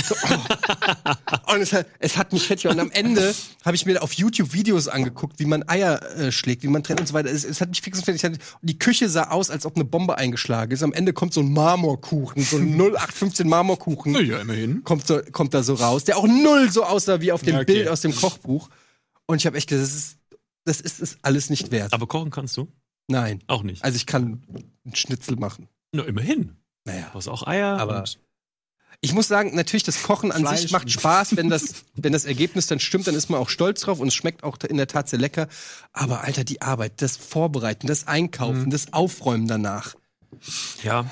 Und 1.52 1.60
es 1.60 1.72
hat, 1.72 1.86
es 1.98 2.16
hat 2.16 2.32
mich 2.32 2.46
fertig. 2.46 2.70
Und 2.70 2.78
am 2.80 2.90
Ende 2.90 3.34
habe 3.64 3.76
ich 3.76 3.86
mir 3.86 4.02
auf 4.02 4.12
YouTube 4.12 4.52
Videos 4.52 4.88
angeguckt, 4.88 5.38
wie 5.38 5.44
man 5.44 5.68
Eier 5.68 6.00
äh, 6.16 6.32
schlägt, 6.32 6.62
wie 6.62 6.68
man 6.68 6.82
trennt 6.82 7.00
und 7.00 7.06
so 7.06 7.14
weiter. 7.14 7.30
Es, 7.30 7.44
es 7.44 7.60
hat 7.60 7.68
mich 7.68 7.80
fix 7.80 7.98
und 7.98 8.04
fertig. 8.04 8.24
Und 8.24 8.40
die 8.62 8.78
Küche 8.78 9.08
sah 9.08 9.30
aus, 9.30 9.50
als 9.50 9.66
ob 9.66 9.76
eine 9.76 9.84
Bombe 9.84 10.16
eingeschlagen 10.16 10.72
ist. 10.72 10.82
Am 10.82 10.92
Ende 10.92 11.12
kommt 11.12 11.32
so 11.34 11.40
ein 11.40 11.52
Marmorkuchen, 11.52 12.42
so 12.42 12.56
ein 12.56 12.74
0815 12.80 13.48
Marmorkuchen 13.48 14.14
ja, 14.14 14.40
immerhin. 14.40 14.84
kommt, 14.84 15.06
so, 15.06 15.20
kommt 15.32 15.54
da 15.54 15.62
so 15.62 15.74
raus, 15.74 16.04
der 16.04 16.16
auch 16.16 16.26
null 16.26 16.70
so 16.70 16.84
aussah 16.84 17.20
wie 17.20 17.32
auf 17.32 17.42
dem 17.42 17.54
Ja, 17.54 17.60
okay. 17.60 17.72
Bild 17.74 17.88
aus 17.88 18.00
dem 18.00 18.14
Kochbuch. 18.14 18.68
Und 19.26 19.38
ich 19.38 19.46
habe 19.46 19.56
echt 19.56 19.68
gesagt, 19.68 19.88
das 19.88 19.96
ist, 19.96 20.18
das 20.64 20.80
ist 20.80 21.00
es 21.00 21.18
alles 21.22 21.50
nicht 21.50 21.70
wert. 21.70 21.92
Aber 21.92 22.06
kochen 22.06 22.30
kannst 22.30 22.56
du? 22.56 22.68
Nein. 23.08 23.42
Auch 23.46 23.62
nicht. 23.62 23.84
Also 23.84 23.96
ich 23.96 24.06
kann 24.06 24.42
einen 24.84 24.94
Schnitzel 24.94 25.36
machen. 25.36 25.68
Na, 25.92 26.04
immerhin. 26.04 26.56
Naja. 26.84 27.06
Du 27.12 27.18
hast 27.18 27.28
auch 27.28 27.46
Eier. 27.46 27.78
Aber- 27.78 28.04
Ich 29.02 29.12
muss 29.14 29.28
sagen, 29.28 29.54
natürlich, 29.54 29.82
das 29.84 30.02
Kochen 30.02 30.30
an 30.30 30.42
Fleisch. 30.42 30.60
sich 30.60 30.72
macht 30.72 30.90
Spaß, 30.90 31.36
wenn 31.36 31.48
das, 31.50 31.84
wenn 31.94 32.12
das 32.12 32.24
Ergebnis 32.26 32.66
dann 32.66 32.80
stimmt, 32.80 33.06
dann 33.06 33.14
ist 33.14 33.30
man 33.30 33.40
auch 33.40 33.48
stolz 33.48 33.80
drauf 33.80 33.98
und 34.00 34.08
es 34.08 34.14
schmeckt 34.14 34.44
auch 34.44 34.58
in 34.68 34.76
der 34.76 34.88
Tat 34.88 35.08
sehr 35.08 35.18
lecker. 35.18 35.48
Aber 35.92 36.22
Alter, 36.22 36.44
die 36.44 36.60
Arbeit, 36.62 37.00
das 37.02 37.16
Vorbereiten, 37.16 37.86
das 37.86 38.06
Einkaufen, 38.06 38.64
Mhm. 38.64 38.70
das 38.70 38.92
Aufräumen 38.92 39.46
danach. 39.48 39.94
ja. 40.82 41.06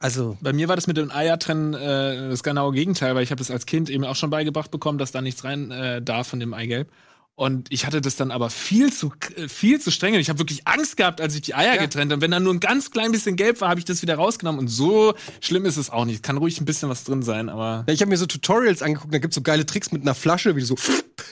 Also 0.00 0.36
Bei 0.42 0.52
mir 0.52 0.68
war 0.68 0.76
das 0.76 0.86
mit 0.86 0.98
dem 0.98 1.10
Eiertrennen 1.10 1.72
äh, 1.72 2.28
das 2.28 2.42
genaue 2.42 2.72
Gegenteil, 2.74 3.14
weil 3.14 3.22
ich 3.22 3.30
habe 3.30 3.38
das 3.38 3.50
als 3.50 3.64
Kind 3.64 3.88
eben 3.88 4.04
auch 4.04 4.16
schon 4.16 4.28
beigebracht 4.28 4.70
bekommen, 4.70 4.98
dass 4.98 5.12
da 5.12 5.22
nichts 5.22 5.44
rein 5.44 5.70
äh, 5.70 6.02
darf 6.02 6.28
von 6.28 6.40
dem 6.40 6.52
Eigelb. 6.52 6.90
Und 7.36 7.66
ich 7.72 7.84
hatte 7.84 8.00
das 8.00 8.14
dann 8.14 8.30
aber 8.30 8.48
viel 8.48 8.92
zu 8.92 9.12
äh, 9.36 9.48
viel 9.48 9.80
zu 9.80 9.90
streng. 9.90 10.14
Und 10.14 10.20
ich 10.20 10.28
habe 10.28 10.38
wirklich 10.38 10.68
Angst 10.68 10.96
gehabt, 10.96 11.20
als 11.20 11.34
ich 11.34 11.40
die 11.40 11.54
Eier 11.54 11.74
Ja. 11.74 11.80
getrennt 11.82 12.12
habe. 12.12 12.22
Wenn 12.22 12.30
da 12.30 12.38
nur 12.38 12.54
ein 12.54 12.60
ganz 12.60 12.92
klein 12.92 13.10
bisschen 13.10 13.34
gelb 13.34 13.60
war, 13.60 13.68
habe 13.70 13.80
ich 13.80 13.84
das 13.84 14.02
wieder 14.02 14.14
rausgenommen. 14.14 14.60
Und 14.60 14.68
so 14.68 15.14
schlimm 15.40 15.64
ist 15.66 15.76
es 15.76 15.90
auch 15.90 16.04
nicht. 16.04 16.22
Kann 16.22 16.36
ruhig 16.36 16.60
ein 16.60 16.64
bisschen 16.64 16.88
was 16.88 17.02
drin 17.02 17.22
sein, 17.22 17.48
aber 17.48 17.84
Ja, 17.88 17.92
ich 17.92 18.00
habe 18.02 18.10
mir 18.10 18.18
so 18.18 18.26
Tutorials 18.26 18.82
angeguckt, 18.82 19.12
da 19.12 19.18
gibt's 19.18 19.34
so 19.34 19.42
geile 19.42 19.66
Tricks 19.66 19.90
mit 19.90 20.02
einer 20.02 20.14
Flasche, 20.14 20.54
wie 20.54 20.60
du 20.60 20.66
so, 20.66 20.76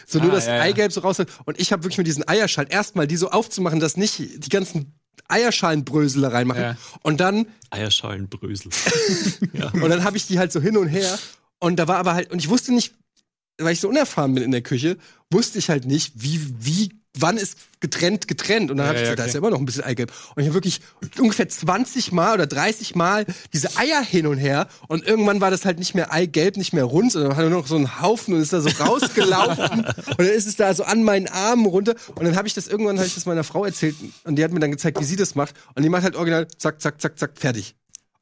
so 0.06 0.18
nur 0.18 0.32
Ah, 0.32 0.34
das 0.34 0.46
ja, 0.46 0.56
ja. 0.56 0.62
Eigelb 0.62 0.92
so 0.92 1.02
raus. 1.02 1.18
Und 1.44 1.60
ich 1.60 1.72
habe 1.72 1.84
wirklich 1.84 1.98
mit 1.98 2.08
diesen 2.08 2.26
Eierschalen 2.26 2.68
erstmal 2.68 3.06
die 3.06 3.16
so 3.16 3.30
aufzumachen, 3.30 3.78
dass 3.78 3.96
nicht 3.96 4.18
die 4.18 4.48
ganzen 4.48 4.94
Eierschalenbrösel 5.28 6.22
da 6.22 6.28
reinmachen. 6.30 6.62
Ja. 6.62 6.76
Und 7.02 7.20
dann, 7.20 7.46
Eierschalenbrösel. 7.70 8.70
und 9.72 9.88
dann 9.88 10.02
habe 10.04 10.16
ich 10.16 10.26
die 10.26 10.38
halt 10.40 10.50
so 10.52 10.60
hin 10.60 10.76
und 10.76 10.88
her. 10.88 11.18
Und 11.60 11.76
da 11.76 11.86
war 11.86 11.98
aber 11.98 12.14
halt, 12.14 12.32
und 12.32 12.40
ich 12.40 12.48
wusste 12.48 12.72
nicht, 12.74 12.92
weil 13.58 13.72
ich 13.72 13.80
so 13.80 13.88
unerfahren 13.88 14.34
bin 14.34 14.42
in 14.42 14.50
der 14.50 14.62
Küche, 14.62 14.96
wusste 15.30 15.58
ich 15.58 15.68
halt 15.70 15.84
nicht, 15.86 16.12
wie, 16.16 16.40
wie, 16.60 17.02
wann 17.18 17.36
ist 17.36 17.58
getrennt 17.80 18.28
getrennt. 18.28 18.70
Und 18.70 18.78
dann 18.78 18.86
Ja, 18.86 18.88
habe 18.88 18.98
ich 18.98 19.04
ja, 19.04 19.14
gesagt, 19.14 19.18
da 19.18 19.22
okay. 19.22 19.28
ist 19.28 19.34
ja 19.34 19.38
immer 19.38 19.50
noch 19.50 19.58
ein 19.58 19.64
bisschen 19.66 19.84
Eigelb. 19.84 20.12
Und 20.34 20.42
ich 20.42 20.48
habe 20.48 20.54
wirklich 20.54 20.80
ungefähr 21.18 21.48
20 21.48 22.12
Mal 22.12 22.34
oder 22.34 22.46
30 22.46 22.94
Mal 22.94 23.26
diese 23.52 23.76
Eier 23.76 24.02
hin 24.02 24.26
und 24.26 24.38
her. 24.38 24.68
Und 24.88 25.06
irgendwann 25.06 25.40
war 25.40 25.50
das 25.50 25.64
halt 25.64 25.78
nicht 25.78 25.94
mehr 25.94 26.12
Eigelb, 26.12 26.56
nicht 26.56 26.72
mehr 26.72 26.84
rund, 26.84 27.12
sondern 27.12 27.36
hat 27.36 27.44
nur 27.44 27.50
noch 27.50 27.66
so 27.66 27.76
einen 27.76 28.00
Haufen 28.00 28.34
und 28.34 28.40
ist 28.40 28.52
da 28.52 28.60
so 28.60 28.70
rausgelaufen. 28.82 29.84
und 29.84 30.18
dann 30.18 30.26
ist 30.26 30.46
es 30.46 30.56
da 30.56 30.72
so 30.74 30.84
an 30.84 31.02
meinen 31.04 31.28
Armen 31.28 31.66
runter. 31.66 31.94
Und 32.14 32.24
dann 32.24 32.36
habe 32.36 32.48
ich 32.48 32.54
das 32.54 32.68
irgendwann, 32.68 32.96
habe 32.98 33.06
ich 33.06 33.14
das 33.14 33.26
meiner 33.26 33.44
Frau 33.44 33.64
erzählt. 33.64 33.96
Und 34.24 34.36
die 34.36 34.44
hat 34.44 34.52
mir 34.52 34.60
dann 34.60 34.70
gezeigt, 34.70 35.00
wie 35.00 35.04
sie 35.04 35.16
das 35.16 35.34
macht. 35.34 35.54
Und 35.74 35.82
die 35.82 35.88
macht 35.88 36.04
halt 36.04 36.16
original, 36.16 36.46
zack, 36.58 36.80
zack, 36.80 37.00
zack, 37.00 37.18
zack, 37.18 37.32
fertig. 37.34 37.74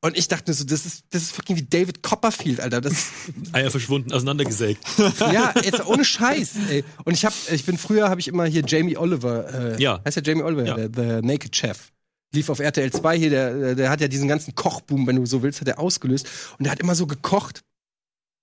Und 0.03 0.17
ich 0.17 0.29
dachte 0.29 0.51
mir 0.51 0.55
so, 0.55 0.65
das 0.65 0.87
ist, 0.87 1.05
das 1.11 1.23
ist 1.23 1.33
fucking 1.33 1.57
wie 1.57 1.63
David 1.63 2.03
Copperfield, 2.03 2.61
Alter. 2.61 2.81
Das, 2.81 3.09
Eier 3.53 3.71
verschwunden, 3.71 4.13
auseinandergesägt. 4.13 4.83
ja, 5.21 5.53
jetzt 5.63 5.85
ohne 5.87 6.05
Scheiß, 6.07 6.53
ey. 6.71 6.85
Und 7.05 7.13
ich 7.13 7.25
hab, 7.27 7.35
ich 7.53 7.67
bin 7.67 7.77
früher, 7.77 8.09
habe 8.09 8.19
ich 8.21 8.29
immer 8.29 8.47
hier 8.47 8.63
Jamie 8.67 8.97
Oliver, 8.97 9.75
äh, 9.77 9.83
Ja. 9.83 10.01
heißt 10.05 10.17
der 10.17 10.23
Jamie 10.23 10.43
Oliver, 10.43 10.65
Ja. 10.65 10.75
der, 10.75 10.89
der 10.89 11.23
Naked 11.23 11.55
Chef. 11.55 11.91
Lief 12.33 12.49
auf 12.49 12.61
RTL 12.61 12.91
2 12.93 13.19
hier, 13.19 13.31
der, 13.31 13.75
der 13.75 13.91
hat 13.91 14.01
ja 14.01 14.09
diesen 14.09 14.29
ganzen 14.29 14.55
Kochboom, 14.55 15.07
wenn 15.07 15.17
du 15.17 15.27
so 15.27 15.43
willst, 15.43 15.61
hat 15.61 15.69
er 15.69 15.79
ausgelöst. 15.81 16.27
Und 16.59 16.65
der 16.65 16.73
hat 16.73 16.81
immer 16.81 16.95
so 16.95 17.07
gekocht. 17.07 17.63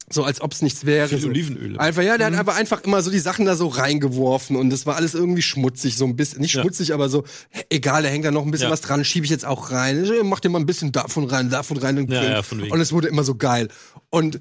So 0.09 0.23
als 0.23 0.39
ob 0.39 0.53
es 0.53 0.61
nichts 0.61 0.85
wäre. 0.85 1.09
Viel 1.09 1.19
So. 1.19 1.27
Olivenöl. 1.27 1.77
Einfach, 1.77 2.01
ja, 2.01 2.17
der 2.17 2.29
Mhm. 2.29 2.35
hat 2.35 2.39
aber 2.39 2.55
einfach 2.55 2.83
immer 2.85 3.01
so 3.01 3.11
die 3.11 3.19
Sachen 3.19 3.45
da 3.45 3.55
so 3.57 3.67
reingeworfen 3.67 4.55
und 4.55 4.69
das 4.69 4.85
war 4.85 4.95
alles 4.95 5.13
irgendwie 5.13 5.41
schmutzig, 5.41 5.97
so 5.97 6.05
ein 6.05 6.15
bisschen, 6.15 6.39
nicht 6.39 6.53
Ja. 6.53 6.61
schmutzig, 6.61 6.93
aber 6.93 7.09
so, 7.09 7.25
egal, 7.69 8.03
da 8.03 8.09
hängt 8.09 8.23
da 8.23 8.31
noch 8.31 8.45
ein 8.45 8.51
bisschen 8.51 8.67
Ja. 8.67 8.71
was 8.71 8.79
dran, 8.81 9.03
schiebe 9.03 9.25
ich 9.25 9.31
jetzt 9.31 9.45
auch 9.45 9.69
rein, 9.71 10.09
mach 10.23 10.39
dir 10.39 10.47
mal 10.49 10.59
ein 10.59 10.65
bisschen 10.65 10.93
davon 10.93 11.25
rein, 11.25 11.49
davon 11.49 11.75
rein 11.77 11.97
und, 11.97 12.09
Ja, 12.09 12.23
ja, 12.23 12.41
von 12.43 12.61
wegen. 12.61 12.71
und 12.71 12.79
es 12.79 12.93
wurde 12.93 13.09
immer 13.09 13.23
so 13.25 13.35
geil. 13.35 13.67
Und 14.09 14.39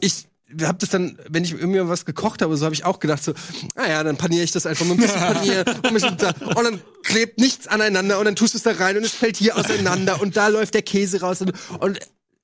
ich 0.00 0.26
hab 0.62 0.78
das 0.80 0.90
dann, 0.90 1.16
wenn 1.30 1.44
ich 1.44 1.52
irgendwie 1.52 1.80
was 1.88 2.04
gekocht 2.04 2.42
habe, 2.42 2.54
so 2.58 2.64
habe 2.66 2.74
ich 2.74 2.84
auch 2.84 2.98
gedacht 2.98 3.22
so, 3.24 3.32
naja, 3.76 4.02
dann 4.04 4.16
paniere 4.18 4.42
ich 4.44 4.50
das 4.50 4.66
einfach 4.66 4.84
mit 4.84 4.98
ein 4.98 5.00
bisschen 5.00 5.20
Panier 5.20 5.64
und, 5.66 5.86
ein 5.86 5.94
bisschen 5.94 6.16
da, 6.18 6.30
und 6.56 6.64
dann 6.64 6.80
klebt 7.04 7.38
nichts 7.38 7.68
aneinander 7.68 8.18
und 8.18 8.26
dann 8.26 8.36
tust 8.36 8.52
du 8.52 8.58
es 8.58 8.64
da 8.64 8.72
rein 8.72 8.98
und 8.98 9.04
es 9.04 9.12
fällt 9.12 9.36
hier 9.38 9.56
auseinander 9.56 10.20
und 10.20 10.36
da 10.36 10.48
läuft 10.48 10.74
der 10.74 10.82
Käse 10.82 11.20
raus 11.22 11.40
und, 11.40 11.52
und 11.78 11.98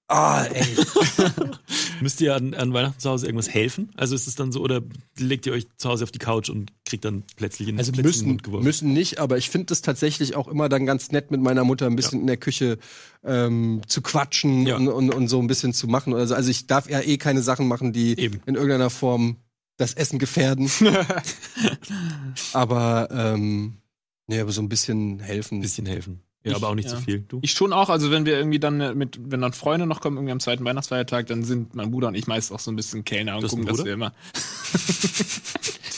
Ah, 0.08 0.44
ey. 0.44 0.64
Müsst 2.00 2.20
ihr 2.20 2.36
an, 2.36 2.54
an 2.54 2.72
Weihnachten 2.72 3.00
zu 3.00 3.10
Hause 3.10 3.26
irgendwas 3.26 3.48
helfen? 3.52 3.90
Also 3.96 4.14
ist 4.14 4.28
es 4.28 4.36
dann 4.36 4.52
so, 4.52 4.60
oder 4.60 4.80
legt 5.18 5.46
ihr 5.46 5.52
euch 5.52 5.66
zu 5.78 5.88
Hause 5.88 6.04
auf 6.04 6.12
die 6.12 6.20
Couch 6.20 6.48
und 6.48 6.72
kriegt 6.84 7.04
dann 7.04 7.24
plötzlich 7.34 7.68
in, 7.68 7.76
Also 7.78 7.90
plötzlich 7.90 7.96
in 7.96 8.02
den 8.02 8.06
müssen, 8.22 8.28
Mund 8.28 8.42
geworfen? 8.44 8.64
müssen 8.64 8.92
nicht, 8.92 9.18
aber 9.18 9.36
ich 9.36 9.50
finde 9.50 9.72
es 9.72 9.82
tatsächlich 9.82 10.36
auch 10.36 10.46
immer 10.46 10.68
dann 10.68 10.86
ganz 10.86 11.10
nett, 11.10 11.32
mit 11.32 11.40
meiner 11.40 11.64
Mutter 11.64 11.86
ein 11.86 11.96
bisschen 11.96 12.20
in 12.20 12.26
der 12.28 12.36
Küche 12.36 12.78
ähm, 13.24 13.82
zu 13.88 14.00
quatschen 14.00 14.66
Ja. 14.66 14.76
und, 14.76 14.86
und, 14.88 15.10
und 15.12 15.26
so 15.28 15.40
ein 15.40 15.48
bisschen 15.48 15.72
zu 15.72 15.88
machen. 15.88 16.14
Also, 16.14 16.36
also 16.36 16.50
ich 16.50 16.68
darf 16.68 16.88
ja 16.88 17.00
eh 17.00 17.16
keine 17.18 17.42
Sachen 17.42 17.66
machen, 17.66 17.92
die 17.92 18.16
Eben. 18.18 18.40
in 18.46 18.54
irgendeiner 18.54 18.90
Form 18.90 19.38
das 19.76 19.92
Essen 19.94 20.20
gefährden. 20.20 20.70
aber 22.52 23.08
ähm, 23.10 23.78
nee, 24.26 24.40
aber 24.40 24.52
so 24.52 24.62
ein 24.62 24.68
bisschen 24.68 25.18
helfen. 25.20 25.58
Ein 25.58 25.62
bisschen 25.62 25.86
helfen. 25.86 26.20
Ja, 26.46 26.52
Ich- 26.52 26.56
aber 26.58 26.68
auch 26.68 26.74
nicht 26.74 26.88
ja. 26.88 26.96
zu 26.96 27.02
viel. 27.02 27.24
Du? 27.28 27.40
Ich 27.42 27.50
schon 27.52 27.72
auch, 27.72 27.90
also 27.90 28.10
wenn 28.10 28.24
wir 28.24 28.36
irgendwie 28.38 28.58
dann 28.60 28.80
äh, 28.80 28.94
mit, 28.94 29.18
wenn 29.20 29.40
dann 29.40 29.52
Freunde 29.52 29.86
noch 29.86 30.00
kommen, 30.00 30.16
irgendwie 30.16 30.32
am 30.32 30.40
zweiten 30.40 30.64
Weihnachtsfeiertag, 30.64 31.26
dann 31.26 31.42
sind 31.44 31.74
mein 31.74 31.90
Bruder 31.90 32.08
und 32.08 32.14
ich 32.14 32.26
meist 32.26 32.52
auch 32.52 32.60
so 32.60 32.70
ein 32.70 32.76
bisschen 32.76 33.04
Kellner 33.04 33.32
und 33.36 33.40
einen 33.44 33.48
gucken, 33.50 33.66
dass 33.66 33.84
wir 33.84 33.92
immer. 33.92 34.12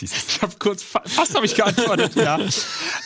Ich 0.01 0.43
habe 0.43 0.55
kurz, 0.61 0.85
fa- 0.85 1.03
fast 1.07 1.35
habe 1.35 1.45
ich 1.45 1.57
geantwortet, 1.57 2.15
ja. 2.15 2.39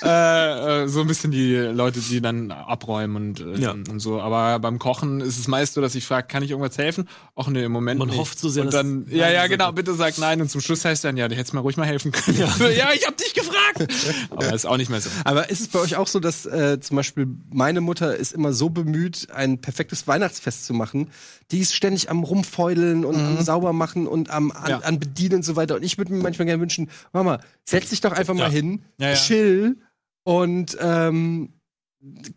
Äh, 0.04 0.82
äh, 0.82 0.88
so 0.88 1.00
ein 1.00 1.06
bisschen 1.06 1.30
die 1.30 1.54
Leute, 1.54 2.00
die 2.00 2.20
dann 2.20 2.50
abräumen 2.50 3.14
und, 3.16 3.40
äh, 3.40 3.60
Ja. 3.62 3.70
und 3.70 4.00
so. 4.00 4.20
Aber 4.20 4.58
beim 4.58 4.80
Kochen 4.80 5.20
ist 5.20 5.38
es 5.38 5.46
meist 5.46 5.74
so, 5.74 5.80
dass 5.80 5.94
ich 5.94 6.04
frage, 6.04 6.26
kann 6.26 6.42
ich 6.42 6.50
irgendwas 6.50 6.76
helfen? 6.76 7.08
Och 7.36 7.46
nee, 7.48 7.62
im 7.62 7.70
Moment 7.70 8.00
Man 8.00 8.08
nicht. 8.08 8.18
hofft 8.18 8.36
so 8.40 8.48
sehr, 8.48 8.64
und 8.64 8.74
dann, 8.74 9.06
ja, 9.10 9.30
ja, 9.30 9.46
genau, 9.46 9.70
bitte 9.70 9.94
sag 9.94 10.18
nein. 10.18 10.40
Und 10.40 10.50
zum 10.50 10.60
Schluss 10.60 10.84
heißt 10.84 11.04
dann, 11.04 11.16
ja, 11.16 11.28
du 11.28 11.36
hättest 11.36 11.54
mir 11.54 11.60
ruhig 11.60 11.76
mal 11.76 11.86
helfen 11.86 12.10
können. 12.10 12.36
Ja, 12.36 12.68
ja 12.68 12.88
ich 12.92 13.06
hab 13.06 13.16
dich 13.16 13.32
gefragt. 13.32 13.86
Aber 14.30 14.52
ist 14.52 14.66
auch 14.66 14.76
nicht 14.76 14.90
mehr 14.90 15.00
so. 15.00 15.08
Aber 15.24 15.48
ist 15.50 15.60
es 15.60 15.68
bei 15.68 15.78
euch 15.78 15.94
auch 15.96 16.08
so, 16.08 16.18
dass 16.18 16.46
äh, 16.46 16.80
zum 16.80 16.96
Beispiel 16.96 17.28
meine 17.50 17.80
Mutter 17.80 18.16
ist 18.16 18.32
immer 18.32 18.52
so 18.52 18.68
bemüht, 18.70 19.28
ein 19.34 19.60
perfektes 19.60 20.06
Weihnachtsfest 20.06 20.64
zu 20.66 20.74
machen? 20.74 21.10
Die 21.50 21.58
ist 21.60 21.74
ständig 21.74 22.10
am 22.10 22.22
Rumfeudeln 22.24 23.04
und 23.04 23.16
am 23.16 23.42
Saubermachen 23.42 24.06
und 24.06 24.30
am 24.30 24.50
an, 24.50 24.62
Mhm. 24.62 24.68
Ja. 24.68 24.78
an 24.80 24.98
Bedienen 25.00 25.36
und 25.36 25.42
so 25.44 25.56
weiter. 25.56 25.74
Und 25.76 25.82
ich 25.84 25.98
würde 25.98 26.12
mir 26.12 26.22
manchmal 26.22 26.46
gerne 26.46 26.60
wünschen, 26.60 26.90
Mama, 27.12 27.40
setz 27.64 27.90
dich 27.90 28.00
doch 28.00 28.12
einfach 28.12 28.34
mal 28.34 28.44
Ja. 28.44 28.50
hin, 28.50 28.82
Ja, 28.98 29.08
ja. 29.10 29.14
chill 29.14 29.76
und 30.24 30.76
ähm, 30.80 31.50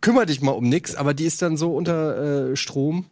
kümmere 0.00 0.26
dich 0.26 0.40
mal 0.42 0.52
um 0.52 0.68
nix. 0.68 0.94
Aber 0.94 1.14
die 1.14 1.24
ist 1.24 1.42
dann 1.42 1.56
so 1.56 1.74
unter 1.74 2.50
äh, 2.52 2.56
Strom. 2.56 3.06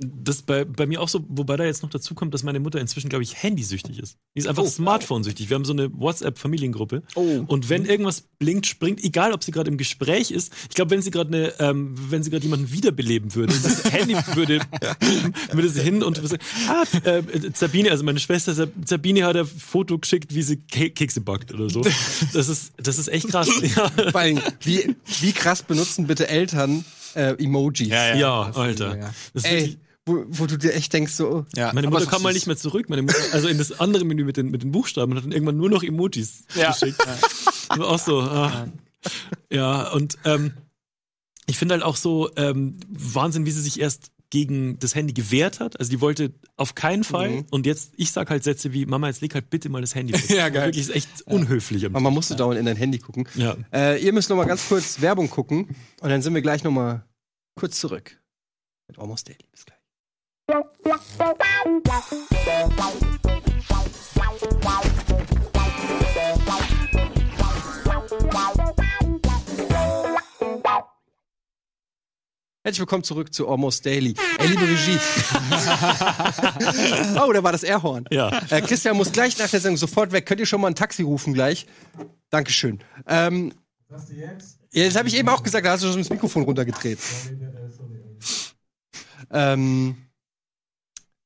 Das 0.00 0.42
bei, 0.42 0.64
bei 0.64 0.86
mir 0.86 1.00
auch 1.00 1.08
so, 1.08 1.24
wobei 1.28 1.56
da 1.56 1.64
jetzt 1.64 1.82
noch 1.82 1.90
dazu 1.90 2.14
kommt, 2.14 2.34
dass 2.34 2.42
meine 2.42 2.58
Mutter 2.58 2.80
inzwischen, 2.80 3.08
glaube 3.08 3.22
ich, 3.22 3.40
handysüchtig 3.42 3.98
ist. 4.00 4.16
Die 4.34 4.40
ist 4.40 4.48
einfach 4.48 4.64
Oh. 4.64 4.68
Smartphone-süchtig. 4.68 5.48
Wir 5.48 5.54
haben 5.54 5.64
so 5.64 5.72
eine 5.72 5.90
WhatsApp-Familiengruppe. 5.92 7.02
Oh. 7.14 7.44
Und 7.46 7.68
wenn 7.68 7.84
irgendwas 7.86 8.22
blinkt, 8.38 8.66
springt, 8.66 9.02
egal 9.04 9.32
ob 9.32 9.44
sie 9.44 9.52
gerade 9.52 9.70
im 9.70 9.76
Gespräch 9.78 10.30
ist, 10.32 10.52
ich 10.68 10.74
glaube, 10.74 10.90
wenn 10.90 11.02
sie 11.02 11.10
gerade 11.12 11.28
eine, 11.28 11.60
ähm, 11.60 11.94
wenn 12.10 12.22
sie 12.22 12.30
gerade 12.30 12.42
jemanden 12.44 12.72
wiederbeleben 12.72 13.34
würde, 13.34 13.54
das 13.62 13.84
Handy 13.92 14.14
würde, 14.34 14.60
würde 15.52 15.68
sie 15.68 15.82
hin 15.82 16.02
und 16.02 16.16
würde 16.18 16.28
sagen, 16.28 16.42
ah, 16.68 16.84
äh, 17.08 17.22
Sabine, 17.54 17.90
also 17.92 18.02
meine 18.04 18.18
Schwester 18.20 18.54
Sab- 18.54 18.72
Sabine 18.84 19.24
hat 19.24 19.36
ein 19.36 19.46
Foto 19.46 19.98
geschickt, 19.98 20.34
wie 20.34 20.42
sie 20.42 20.56
Ke 20.56 20.90
Kekse 20.90 21.20
backt 21.20 21.52
oder 21.54 21.68
so. 21.70 21.82
Das 22.32 22.48
ist, 22.48 22.72
das 22.76 22.98
ist 22.98 23.08
echt 23.08 23.28
krass. 23.28 23.48
Ja, 23.76 23.88
Vor 24.10 24.20
allem, 24.20 24.40
wie, 24.62 24.94
wie 25.20 25.32
krass 25.32 25.62
benutzen 25.62 26.06
bitte 26.06 26.28
Eltern 26.28 26.84
äh, 27.14 27.34
Emojis? 27.42 27.88
ja, 27.88 28.50
Alter. 28.52 28.96
ja. 28.98 29.14
Das 29.34 29.44
ist 29.44 29.50
Ey, 29.50 29.78
wo, 30.06 30.24
wo 30.28 30.46
du 30.46 30.56
dir 30.56 30.74
echt 30.74 30.92
denkst, 30.92 31.12
so, 31.12 31.44
Ja, 31.54 31.72
Meine 31.72 31.88
Mutter 31.90 32.06
kam 32.06 32.22
mal 32.22 32.32
nicht 32.32 32.46
mehr 32.46 32.56
zurück. 32.56 32.88
Meine 32.88 33.02
Mutter, 33.02 33.18
also 33.32 33.48
in 33.48 33.58
das 33.58 33.78
andere 33.80 34.04
Menü 34.04 34.24
mit 34.24 34.36
den, 34.36 34.50
mit 34.50 34.62
den 34.62 34.72
Buchstaben 34.72 35.12
und 35.12 35.18
hat 35.18 35.24
dann 35.24 35.32
irgendwann 35.32 35.56
nur 35.58 35.68
noch 35.70 35.82
Emojis 35.82 36.44
Ja. 36.54 36.70
geschickt. 36.72 36.98
War 37.68 37.86
auch 37.88 37.98
so. 37.98 38.20
Ah. 38.20 38.66
Ja, 39.50 39.90
und 39.92 40.16
ähm, 40.24 40.52
ich 41.46 41.58
finde 41.58 41.74
halt 41.74 41.82
auch 41.84 41.96
so 41.96 42.30
ähm, 42.36 42.76
Wahnsinn, 42.88 43.46
wie 43.46 43.50
sie 43.50 43.60
sich 43.62 43.80
erst 43.80 44.10
gegen 44.30 44.78
das 44.78 44.94
Handy 44.94 45.12
gewehrt 45.12 45.58
hat. 45.60 45.78
Also 45.78 45.90
die 45.90 46.00
wollte 46.00 46.32
auf 46.56 46.74
keinen 46.74 47.04
Fall. 47.04 47.30
Mhm. 47.30 47.46
Und 47.50 47.66
jetzt, 47.66 47.92
ich 47.96 48.12
sag 48.12 48.30
halt 48.30 48.44
Sätze 48.44 48.72
wie, 48.72 48.86
Mama, 48.86 49.08
jetzt 49.08 49.20
leg 49.20 49.34
halt 49.34 49.50
bitte 49.50 49.68
mal 49.68 49.80
das 49.80 49.94
Handy 49.94 50.12
weg. 50.14 50.28
Ja, 50.30 50.48
geil. 50.48 50.66
Wirklich 50.68 50.88
ist 50.88 50.94
echt 50.94 51.08
unhöflich. 51.26 51.84
am- 51.84 51.92
man 51.92 52.12
musste 52.14 52.36
dauernd 52.36 52.58
in 52.58 52.66
dein 52.66 52.76
Handy 52.76 52.98
gucken. 52.98 53.28
Ja. 53.34 53.56
Äh, 53.72 54.02
ihr 54.02 54.12
müsst 54.12 54.30
noch 54.30 54.36
mal 54.36 54.46
ganz 54.46 54.68
kurz 54.68 55.00
Werbung 55.00 55.28
gucken 55.28 55.68
und 56.00 56.08
dann 56.08 56.22
sind 56.22 56.34
wir 56.34 56.42
gleich 56.42 56.62
noch 56.64 56.70
mal 56.72 57.04
kurz 57.56 57.78
zurück. 57.80 58.20
Mit 58.88 58.98
Almost 58.98 59.28
Daily. 59.28 59.38
Bis 59.52 59.64
gleich. 59.66 59.78
Herzlich 72.62 72.80
willkommen 72.80 73.04
zurück 73.04 73.32
zu 73.32 73.48
Almost 73.48 73.86
Daily. 73.86 74.14
Ey, 74.38 74.48
liebe 74.48 74.68
Regie. 74.68 74.98
oh, 77.18 77.32
da 77.32 77.42
war 77.42 77.52
das 77.52 77.62
Airhorn. 77.62 78.04
Ja. 78.10 78.28
Äh, 78.50 78.60
Christian 78.60 78.98
muss 78.98 79.12
gleich 79.12 79.38
nach 79.38 79.48
der 79.48 79.60
Sendung 79.60 79.78
sofort 79.78 80.12
weg. 80.12 80.26
Könnt 80.26 80.40
ihr 80.40 80.46
schon 80.46 80.60
mal 80.60 80.68
ein 80.68 80.74
Taxi 80.74 81.02
rufen 81.02 81.32
gleich? 81.32 81.66
Dankeschön. 82.28 82.80
Ähm, 83.06 83.54
ja, 84.72 84.84
das 84.84 84.94
habe 84.94 85.08
ich 85.08 85.16
eben 85.16 85.30
auch 85.30 85.42
gesagt, 85.42 85.64
da 85.64 85.70
hast 85.72 85.84
du 85.84 85.88
schon 85.88 86.00
das 86.00 86.10
Mikrofon 86.10 86.42
runtergedreht. 86.42 86.98
Ähm, 89.30 89.96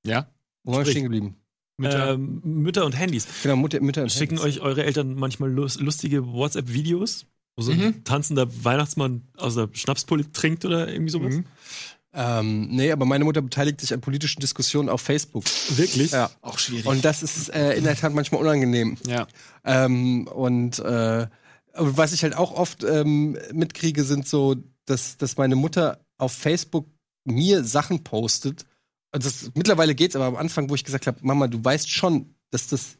Ja. 0.05 0.29
wo 0.63 0.73
waren 0.73 0.85
wir 0.85 0.91
stehen 0.93 1.03
geblieben? 1.03 1.37
Mütter. 1.79 2.13
Ähm, 2.13 2.43
Mütter 2.45 2.85
und 2.85 2.93
Handys. 2.93 3.27
Genau, 3.43 3.57
Mutter, 3.57 3.81
Mütter 3.81 4.03
und 4.03 4.13
Schicken 4.13 4.39
Handys. 4.39 4.59
euch 4.59 4.63
eure 4.63 4.85
Eltern 4.85 5.17
manchmal 5.17 5.51
lus 5.51 5.81
lustige 5.81 6.33
WhatsApp-Videos, 6.33 7.27
wo 7.57 7.63
so 7.63 7.73
ein 7.73 7.79
Mhm. 7.79 8.05
tanzender 8.05 8.47
Weihnachtsmann 8.65 9.23
aus 9.37 9.55
der 9.55 9.69
Schnapspulle 9.73 10.31
trinkt 10.33 10.65
oder 10.65 10.89
irgendwie 10.89 11.11
sowas? 11.13 11.35
Mhm. 11.35 11.45
Ähm, 12.17 12.69
nee, 12.69 12.93
aber 12.93 13.07
meine 13.07 13.25
Mutter 13.25 13.43
beteiligt 13.43 13.81
sich 13.81 13.93
an 13.93 14.01
politischen 14.01 14.41
Diskussionen 14.41 14.89
auf 14.89 15.01
Facebook. 15.01 15.45
Wirklich? 15.71 16.13
Ja. 16.13 16.31
Auch 16.43 16.59
schwierig. 16.61 16.87
Und 16.87 17.05
das 17.05 17.23
ist 17.25 17.49
äh, 17.49 17.75
in 17.75 17.83
der 17.85 17.97
Tat 17.97 18.15
manchmal 18.15 18.41
unangenehm. 18.41 18.97
ja. 19.07 19.27
Ähm, 19.65 20.29
und 20.29 20.79
äh, 20.79 21.27
was 21.77 22.13
ich 22.13 22.23
halt 22.23 22.37
auch 22.37 22.53
oft 22.53 22.85
ähm, 22.85 23.37
mitkriege, 23.53 24.05
sind 24.05 24.29
so, 24.29 24.55
dass, 24.87 25.17
dass 25.17 25.37
meine 25.39 25.57
Mutter 25.57 26.05
auf 26.19 26.33
Facebook 26.33 26.87
mir 27.25 27.65
Sachen 27.65 28.05
postet. 28.05 28.65
Und 29.13 29.25
das, 29.25 29.51
mittlerweile 29.55 29.97
geht's, 29.97 30.15
aber 30.15 30.27
am 30.27 30.37
Anfang, 30.37 30.71
wo 30.71 30.75
ich 30.77 30.85
gesagt 30.85 31.09
habe, 31.09 31.19
Mama, 31.23 31.49
du 31.49 31.65
weißt 31.65 31.91
schon, 31.91 32.35
dass 32.51 32.69
das 32.69 32.97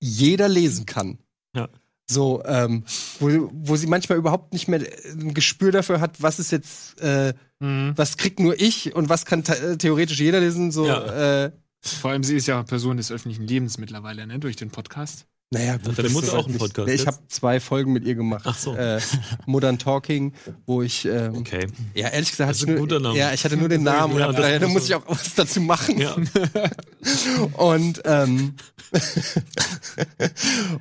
jeder 0.00 0.48
lesen 0.48 0.86
kann. 0.86 1.18
Ja. 1.54 1.68
So, 2.10 2.42
ähm, 2.44 2.84
wo, 3.18 3.48
wo 3.52 3.76
sie 3.76 3.86
manchmal 3.86 4.18
überhaupt 4.18 4.52
nicht 4.52 4.68
mehr 4.68 4.80
ein 5.12 5.32
Gespür 5.32 5.72
dafür 5.72 6.00
hat, 6.00 6.20
was 6.22 6.38
ist 6.38 6.52
jetzt, 6.52 7.00
äh, 7.00 7.32
Mhm. 7.60 7.92
was 7.96 8.16
kriegt 8.18 8.40
nur 8.40 8.60
ich 8.60 8.94
und 8.94 9.08
was 9.08 9.24
kann 9.24 9.42
the- 9.44 9.78
theoretisch 9.78 10.20
jeder 10.20 10.40
lesen. 10.40 10.70
So, 10.70 10.86
Ja. 10.86 11.44
äh, 11.46 11.52
Vor 11.80 12.10
allem, 12.10 12.24
sie 12.24 12.36
ist 12.36 12.46
ja 12.46 12.62
Person 12.62 12.96
des 12.98 13.10
öffentlichen 13.12 13.46
Lebens 13.46 13.78
mittlerweile, 13.78 14.26
ne? 14.26 14.38
Durch 14.38 14.56
den 14.56 14.70
Podcast. 14.70 15.26
Naja, 15.54 15.72
Hat 15.74 15.98
deine 15.98 16.08
Mutter 16.10 16.32
auch 16.34 16.44
einen 16.44 16.52
nicht- 16.54 16.58
Podcast 16.60 16.88
Nee, 16.88 16.94
ich 16.94 17.06
habe 17.06 17.18
zwei 17.28 17.60
Folgen 17.60 17.92
mit 17.92 18.04
ihr 18.04 18.14
gemacht. 18.14 18.44
Ach 18.46 18.58
so. 18.58 18.74
Äh, 18.74 19.00
Modern 19.46 19.78
Talking, 19.78 20.32
wo 20.66 20.82
ich 20.82 21.04
ähm, 21.06 21.36
Okay. 21.36 21.66
Ja, 21.94 22.08
ehrlich 22.08 22.30
gesagt, 22.30 22.50
Das 22.50 22.56
ist 22.58 22.62
hatte 22.62 22.72
ein 22.72 22.74
ich 22.76 22.80
guter 22.80 23.00
Name. 23.00 23.16
ja, 23.18 23.32
ich 23.32 23.44
hatte 23.44 23.56
nur 23.56 23.68
den 23.68 23.82
Namen 23.82 24.18
Ja, 24.18 24.28
und 24.28 24.38
da 24.38 24.58
muss 24.60 24.72
muss 24.74 24.84
ich 24.86 24.94
auch 24.94 25.04
was 25.06 25.34
dazu 25.34 25.60
machen. 25.60 25.98
Ja. 26.00 26.14
Und, 27.54 28.02
ähm, 28.04 28.54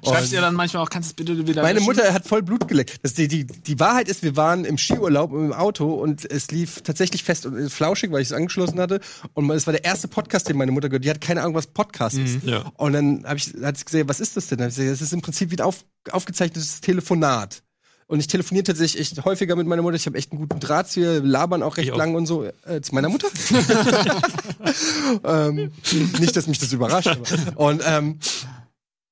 Schreibst 0.04 0.28
und 0.28 0.34
ihr 0.34 0.42
dann 0.42 0.56
manchmal 0.56 0.84
auch, 0.84 0.90
kannst 0.90 1.10
du 1.10 1.12
es 1.12 1.16
bitte 1.16 1.48
wieder 1.48 1.62
meine? 1.62 1.80
Mutter 1.82 2.14
hat 2.14 2.26
voll 2.28 2.42
Blut 2.42 2.68
geleckt. 2.68 3.00
Das, 3.04 3.14
die, 3.14 3.28
die, 3.28 3.46
die 3.46 3.80
Wahrheit 3.80 4.08
ist, 4.08 4.24
wir 4.24 4.36
waren 4.36 4.66
im 4.66 4.78
Skiurlaub 4.78 5.32
im 5.32 5.54
Auto 5.54 5.94
und 5.94 6.30
es 6.30 6.52
lief 6.52 6.82
tatsächlich 6.82 7.24
fest 7.24 7.46
und 7.46 7.70
flauschig, 7.70 8.12
weil 8.12 8.22
ich 8.22 8.30
es 8.30 8.34
angeschlossen 8.34 8.80
hatte. 8.80 9.00
Und 9.34 9.50
es 9.52 9.68
war 9.68 9.74
der 9.74 9.84
erste 9.84 10.08
Podcast, 10.08 10.48
den 10.50 10.58
meine 10.58 10.72
Mutter 10.72 10.90
gehört. 10.90 11.04
Die 11.06 11.10
hat 11.10 11.22
keine 11.22 11.42
Ahnung, 11.42 11.56
was 11.56 11.68
Podcast 11.68 12.18
ist. 12.18 12.44
Ja. 12.44 12.72
Und 12.78 12.94
dann 12.94 13.24
hab 13.26 13.38
ich, 13.38 13.54
hat 13.62 13.78
sie 13.78 13.86
gesehen, 13.86 14.08
was 14.08 14.20
ist 14.20 14.38
das 14.38 14.48
denn? 14.48 14.60
Dann 14.64 14.72
hab 14.72 14.72
ich 14.72 14.78
gesagt, 14.78 14.92
Das 14.94 15.02
ist 15.02 15.14
im 15.14 15.22
Prinzip 15.22 15.52
wie 15.52 15.58
ein 15.58 15.62
auf, 15.62 15.86
aufgezeichnetes 16.12 16.82
Telefonat. 16.82 17.64
Und 18.08 18.20
ich 18.20 18.28
telefoniere 18.28 18.66
tatsächlich 18.66 19.02
echt 19.02 19.26
häufiger 19.26 19.56
mit 19.56 19.66
meiner 19.66 19.82
Mutter. 19.82 19.96
Ich 19.96 20.06
habe 20.06 20.18
echt 20.18 20.32
einen 20.32 20.42
guten 20.42 20.60
Draht. 20.60 20.94
Wir 20.96 21.22
labern 21.22 21.64
auch 21.64 21.78
recht 21.78 21.88
Ich 21.88 21.94
auch. 21.94 21.98
lang 21.98 22.16
und 22.16 22.26
so. 22.26 22.44
Äh, 22.66 22.82
zu 22.82 22.94
meiner 22.94 23.10
Mutter? 23.10 23.28
ähm, 25.24 25.72
nicht, 26.20 26.36
dass 26.36 26.48
mich 26.48 26.60
das 26.60 26.74
überrascht. 26.74 27.08
Aber. 27.08 27.60
Und, 27.60 27.82
ähm, 27.86 28.20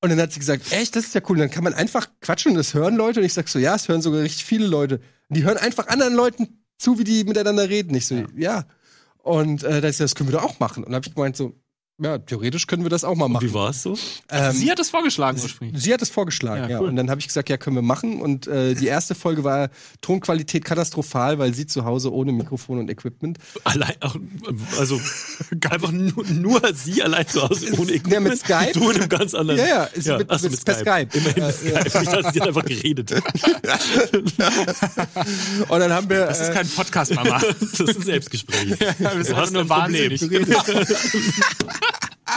und 0.00 0.10
dann 0.10 0.20
hat 0.20 0.32
sie 0.32 0.40
gesagt, 0.40 0.72
echt, 0.72 0.94
das 0.94 1.06
ist 1.06 1.14
ja 1.14 1.20
cool. 1.28 1.36
Und 1.36 1.40
dann 1.40 1.50
kann 1.50 1.64
man 1.64 1.74
einfach 1.74 2.08
quatschen 2.20 2.52
und 2.52 2.58
das 2.58 2.74
hören 2.74 2.96
Leute. 2.96 3.20
Und 3.20 3.26
ich 3.26 3.32
sag 3.32 3.48
so, 3.48 3.58
ja, 3.58 3.74
es 3.74 3.88
hören 3.88 4.02
sogar 4.02 4.20
richtig 4.20 4.44
viele 4.44 4.66
Leute. 4.66 5.00
Und 5.28 5.36
die 5.36 5.44
hören 5.44 5.56
einfach 5.56 5.88
anderen 5.88 6.14
Leuten 6.14 6.64
zu, 6.78 6.98
wie 6.98 7.04
die 7.04 7.24
miteinander 7.24 7.68
reden. 7.68 7.94
Ich 7.94 8.06
so, 8.06 8.24
ja. 8.36 8.66
Und 9.18 9.62
äh, 9.62 9.80
da 9.80 9.88
ist 9.88 10.00
das 10.00 10.14
können 10.14 10.30
wir 10.30 10.38
doch 10.38 10.44
auch 10.44 10.58
machen. 10.58 10.84
Und 10.84 10.90
dann 10.90 10.96
habe 10.96 11.06
ich 11.08 11.14
gemeint 11.14 11.36
so, 11.36 11.54
ja, 12.00 12.18
theoretisch 12.18 12.66
können 12.66 12.82
wir 12.84 12.90
das 12.90 13.04
auch 13.04 13.14
mal 13.14 13.26
Und 13.26 13.32
machen. 13.32 13.48
wie 13.48 13.54
war 13.54 13.70
es 13.70 13.82
so? 13.82 13.96
Ähm, 14.30 14.52
Sie 14.52 14.70
hat 14.70 14.78
es 14.80 14.90
vorgeschlagen 14.90 15.38
ursprünglich. 15.40 15.80
Sie 15.82 15.92
hat 15.94 16.02
es 16.02 16.10
vorgeschlagen, 16.10 16.64
Ja, 16.64 16.68
ja. 16.70 16.80
cool. 16.80 16.88
Und 16.88 16.96
dann 16.96 17.08
habe 17.10 17.20
ich 17.20 17.26
gesagt, 17.28 17.48
ja, 17.48 17.56
können 17.56 17.76
wir 17.76 17.82
machen. 17.82 18.20
Und 18.20 18.46
äh, 18.48 18.74
die 18.74 18.86
erste 18.86 19.14
Folge 19.14 19.44
war 19.44 19.68
Tonqualität 20.00 20.64
katastrophal, 20.64 21.38
weil 21.38 21.54
sie 21.54 21.66
zu 21.66 21.84
Hause 21.84 22.12
ohne 22.12 22.32
Mikrofon 22.32 22.78
und 22.80 22.90
Equipment. 22.90 23.38
Allein, 23.64 23.94
auch, 24.00 24.16
also 24.78 25.00
einfach 25.70 25.92
nur, 25.92 26.24
nur 26.26 26.60
sie 26.74 27.02
allein 27.02 27.28
zu 27.28 27.42
Hause 27.48 27.66
ohne 27.78 27.92
Ja, 28.08 28.20
mit 28.20 28.36
Skype. 28.38 28.72
Du 28.72 28.90
in 28.90 28.96
einem 28.96 29.08
ganz 29.08 29.34
anderen. 29.34 29.60
Ja, 29.60 29.66
ja, 29.66 29.84
ist 29.84 30.08
mit- 30.08 30.26
ach 30.30 30.38
so, 30.40 30.48
mit- 30.48 30.64
per 30.64 30.74
Skype. 30.74 31.08
Immerhin 31.16 31.44
mit 31.44 31.62
Ja, 31.72 31.84
Skype. 31.84 32.02
Ich 32.02 32.08
dachte, 32.08 32.30
sie 32.32 32.40
hat 32.40 32.48
einfach 32.48 32.64
geredet. 32.64 33.12
Und 35.68 35.78
dann 35.78 35.92
haben 35.92 36.08
wir. 36.10 36.26
Das 36.26 36.40
ist 36.40 36.48
äh, 36.48 36.54
kein 36.54 36.68
Podcast, 36.68 37.14
Mama. 37.14 37.40
Das 37.60 37.70
sind 37.76 38.04
Selbstgespräche. 38.04 38.76
wir 38.78 38.86
sind 38.86 39.00
Du 39.00 39.06
einfach 39.16 39.36
hast 39.36 39.52
nur 39.52 39.62
ein 39.62 39.68
wahnsinnig. 39.68 40.20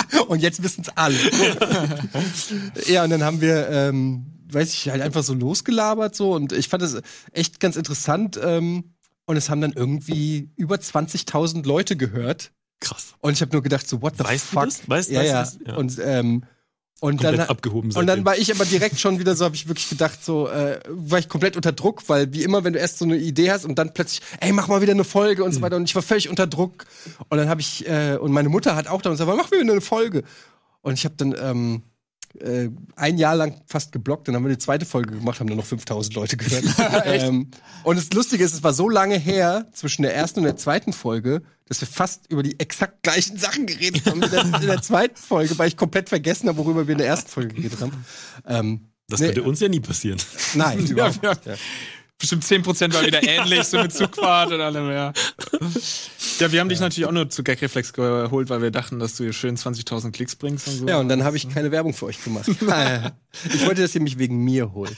und 0.28 0.42
jetzt 0.42 0.64
wissen 0.64 0.82
es 0.82 0.90
alle. 0.96 1.18
ja, 2.88 3.04
und 3.04 3.10
dann 3.10 3.24
haben 3.24 3.42
wir, 3.42 3.70
ähm, 3.70 4.26
weiß 4.52 4.74
ich, 4.74 4.90
halt 4.90 5.02
einfach 5.02 5.24
so 5.24 5.34
losgelabert 5.34 6.16
so. 6.16 6.34
Und 6.34 6.52
ich 6.52 6.70
fand 6.70 6.84
das 6.84 7.02
echt 7.32 7.60
ganz 7.60 7.76
interessant. 7.76 8.40
Ähm, 8.42 8.96
und 9.26 9.38
es 9.38 9.50
haben 9.50 9.62
dann 9.62 9.74
irgendwie 9.74 10.52
über 10.56 10.76
20.000 10.76 11.66
Leute 11.66 11.96
gehört. 11.98 12.52
Krass. 12.80 13.16
Und 13.22 13.34
ich 13.34 13.42
habe 13.42 13.52
nur 13.54 13.64
gedacht, 13.64 13.88
so, 13.88 14.02
what 14.02 14.18
the 14.18 14.24
Weißt 14.24 14.52
du 14.52 14.60
fuck? 14.60 14.66
das? 14.66 14.82
Weißt- 14.88 15.12
ja, 15.12 15.20
weißt 15.22 15.26
du 15.26 15.26
ja. 15.26 15.40
das? 15.40 15.60
Ja. 15.66 15.76
Und, 15.76 16.00
ähm, 16.04 16.44
und 17.02 17.18
Komplett 17.18 17.40
dann, 17.40 17.50
abgehoben 17.50 17.88
Und 17.88 17.94
seitdem. 17.94 18.08
dann 18.08 18.26
war 18.26 18.38
ich 18.38 18.54
aber 18.54 18.64
direkt 18.64 19.00
schon 19.00 19.20
wieder 19.20 19.36
so, 19.36 19.44
habe 19.44 19.56
ich 19.56 19.68
wirklich 19.68 19.90
gedacht, 19.90 20.24
so, 20.24 20.48
äh, 20.48 20.80
war 20.88 21.20
ich 21.20 21.28
komplett 21.28 21.58
unter 21.58 21.74
Druck, 21.74 22.08
weil 22.08 22.32
wie 22.34 22.44
immer, 22.44 22.64
wenn 22.64 22.74
du 22.74 22.80
erst 22.80 23.00
so 23.00 23.06
eine 23.06 23.18
Idee 23.18 23.52
hast 23.52 23.66
und 23.66 23.78
dann 23.78 23.94
plötzlich, 23.94 24.22
ey, 24.40 24.54
mach 24.54 24.70
mal 24.70 24.82
wieder 24.82 24.94
eine 24.94 25.04
Folge 25.04 25.44
und 25.44 25.52
so 25.52 25.62
weiter. 25.62 25.76
Und 25.76 25.84
ich 25.84 25.96
war 25.96 26.02
völlig 26.02 26.30
unter 26.30 26.48
Druck. 26.48 26.86
Und 27.30 27.38
dann 27.38 27.50
habe 27.50 27.60
ich, 27.60 27.88
äh, 27.88 28.16
und 28.16 28.32
meine 28.32 28.48
Mutter 28.48 28.76
hat 28.76 28.88
auch 28.88 29.02
da 29.02 29.10
und 29.10 29.18
gesagt, 29.18 29.38
mach 29.38 29.52
wieder 29.52 29.62
eine 29.62 29.82
Folge. 29.82 30.24
Und 30.82 30.94
ich 30.94 31.04
habe 31.04 31.16
dann 31.18 31.36
ähm, 31.38 31.84
äh, 32.42 32.70
ein 32.96 33.18
Jahr 33.18 33.36
lang 33.36 33.62
fast 33.66 33.92
geblockt, 33.92 34.28
dann 34.28 34.36
haben 34.36 34.44
wir 34.44 34.52
die 34.52 34.58
zweite 34.58 34.86
Folge 34.86 35.18
gemacht, 35.18 35.40
haben 35.40 35.48
dann 35.48 35.58
noch 35.58 35.66
5000 35.66 36.16
Leute 36.16 36.38
gehört. 36.38 36.66
ähm, 37.06 37.52
und 37.84 37.98
das 37.98 38.12
Lustige 38.12 38.44
ist, 38.44 38.54
es 38.54 38.64
war 38.64 38.74
so 38.74 38.90
lange 38.90 39.18
her 39.18 39.68
zwischen 39.74 40.04
der 40.04 40.16
ersten 40.16 40.40
und 40.40 40.46
der 40.46 40.58
zweiten 40.58 40.94
Folge, 40.94 41.42
dass 41.68 41.82
wir 41.82 41.88
fast 41.88 42.32
über 42.32 42.44
die 42.44 42.60
exakt 42.60 43.04
gleichen 43.04 43.38
Sachen 43.38 43.66
geredet 43.66 44.06
haben 44.06 44.22
in 44.22 44.30
der, 44.30 44.46
in 44.62 44.68
der 44.68 44.82
zweiten 44.82 45.18
Folge, 45.18 45.58
weil 45.58 45.68
ich 45.68 45.78
komplett 45.78 46.10
vergessen 46.10 46.48
habe, 46.48 46.58
worüber 46.58 46.88
wir 46.88 46.94
in 46.94 47.00
der 47.00 47.08
ersten 47.08 47.30
Folge 47.30 47.56
geredet 47.56 47.82
haben. 47.82 48.06
Ähm, 48.48 48.90
das 49.08 49.20
nee, 49.20 49.28
könnte 49.28 49.44
uns 49.44 49.60
ja 49.60 49.70
nie 49.70 49.80
passieren. 49.80 50.20
Nein, 50.56 50.80
überhaupt 50.88 51.24
ja. 51.24 51.30
nicht. 51.30 51.46
Ja. 51.46 51.56
Bestimmt 52.18 52.44
10% 52.44 52.94
war 52.94 53.06
wieder 53.06 53.24
ähnlich, 53.28 53.64
so 53.64 53.82
mit 53.82 53.94
Zugfahrt 53.94 54.52
und 54.52 54.62
allem, 54.62 54.90
ja. 54.90 55.12
Ja, 56.40 56.52
wir 56.52 56.60
haben 56.60 56.70
dich 56.70 56.80
natürlich 56.80 57.08
auch 57.08 57.12
nur 57.12 57.30
zu 57.30 57.44
Gagreflex 57.44 57.94
geholt, 57.94 58.50
weil 58.50 58.62
wir 58.62 58.72
dachten, 58.72 59.00
dass 59.00 59.18
du 59.18 59.24
hier 59.24 59.34
schön 59.34 59.58
20.000 59.58 60.12
Klicks 60.12 60.36
bringst 60.36 60.68
und 60.68 60.74
so. 60.76 60.88
Ja, 60.88 61.00
und 61.00 61.10
dann 61.10 61.24
habe 61.24 61.36
ich 61.36 61.50
keine 61.50 61.72
Werbung 61.72 61.94
für 61.94 62.06
euch 62.06 62.24
gemacht. 62.24 62.48
ich 63.54 63.66
wollte, 63.66 63.82
dass 63.82 63.94
ihr 63.96 64.02
mich 64.02 64.18
wegen 64.18 64.44
mir 64.44 64.74
holt. 64.74 64.96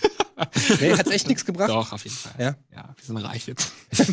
Nee, 0.79 0.93
hat's 0.93 1.09
echt 1.09 1.27
nichts 1.27 1.45
gebracht? 1.45 1.69
Doch, 1.69 1.93
auf 1.93 2.03
jeden 2.03 2.15
Fall. 2.15 2.33
Ja? 2.37 2.55
Ja, 2.75 2.93
wir 2.95 3.05
sind 3.05 3.17
reich 3.17 3.47
jetzt. 3.47 3.71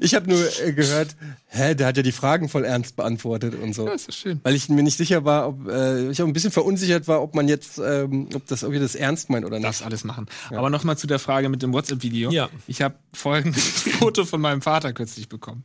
Ich 0.00 0.14
habe 0.14 0.28
nur 0.28 0.42
äh, 0.62 0.72
gehört, 0.72 1.16
hä, 1.46 1.74
der 1.74 1.88
hat 1.88 1.96
ja 1.96 2.02
die 2.02 2.12
Fragen 2.12 2.48
voll 2.48 2.64
ernst 2.64 2.96
beantwortet 2.96 3.54
und 3.60 3.74
so. 3.74 3.86
Ja, 3.86 3.92
ist 3.92 4.14
schön. 4.14 4.40
Weil 4.42 4.54
ich 4.54 4.68
mir 4.68 4.82
nicht 4.82 4.96
sicher 4.96 5.24
war, 5.24 5.48
ob 5.48 5.68
äh, 5.68 6.10
ich 6.10 6.22
auch 6.22 6.26
ein 6.26 6.32
bisschen 6.32 6.50
verunsichert 6.50 7.08
war, 7.08 7.22
ob 7.22 7.34
man 7.34 7.48
jetzt, 7.48 7.78
ähm, 7.78 8.28
ob 8.34 8.46
das, 8.46 8.64
ob 8.64 8.72
ihr 8.72 8.80
das 8.80 8.94
ernst 8.94 9.28
meint 9.30 9.44
oder 9.44 9.58
nicht. 9.58 9.68
Das 9.68 9.82
alles 9.82 10.04
machen. 10.04 10.26
Aber 10.50 10.70
nochmal 10.70 10.96
zu 10.96 11.06
der 11.06 11.18
Frage 11.18 11.47
mit 11.48 11.62
dem 11.62 11.72
WhatsApp-Video. 11.72 12.30
Ja. 12.30 12.48
Ich 12.66 12.82
habe 12.82 12.98
folgendes 13.12 13.62
Foto 13.98 14.24
von 14.24 14.40
meinem 14.40 14.62
Vater 14.62 14.92
kürzlich 14.92 15.28
bekommen. 15.28 15.64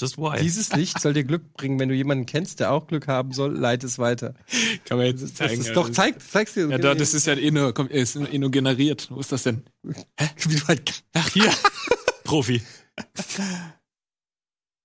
Just 0.00 0.18
why? 0.18 0.38
Dieses 0.42 0.72
Licht 0.74 1.00
soll 1.00 1.14
dir 1.14 1.24
Glück 1.24 1.54
bringen, 1.54 1.78
wenn 1.78 1.88
du 1.88 1.94
jemanden 1.94 2.26
kennst, 2.26 2.60
der 2.60 2.70
auch 2.72 2.86
Glück 2.86 3.08
haben 3.08 3.32
soll, 3.32 3.56
leite 3.56 3.86
es 3.86 3.98
weiter. 3.98 4.34
Kann 4.84 4.98
man 4.98 5.06
jetzt 5.06 5.22
nicht 5.22 5.40
Das 5.40 5.48
zeigen. 5.48 5.60
ist 5.62 5.74
doch, 5.74 5.90
zeig, 5.90 6.16
zeig's 6.20 6.52
dir. 6.54 6.68
Ja, 6.68 6.76
da, 6.78 6.94
das 6.94 7.14
ist 7.14 7.26
ja 7.26 7.34
eh 7.34 7.50
nur, 7.50 7.72
komm, 7.72 7.88
ist 7.88 8.14
eh 8.16 8.38
nur 8.38 8.50
generiert. 8.50 9.08
Wo 9.10 9.18
ist 9.20 9.32
das 9.32 9.44
denn? 9.44 9.62
Halt- 10.68 11.02
Ach, 11.14 11.28
hier. 11.30 11.50
Profi. 12.24 12.62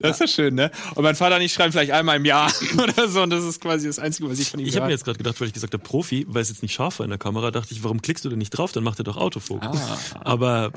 Das 0.01 0.19
ist 0.19 0.19
ja 0.19 0.27
schön, 0.27 0.55
ne? 0.55 0.71
Und 0.95 1.03
mein 1.03 1.15
Vater 1.15 1.35
und 1.35 1.41
ich 1.41 1.53
schreiben 1.53 1.71
vielleicht 1.71 1.91
einmal 1.91 2.17
im 2.17 2.25
Jahr 2.25 2.51
oder 2.77 3.07
so. 3.07 3.21
Und 3.21 3.29
das 3.29 3.43
ist 3.43 3.61
quasi 3.61 3.87
das 3.87 3.99
Einzige, 3.99 4.29
was 4.29 4.39
ich 4.39 4.49
von 4.49 4.59
ihm 4.59 4.67
Ich 4.67 4.75
habe 4.75 4.87
mir 4.87 4.91
jetzt 4.91 5.05
gerade 5.05 5.17
gedacht, 5.17 5.39
weil 5.39 5.47
ich 5.47 5.53
gesagt 5.53 5.73
habe, 5.73 5.83
Profi, 5.83 6.25
weil 6.29 6.41
es 6.41 6.49
jetzt 6.49 6.61
nicht 6.61 6.73
scharf 6.73 6.99
war 6.99 7.05
in 7.05 7.09
der 7.09 7.19
Kamera, 7.19 7.51
dachte 7.51 7.73
ich, 7.73 7.83
warum 7.83 8.01
klickst 8.01 8.25
du 8.25 8.29
denn 8.29 8.39
nicht 8.39 8.51
drauf? 8.51 8.71
Dann 8.71 8.83
macht 8.83 8.99
er 8.99 9.03
doch 9.03 9.17
Autofokus. 9.17 9.79
Ah. 9.79 9.97
Aber 10.21 10.71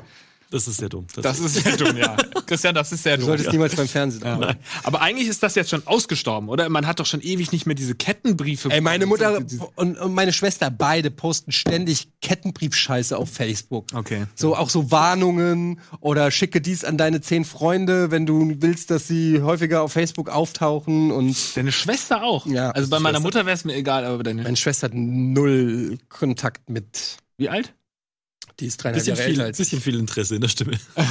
das 0.51 0.67
ist 0.67 0.77
sehr 0.77 0.89
dumm. 0.89 1.07
Das 1.15 1.39
ist 1.39 1.55
sehr 1.55 1.75
dumm, 1.77 1.97
ja. 1.97 2.15
Christian, 2.45 2.75
das 2.75 2.91
ist 2.91 3.03
sehr 3.03 3.15
Du 3.17 3.21
dumm. 3.21 3.27
solltest 3.29 3.51
niemals 3.51 3.75
beim 3.75 3.87
Fernsehen 3.87 4.23
Ja. 4.23 4.33
arbeiten. 4.33 4.59
Aber 4.83 5.01
eigentlich 5.01 5.27
ist 5.27 5.41
das 5.43 5.55
jetzt 5.55 5.69
schon 5.69 5.85
ausgestorben, 5.85 6.49
oder? 6.49 6.69
Man 6.69 6.85
hat 6.87 6.99
doch 6.99 7.05
schon 7.05 7.21
ewig 7.21 7.51
nicht 7.51 7.65
mehr 7.65 7.75
diese 7.75 7.95
Kettenbriefe. 7.95 8.69
Ey, 8.71 8.81
meine 8.81 9.05
Mutter 9.05 9.39
und, 9.75 9.97
und 9.99 10.13
meine 10.13 10.31
Schwester 10.33 10.69
beide 10.69 11.09
posten 11.11 11.51
ständig 11.51 12.09
Kettenbriefscheiße 12.21 13.17
auf 13.17 13.29
Facebook. 13.31 13.87
Okay. 13.93 14.25
So 14.35 14.55
auch 14.55 14.69
so 14.69 14.91
Warnungen 14.91 15.79
oder 15.99 16.29
schicke 16.31 16.61
dies 16.61 16.83
an 16.83 16.97
deine 16.97 17.21
zehn 17.21 17.45
Freunde, 17.45 18.11
wenn 18.11 18.25
du 18.25 18.55
willst, 18.59 18.91
dass 18.91 19.07
sie 19.07 19.41
häufiger 19.41 19.81
auf 19.81 19.91
Facebook 19.93 20.29
auftauchen 20.29 21.11
und 21.11 21.35
Deine 21.57 21.71
Schwester 21.71 22.23
auch? 22.23 22.45
Ja. 22.45 22.71
Also 22.71 22.89
bei 22.89 22.99
meiner 22.99 23.15
Schwester. 23.17 23.23
Mutter 23.27 23.45
wäre 23.45 23.55
es 23.55 23.65
mir 23.65 23.75
egal, 23.75 24.05
aber 24.05 24.23
deine. 24.23 24.43
meine 24.43 24.55
Schwester 24.55 24.85
hat 24.87 24.93
null 24.93 25.97
Kontakt 26.09 26.69
mit. 26.69 27.17
Wie 27.37 27.49
alt? 27.49 27.73
Die 28.59 28.67
ist 28.67 28.77
dreieinhalb 28.77 29.05
bisschen 29.05 29.17
Jahre 29.17 29.29
viel, 29.29 29.41
ich. 29.49 29.57
bisschen 29.57 29.81
viel 29.81 29.99
Interesse 29.99 30.35
in 30.35 30.41
der 30.41 30.47
Stimme. 30.47 30.79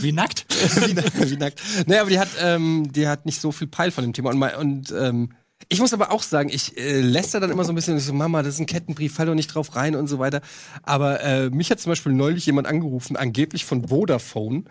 Wie 0.00 0.12
nackt? 0.12 0.46
wie, 0.48 1.30
wie 1.30 1.36
nackt. 1.36 1.60
Naja, 1.86 2.02
aber 2.02 2.10
die 2.10 2.18
hat, 2.18 2.28
ähm, 2.40 2.90
die 2.92 3.08
hat 3.08 3.26
nicht 3.26 3.40
so 3.40 3.52
viel 3.52 3.66
Peil 3.66 3.90
von 3.90 4.04
dem 4.04 4.12
Thema. 4.12 4.30
Und, 4.30 4.42
und 4.42 4.94
ähm, 4.98 5.30
ich 5.68 5.80
muss 5.80 5.92
aber 5.92 6.12
auch 6.12 6.22
sagen, 6.22 6.48
ich 6.52 6.78
äh, 6.78 7.00
lässt 7.00 7.34
dann 7.34 7.50
immer 7.50 7.64
so 7.64 7.72
ein 7.72 7.74
bisschen 7.74 7.98
so, 7.98 8.12
Mama, 8.12 8.42
das 8.42 8.54
ist 8.54 8.60
ein 8.60 8.66
Kettenbrief, 8.66 9.14
fall 9.14 9.26
doch 9.26 9.34
nicht 9.34 9.48
drauf 9.48 9.74
rein 9.74 9.96
und 9.96 10.06
so 10.06 10.18
weiter. 10.18 10.40
Aber 10.82 11.20
äh, 11.22 11.50
mich 11.50 11.70
hat 11.70 11.80
zum 11.80 11.90
Beispiel 11.90 12.12
neulich 12.12 12.46
jemand 12.46 12.68
angerufen, 12.68 13.16
angeblich 13.16 13.64
von 13.64 13.88
Vodafone, 13.88 14.64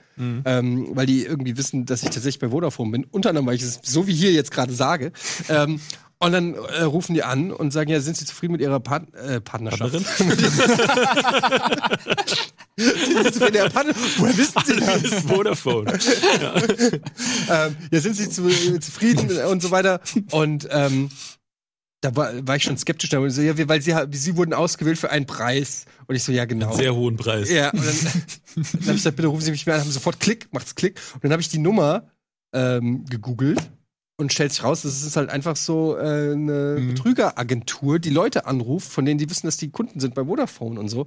ähm, 0.46 0.88
weil 0.92 1.06
die 1.06 1.26
irgendwie 1.26 1.58
wissen, 1.58 1.86
dass 1.86 2.04
ich 2.04 2.10
tatsächlich 2.10 2.40
bei 2.40 2.50
Vodafone 2.50 2.92
bin. 2.92 3.06
Unter 3.12 3.30
anderem, 3.30 3.48
weil 3.48 3.56
ich 3.56 3.64
es 3.64 3.80
so 3.84 4.08
wie 4.08 4.14
hier 4.14 4.32
jetzt 4.32 4.52
gerade 4.52 4.74
sage. 4.74 5.12
Ähm, 5.50 5.82
und 6.20 6.32
dann 6.32 6.54
äh, 6.54 6.84
rufen 6.84 7.14
die 7.14 7.24
an 7.24 7.52
und 7.52 7.72
sagen, 7.72 7.92
ja, 7.92 8.00
sind 8.00 8.16
sie 8.16 8.26
zufrieden 8.26 8.54
mit 8.54 8.62
ihrer 8.62 8.80
Part 8.80 9.14
äh, 9.16 9.42
Partnerschaft? 9.42 9.92
Sind 12.78 13.24
sie 13.24 13.32
zufrieden 13.32 13.46
mit 13.46 13.56
ihrer 13.56 13.70
Partner 13.70 13.94
Woher 14.18 14.38
wissen 14.38 14.62
sie 14.66 14.76
das? 14.78 15.04
Ist 15.04 15.30
Vodafone. 15.30 15.92
ähm, 17.50 17.76
ja, 17.92 18.02
sind 18.02 18.16
sie 18.16 18.30
zu, 18.30 18.50
zufrieden 18.80 19.30
und 19.46 19.62
so 19.62 19.72
weiter. 19.72 20.02
Und 20.32 20.68
ähm, 20.72 21.10
da 22.02 22.16
war, 22.16 22.48
war 22.48 22.56
ich 22.56 22.64
schon 22.64 22.78
skeptisch. 22.78 23.10
Da 23.10 23.30
so, 23.30 23.42
ja, 23.42 23.54
weil 23.68 23.82
sie, 23.82 23.96
sie 24.12 24.38
wurden 24.38 24.54
ausgewählt 24.54 24.98
für 24.98 25.10
einen 25.10 25.26
Preis. 25.26 25.86
Und 26.08 26.16
ich 26.16 26.24
so, 26.24 26.32
ja, 26.32 26.46
genau. 26.46 26.70
Einen 26.70 26.78
sehr 26.78 26.96
hohen 26.96 27.18
Preis. 27.18 27.50
Ja, 27.50 27.72
und 27.72 27.86
dann, 27.86 27.96
dann 28.56 28.64
habe 28.64 28.92
ich 28.92 28.96
gesagt, 28.96 29.16
bitte 29.16 29.28
rufen 29.28 29.44
Sie 29.44 29.52
mich 29.52 29.66
mehr 29.66 29.76
an, 29.76 29.82
haben 29.82 29.92
sofort 29.92 30.20
Klick, 30.20 30.48
macht's 30.52 30.76
Klick. 30.76 31.00
Und 31.16 31.24
dann 31.24 31.32
habe 31.32 31.42
ich 31.42 31.50
die 31.50 31.60
Nummer 31.60 32.10
ähm, 32.54 33.06
gegoogelt 33.06 33.70
und 34.18 34.32
stellt 34.34 34.54
sich 34.54 34.64
raus, 34.64 34.84
das 34.84 35.04
ist 35.04 35.18
halt 35.18 35.30
einfach 35.30 35.56
so 35.56 35.98
äh, 35.98 36.32
eine 36.34 36.76
Mhm. 36.76 36.86
Betrügeragentur, 36.88 38.00
die 38.00 38.10
Leute 38.10 38.46
anruft, 38.46 38.90
von 38.92 39.06
denen 39.06 39.18
die 39.20 39.30
wissen, 39.30 39.48
dass 39.48 39.58
die 39.58 39.72
Kunden 39.72 40.00
sind 40.00 40.16
bei 40.16 40.26
Vodafone 40.26 40.80
und 40.80 40.90
so. 40.90 41.06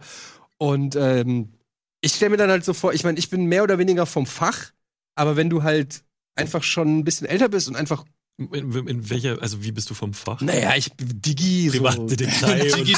Und 0.58 0.96
ähm, 0.96 1.54
ich 2.00 2.14
stelle 2.14 2.30
mir 2.30 2.36
dann 2.36 2.50
halt 2.50 2.64
so 2.64 2.74
vor, 2.74 2.92
ich 2.92 3.04
meine, 3.04 3.18
ich 3.18 3.30
bin 3.30 3.46
mehr 3.46 3.62
oder 3.62 3.78
weniger 3.78 4.06
vom 4.06 4.26
Fach, 4.26 4.72
aber 5.14 5.36
wenn 5.36 5.50
du 5.50 5.62
halt 5.62 6.04
einfach 6.36 6.62
schon 6.62 6.98
ein 6.98 7.04
bisschen 7.04 7.26
älter 7.26 7.48
bist 7.48 7.68
und 7.68 7.76
einfach, 7.76 8.04
In, 8.38 8.72
in 8.86 9.10
welcher, 9.10 9.42
also 9.42 9.64
wie 9.64 9.72
bist 9.72 9.90
du 9.90 9.94
vom 9.94 10.14
Fach? 10.14 10.40
naja, 10.40 10.76
ich 10.76 10.92
bin 10.92 11.08
Digi, 11.20 11.70
so. 11.70 11.78
Privatdetektei 11.78 12.72
und 12.74 12.86
Ja, 12.86 12.94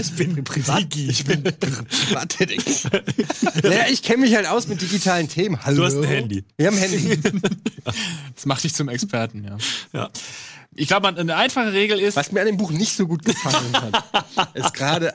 ich 0.00 0.10
bin 0.16 0.42
privat. 0.42 0.96
Ich 0.96 1.24
bin 1.24 1.44
Privatdetektiv. 1.44 2.90
naja, 3.62 3.84
ich 3.88 4.02
kenne 4.02 4.22
mich 4.22 4.34
halt 4.34 4.48
aus 4.48 4.66
mit 4.66 4.82
digitalen 4.82 5.28
Themen. 5.28 5.64
Hallo. 5.64 5.76
Du 5.76 5.84
hast 5.84 5.94
ein 5.98 6.02
Handy. 6.02 6.42
Wir 6.56 6.66
haben 6.66 6.76
ein 6.76 6.82
Handy. 6.82 7.16
Das 8.34 8.46
macht 8.46 8.64
dich 8.64 8.74
zum 8.74 8.88
Experten, 8.88 9.44
ja. 9.44 9.56
Ja. 9.92 10.10
Ich 10.74 10.88
glaube, 10.88 11.06
eine 11.08 11.36
einfache 11.36 11.72
Regel 11.72 12.00
ist, 12.00 12.16
Was 12.16 12.32
mir 12.32 12.40
an 12.40 12.46
dem 12.46 12.56
Buch 12.56 12.72
nicht 12.72 12.96
so 12.96 13.06
gut 13.06 13.24
gefallen 13.24 13.72
hat, 13.72 14.04
ist 14.54 14.74
gerade, 14.74 15.12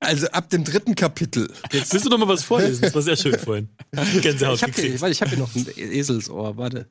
also 0.00 0.26
ab 0.28 0.50
dem 0.50 0.64
dritten 0.64 0.94
Kapitel. 0.94 1.50
Jetzt 1.72 1.90
willst 1.92 2.04
du 2.04 2.10
noch 2.10 2.18
mal 2.18 2.28
was 2.28 2.42
vorlesen? 2.44 2.82
Das 2.82 2.94
war 2.94 3.00
sehr 3.02 3.16
schön 3.16 3.38
vorhin. 3.38 3.68
Gänsehaut 4.20 4.56
Ich 4.56 4.62
habe 4.62 4.72
hier, 4.72 4.82
gekriegt. 4.82 5.00
warte, 5.00 5.12
ich 5.12 5.22
hab 5.22 5.28
hier 5.30 5.38
noch 5.38 5.54
ein 5.54 5.66
Eselsohr, 5.76 6.56
warte. 6.58 6.90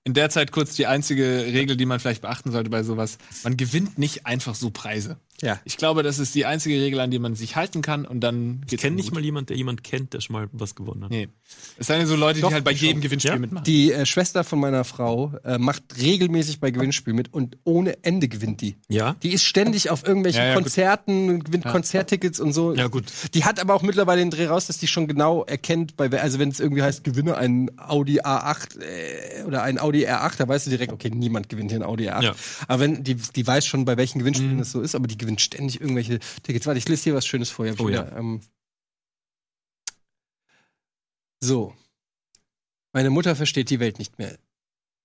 in 0.03 0.13
der 0.13 0.29
Zeit 0.29 0.51
kurz 0.51 0.75
die 0.75 0.87
einzige 0.87 1.23
Regel, 1.45 1.77
die 1.77 1.85
man 1.85 1.99
vielleicht 1.99 2.21
beachten 2.21 2.51
sollte 2.51 2.69
bei 2.69 2.83
sowas. 2.83 3.17
Man 3.43 3.55
gewinnt 3.57 3.99
nicht 3.99 4.25
einfach 4.25 4.55
so 4.55 4.69
Preise. 4.71 5.17
Ja. 5.43 5.59
Ich 5.65 5.77
glaube, 5.77 6.03
das 6.03 6.19
ist 6.19 6.35
die 6.35 6.45
einzige 6.45 6.75
Regel, 6.79 6.99
an 6.99 7.09
die 7.09 7.17
man 7.17 7.33
sich 7.33 7.55
halten 7.55 7.81
kann 7.81 8.05
und 8.05 8.19
dann 8.19 8.61
Ich 8.69 8.79
kenne 8.79 8.95
nicht 8.95 9.09
gut. 9.09 9.15
mal 9.15 9.23
jemand, 9.23 9.49
der 9.49 9.57
jemand 9.57 9.83
kennt, 9.83 10.13
der 10.13 10.21
schon 10.21 10.33
mal 10.35 10.47
was 10.51 10.75
gewonnen 10.75 11.03
hat. 11.03 11.09
Nee. 11.09 11.29
Es 11.77 11.87
seien 11.87 12.05
so 12.05 12.15
Leute, 12.15 12.41
Doch, 12.41 12.49
die 12.49 12.53
halt 12.55 12.63
bei 12.63 12.71
jedem 12.71 12.97
schon. 12.97 13.01
Gewinnspiel 13.01 13.31
Ja? 13.33 13.39
mitmachen. 13.39 13.63
Die 13.63 13.91
äh, 13.91 14.05
Schwester 14.05 14.43
von 14.43 14.59
meiner 14.59 14.83
Frau 14.83 15.33
äh, 15.43 15.57
macht 15.57 15.83
regelmäßig 15.99 16.59
bei 16.59 16.69
Gewinnspielen 16.69 17.15
mit 17.15 17.33
und 17.33 17.57
ohne 17.63 18.03
Ende 18.03 18.27
gewinnt 18.27 18.61
die. 18.61 18.75
Ja? 18.87 19.15
Die 19.23 19.33
ist 19.33 19.43
ständig 19.43 19.89
auf 19.89 20.05
irgendwelchen 20.05 20.41
Ja, 20.41 20.47
ja, 20.49 20.53
gut. 20.53 20.63
Konzerten, 20.63 21.43
gewinnt 21.43 21.65
Ja. 21.65 21.71
Konzerttickets 21.71 22.39
und 22.39 22.53
so. 22.53 22.75
Ja, 22.75 22.87
gut. 22.87 23.05
Die 23.33 23.43
hat 23.43 23.59
aber 23.59 23.73
auch 23.73 23.81
mittlerweile 23.81 24.21
den 24.21 24.29
Dreh 24.29 24.45
raus, 24.45 24.67
dass 24.67 24.77
die 24.77 24.87
schon 24.87 25.07
genau 25.07 25.43
erkennt, 25.43 25.97
bei, 25.97 26.07
also 26.21 26.37
wenn 26.37 26.49
es 26.49 26.59
irgendwie 26.59 26.83
heißt, 26.83 27.03
gewinne 27.03 27.35
ein 27.37 27.71
Audi 27.79 28.21
A8 28.21 28.79
äh, 28.79 29.43
oder 29.45 29.63
ein 29.63 29.79
Audi 29.79 29.90
R8, 29.99 30.37
da 30.37 30.47
weißt 30.47 30.65
du 30.65 30.69
direkt, 30.71 30.91
okay, 30.91 31.09
niemand 31.09 31.49
gewinnt 31.49 31.71
hier 31.71 31.79
ein 31.79 31.83
Audi 31.83 32.09
R8. 32.09 32.23
Ja. 32.23 32.35
Aber 32.67 32.79
wenn, 32.79 33.03
die, 33.03 33.15
die 33.15 33.45
weiß 33.45 33.65
schon, 33.65 33.85
bei 33.85 33.97
welchen 33.97 34.19
Gewinnspielen 34.19 34.55
Mhm. 34.55 34.59
das 34.59 34.71
so 34.71 34.81
ist, 34.81 34.95
aber 34.95 35.07
die 35.07 35.17
gewinnt 35.17 35.41
ständig 35.41 35.79
irgendwelche 35.81 36.19
Tickets. 36.43 36.65
Warte, 36.65 36.77
ich 36.79 36.87
lese 36.87 37.03
hier 37.03 37.15
was 37.15 37.25
Schönes 37.27 37.49
vor. 37.49 37.65
Oh, 37.79 37.87
wieder, 37.87 38.15
ähm, 38.17 38.41
so. 41.39 41.73
Meine 42.93 43.09
Mutter 43.09 43.35
versteht 43.35 43.69
die 43.69 43.79
Welt 43.79 43.99
nicht 43.99 44.17
mehr. 44.17 44.37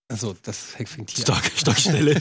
Also, 0.09 0.37
das 0.43 0.59
fängt 0.59 1.11
hier 1.11 1.29
an. 1.29 1.35
Stark, 1.43 1.53
stark 1.57 1.79
schnelle. 1.79 2.15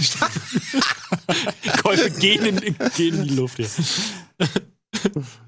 Käufe 1.82 2.12
gehen 2.12 2.46
in, 2.46 2.76
gehen 2.96 3.16
in 3.16 3.24
die 3.24 3.36
Luft 3.36 3.58
hier. 3.58 3.70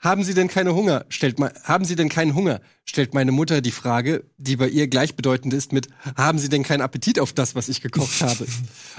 Haben 0.00 0.24
Sie 0.24 0.32
denn 0.32 0.48
keine 0.48 0.74
Hunger? 0.74 1.04
Stellt 1.10 1.38
mal, 1.38 1.52
haben 1.62 1.84
Sie 1.84 1.94
denn 1.94 2.08
keinen 2.08 2.34
Hunger? 2.34 2.62
Stellt 2.86 3.12
meine 3.12 3.32
Mutter 3.32 3.60
die 3.60 3.70
Frage, 3.70 4.24
die 4.38 4.56
bei 4.56 4.66
ihr 4.66 4.88
gleichbedeutend 4.88 5.52
ist 5.52 5.72
mit 5.72 5.88
Haben 6.16 6.38
Sie 6.38 6.48
denn 6.48 6.62
keinen 6.62 6.80
Appetit 6.80 7.18
auf 7.18 7.34
das, 7.34 7.54
was 7.54 7.68
ich 7.68 7.82
gekocht 7.82 8.20
habe? 8.22 8.46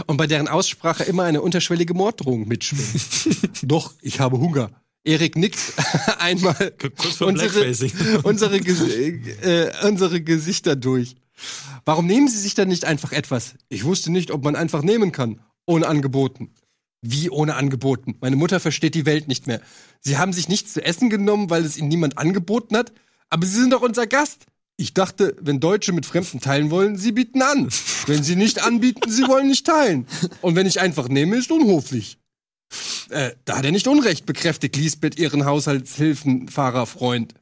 Und 0.06 0.18
bei 0.18 0.28
deren 0.28 0.48
Aussprache 0.48 1.04
immer 1.04 1.24
eine 1.24 1.42
unterschwellige 1.42 1.96
Morddrohung 1.96 2.48
mitschwingt. 2.48 3.60
Doch, 3.64 3.96
ich 4.02 4.20
habe 4.20 4.38
Hunger. 4.38 4.70
Erik 5.04 5.36
nickt 5.36 5.60
einmal 6.20 6.74
unsere, 7.20 7.74
unsere, 8.22 8.58
äh, 8.60 9.72
unsere 9.88 10.22
Gesichter 10.22 10.76
durch. 10.76 11.16
Warum 11.84 12.06
nehmen 12.06 12.28
Sie 12.28 12.38
sich 12.38 12.54
dann 12.54 12.68
nicht 12.68 12.86
einfach 12.86 13.12
etwas? 13.12 13.56
Ich 13.70 13.84
wusste 13.84 14.12
nicht, 14.12 14.30
ob 14.30 14.44
man 14.44 14.56
einfach 14.56 14.84
nehmen 14.84 15.12
kann, 15.12 15.42
ohne 15.66 15.88
angeboten. 15.88 16.54
Wie 17.02 17.30
ohne 17.30 17.56
angeboten? 17.56 18.16
Meine 18.22 18.36
Mutter 18.36 18.60
versteht 18.60 18.96
die 18.96 19.06
Welt 19.06 19.28
nicht 19.28 19.48
mehr. 19.48 19.62
Sie 20.02 20.18
haben 20.18 20.34
sich 20.34 20.50
nichts 20.50 20.74
zu 20.74 20.84
essen 20.84 21.10
genommen, 21.10 21.50
weil 21.50 21.66
es 21.66 21.78
ihnen 21.78 21.88
niemand 21.88 22.18
angeboten 22.18 22.78
hat? 22.78 22.94
Aber 23.30 23.46
Sie 23.46 23.60
sind 23.60 23.72
doch 23.72 23.82
unser 23.82 24.08
Gast. 24.08 24.46
Ich 24.78 24.94
dachte, 24.94 25.36
wenn 25.40 25.60
Deutsche 25.60 25.94
mit 25.94 26.06
Fremden 26.06 26.40
teilen 26.40 26.72
wollen, 26.72 26.98
sie 26.98 27.12
bieten 27.12 27.44
an. 27.44 27.70
Wenn 28.08 28.24
sie 28.24 28.36
nicht 28.36 28.64
anbieten, 28.64 29.12
sie 29.12 29.28
wollen 29.28 29.48
nicht 29.48 29.68
teilen. 29.68 30.08
Und 30.42 30.56
wenn 30.56 30.66
ich 30.66 30.80
einfach 30.80 31.08
nehme, 31.08 31.36
ist 31.36 31.52
unhöflich. 31.52 32.18
Äh, 33.10 33.34
da 33.46 33.58
hat 33.58 33.66
er 33.66 33.72
nicht 33.72 33.88
Unrecht, 33.88 34.26
bekräftigt 34.26 34.76
Lisbeth 34.76 35.20
ihren 35.20 35.46
Haushaltshilfenfahrerfreund. 35.46 37.36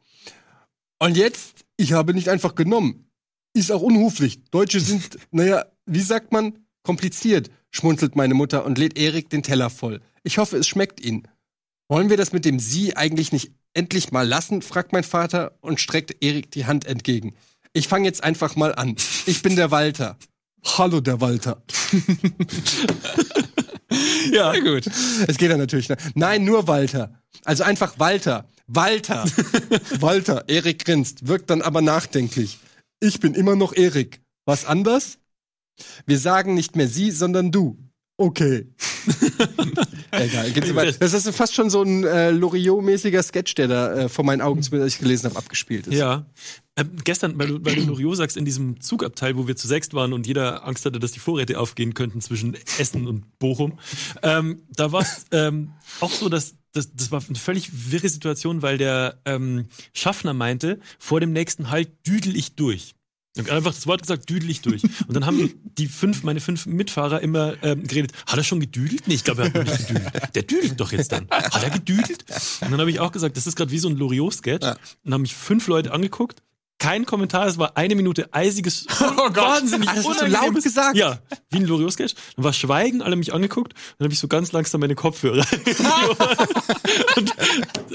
Und 0.99 1.16
jetzt, 1.16 1.66
ich 1.78 1.93
habe 1.93 2.14
nicht 2.14 2.28
einfach 2.28 2.55
genommen. 2.55 3.10
Ist 3.53 3.72
auch 3.72 3.82
unhöflich. 3.82 4.43
Deutsche 4.51 4.82
sind, 4.82 5.18
naja, 5.32 5.66
wie 5.86 6.01
sagt 6.01 6.34
man? 6.34 6.66
Kompliziert, 6.84 7.50
schmunzelt 7.72 8.16
meine 8.16 8.34
Mutter 8.34 8.66
und 8.66 8.78
lädt 8.78 8.98
Erik 8.98 9.30
den 9.30 9.44
Teller 9.44 9.70
voll. 9.70 10.02
Ich 10.24 10.38
hoffe, 10.38 10.58
es 10.58 10.68
schmeckt 10.68 11.00
Ihnen. 11.00 11.28
Wollen 11.88 12.10
wir 12.10 12.18
das 12.18 12.34
mit 12.34 12.46
dem 12.46 12.60
Sie 12.60 12.96
eigentlich 12.96 13.32
nicht 13.32 13.52
endlich 13.74 14.12
mal 14.12 14.28
lassen? 14.28 14.62
fragt 14.62 14.94
mein 14.94 15.04
Vater 15.04 15.58
und 15.62 15.80
streckt 15.80 16.24
Erik 16.24 16.52
die 16.52 16.66
Hand 16.66 16.86
entgegen. 16.86 17.36
Ich 17.74 17.88
fange 17.88 18.06
jetzt 18.06 18.24
einfach 18.24 18.56
mal 18.56 18.74
an. 18.76 18.96
Ich 19.26 19.42
bin 19.42 19.56
der 19.56 19.72
Walter. 19.72 20.18
Hallo, 20.78 21.00
der 21.02 21.22
Walter. 21.22 21.64
Ja, 24.32 24.54
gut. 24.60 24.86
Es 25.28 25.38
geht 25.38 25.52
dann 25.52 25.60
natürlich. 25.60 25.90
Ne? 25.90 25.98
Nein, 26.16 26.44
nur 26.44 26.68
Walter. 26.68 27.20
Also 27.46 27.64
einfach 27.64 27.98
Walter. 28.00 28.48
Walter. 28.68 29.26
Walter. 30.00 30.44
Erik 30.48 30.86
grinst, 30.86 31.28
wirkt 31.28 31.50
dann 31.50 31.62
aber 31.62 31.82
nachdenklich. 31.82 32.60
Ich 33.00 33.20
bin 33.20 33.34
immer 33.34 33.56
noch 33.56 33.74
Erik. 33.74 34.22
Was 34.46 34.66
anders? 34.66 35.18
Wir 36.06 36.20
sagen 36.20 36.54
nicht 36.54 36.76
mehr 36.76 36.88
sie, 36.88 37.12
sondern 37.12 37.52
du. 37.52 37.78
Okay. 38.18 38.68
Egal, 40.12 40.52
geht's 40.52 40.76
weiter. 40.76 40.98
Das 41.00 41.14
ist 41.14 41.34
fast 41.34 41.56
schon 41.56 41.70
so 41.70 41.84
ein 41.84 42.04
äh, 42.04 42.32
Loriot-mäßiger 42.32 43.24
Sketch, 43.24 43.56
der 43.56 43.70
da 43.70 43.94
äh, 43.94 44.10
vor 44.10 44.26
meinen 44.26 44.42
Augen, 44.42 44.62
zumindest 44.62 44.88
als 44.88 44.94
ich 44.96 45.00
gelesen 45.00 45.30
habe, 45.30 45.38
abgespielt 45.38 45.88
ist. 45.88 45.98
Ja. 45.98 46.26
Ähm, 46.76 46.92
gestern, 47.06 47.40
weil 47.40 47.48
du, 47.48 47.66
weil 47.66 47.76
du 47.76 47.84
Loriot 47.84 48.18
sagst, 48.18 48.36
in 48.36 48.44
diesem 48.44 48.82
Zugabteil, 48.82 49.38
wo 49.38 49.48
wir 49.48 49.56
zu 49.56 49.70
sechst 49.70 49.94
waren 49.94 50.12
und 50.12 50.28
jeder 50.28 50.68
Angst 50.68 50.86
hatte, 50.86 51.00
dass 51.00 51.14
die 51.14 51.20
Vorräte 51.20 51.58
aufgehen 51.60 51.94
könnten 51.94 52.20
zwischen 52.20 52.58
Essen 52.78 53.08
und 53.08 53.40
Bochum, 53.40 53.80
ähm, 54.22 54.64
da 54.76 54.92
war 54.92 55.02
es 55.02 55.26
ähm, 55.32 55.72
auch 56.02 56.12
so, 56.12 56.28
dass 56.28 56.56
das, 56.74 56.94
das 56.94 57.12
war 57.12 57.24
eine 57.28 57.38
völlig 57.38 57.92
wirre 57.92 58.10
Situation, 58.10 58.62
weil 58.62 58.78
der 58.78 59.20
ähm, 59.26 59.68
Schaffner 59.94 60.34
meinte, 60.34 60.80
vor 61.00 61.20
dem 61.20 61.32
nächsten 61.32 61.70
Halt 61.70 62.06
düdel 62.06 62.36
ich 62.36 62.56
durch. 62.56 62.96
Ich 63.46 63.52
hab 63.52 63.58
einfach 63.58 63.74
das 63.74 63.88
Wort 63.88 64.02
gesagt, 64.02 64.30
düdel 64.30 64.50
ich 64.50 64.62
durch. 64.62 64.84
Und 64.84 65.14
dann 65.14 65.26
haben 65.26 65.52
die 65.78 65.88
fünf, 65.88 66.24
meine 66.24 66.40
fünf 66.40 66.66
Mitfahrer 66.66 67.22
immer 67.22 67.56
ähm, 67.64 67.84
geredet, 67.84 68.12
hat 68.28 68.38
er 68.38 68.44
schon 68.44 68.60
gedüdelt? 68.60 69.08
Nee, 69.08 69.16
ich 69.16 69.24
glaube, 69.24 69.42
er 69.42 69.46
hat 69.48 69.56
noch 69.56 69.64
nicht 69.64 69.88
gedüdelt. 69.88 70.36
Der 70.36 70.44
düdelt 70.44 70.80
doch 70.80 70.92
jetzt 70.92 71.12
dann. 71.12 71.28
Hat 71.30 71.64
er 71.64 71.70
gedüdelt? 71.70 72.26
Und 72.62 72.72
dann 72.72 72.80
habe 72.80 72.92
ich 72.92 73.00
auch 73.00 73.12
gesagt, 73.12 73.38
das 73.38 73.48
ist 73.48 73.56
gerade 73.56 73.72
wie 73.72 73.80
so 73.80 73.90
ein 73.90 73.96
Loriot-Sketch. 73.96 74.66
Ja. 74.66 74.72
Und 74.74 74.80
dann 75.04 75.14
haben 75.16 75.22
mich 75.22 75.36
fünf 75.36 75.68
Leute 75.68 75.92
angeguckt. 75.92 76.42
Kein 76.80 77.06
Kommentar, 77.06 77.46
es 77.48 77.58
war 77.58 77.76
eine 77.78 77.94
Minute 77.96 78.34
eisiges, 78.34 78.86
wahnsinnig 79.00 79.90
Ah, 79.90 79.96
das 79.96 80.08
hast 80.08 80.22
du 80.22 80.26
laut 80.28 80.56
gesagt? 80.64 80.96
Ja, 80.96 81.20
wie 81.50 81.58
ein 81.58 81.66
Loriot-Sketch. 81.66 82.14
Dann 82.38 82.46
war 82.46 82.54
Schweigen, 82.54 83.02
alle 83.02 83.16
mich 83.18 83.34
angeguckt. 83.34 83.74
Dann 83.98 84.06
habe 84.06 84.14
ich 84.14 84.20
so 84.20 84.28
ganz 84.30 84.54
langsam 84.54 84.80
meine 84.82 84.96
Kopfhörer 84.96 85.46
und, 87.18 87.32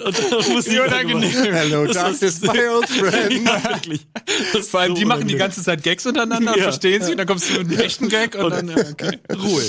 und 0.04 0.32
dann 0.32 0.52
musste 0.52 0.72
ich 0.74 0.80
unangenehm. 0.80 1.30
Hello, 1.32 1.86
Das 1.86 2.22
ist- 2.22 2.42
my 2.44 2.68
old 2.68 2.88
friend. 2.88 3.32
ja, 3.46 3.64
wirklich. 3.70 4.06
Das 4.52 4.62
ist 4.62 4.70
Vor 4.70 4.80
allem, 4.80 4.92
so 4.94 4.98
die 5.00 5.04
machen 5.06 5.28
die 5.28 5.36
ganze 5.36 5.62
Zeit 5.62 5.82
Gags 5.82 6.04
untereinander, 6.06 6.56
Ja. 6.56 6.64
verstehen 6.64 7.02
sie, 7.02 7.16
dann 7.16 7.26
kommst 7.26 7.48
du 7.50 7.60
mit 7.60 7.68
einem 7.72 7.80
echten 7.80 8.08
Gag 8.10 8.34
und, 8.34 8.50
dann, 8.50 8.68
ja, 8.68 8.76
okay. 8.76 9.18
Ruhe. 9.32 9.62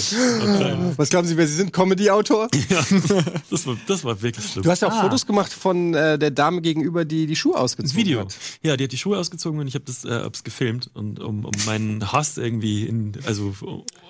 Was 0.97 1.09
glauben 1.09 1.27
Sie, 1.27 1.37
wer 1.37 1.47
Sie 1.47 1.55
sind? 1.55 1.71
Comedy-Autor? 1.71 2.49
Ja, 2.69 2.83
das 3.49 3.65
war, 3.65 3.77
das 3.87 4.03
war 4.03 4.21
wirklich 4.21 4.45
schlimm. 4.45 4.63
Du 4.63 4.69
hast 4.71 4.81
ja 4.81 4.89
auch 4.89 4.93
Ah. 4.95 5.01
Fotos 5.03 5.25
gemacht 5.25 5.51
von 5.53 5.93
äh, 5.93 6.17
der 6.19 6.31
Dame 6.31 6.61
gegenüber, 6.61 7.05
die 7.05 7.27
die 7.27 7.35
Schuhe 7.35 7.57
ausgezogen 7.57 7.95
Video. 7.97 8.19
hat. 8.21 8.35
Ja, 8.61 8.75
die 8.77 8.83
hat 8.85 8.91
die 8.91 8.97
Schuhe 8.97 9.04
ausgezogen 9.13 9.59
und 9.59 9.67
ich 9.67 9.75
habe 9.75 9.85
das 9.85 10.05
äh, 10.05 10.09
hab's 10.09 10.43
gefilmt 10.43 10.89
und 10.93 11.19
um, 11.19 11.45
um 11.45 11.51
meinen 11.65 12.11
Hass 12.11 12.37
irgendwie 12.37 12.85
in, 12.85 13.11
also 13.25 13.53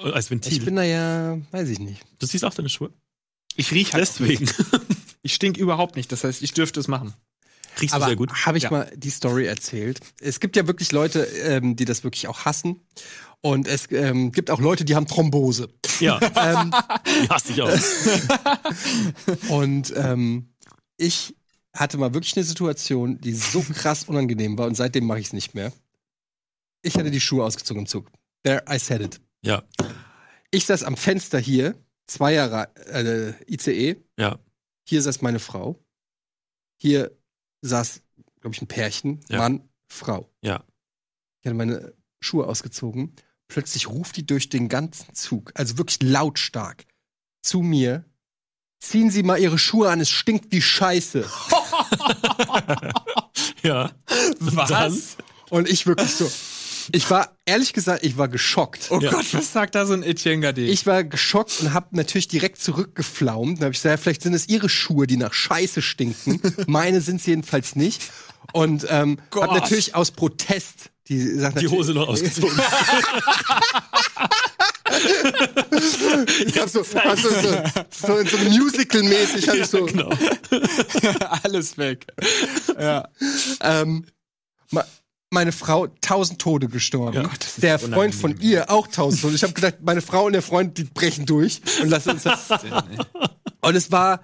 äh, 0.04 0.12
als 0.12 0.32
Ventil. 0.32 0.54
Ich 0.54 0.64
bin 0.64 0.76
da 0.76 0.84
ja, 0.84 1.38
weiß 1.52 1.68
ich 1.70 1.80
nicht. 1.80 2.02
du 2.20 2.26
siehst 2.26 2.46
auch 2.46 2.54
deine 2.54 2.70
Schuhe? 2.70 2.92
Ich 3.58 3.72
riech 3.72 3.94
halt. 3.94 4.02
Deswegen. 4.04 4.50
Ich 5.22 5.34
stink 5.34 5.58
überhaupt 5.58 5.96
nicht, 5.96 6.12
das 6.12 6.24
heißt, 6.24 6.44
ich 6.44 6.54
dürfte 6.54 6.80
es 6.80 6.88
machen. 6.88 7.14
Riechst 7.82 7.94
du 7.94 7.98
Aber 7.98 8.06
sehr 8.06 8.16
gut. 8.16 8.32
habe 8.46 8.58
ich 8.58 8.66
Ja. 8.66 8.72
mal 8.72 8.92
die 8.96 9.10
Story 9.10 9.46
erzählt? 9.48 10.00
Es 10.22 10.40
gibt 10.40 10.56
ja 10.56 10.68
wirklich 10.68 10.92
Leute, 10.92 11.24
ähm, 11.44 11.76
die 11.76 11.84
das 11.86 12.04
wirklich 12.04 12.28
auch 12.28 12.46
hassen. 12.46 12.82
Und 13.42 13.68
es 13.68 13.92
ähm, 13.92 14.32
gibt 14.32 14.50
auch 14.52 14.60
Leute, 14.62 14.86
die 14.86 14.96
haben 14.96 15.08
Thrombose. 15.08 15.68
Ja, 16.00 16.20
ähm, 16.36 16.72
die 17.24 17.30
hasse 17.30 17.52
ich 17.52 17.62
auch. 17.62 17.70
und 19.50 19.94
ähm, 19.96 20.50
ich 20.98 21.36
hatte 21.76 21.98
mal 21.98 22.14
wirklich 22.14 22.36
eine 22.36 22.46
Situation, 22.46 23.20
die 23.20 23.34
so 23.34 23.62
krass 23.62 24.06
unangenehm 24.06 24.58
war 24.58 24.68
und 24.68 24.76
seitdem 24.76 25.06
mache 25.06 25.20
ich 25.20 25.28
es 25.28 25.34
nicht 25.34 25.54
mehr. 25.54 25.72
Ich 26.82 26.96
hatte 26.98 27.12
die 27.12 27.20
Schuhe 27.20 27.44
ausgezogen 27.44 27.82
im 27.82 27.88
Zug. 27.88 28.12
There, 28.44 28.64
I 28.70 28.80
said 28.80 29.02
it. 29.02 29.22
Ja. 29.42 29.64
Ich 30.52 30.66
saß 30.66 30.84
am 30.84 30.98
Fenster 30.98 31.40
hier, 31.40 31.76
Zweier 32.08 32.72
äh, 32.88 33.34
ICE. 33.52 33.98
Ja. 34.18 34.40
Hier 34.88 35.02
saß 35.02 35.22
meine 35.22 35.40
Frau. 35.40 35.84
Hier 36.78 37.18
saß, 37.62 38.04
glaube 38.40 38.56
ich, 38.56 38.62
ein 38.62 38.68
Pärchen. 38.68 39.22
Ja. 39.30 39.40
Mann, 39.40 39.68
Frau. 39.88 40.32
Ja. 40.42 40.64
Ich 41.42 41.48
hatte 41.48 41.56
meine 41.56 41.94
Schuhe 42.22 42.48
ausgezogen. 42.48 43.16
Plötzlich 43.48 43.90
ruft 43.90 44.18
die 44.18 44.26
durch 44.26 44.50
den 44.50 44.70
ganzen 44.70 45.14
Zug, 45.14 45.52
also 45.56 45.78
wirklich 45.78 46.02
lautstark, 46.02 46.86
zu 47.44 47.62
mir. 47.62 48.06
Ziehen 48.80 49.10
Sie 49.10 49.24
mal 49.24 49.40
Ihre 49.40 49.58
Schuhe 49.58 49.90
an, 49.90 50.00
es 50.02 50.10
stinkt 50.10 50.52
wie 50.52 50.62
Scheiße. 50.62 51.26
Ja. 53.64 53.92
Und 54.40 54.70
dann- 54.70 55.02
Und 55.50 55.68
ich 55.70 55.88
wirklich 55.88 56.12
so. 56.12 56.30
Ich 56.92 57.10
war, 57.10 57.36
ehrlich 57.46 57.74
gesagt, 57.74 58.04
ich 58.06 58.16
war 58.16 58.28
geschockt. 58.28 58.88
Oh 58.92 59.00
Ja. 59.00 59.10
Gott, 59.12 59.26
was 59.34 59.52
sagt 59.52 59.74
da 59.74 59.88
so 59.88 59.94
ein 59.94 60.04
Etienne 60.04 60.42
Gade? 60.42 60.62
Ich 60.62 60.86
war 60.86 61.04
geschockt 61.04 61.62
und 61.62 61.74
habe 61.74 61.88
natürlich 61.92 62.28
direkt 62.28 62.62
zurückgeflaumt. 62.62 63.58
Dann 63.58 63.66
habe 63.66 63.74
ich 63.74 63.80
gesagt, 63.82 63.94
ja, 64.00 64.04
vielleicht 64.04 64.22
sind 64.22 64.36
es 64.36 64.48
ihre 64.48 64.70
Schuhe, 64.70 65.08
die 65.08 65.18
nach 65.18 65.34
Scheiße 65.34 65.82
stinken. 65.82 66.40
Meine 66.68 67.02
sind 67.02 67.22
es 67.22 67.26
jedenfalls 67.26 67.76
nicht. 67.76 68.04
Und 68.54 68.86
ähm, 68.90 69.18
Gott. 69.32 69.44
habe 69.50 69.56
natürlich 69.56 69.96
aus 69.96 70.12
Protest 70.12 70.92
die, 71.08 71.20
sagt 71.40 71.60
Die 71.60 71.68
Hose 71.68 71.94
noch 71.94 72.08
ausgezogen. 72.08 72.56
Ich 76.46 76.60
hab 76.60 76.70
so, 76.70 76.84
hab 76.84 77.18
so, 77.20 77.30
so, 77.30 78.24
so, 78.24 78.38
Musical-mäßig 78.38 79.50
hab 79.50 79.56
ich 79.56 79.66
so. 79.68 79.86
genau. 79.86 80.10
alles 81.44 81.78
weg. 81.78 82.06
ja. 82.80 83.08
Ähm, 83.62 84.06
ma- 84.72 84.86
meine 85.32 85.52
Frau 85.52 85.88
tausend 86.02 86.40
Tode 86.40 86.68
gestorben. 86.68 87.16
Ja. 87.18 87.24
Gott, 87.24 87.40
das 87.40 87.48
ist 87.50 87.64
der 87.64 87.80
Freund 87.80 88.14
von 88.16 88.40
ihr 88.40 88.70
auch 88.70 88.88
tausend 88.88 89.22
Tode. 89.22 89.36
Ich 89.36 89.44
habe 89.44 89.54
gedacht, 89.54 89.76
meine 89.82 90.02
Frau 90.02 90.26
und 90.26 90.34
der 90.34 90.42
Freund, 90.44 90.78
die 90.78 90.84
brechen 90.84 91.26
durch 91.26 91.62
und 91.82 91.90
lassen 91.90 92.12
uns 92.12 92.24
das. 92.24 92.48
Und 93.62 93.76
es 93.76 93.92
war, 93.92 94.22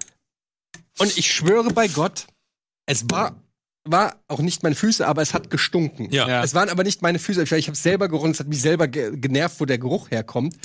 und 0.98 1.16
ich 1.18 1.32
schwöre 1.32 1.70
bei 1.70 1.88
Gott, 1.88 2.26
es 2.86 3.04
war, 3.10 3.41
war 3.84 4.16
auch 4.28 4.40
nicht 4.40 4.62
meine 4.62 4.76
Füße, 4.76 5.06
aber 5.06 5.22
es 5.22 5.34
hat 5.34 5.50
gestunken. 5.50 6.08
Ja. 6.10 6.28
Ja. 6.28 6.44
Es 6.44 6.54
waren 6.54 6.68
aber 6.68 6.84
nicht 6.84 7.02
meine 7.02 7.18
Füße. 7.18 7.42
Ich, 7.42 7.66
habe 7.66 7.76
selber 7.76 8.08
gerochen, 8.08 8.30
es 8.30 8.40
hat 8.40 8.46
mich 8.46 8.60
selber 8.60 8.86
ge 8.86 9.16
genervt, 9.16 9.56
wo 9.58 9.64
der 9.64 9.78
Geruch 9.78 10.10
herkommt. 10.10 10.56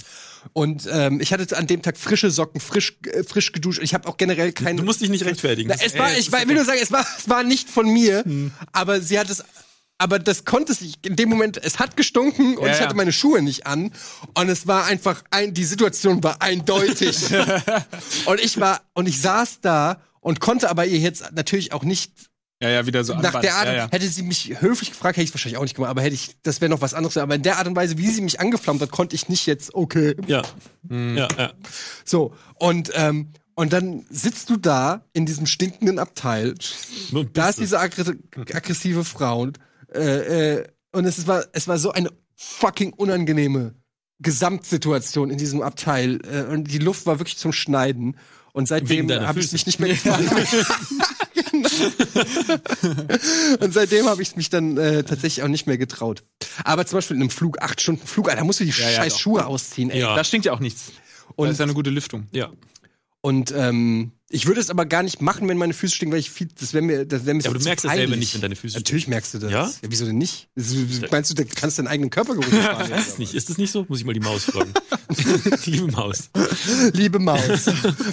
Und 0.54 0.88
ähm, 0.92 1.20
ich 1.20 1.34
hatte 1.34 1.58
an 1.58 1.68
dem 1.68 1.82
Tag 1.82 1.98
frische 1.98 2.30
Socken, 2.30 2.62
frisch, 2.62 2.98
äh, 3.06 3.24
frisch 3.24 3.52
geduscht. 3.52 3.82
Ich 3.82 3.94
habe 3.94 4.08
auch 4.08 4.18
generell 4.18 4.54
keine. 4.54 4.78
Du 4.78 4.86
musst 4.86 5.02
dich 5.02 5.10
nicht 5.10 5.26
rechtfertigen. 5.26 5.70
Na, 5.70 5.84
es 5.84 5.98
war, 5.98 6.16
ich 6.16 6.32
war, 6.32 6.48
will 6.48 6.56
nur 6.56 6.66
sagen, 6.66 6.80
es 6.82 6.92
war, 6.92 7.06
es 7.18 7.28
war 7.28 7.44
nicht 7.44 7.70
von 7.70 7.90
mir, 7.90 8.24
aber 8.72 9.02
sie 9.02 9.20
hat 9.20 9.30
es, 9.30 9.44
aber 9.98 10.20
das 10.20 10.46
konnte 10.46 10.74
sich 10.74 10.96
in 11.04 11.16
dem 11.16 11.30
Moment, 11.30 11.58
es 11.58 11.80
hat 11.80 11.98
gestunken 11.98 12.58
und 12.58 12.68
Ja, 12.68 12.72
ich 12.72 12.78
ja. 12.78 12.86
hatte 12.86 12.96
meine 12.96 13.12
Schuhe 13.12 13.42
nicht 13.42 13.66
an 13.66 13.92
und 14.36 14.50
es 14.50 14.68
war 14.68 14.86
einfach 14.86 15.24
ein, 15.32 15.54
die 15.54 15.66
Situation 15.66 16.24
war 16.24 16.42
eindeutig 16.42 17.18
und 18.26 18.40
ich 18.40 18.60
war 18.60 18.82
und 18.94 19.08
ich 19.08 19.20
saß 19.20 19.62
da 19.62 20.02
und 20.22 20.40
konnte 20.40 20.70
aber 20.70 20.86
ihr 20.86 21.00
jetzt 21.00 21.32
natürlich 21.34 21.74
auch 21.74 21.84
nicht 21.84 22.12
Ja, 22.62 22.70
ja, 22.70 22.88
wieder 22.88 23.04
so 23.04 23.14
nach 23.14 23.24
anband. 23.24 23.44
der 23.44 23.56
Art, 23.56 23.68
ja, 23.68 23.74
ja. 23.76 23.88
hätte 23.92 24.08
sie 24.08 24.24
mich 24.24 24.60
höflich 24.60 24.90
gefragt, 24.90 25.18
hätte 25.18 25.24
ich 25.24 25.30
es 25.30 25.34
wahrscheinlich 25.36 25.58
auch 25.58 25.64
nicht 25.64 25.76
gemacht, 25.76 25.92
aber 25.92 26.02
hätte 26.02 26.16
ich, 26.16 26.38
das 26.42 26.60
wäre 26.60 26.70
noch 26.70 26.82
was 26.82 26.96
anderes, 26.96 27.16
aber 27.18 27.36
in 27.36 27.44
der 27.44 27.58
Art 27.58 27.68
und 27.68 27.76
Weise, 27.76 28.00
wie 28.00 28.10
sie 28.10 28.22
mich 28.22 28.40
angeflammt 28.40 28.82
hat, 28.82 28.90
konnte 28.90 29.16
ich 29.16 29.30
nicht 29.30 29.46
jetzt, 29.46 29.76
okay, 29.76 30.16
Ja. 30.26 30.42
Ja, 30.90 31.28
ja. 31.38 31.54
so 32.04 32.34
und 32.56 32.92
ähm, 32.96 33.30
und 33.54 33.74
dann 33.74 34.06
sitzt 34.10 34.50
du 34.50 34.58
da 34.58 35.04
in 35.14 35.26
diesem 35.26 35.48
stinkenden 35.48 35.98
Abteil 35.98 36.54
da 37.34 37.50
ist 37.50 37.60
diese 37.60 37.80
aggr 37.80 38.14
aggressive 38.54 39.04
Frau 39.04 39.42
und, 39.42 39.58
äh, 39.94 40.58
äh, 40.60 40.68
und 40.92 41.06
es 41.06 41.28
war, 41.28 41.44
es 41.54 41.68
war 41.68 41.78
so 41.78 41.92
eine 41.92 42.10
fucking 42.36 42.94
unangenehme 42.94 43.74
Gesamtsituation 44.20 45.30
in 45.30 45.38
diesem 45.38 45.62
Abteil 45.62 46.20
äh, 46.26 46.52
und 46.52 46.66
die 46.66 46.78
Luft 46.78 47.06
war 47.06 47.20
wirklich 47.20 47.38
zum 47.38 47.52
Schneiden 47.52 48.18
und 48.54 48.68
seitdem 48.68 49.12
habe 49.12 49.40
ich 49.40 49.52
mich 49.52 49.66
nicht 49.66 49.80
mehr 49.80 49.96
Genau. 50.04 50.18
und 53.60 53.74
seitdem 53.74 54.08
habe 54.08 54.22
ich 54.22 54.36
mich 54.36 54.50
dann 54.50 54.78
äh, 54.78 55.04
tatsächlich 55.04 55.44
auch 55.44 55.48
nicht 55.48 55.68
mehr 55.68 55.78
getraut. 55.78 56.24
Aber 56.64 56.86
zum 56.86 56.98
Beispiel 56.98 57.16
in 57.16 57.22
einem 57.24 57.30
Flug, 57.30 57.62
acht 57.62 57.82
Stunden 57.82 58.06
Flug, 58.06 58.30
Alter, 58.30 58.42
da 58.42 58.46
musst 58.46 58.60
du 58.60 58.66
die 58.66 58.72
Ja, 58.72 58.90
ja, 58.90 58.96
scheiß 58.98 59.14
doch. 59.14 59.20
Schuhe 59.20 59.46
ausziehen, 59.46 59.90
ey. 59.90 60.02
Ja. 60.02 60.16
Da 60.16 60.24
stinkt 60.24 60.46
ja 60.46 60.54
auch 60.54 60.60
nichts. 60.60 60.92
Und 61.30 61.36
Und- 61.36 61.48
da 61.48 61.52
ist 61.52 61.60
ja 61.60 61.64
eine 61.66 61.74
gute 61.74 61.90
Lüftung. 61.90 62.28
Ja. 62.32 62.52
Und 63.22 63.52
ähm, 63.56 64.12
ich 64.30 64.46
würde 64.46 64.62
es 64.62 64.70
aber 64.70 64.86
gar 64.86 65.04
nicht 65.04 65.22
machen, 65.22 65.48
wenn 65.50 65.58
meine 65.58 65.74
Füße 65.74 65.96
stinken, 65.96 66.14
weil 66.14 66.20
ich 66.20 66.30
viel, 66.30 66.48
das 66.60 66.74
wäre 66.74 66.84
mir, 66.84 67.06
das 67.06 67.26
wäre 67.26 67.36
mir 67.36 67.44
Ja, 67.44 67.50
aber 67.50 67.60
du 67.60 67.66
merkst 67.66 67.84
ja 67.84 67.90
peinlich. 67.90 68.08
selber 68.08 68.20
nicht, 68.20 68.34
wenn 68.36 68.42
deine 68.42 68.56
Füße 68.56 68.78
Natürlich 68.78 69.08
merkst 69.08 69.34
du 69.34 69.40
das. 69.40 69.52
Ja? 69.52 69.72
wieso 69.82 70.06
denn 70.06 70.18
nicht? 70.18 70.50
Das- 70.56 70.74
Meinst 71.12 71.32
du, 71.32 71.34
du 71.34 71.46
kannst 71.46 71.80
deinen 71.80 71.88
eigenen 71.88 72.10
Körpergeruch 72.10 72.48
erfahren? 72.54 72.86
Ich 72.86 72.92
weiß 72.92 73.08
es 73.08 73.18
nicht. 73.18 73.34
Ist 73.34 73.50
das 73.50 73.58
nicht 73.58 73.72
so? 73.72 73.86
Muss 73.90 74.00
ich 74.00 74.06
mal 74.06 74.14
die 74.14 74.20
Maus 74.20 74.46
fragen. 74.46 74.72
Liebe 75.66 75.88
Maus. 75.92 76.30
Liebe 76.94 77.20
Maus, 77.20 77.66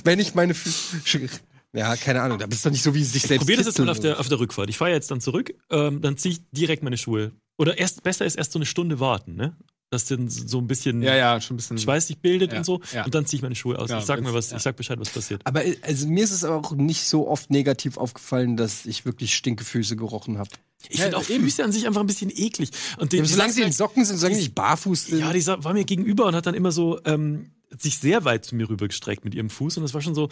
wenn 0.04 0.18
ich 0.18 0.34
meine 0.34 0.54
Füße. 0.54 1.28
Ja, 1.74 1.96
keine 1.96 2.22
Ahnung, 2.22 2.38
da 2.38 2.46
bist 2.46 2.64
du 2.64 2.68
doch 2.68 2.72
nicht 2.72 2.82
so, 2.82 2.94
wie 2.94 3.02
sie 3.02 3.10
sich 3.10 3.22
selbst 3.22 3.40
Probier 3.40 3.56
das 3.56 3.66
jetzt 3.66 3.78
mal 3.78 3.88
auf 3.88 3.98
der, 4.00 4.20
auf 4.20 4.28
der 4.28 4.38
Rückfahrt. 4.38 4.70
Ich 4.70 4.78
fahre 4.78 4.92
jetzt 4.92 5.10
dann 5.10 5.20
zurück, 5.20 5.52
ähm, 5.70 6.00
dann 6.00 6.16
ziehe 6.16 6.34
ich 6.34 6.40
direkt 6.52 6.82
meine 6.82 6.96
Schuhe. 6.96 7.32
Oder 7.58 7.78
erst 7.78 8.02
besser 8.02 8.24
ist 8.24 8.36
erst 8.36 8.52
so 8.52 8.58
eine 8.58 8.66
Stunde 8.66 9.00
warten, 9.00 9.34
ne? 9.34 9.56
Dass 9.90 10.06
dann 10.06 10.28
so 10.28 10.58
ein 10.58 10.66
bisschen 10.66 11.02
Ja, 11.02 11.14
ja, 11.14 11.40
schon 11.40 11.54
ein 11.54 11.58
bisschen. 11.58 11.78
Schweiß 11.78 12.06
sich 12.08 12.18
bildet 12.18 12.52
Ja, 12.52 12.58
und 12.58 12.64
so. 12.64 12.80
ja. 12.92 13.04
Und 13.04 13.14
dann 13.14 13.26
ziehe 13.26 13.38
ich 13.38 13.42
meine 13.42 13.54
Schuhe 13.54 13.78
aus. 13.78 13.90
Ja, 13.90 13.98
ich 13.98 14.04
sag 14.04 14.20
mir 14.22 14.32
was, 14.34 14.50
ja. 14.50 14.56
ich 14.56 14.62
sag 14.62 14.76
Bescheid, 14.76 14.98
was 14.98 15.10
passiert. 15.10 15.42
Aber 15.44 15.62
also, 15.82 16.08
mir 16.08 16.24
ist 16.24 16.32
es 16.32 16.42
auch 16.44 16.72
nicht 16.72 17.04
so 17.04 17.28
oft 17.28 17.50
negativ 17.50 17.96
aufgefallen, 17.96 18.56
dass 18.56 18.86
ich 18.86 19.04
wirklich 19.04 19.34
Stinkefüße 19.36 19.94
gerochen 19.94 20.38
habe. 20.38 20.50
Ich 20.88 20.98
Ja, 20.98 21.04
finde 21.04 21.18
auch 21.18 21.28
eben. 21.28 21.44
Füße 21.44 21.62
an 21.62 21.70
sich 21.70 21.86
einfach 21.86 22.00
ein 22.00 22.06
bisschen 22.08 22.30
eklig. 22.34 22.70
Und 22.98 23.12
den, 23.12 23.20
Ja, 23.20 23.26
solange 23.26 23.52
sie 23.52 23.60
in 23.62 23.66
die, 23.68 23.72
Socken 23.72 24.04
sind, 24.04 24.16
solange 24.16 24.36
sie 24.36 24.42
nicht 24.42 24.54
barfuß 24.54 25.06
sind. 25.06 25.18
ja, 25.20 25.32
die 25.32 25.46
war 25.46 25.72
mir 25.74 25.84
gegenüber 25.84 26.26
und 26.26 26.34
hat 26.34 26.46
dann 26.46 26.54
immer 26.54 26.72
so 26.72 26.98
ähm, 27.04 27.50
sich 27.78 27.98
sehr 27.98 28.24
weit 28.24 28.44
zu 28.44 28.56
mir 28.56 28.68
rübergestreckt 28.68 29.24
mit 29.24 29.34
ihrem 29.34 29.50
Fuß. 29.50 29.76
Und 29.76 29.82
das 29.84 29.94
war 29.94 30.00
schon 30.00 30.14
so, 30.14 30.28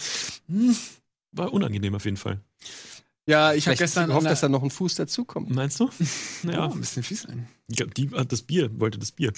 hm, 0.49 0.77
war 1.33 1.53
unangenehm 1.53 1.95
auf 1.95 2.05
jeden 2.05 2.17
Fall. 2.17 2.41
Ja, 3.27 3.53
ich 3.55 3.67
habe 3.69 3.77
gestern 3.77 4.09
gehofft, 4.09 4.27
dass 4.27 4.41
da 4.41 4.49
noch 4.49 4.63
ein 4.63 4.71
Fuß 4.71 4.97
dazukommt. 4.97 5.51
Meinst 5.51 5.79
du? 5.81 5.85
ja, 5.85 6.07
Naja, 6.43 6.65
ein 6.71 6.81
bisschen 6.81 7.03
fies 7.03 7.23
sein. 7.23 7.49
ich 7.69 7.77
glaub, 7.77 7.95
die 7.95 8.11
hat 8.11 8.33
das 8.33 8.43
Bier, 8.43 8.69
wollte 8.81 8.99
das 8.99 9.13
Bier. 9.13 9.33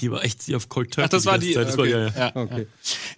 Die 0.00 0.10
war 0.10 0.24
echt 0.24 0.42
sie 0.42 0.54
auf 0.56 0.68
Cold 0.68 0.92
Turkey. 0.92 1.06
Ach, 1.06 1.10
das 1.10 1.26
war 1.26 1.38
die. 1.38 1.52
ganze 1.52 1.58
Zeit. 1.58 1.68
Das 1.68 1.76
war, 1.78 1.84
okay. 1.84 1.92
ja, 1.92 2.06
ja. 2.08 2.32
Ja, 2.34 2.36
Okay. 2.36 2.60
ja. 2.62 2.66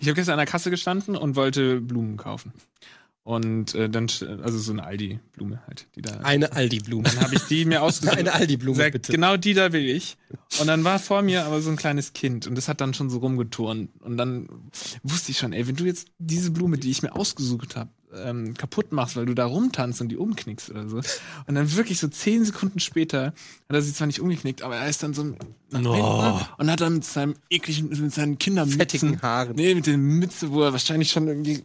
Ich 0.01 0.07
habe 0.09 0.15
gestern 0.15 0.33
an 0.35 0.39
der 0.39 0.47
Kasse 0.47 0.71
gestanden 0.71 1.17
und 1.17 1.37
wollte 1.37 1.81
Blumen 1.81 2.17
kaufen. 2.17 2.53
Und 3.29 3.75
äh, 3.75 3.91
dann, 3.91 4.07
also 4.43 4.59
so 4.59 4.73
eine 4.73 4.85
Aldi-Blume 4.85 5.61
halt, 5.67 5.87
die 5.95 6.01
da. 6.01 6.21
Eine 6.21 6.51
Aldi-Blume. 6.53 7.03
Dann 7.03 7.21
habe 7.21 7.35
ich 7.35 7.43
die 7.43 7.67
mir 7.67 7.83
ausgesucht. 7.83 8.17
Eine 8.17 8.33
Aldi-Blume, 8.33 8.91
bitte. 8.91 9.13
Genau 9.13 9.37
die 9.37 9.53
da 9.53 9.71
will 9.75 9.87
ich. 9.87 10.17
Und 10.59 10.67
dann 10.67 10.83
war 10.83 10.99
vor 10.99 11.21
mir 11.21 11.45
aber 11.45 11.61
so 11.61 11.69
ein 11.69 11.77
kleines 11.77 12.15
Kind 12.15 12.47
und 12.47 12.55
das 12.55 12.69
hat 12.69 12.81
dann 12.81 12.95
schon 12.95 13.11
so 13.11 13.19
rumgeturnt. 13.19 13.91
Und 14.01 14.17
dann 14.17 14.49
wusste 15.03 15.33
ich 15.33 15.37
schon, 15.37 15.53
ey, 15.53 15.69
wenn 15.69 15.77
du 15.77 15.85
jetzt 15.85 16.09
diese 16.19 16.51
Blume, 16.53 16.79
die 16.79 16.91
ich 16.91 17.03
mir 17.03 17.15
ausgesucht 17.15 17.77
habe, 17.77 17.91
ähm, 18.15 18.55
kaputt 18.55 18.93
machst, 18.93 19.15
weil 19.17 19.27
du 19.27 19.35
da 19.35 19.45
rumtanzt 19.45 20.01
und 20.01 20.09
die 20.09 20.17
umknickst 20.17 20.71
oder 20.71 20.89
so. 20.89 20.97
Und 20.97 21.55
dann 21.55 21.77
wirklich 21.77 21.99
so 21.99 22.09
zehn 22.09 22.47
Sekunden 22.47 22.81
später 22.81 23.27
hat 23.27 23.35
er 23.69 23.83
sie 23.83 23.93
zwar 23.93 24.07
nicht 24.07 24.21
umgeknickt, 24.21 24.63
aber 24.63 24.77
er 24.77 24.89
ist 24.89 25.03
dann 25.03 25.13
so 25.13 25.37
nach 25.71 25.81
No. 25.83 26.41
und 26.57 26.71
hat 26.71 26.81
dann 26.81 26.95
mit 26.95 27.05
seinem 27.05 27.35
ekligen, 27.51 27.91
mit 27.91 28.15
seinen 28.15 28.39
Kindern 28.39 28.71
Fettigen 28.71 29.21
Haaren. 29.21 29.55
Nee, 29.55 29.75
mit 29.75 29.87
den 29.87 30.01
Mütze, 30.01 30.51
wo 30.51 30.63
er 30.63 30.73
wahrscheinlich 30.73 31.11
schon 31.11 31.29
irgendwie 31.29 31.63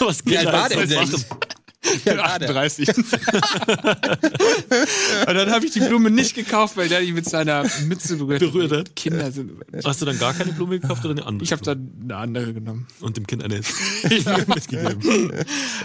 Was 0.00 0.24
Wie 0.24 0.36
alt 0.38 0.46
war 0.46 0.68
der 0.68 0.86
denn? 0.86 0.96
machen? 0.96 1.24
Ja, 2.04 2.16
war 2.16 2.38
der. 2.38 2.48
38. 2.50 2.88
und 2.96 3.04
dann 5.26 5.50
habe 5.50 5.66
ich 5.66 5.72
die 5.72 5.80
Blume 5.80 6.10
nicht 6.10 6.34
gekauft, 6.34 6.78
weil 6.78 6.88
der 6.88 7.02
die 7.02 7.12
mit 7.12 7.26
seiner 7.28 7.66
Mütze 7.86 8.16
berührt, 8.16 8.40
Berührt 8.40 8.72
hat. 8.72 8.96
Kinder 8.96 9.30
sind. 9.30 9.52
Hast 9.84 10.00
du 10.00 10.06
dann 10.06 10.18
gar 10.18 10.32
keine 10.32 10.52
Blume 10.52 10.80
gekauft 10.80 11.04
oder 11.04 11.12
eine 11.12 11.26
andere? 11.26 11.44
Ich 11.44 11.52
habe 11.52 11.62
dann 11.62 11.92
eine 12.04 12.16
andere 12.16 12.54
genommen. 12.54 12.86
und 13.00 13.16
dem 13.18 13.26
Kind 13.26 13.42
eine 13.44 13.56
mitgegeben. 14.46 15.32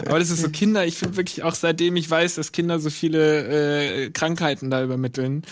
Aber 0.05 0.20
das 0.20 0.30
ist 0.30 0.41
so 0.41 0.49
Kinder, 0.49 0.86
ich 0.86 0.95
finde 0.95 1.18
wirklich 1.18 1.43
auch 1.43 1.55
seitdem 1.55 1.95
ich 1.97 2.10
weiß, 2.10 2.36
dass 2.36 2.51
Kinder 2.53 2.80
so 2.80 2.89
viele 2.89 4.05
äh, 4.05 4.10
Krankheiten 4.12 4.70
da 4.70 4.82
übermitteln, 4.84 5.43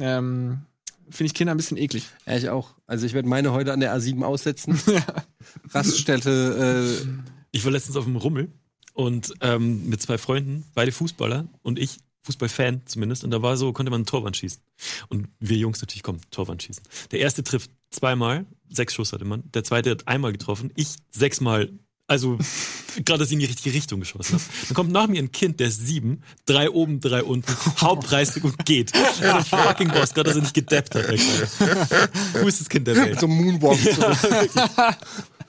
ähm, 0.00 0.62
finde 1.10 1.26
ich 1.26 1.34
Kinder 1.34 1.52
ein 1.54 1.56
bisschen 1.58 1.76
eklig. 1.76 2.06
Ja, 2.26 2.36
ich 2.36 2.48
auch. 2.48 2.70
Also 2.86 3.06
ich 3.06 3.14
werde 3.14 3.28
meine 3.28 3.52
heute 3.52 3.72
an 3.72 3.80
der 3.80 3.96
A7 3.96 4.22
aussetzen. 4.24 4.80
Raststätte, 5.72 6.88
äh, 7.04 7.06
Ich 7.52 7.64
war 7.64 7.70
letztens 7.70 7.96
auf 7.96 8.04
dem 8.04 8.16
Rummel 8.16 8.50
und 8.94 9.34
ähm, 9.40 9.88
mit 9.88 10.00
zwei 10.02 10.18
Freunden, 10.18 10.64
beide 10.74 10.90
Fußballer 10.90 11.46
und 11.62 11.78
ich, 11.78 11.98
Fußballfan 12.22 12.82
zumindest, 12.86 13.24
und 13.24 13.30
da 13.30 13.42
war 13.42 13.56
so, 13.56 13.72
konnte 13.72 13.90
man 13.90 14.02
ein 14.02 14.06
Torwand 14.06 14.36
schießen. 14.36 14.62
Und 15.08 15.28
wir 15.40 15.56
Jungs 15.56 15.80
natürlich, 15.80 16.02
komm, 16.02 16.18
Torwand 16.30 16.62
schießen. 16.62 16.82
Der 17.10 17.20
erste 17.20 17.42
trifft 17.42 17.70
zweimal, 17.90 18.46
sechs 18.68 18.94
Schuss 18.94 19.12
hatte 19.12 19.24
man. 19.24 19.42
Der 19.52 19.64
zweite 19.64 19.90
hat 19.90 20.08
einmal 20.08 20.32
getroffen, 20.32 20.70
ich 20.76 20.88
sechsmal. 21.10 21.70
Also, 22.06 22.38
gerade 23.04 23.20
dass 23.20 23.28
ich 23.28 23.34
in 23.34 23.38
die 23.40 23.46
richtige 23.46 23.74
Richtung 23.74 24.00
geschossen 24.00 24.34
habe. 24.34 24.44
Dann 24.68 24.74
kommt 24.74 24.92
nach 24.92 25.08
mir 25.08 25.20
ein 25.20 25.32
Kind, 25.32 25.60
der 25.60 25.68
ist 25.68 25.84
sieben, 25.84 26.22
drei 26.46 26.70
oben, 26.70 27.00
drei 27.00 27.22
unten, 27.22 27.50
hauptpreisig 27.80 28.44
und 28.44 28.64
geht. 28.64 28.92
Also 29.20 29.56
fucking 29.56 29.88
Boss, 29.88 30.14
gerade 30.14 30.30
dass 30.30 30.36
er 30.36 30.42
nicht 30.42 30.54
gedappt 30.54 30.94
hat. 30.94 31.06
Coolstes 32.34 32.68
Kind 32.68 32.86
der 32.86 32.96
Welt. 32.96 33.20
so 33.20 33.26
Moonwalk 33.26 33.80
zurück. 33.94 34.18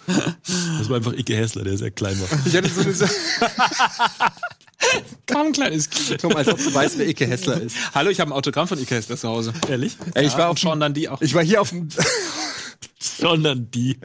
Das 0.06 0.90
war 0.90 0.98
einfach 0.98 1.14
Icke 1.14 1.36
Hessler, 1.36 1.64
der 1.64 1.78
sehr 1.78 1.92
klein 1.92 2.20
war. 2.20 2.28
Ich 2.46 2.56
hatte 2.56 2.70
so 2.70 2.82
eine, 2.82 2.94
War 5.30 5.46
ein 5.46 5.52
kleines 5.54 5.90
Kind. 5.90 6.22
Tom, 6.22 6.36
als 6.36 6.48
ob 6.50 6.58
du 6.58 6.74
weißt, 6.74 6.98
wer 6.98 7.08
Ike 7.08 7.26
Hessler 7.26 7.62
ist. 7.62 7.76
Hallo, 7.96 8.10
ich 8.10 8.20
habe 8.20 8.32
ein 8.32 8.34
Autogramm 8.34 8.68
von 8.68 8.80
Ike 8.80 8.96
Hessler 8.96 9.18
zu 9.18 9.30
Hause. 9.30 9.54
Ehrlich? 9.70 9.98
Ey, 10.14 10.26
ich 10.28 10.38
war 10.38 10.50
auf 10.50 10.58
schon 10.58 10.80
dann 10.80 10.94
die 10.94 11.10
auch. 11.10 11.22
Ich 11.22 11.34
war 11.34 11.44
hier 11.44 11.62
auf 11.62 11.70
dem 11.70 11.88
Sondern 13.00 13.70
die. 13.72 13.98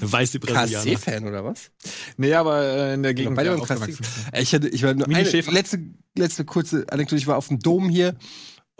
Der 0.00 0.12
weiße 0.12 0.38
Brasilianer. 0.38 0.84
KSC-Fan 0.84 1.26
oder 1.26 1.44
was? 1.44 1.70
Nee, 2.16 2.34
aber 2.34 2.62
äh, 2.62 2.94
in 2.94 3.02
der 3.02 3.14
Gegend 3.14 3.34
Beide 3.36 3.50
ja, 3.50 3.56
aufgewachsen. 3.56 3.98
Ey, 4.32 4.42
Ich, 4.42 4.54
hatte, 4.54 4.68
ich 4.68 4.82
war 4.82 4.94
nur 4.94 5.08
eine 5.08 5.26
Schäfer. 5.26 5.50
letzte, 5.52 5.80
letzte 6.16 6.44
kurze 6.44 6.86
Anekdote. 6.90 7.16
Ich 7.16 7.26
war 7.26 7.36
auf 7.36 7.48
dem 7.48 7.58
Dom 7.58 7.88
hier 7.88 8.14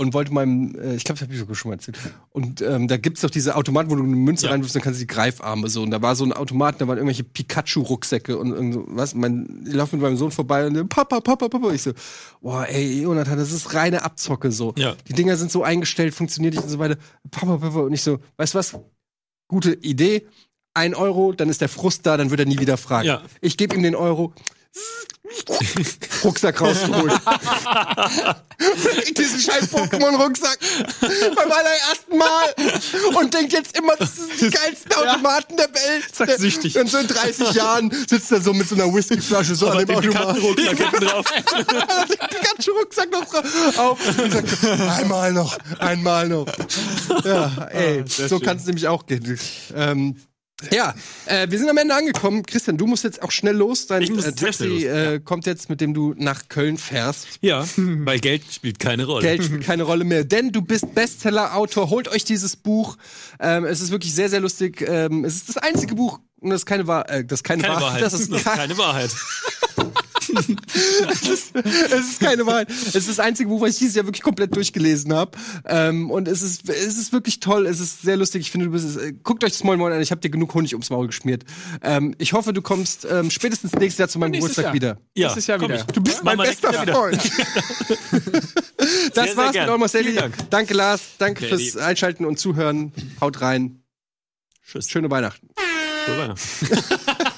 und 0.00 0.14
wollte 0.14 0.32
meinem, 0.32 0.76
äh, 0.76 0.94
ich 0.94 1.02
glaube, 1.02 1.18
das 1.18 1.22
habe 1.22 1.32
ich 1.34 1.40
sogar 1.40 1.56
schon 1.56 1.70
mal 1.70 1.74
erzählt. 1.74 1.98
Und 2.30 2.62
ähm, 2.62 2.86
da 2.86 2.96
gibt's 2.96 3.20
doch 3.20 3.30
diese 3.30 3.56
Automaten, 3.56 3.90
wo 3.90 3.96
du 3.96 4.04
eine 4.04 4.14
Münze 4.14 4.46
Ja. 4.46 4.52
reinwirfst, 4.52 4.74
dann 4.74 4.82
kannst 4.82 5.00
du 5.00 5.02
die 5.02 5.08
Greifarme 5.12 5.68
so. 5.68 5.82
Und 5.82 5.90
da 5.90 6.00
war 6.00 6.14
so 6.14 6.24
ein 6.24 6.32
Automat, 6.32 6.80
da 6.80 6.86
waren 6.86 6.98
irgendwelche 6.98 7.24
Pikachu-Rucksäcke 7.24 8.36
und 8.38 8.52
irgend 8.52 8.74
so, 8.74 8.84
was. 8.86 9.14
Mein, 9.14 9.64
ich 9.66 9.74
laufe 9.74 9.96
mit 9.96 10.04
meinem 10.04 10.16
Sohn 10.16 10.30
vorbei 10.30 10.68
und 10.68 10.74
der, 10.74 10.84
Papa, 10.84 11.20
Papa, 11.20 11.48
Papa. 11.48 11.72
Ich 11.72 11.82
so, 11.82 11.92
boah, 12.40 12.64
ey, 12.68 13.02
Jonathan, 13.02 13.36
das 13.38 13.50
ist 13.52 13.74
reine 13.74 14.04
Abzocke 14.04 14.52
so. 14.52 14.72
Ja. 14.78 14.94
Die 15.08 15.14
Dinger 15.14 15.36
sind 15.36 15.50
so 15.50 15.64
eingestellt, 15.64 16.14
funktioniert 16.14 16.54
nicht 16.54 16.62
und 16.62 16.70
so 16.70 16.78
weiter. 16.78 16.96
Papa, 17.32 17.56
Papa. 17.56 17.80
Und 17.80 17.92
ich 17.92 18.02
so, 18.02 18.18
weißt 18.36 18.54
du 18.54 18.58
was? 18.58 18.78
Gute 19.48 19.74
Idee. 19.74 20.26
Ein 20.74 20.94
Euro, 20.94 21.32
dann 21.32 21.48
ist 21.48 21.60
der 21.60 21.68
Frust 21.68 22.06
da, 22.06 22.16
dann 22.16 22.30
wird 22.30 22.38
er 22.38 22.46
nie 22.46 22.60
wieder 22.60 22.76
fragen. 22.76 23.08
Ja. 23.08 23.22
Ich 23.40 23.56
gebe 23.56 23.74
ihm 23.74 23.82
den 23.82 23.96
Euro. 23.96 24.32
Rucksack 26.24 26.60
rausgeholt. 26.60 27.12
Diesen 29.16 29.40
scheiß 29.40 29.68
Pokémon-Rucksack 29.72 30.58
beim 31.36 31.52
allerersten 31.52 32.16
Mal 32.16 32.54
und 33.16 33.34
denkt 33.34 33.52
jetzt 33.52 33.76
immer, 33.76 33.96
das 33.96 34.16
sind 34.16 34.40
die 34.40 34.50
geilsten 34.50 34.92
Automaten 34.94 35.56
der 35.56 35.68
Welt. 35.72 36.04
Zack, 36.12 36.30
süchtig. 36.38 36.76
Und 36.78 36.88
so 36.90 36.98
in 36.98 37.06
30 37.08 37.52
Jahren 37.52 37.90
sitzt 38.08 38.30
er 38.32 38.40
so 38.40 38.52
mit 38.52 38.68
so 38.68 38.74
einer 38.74 38.92
Whiskyflasche 38.92 39.54
so 39.54 39.68
Aber 39.68 39.80
an 39.80 39.86
dem 39.86 40.00
den 40.00 40.16
Automaten. 40.16 40.40
Hinten 40.56 41.00
drauf. 41.06 41.26
den 41.32 42.28
Pikachu-Rucksack 42.28 43.10
noch 43.10 43.24
dra- 43.26 43.78
auf. 43.78 43.98
Und 44.18 44.32
sagt, 44.32 44.64
einmal 44.98 45.32
noch, 45.32 45.56
einmal 45.78 46.28
noch. 46.28 46.46
Ja, 47.24 47.68
ey, 47.70 48.04
sehr 48.08 48.28
so 48.28 48.38
kann 48.40 48.56
es 48.56 48.64
nämlich 48.66 48.86
auch 48.88 49.06
gehen. 49.06 49.38
Ähm, 49.74 50.16
ja, 50.72 50.94
äh, 51.26 51.48
wir 51.50 51.58
sind 51.58 51.68
am 51.70 51.76
Ende 51.76 51.94
angekommen. 51.94 52.44
Christian, 52.44 52.76
du 52.76 52.86
musst 52.86 53.04
jetzt 53.04 53.22
auch 53.22 53.30
schnell 53.30 53.56
los. 53.56 53.86
Dein 53.86 54.02
Ich 54.02 54.10
muss 54.10 54.24
äh, 54.24 54.32
Taxi 54.32 54.86
äh, 54.86 55.20
kommt 55.20 55.46
jetzt, 55.46 55.68
mit 55.70 55.80
dem 55.80 55.94
du 55.94 56.14
nach 56.16 56.48
Köln 56.48 56.78
fährst. 56.78 57.26
Ja, 57.40 57.64
weil 57.76 58.18
Geld 58.18 58.42
spielt 58.50 58.78
keine 58.78 59.04
Rolle. 59.06 59.22
Geld 59.22 59.44
spielt 59.44 59.64
keine 59.64 59.84
Rolle 59.84 60.04
mehr, 60.04 60.24
denn 60.24 60.50
du 60.50 60.60
bist 60.62 60.94
Bestseller-Autor. 60.94 61.90
Holt 61.90 62.08
euch 62.08 62.24
dieses 62.24 62.56
Buch. 62.56 62.96
Ähm, 63.40 63.64
es 63.64 63.80
ist 63.80 63.90
wirklich 63.90 64.14
sehr, 64.14 64.28
sehr 64.28 64.40
lustig. 64.40 64.84
Ähm, 64.86 65.24
es 65.24 65.36
ist 65.36 65.48
das 65.48 65.58
einzige 65.58 65.94
Buch, 65.94 66.18
und 66.40 66.50
das 66.50 66.62
ist 66.62 66.66
keine, 66.66 66.86
Wahr 66.86 67.08
äh, 67.10 67.24
das 67.24 67.40
ist 67.40 67.44
keine, 67.44 67.62
Keine 67.62 67.74
Wahr- 67.74 67.82
Wahrheit. 67.82 68.02
Das 68.02 68.12
ist 68.14 68.30
Das 68.32 68.38
ist 68.40 68.44
keine 68.46 68.76
Wahrheit. 68.78 69.10
es 71.08 71.52
ist 71.54 72.20
keine 72.20 72.46
Wahrheit. 72.46 72.70
Es 72.70 72.94
ist 72.94 73.08
das 73.08 73.20
einzige 73.20 73.48
Buch, 73.48 73.60
was 73.60 73.70
ich 73.74 73.78
dieses 73.78 73.94
Jahr 73.96 74.04
wirklich 74.06 74.22
komplett 74.22 74.54
durchgelesen 74.54 75.12
habe. 75.12 75.32
Ähm, 75.66 76.10
und 76.10 76.28
es 76.28 76.42
ist, 76.42 76.68
es 76.68 76.98
ist 76.98 77.12
wirklich 77.12 77.40
toll. 77.40 77.66
Es 77.66 77.80
ist 77.80 78.02
sehr 78.02 78.16
lustig. 78.16 78.40
Ich 78.42 78.50
finde, 78.50 78.66
du 78.66 78.72
bist, 78.72 78.96
äh, 78.98 79.12
guckt 79.22 79.44
euch 79.44 79.52
das 79.52 79.64
Moin 79.64 79.78
Moin 79.78 79.92
an. 79.92 80.00
Ich 80.00 80.10
habe 80.10 80.20
dir 80.20 80.30
genug 80.30 80.52
Honig 80.54 80.72
ums 80.74 80.90
Maul 80.90 81.06
geschmiert. 81.06 81.44
Ähm, 81.82 82.14
ich 82.18 82.32
hoffe, 82.32 82.52
du 82.52 82.62
kommst 82.62 83.06
ähm, 83.10 83.30
spätestens 83.30 83.72
nächstes 83.72 83.98
Jahr 83.98 84.08
zu 84.08 84.18
meinem 84.18 84.32
Nächstes 84.32 84.56
Geburtstag 84.56 84.64
Jahr. 84.66 84.74
wieder. 84.74 84.98
Ja, 85.14 85.26
Nächstes 85.26 85.46
Jahr 85.46 85.60
wieder. 85.60 85.74
ich. 85.76 85.82
Du 85.84 86.00
bist 86.02 86.22
Machen 86.24 86.36
mein 86.38 86.48
bester 86.48 86.72
Freund. 86.72 87.20
das 89.14 89.24
sehr 89.26 89.36
war's 89.36 89.52
gern. 89.52 89.64
mit 89.66 89.72
Almost 89.72 89.94
Daily. 89.94 90.14
Dank. 90.14 90.34
Danke, 90.50 90.74
Lars. 90.74 91.00
Danke 91.18 91.48
Daddy. 91.48 91.70
fürs 91.70 91.76
Einschalten 91.82 92.24
und 92.24 92.38
Zuhören. 92.38 92.92
Haut 93.20 93.40
rein. 93.40 93.82
Tschüss. 94.66 94.88
Schöne 94.90 95.10
Weihnachten. 95.10 95.48
Frohe 96.04 96.18
Weihnachten. 96.18 97.28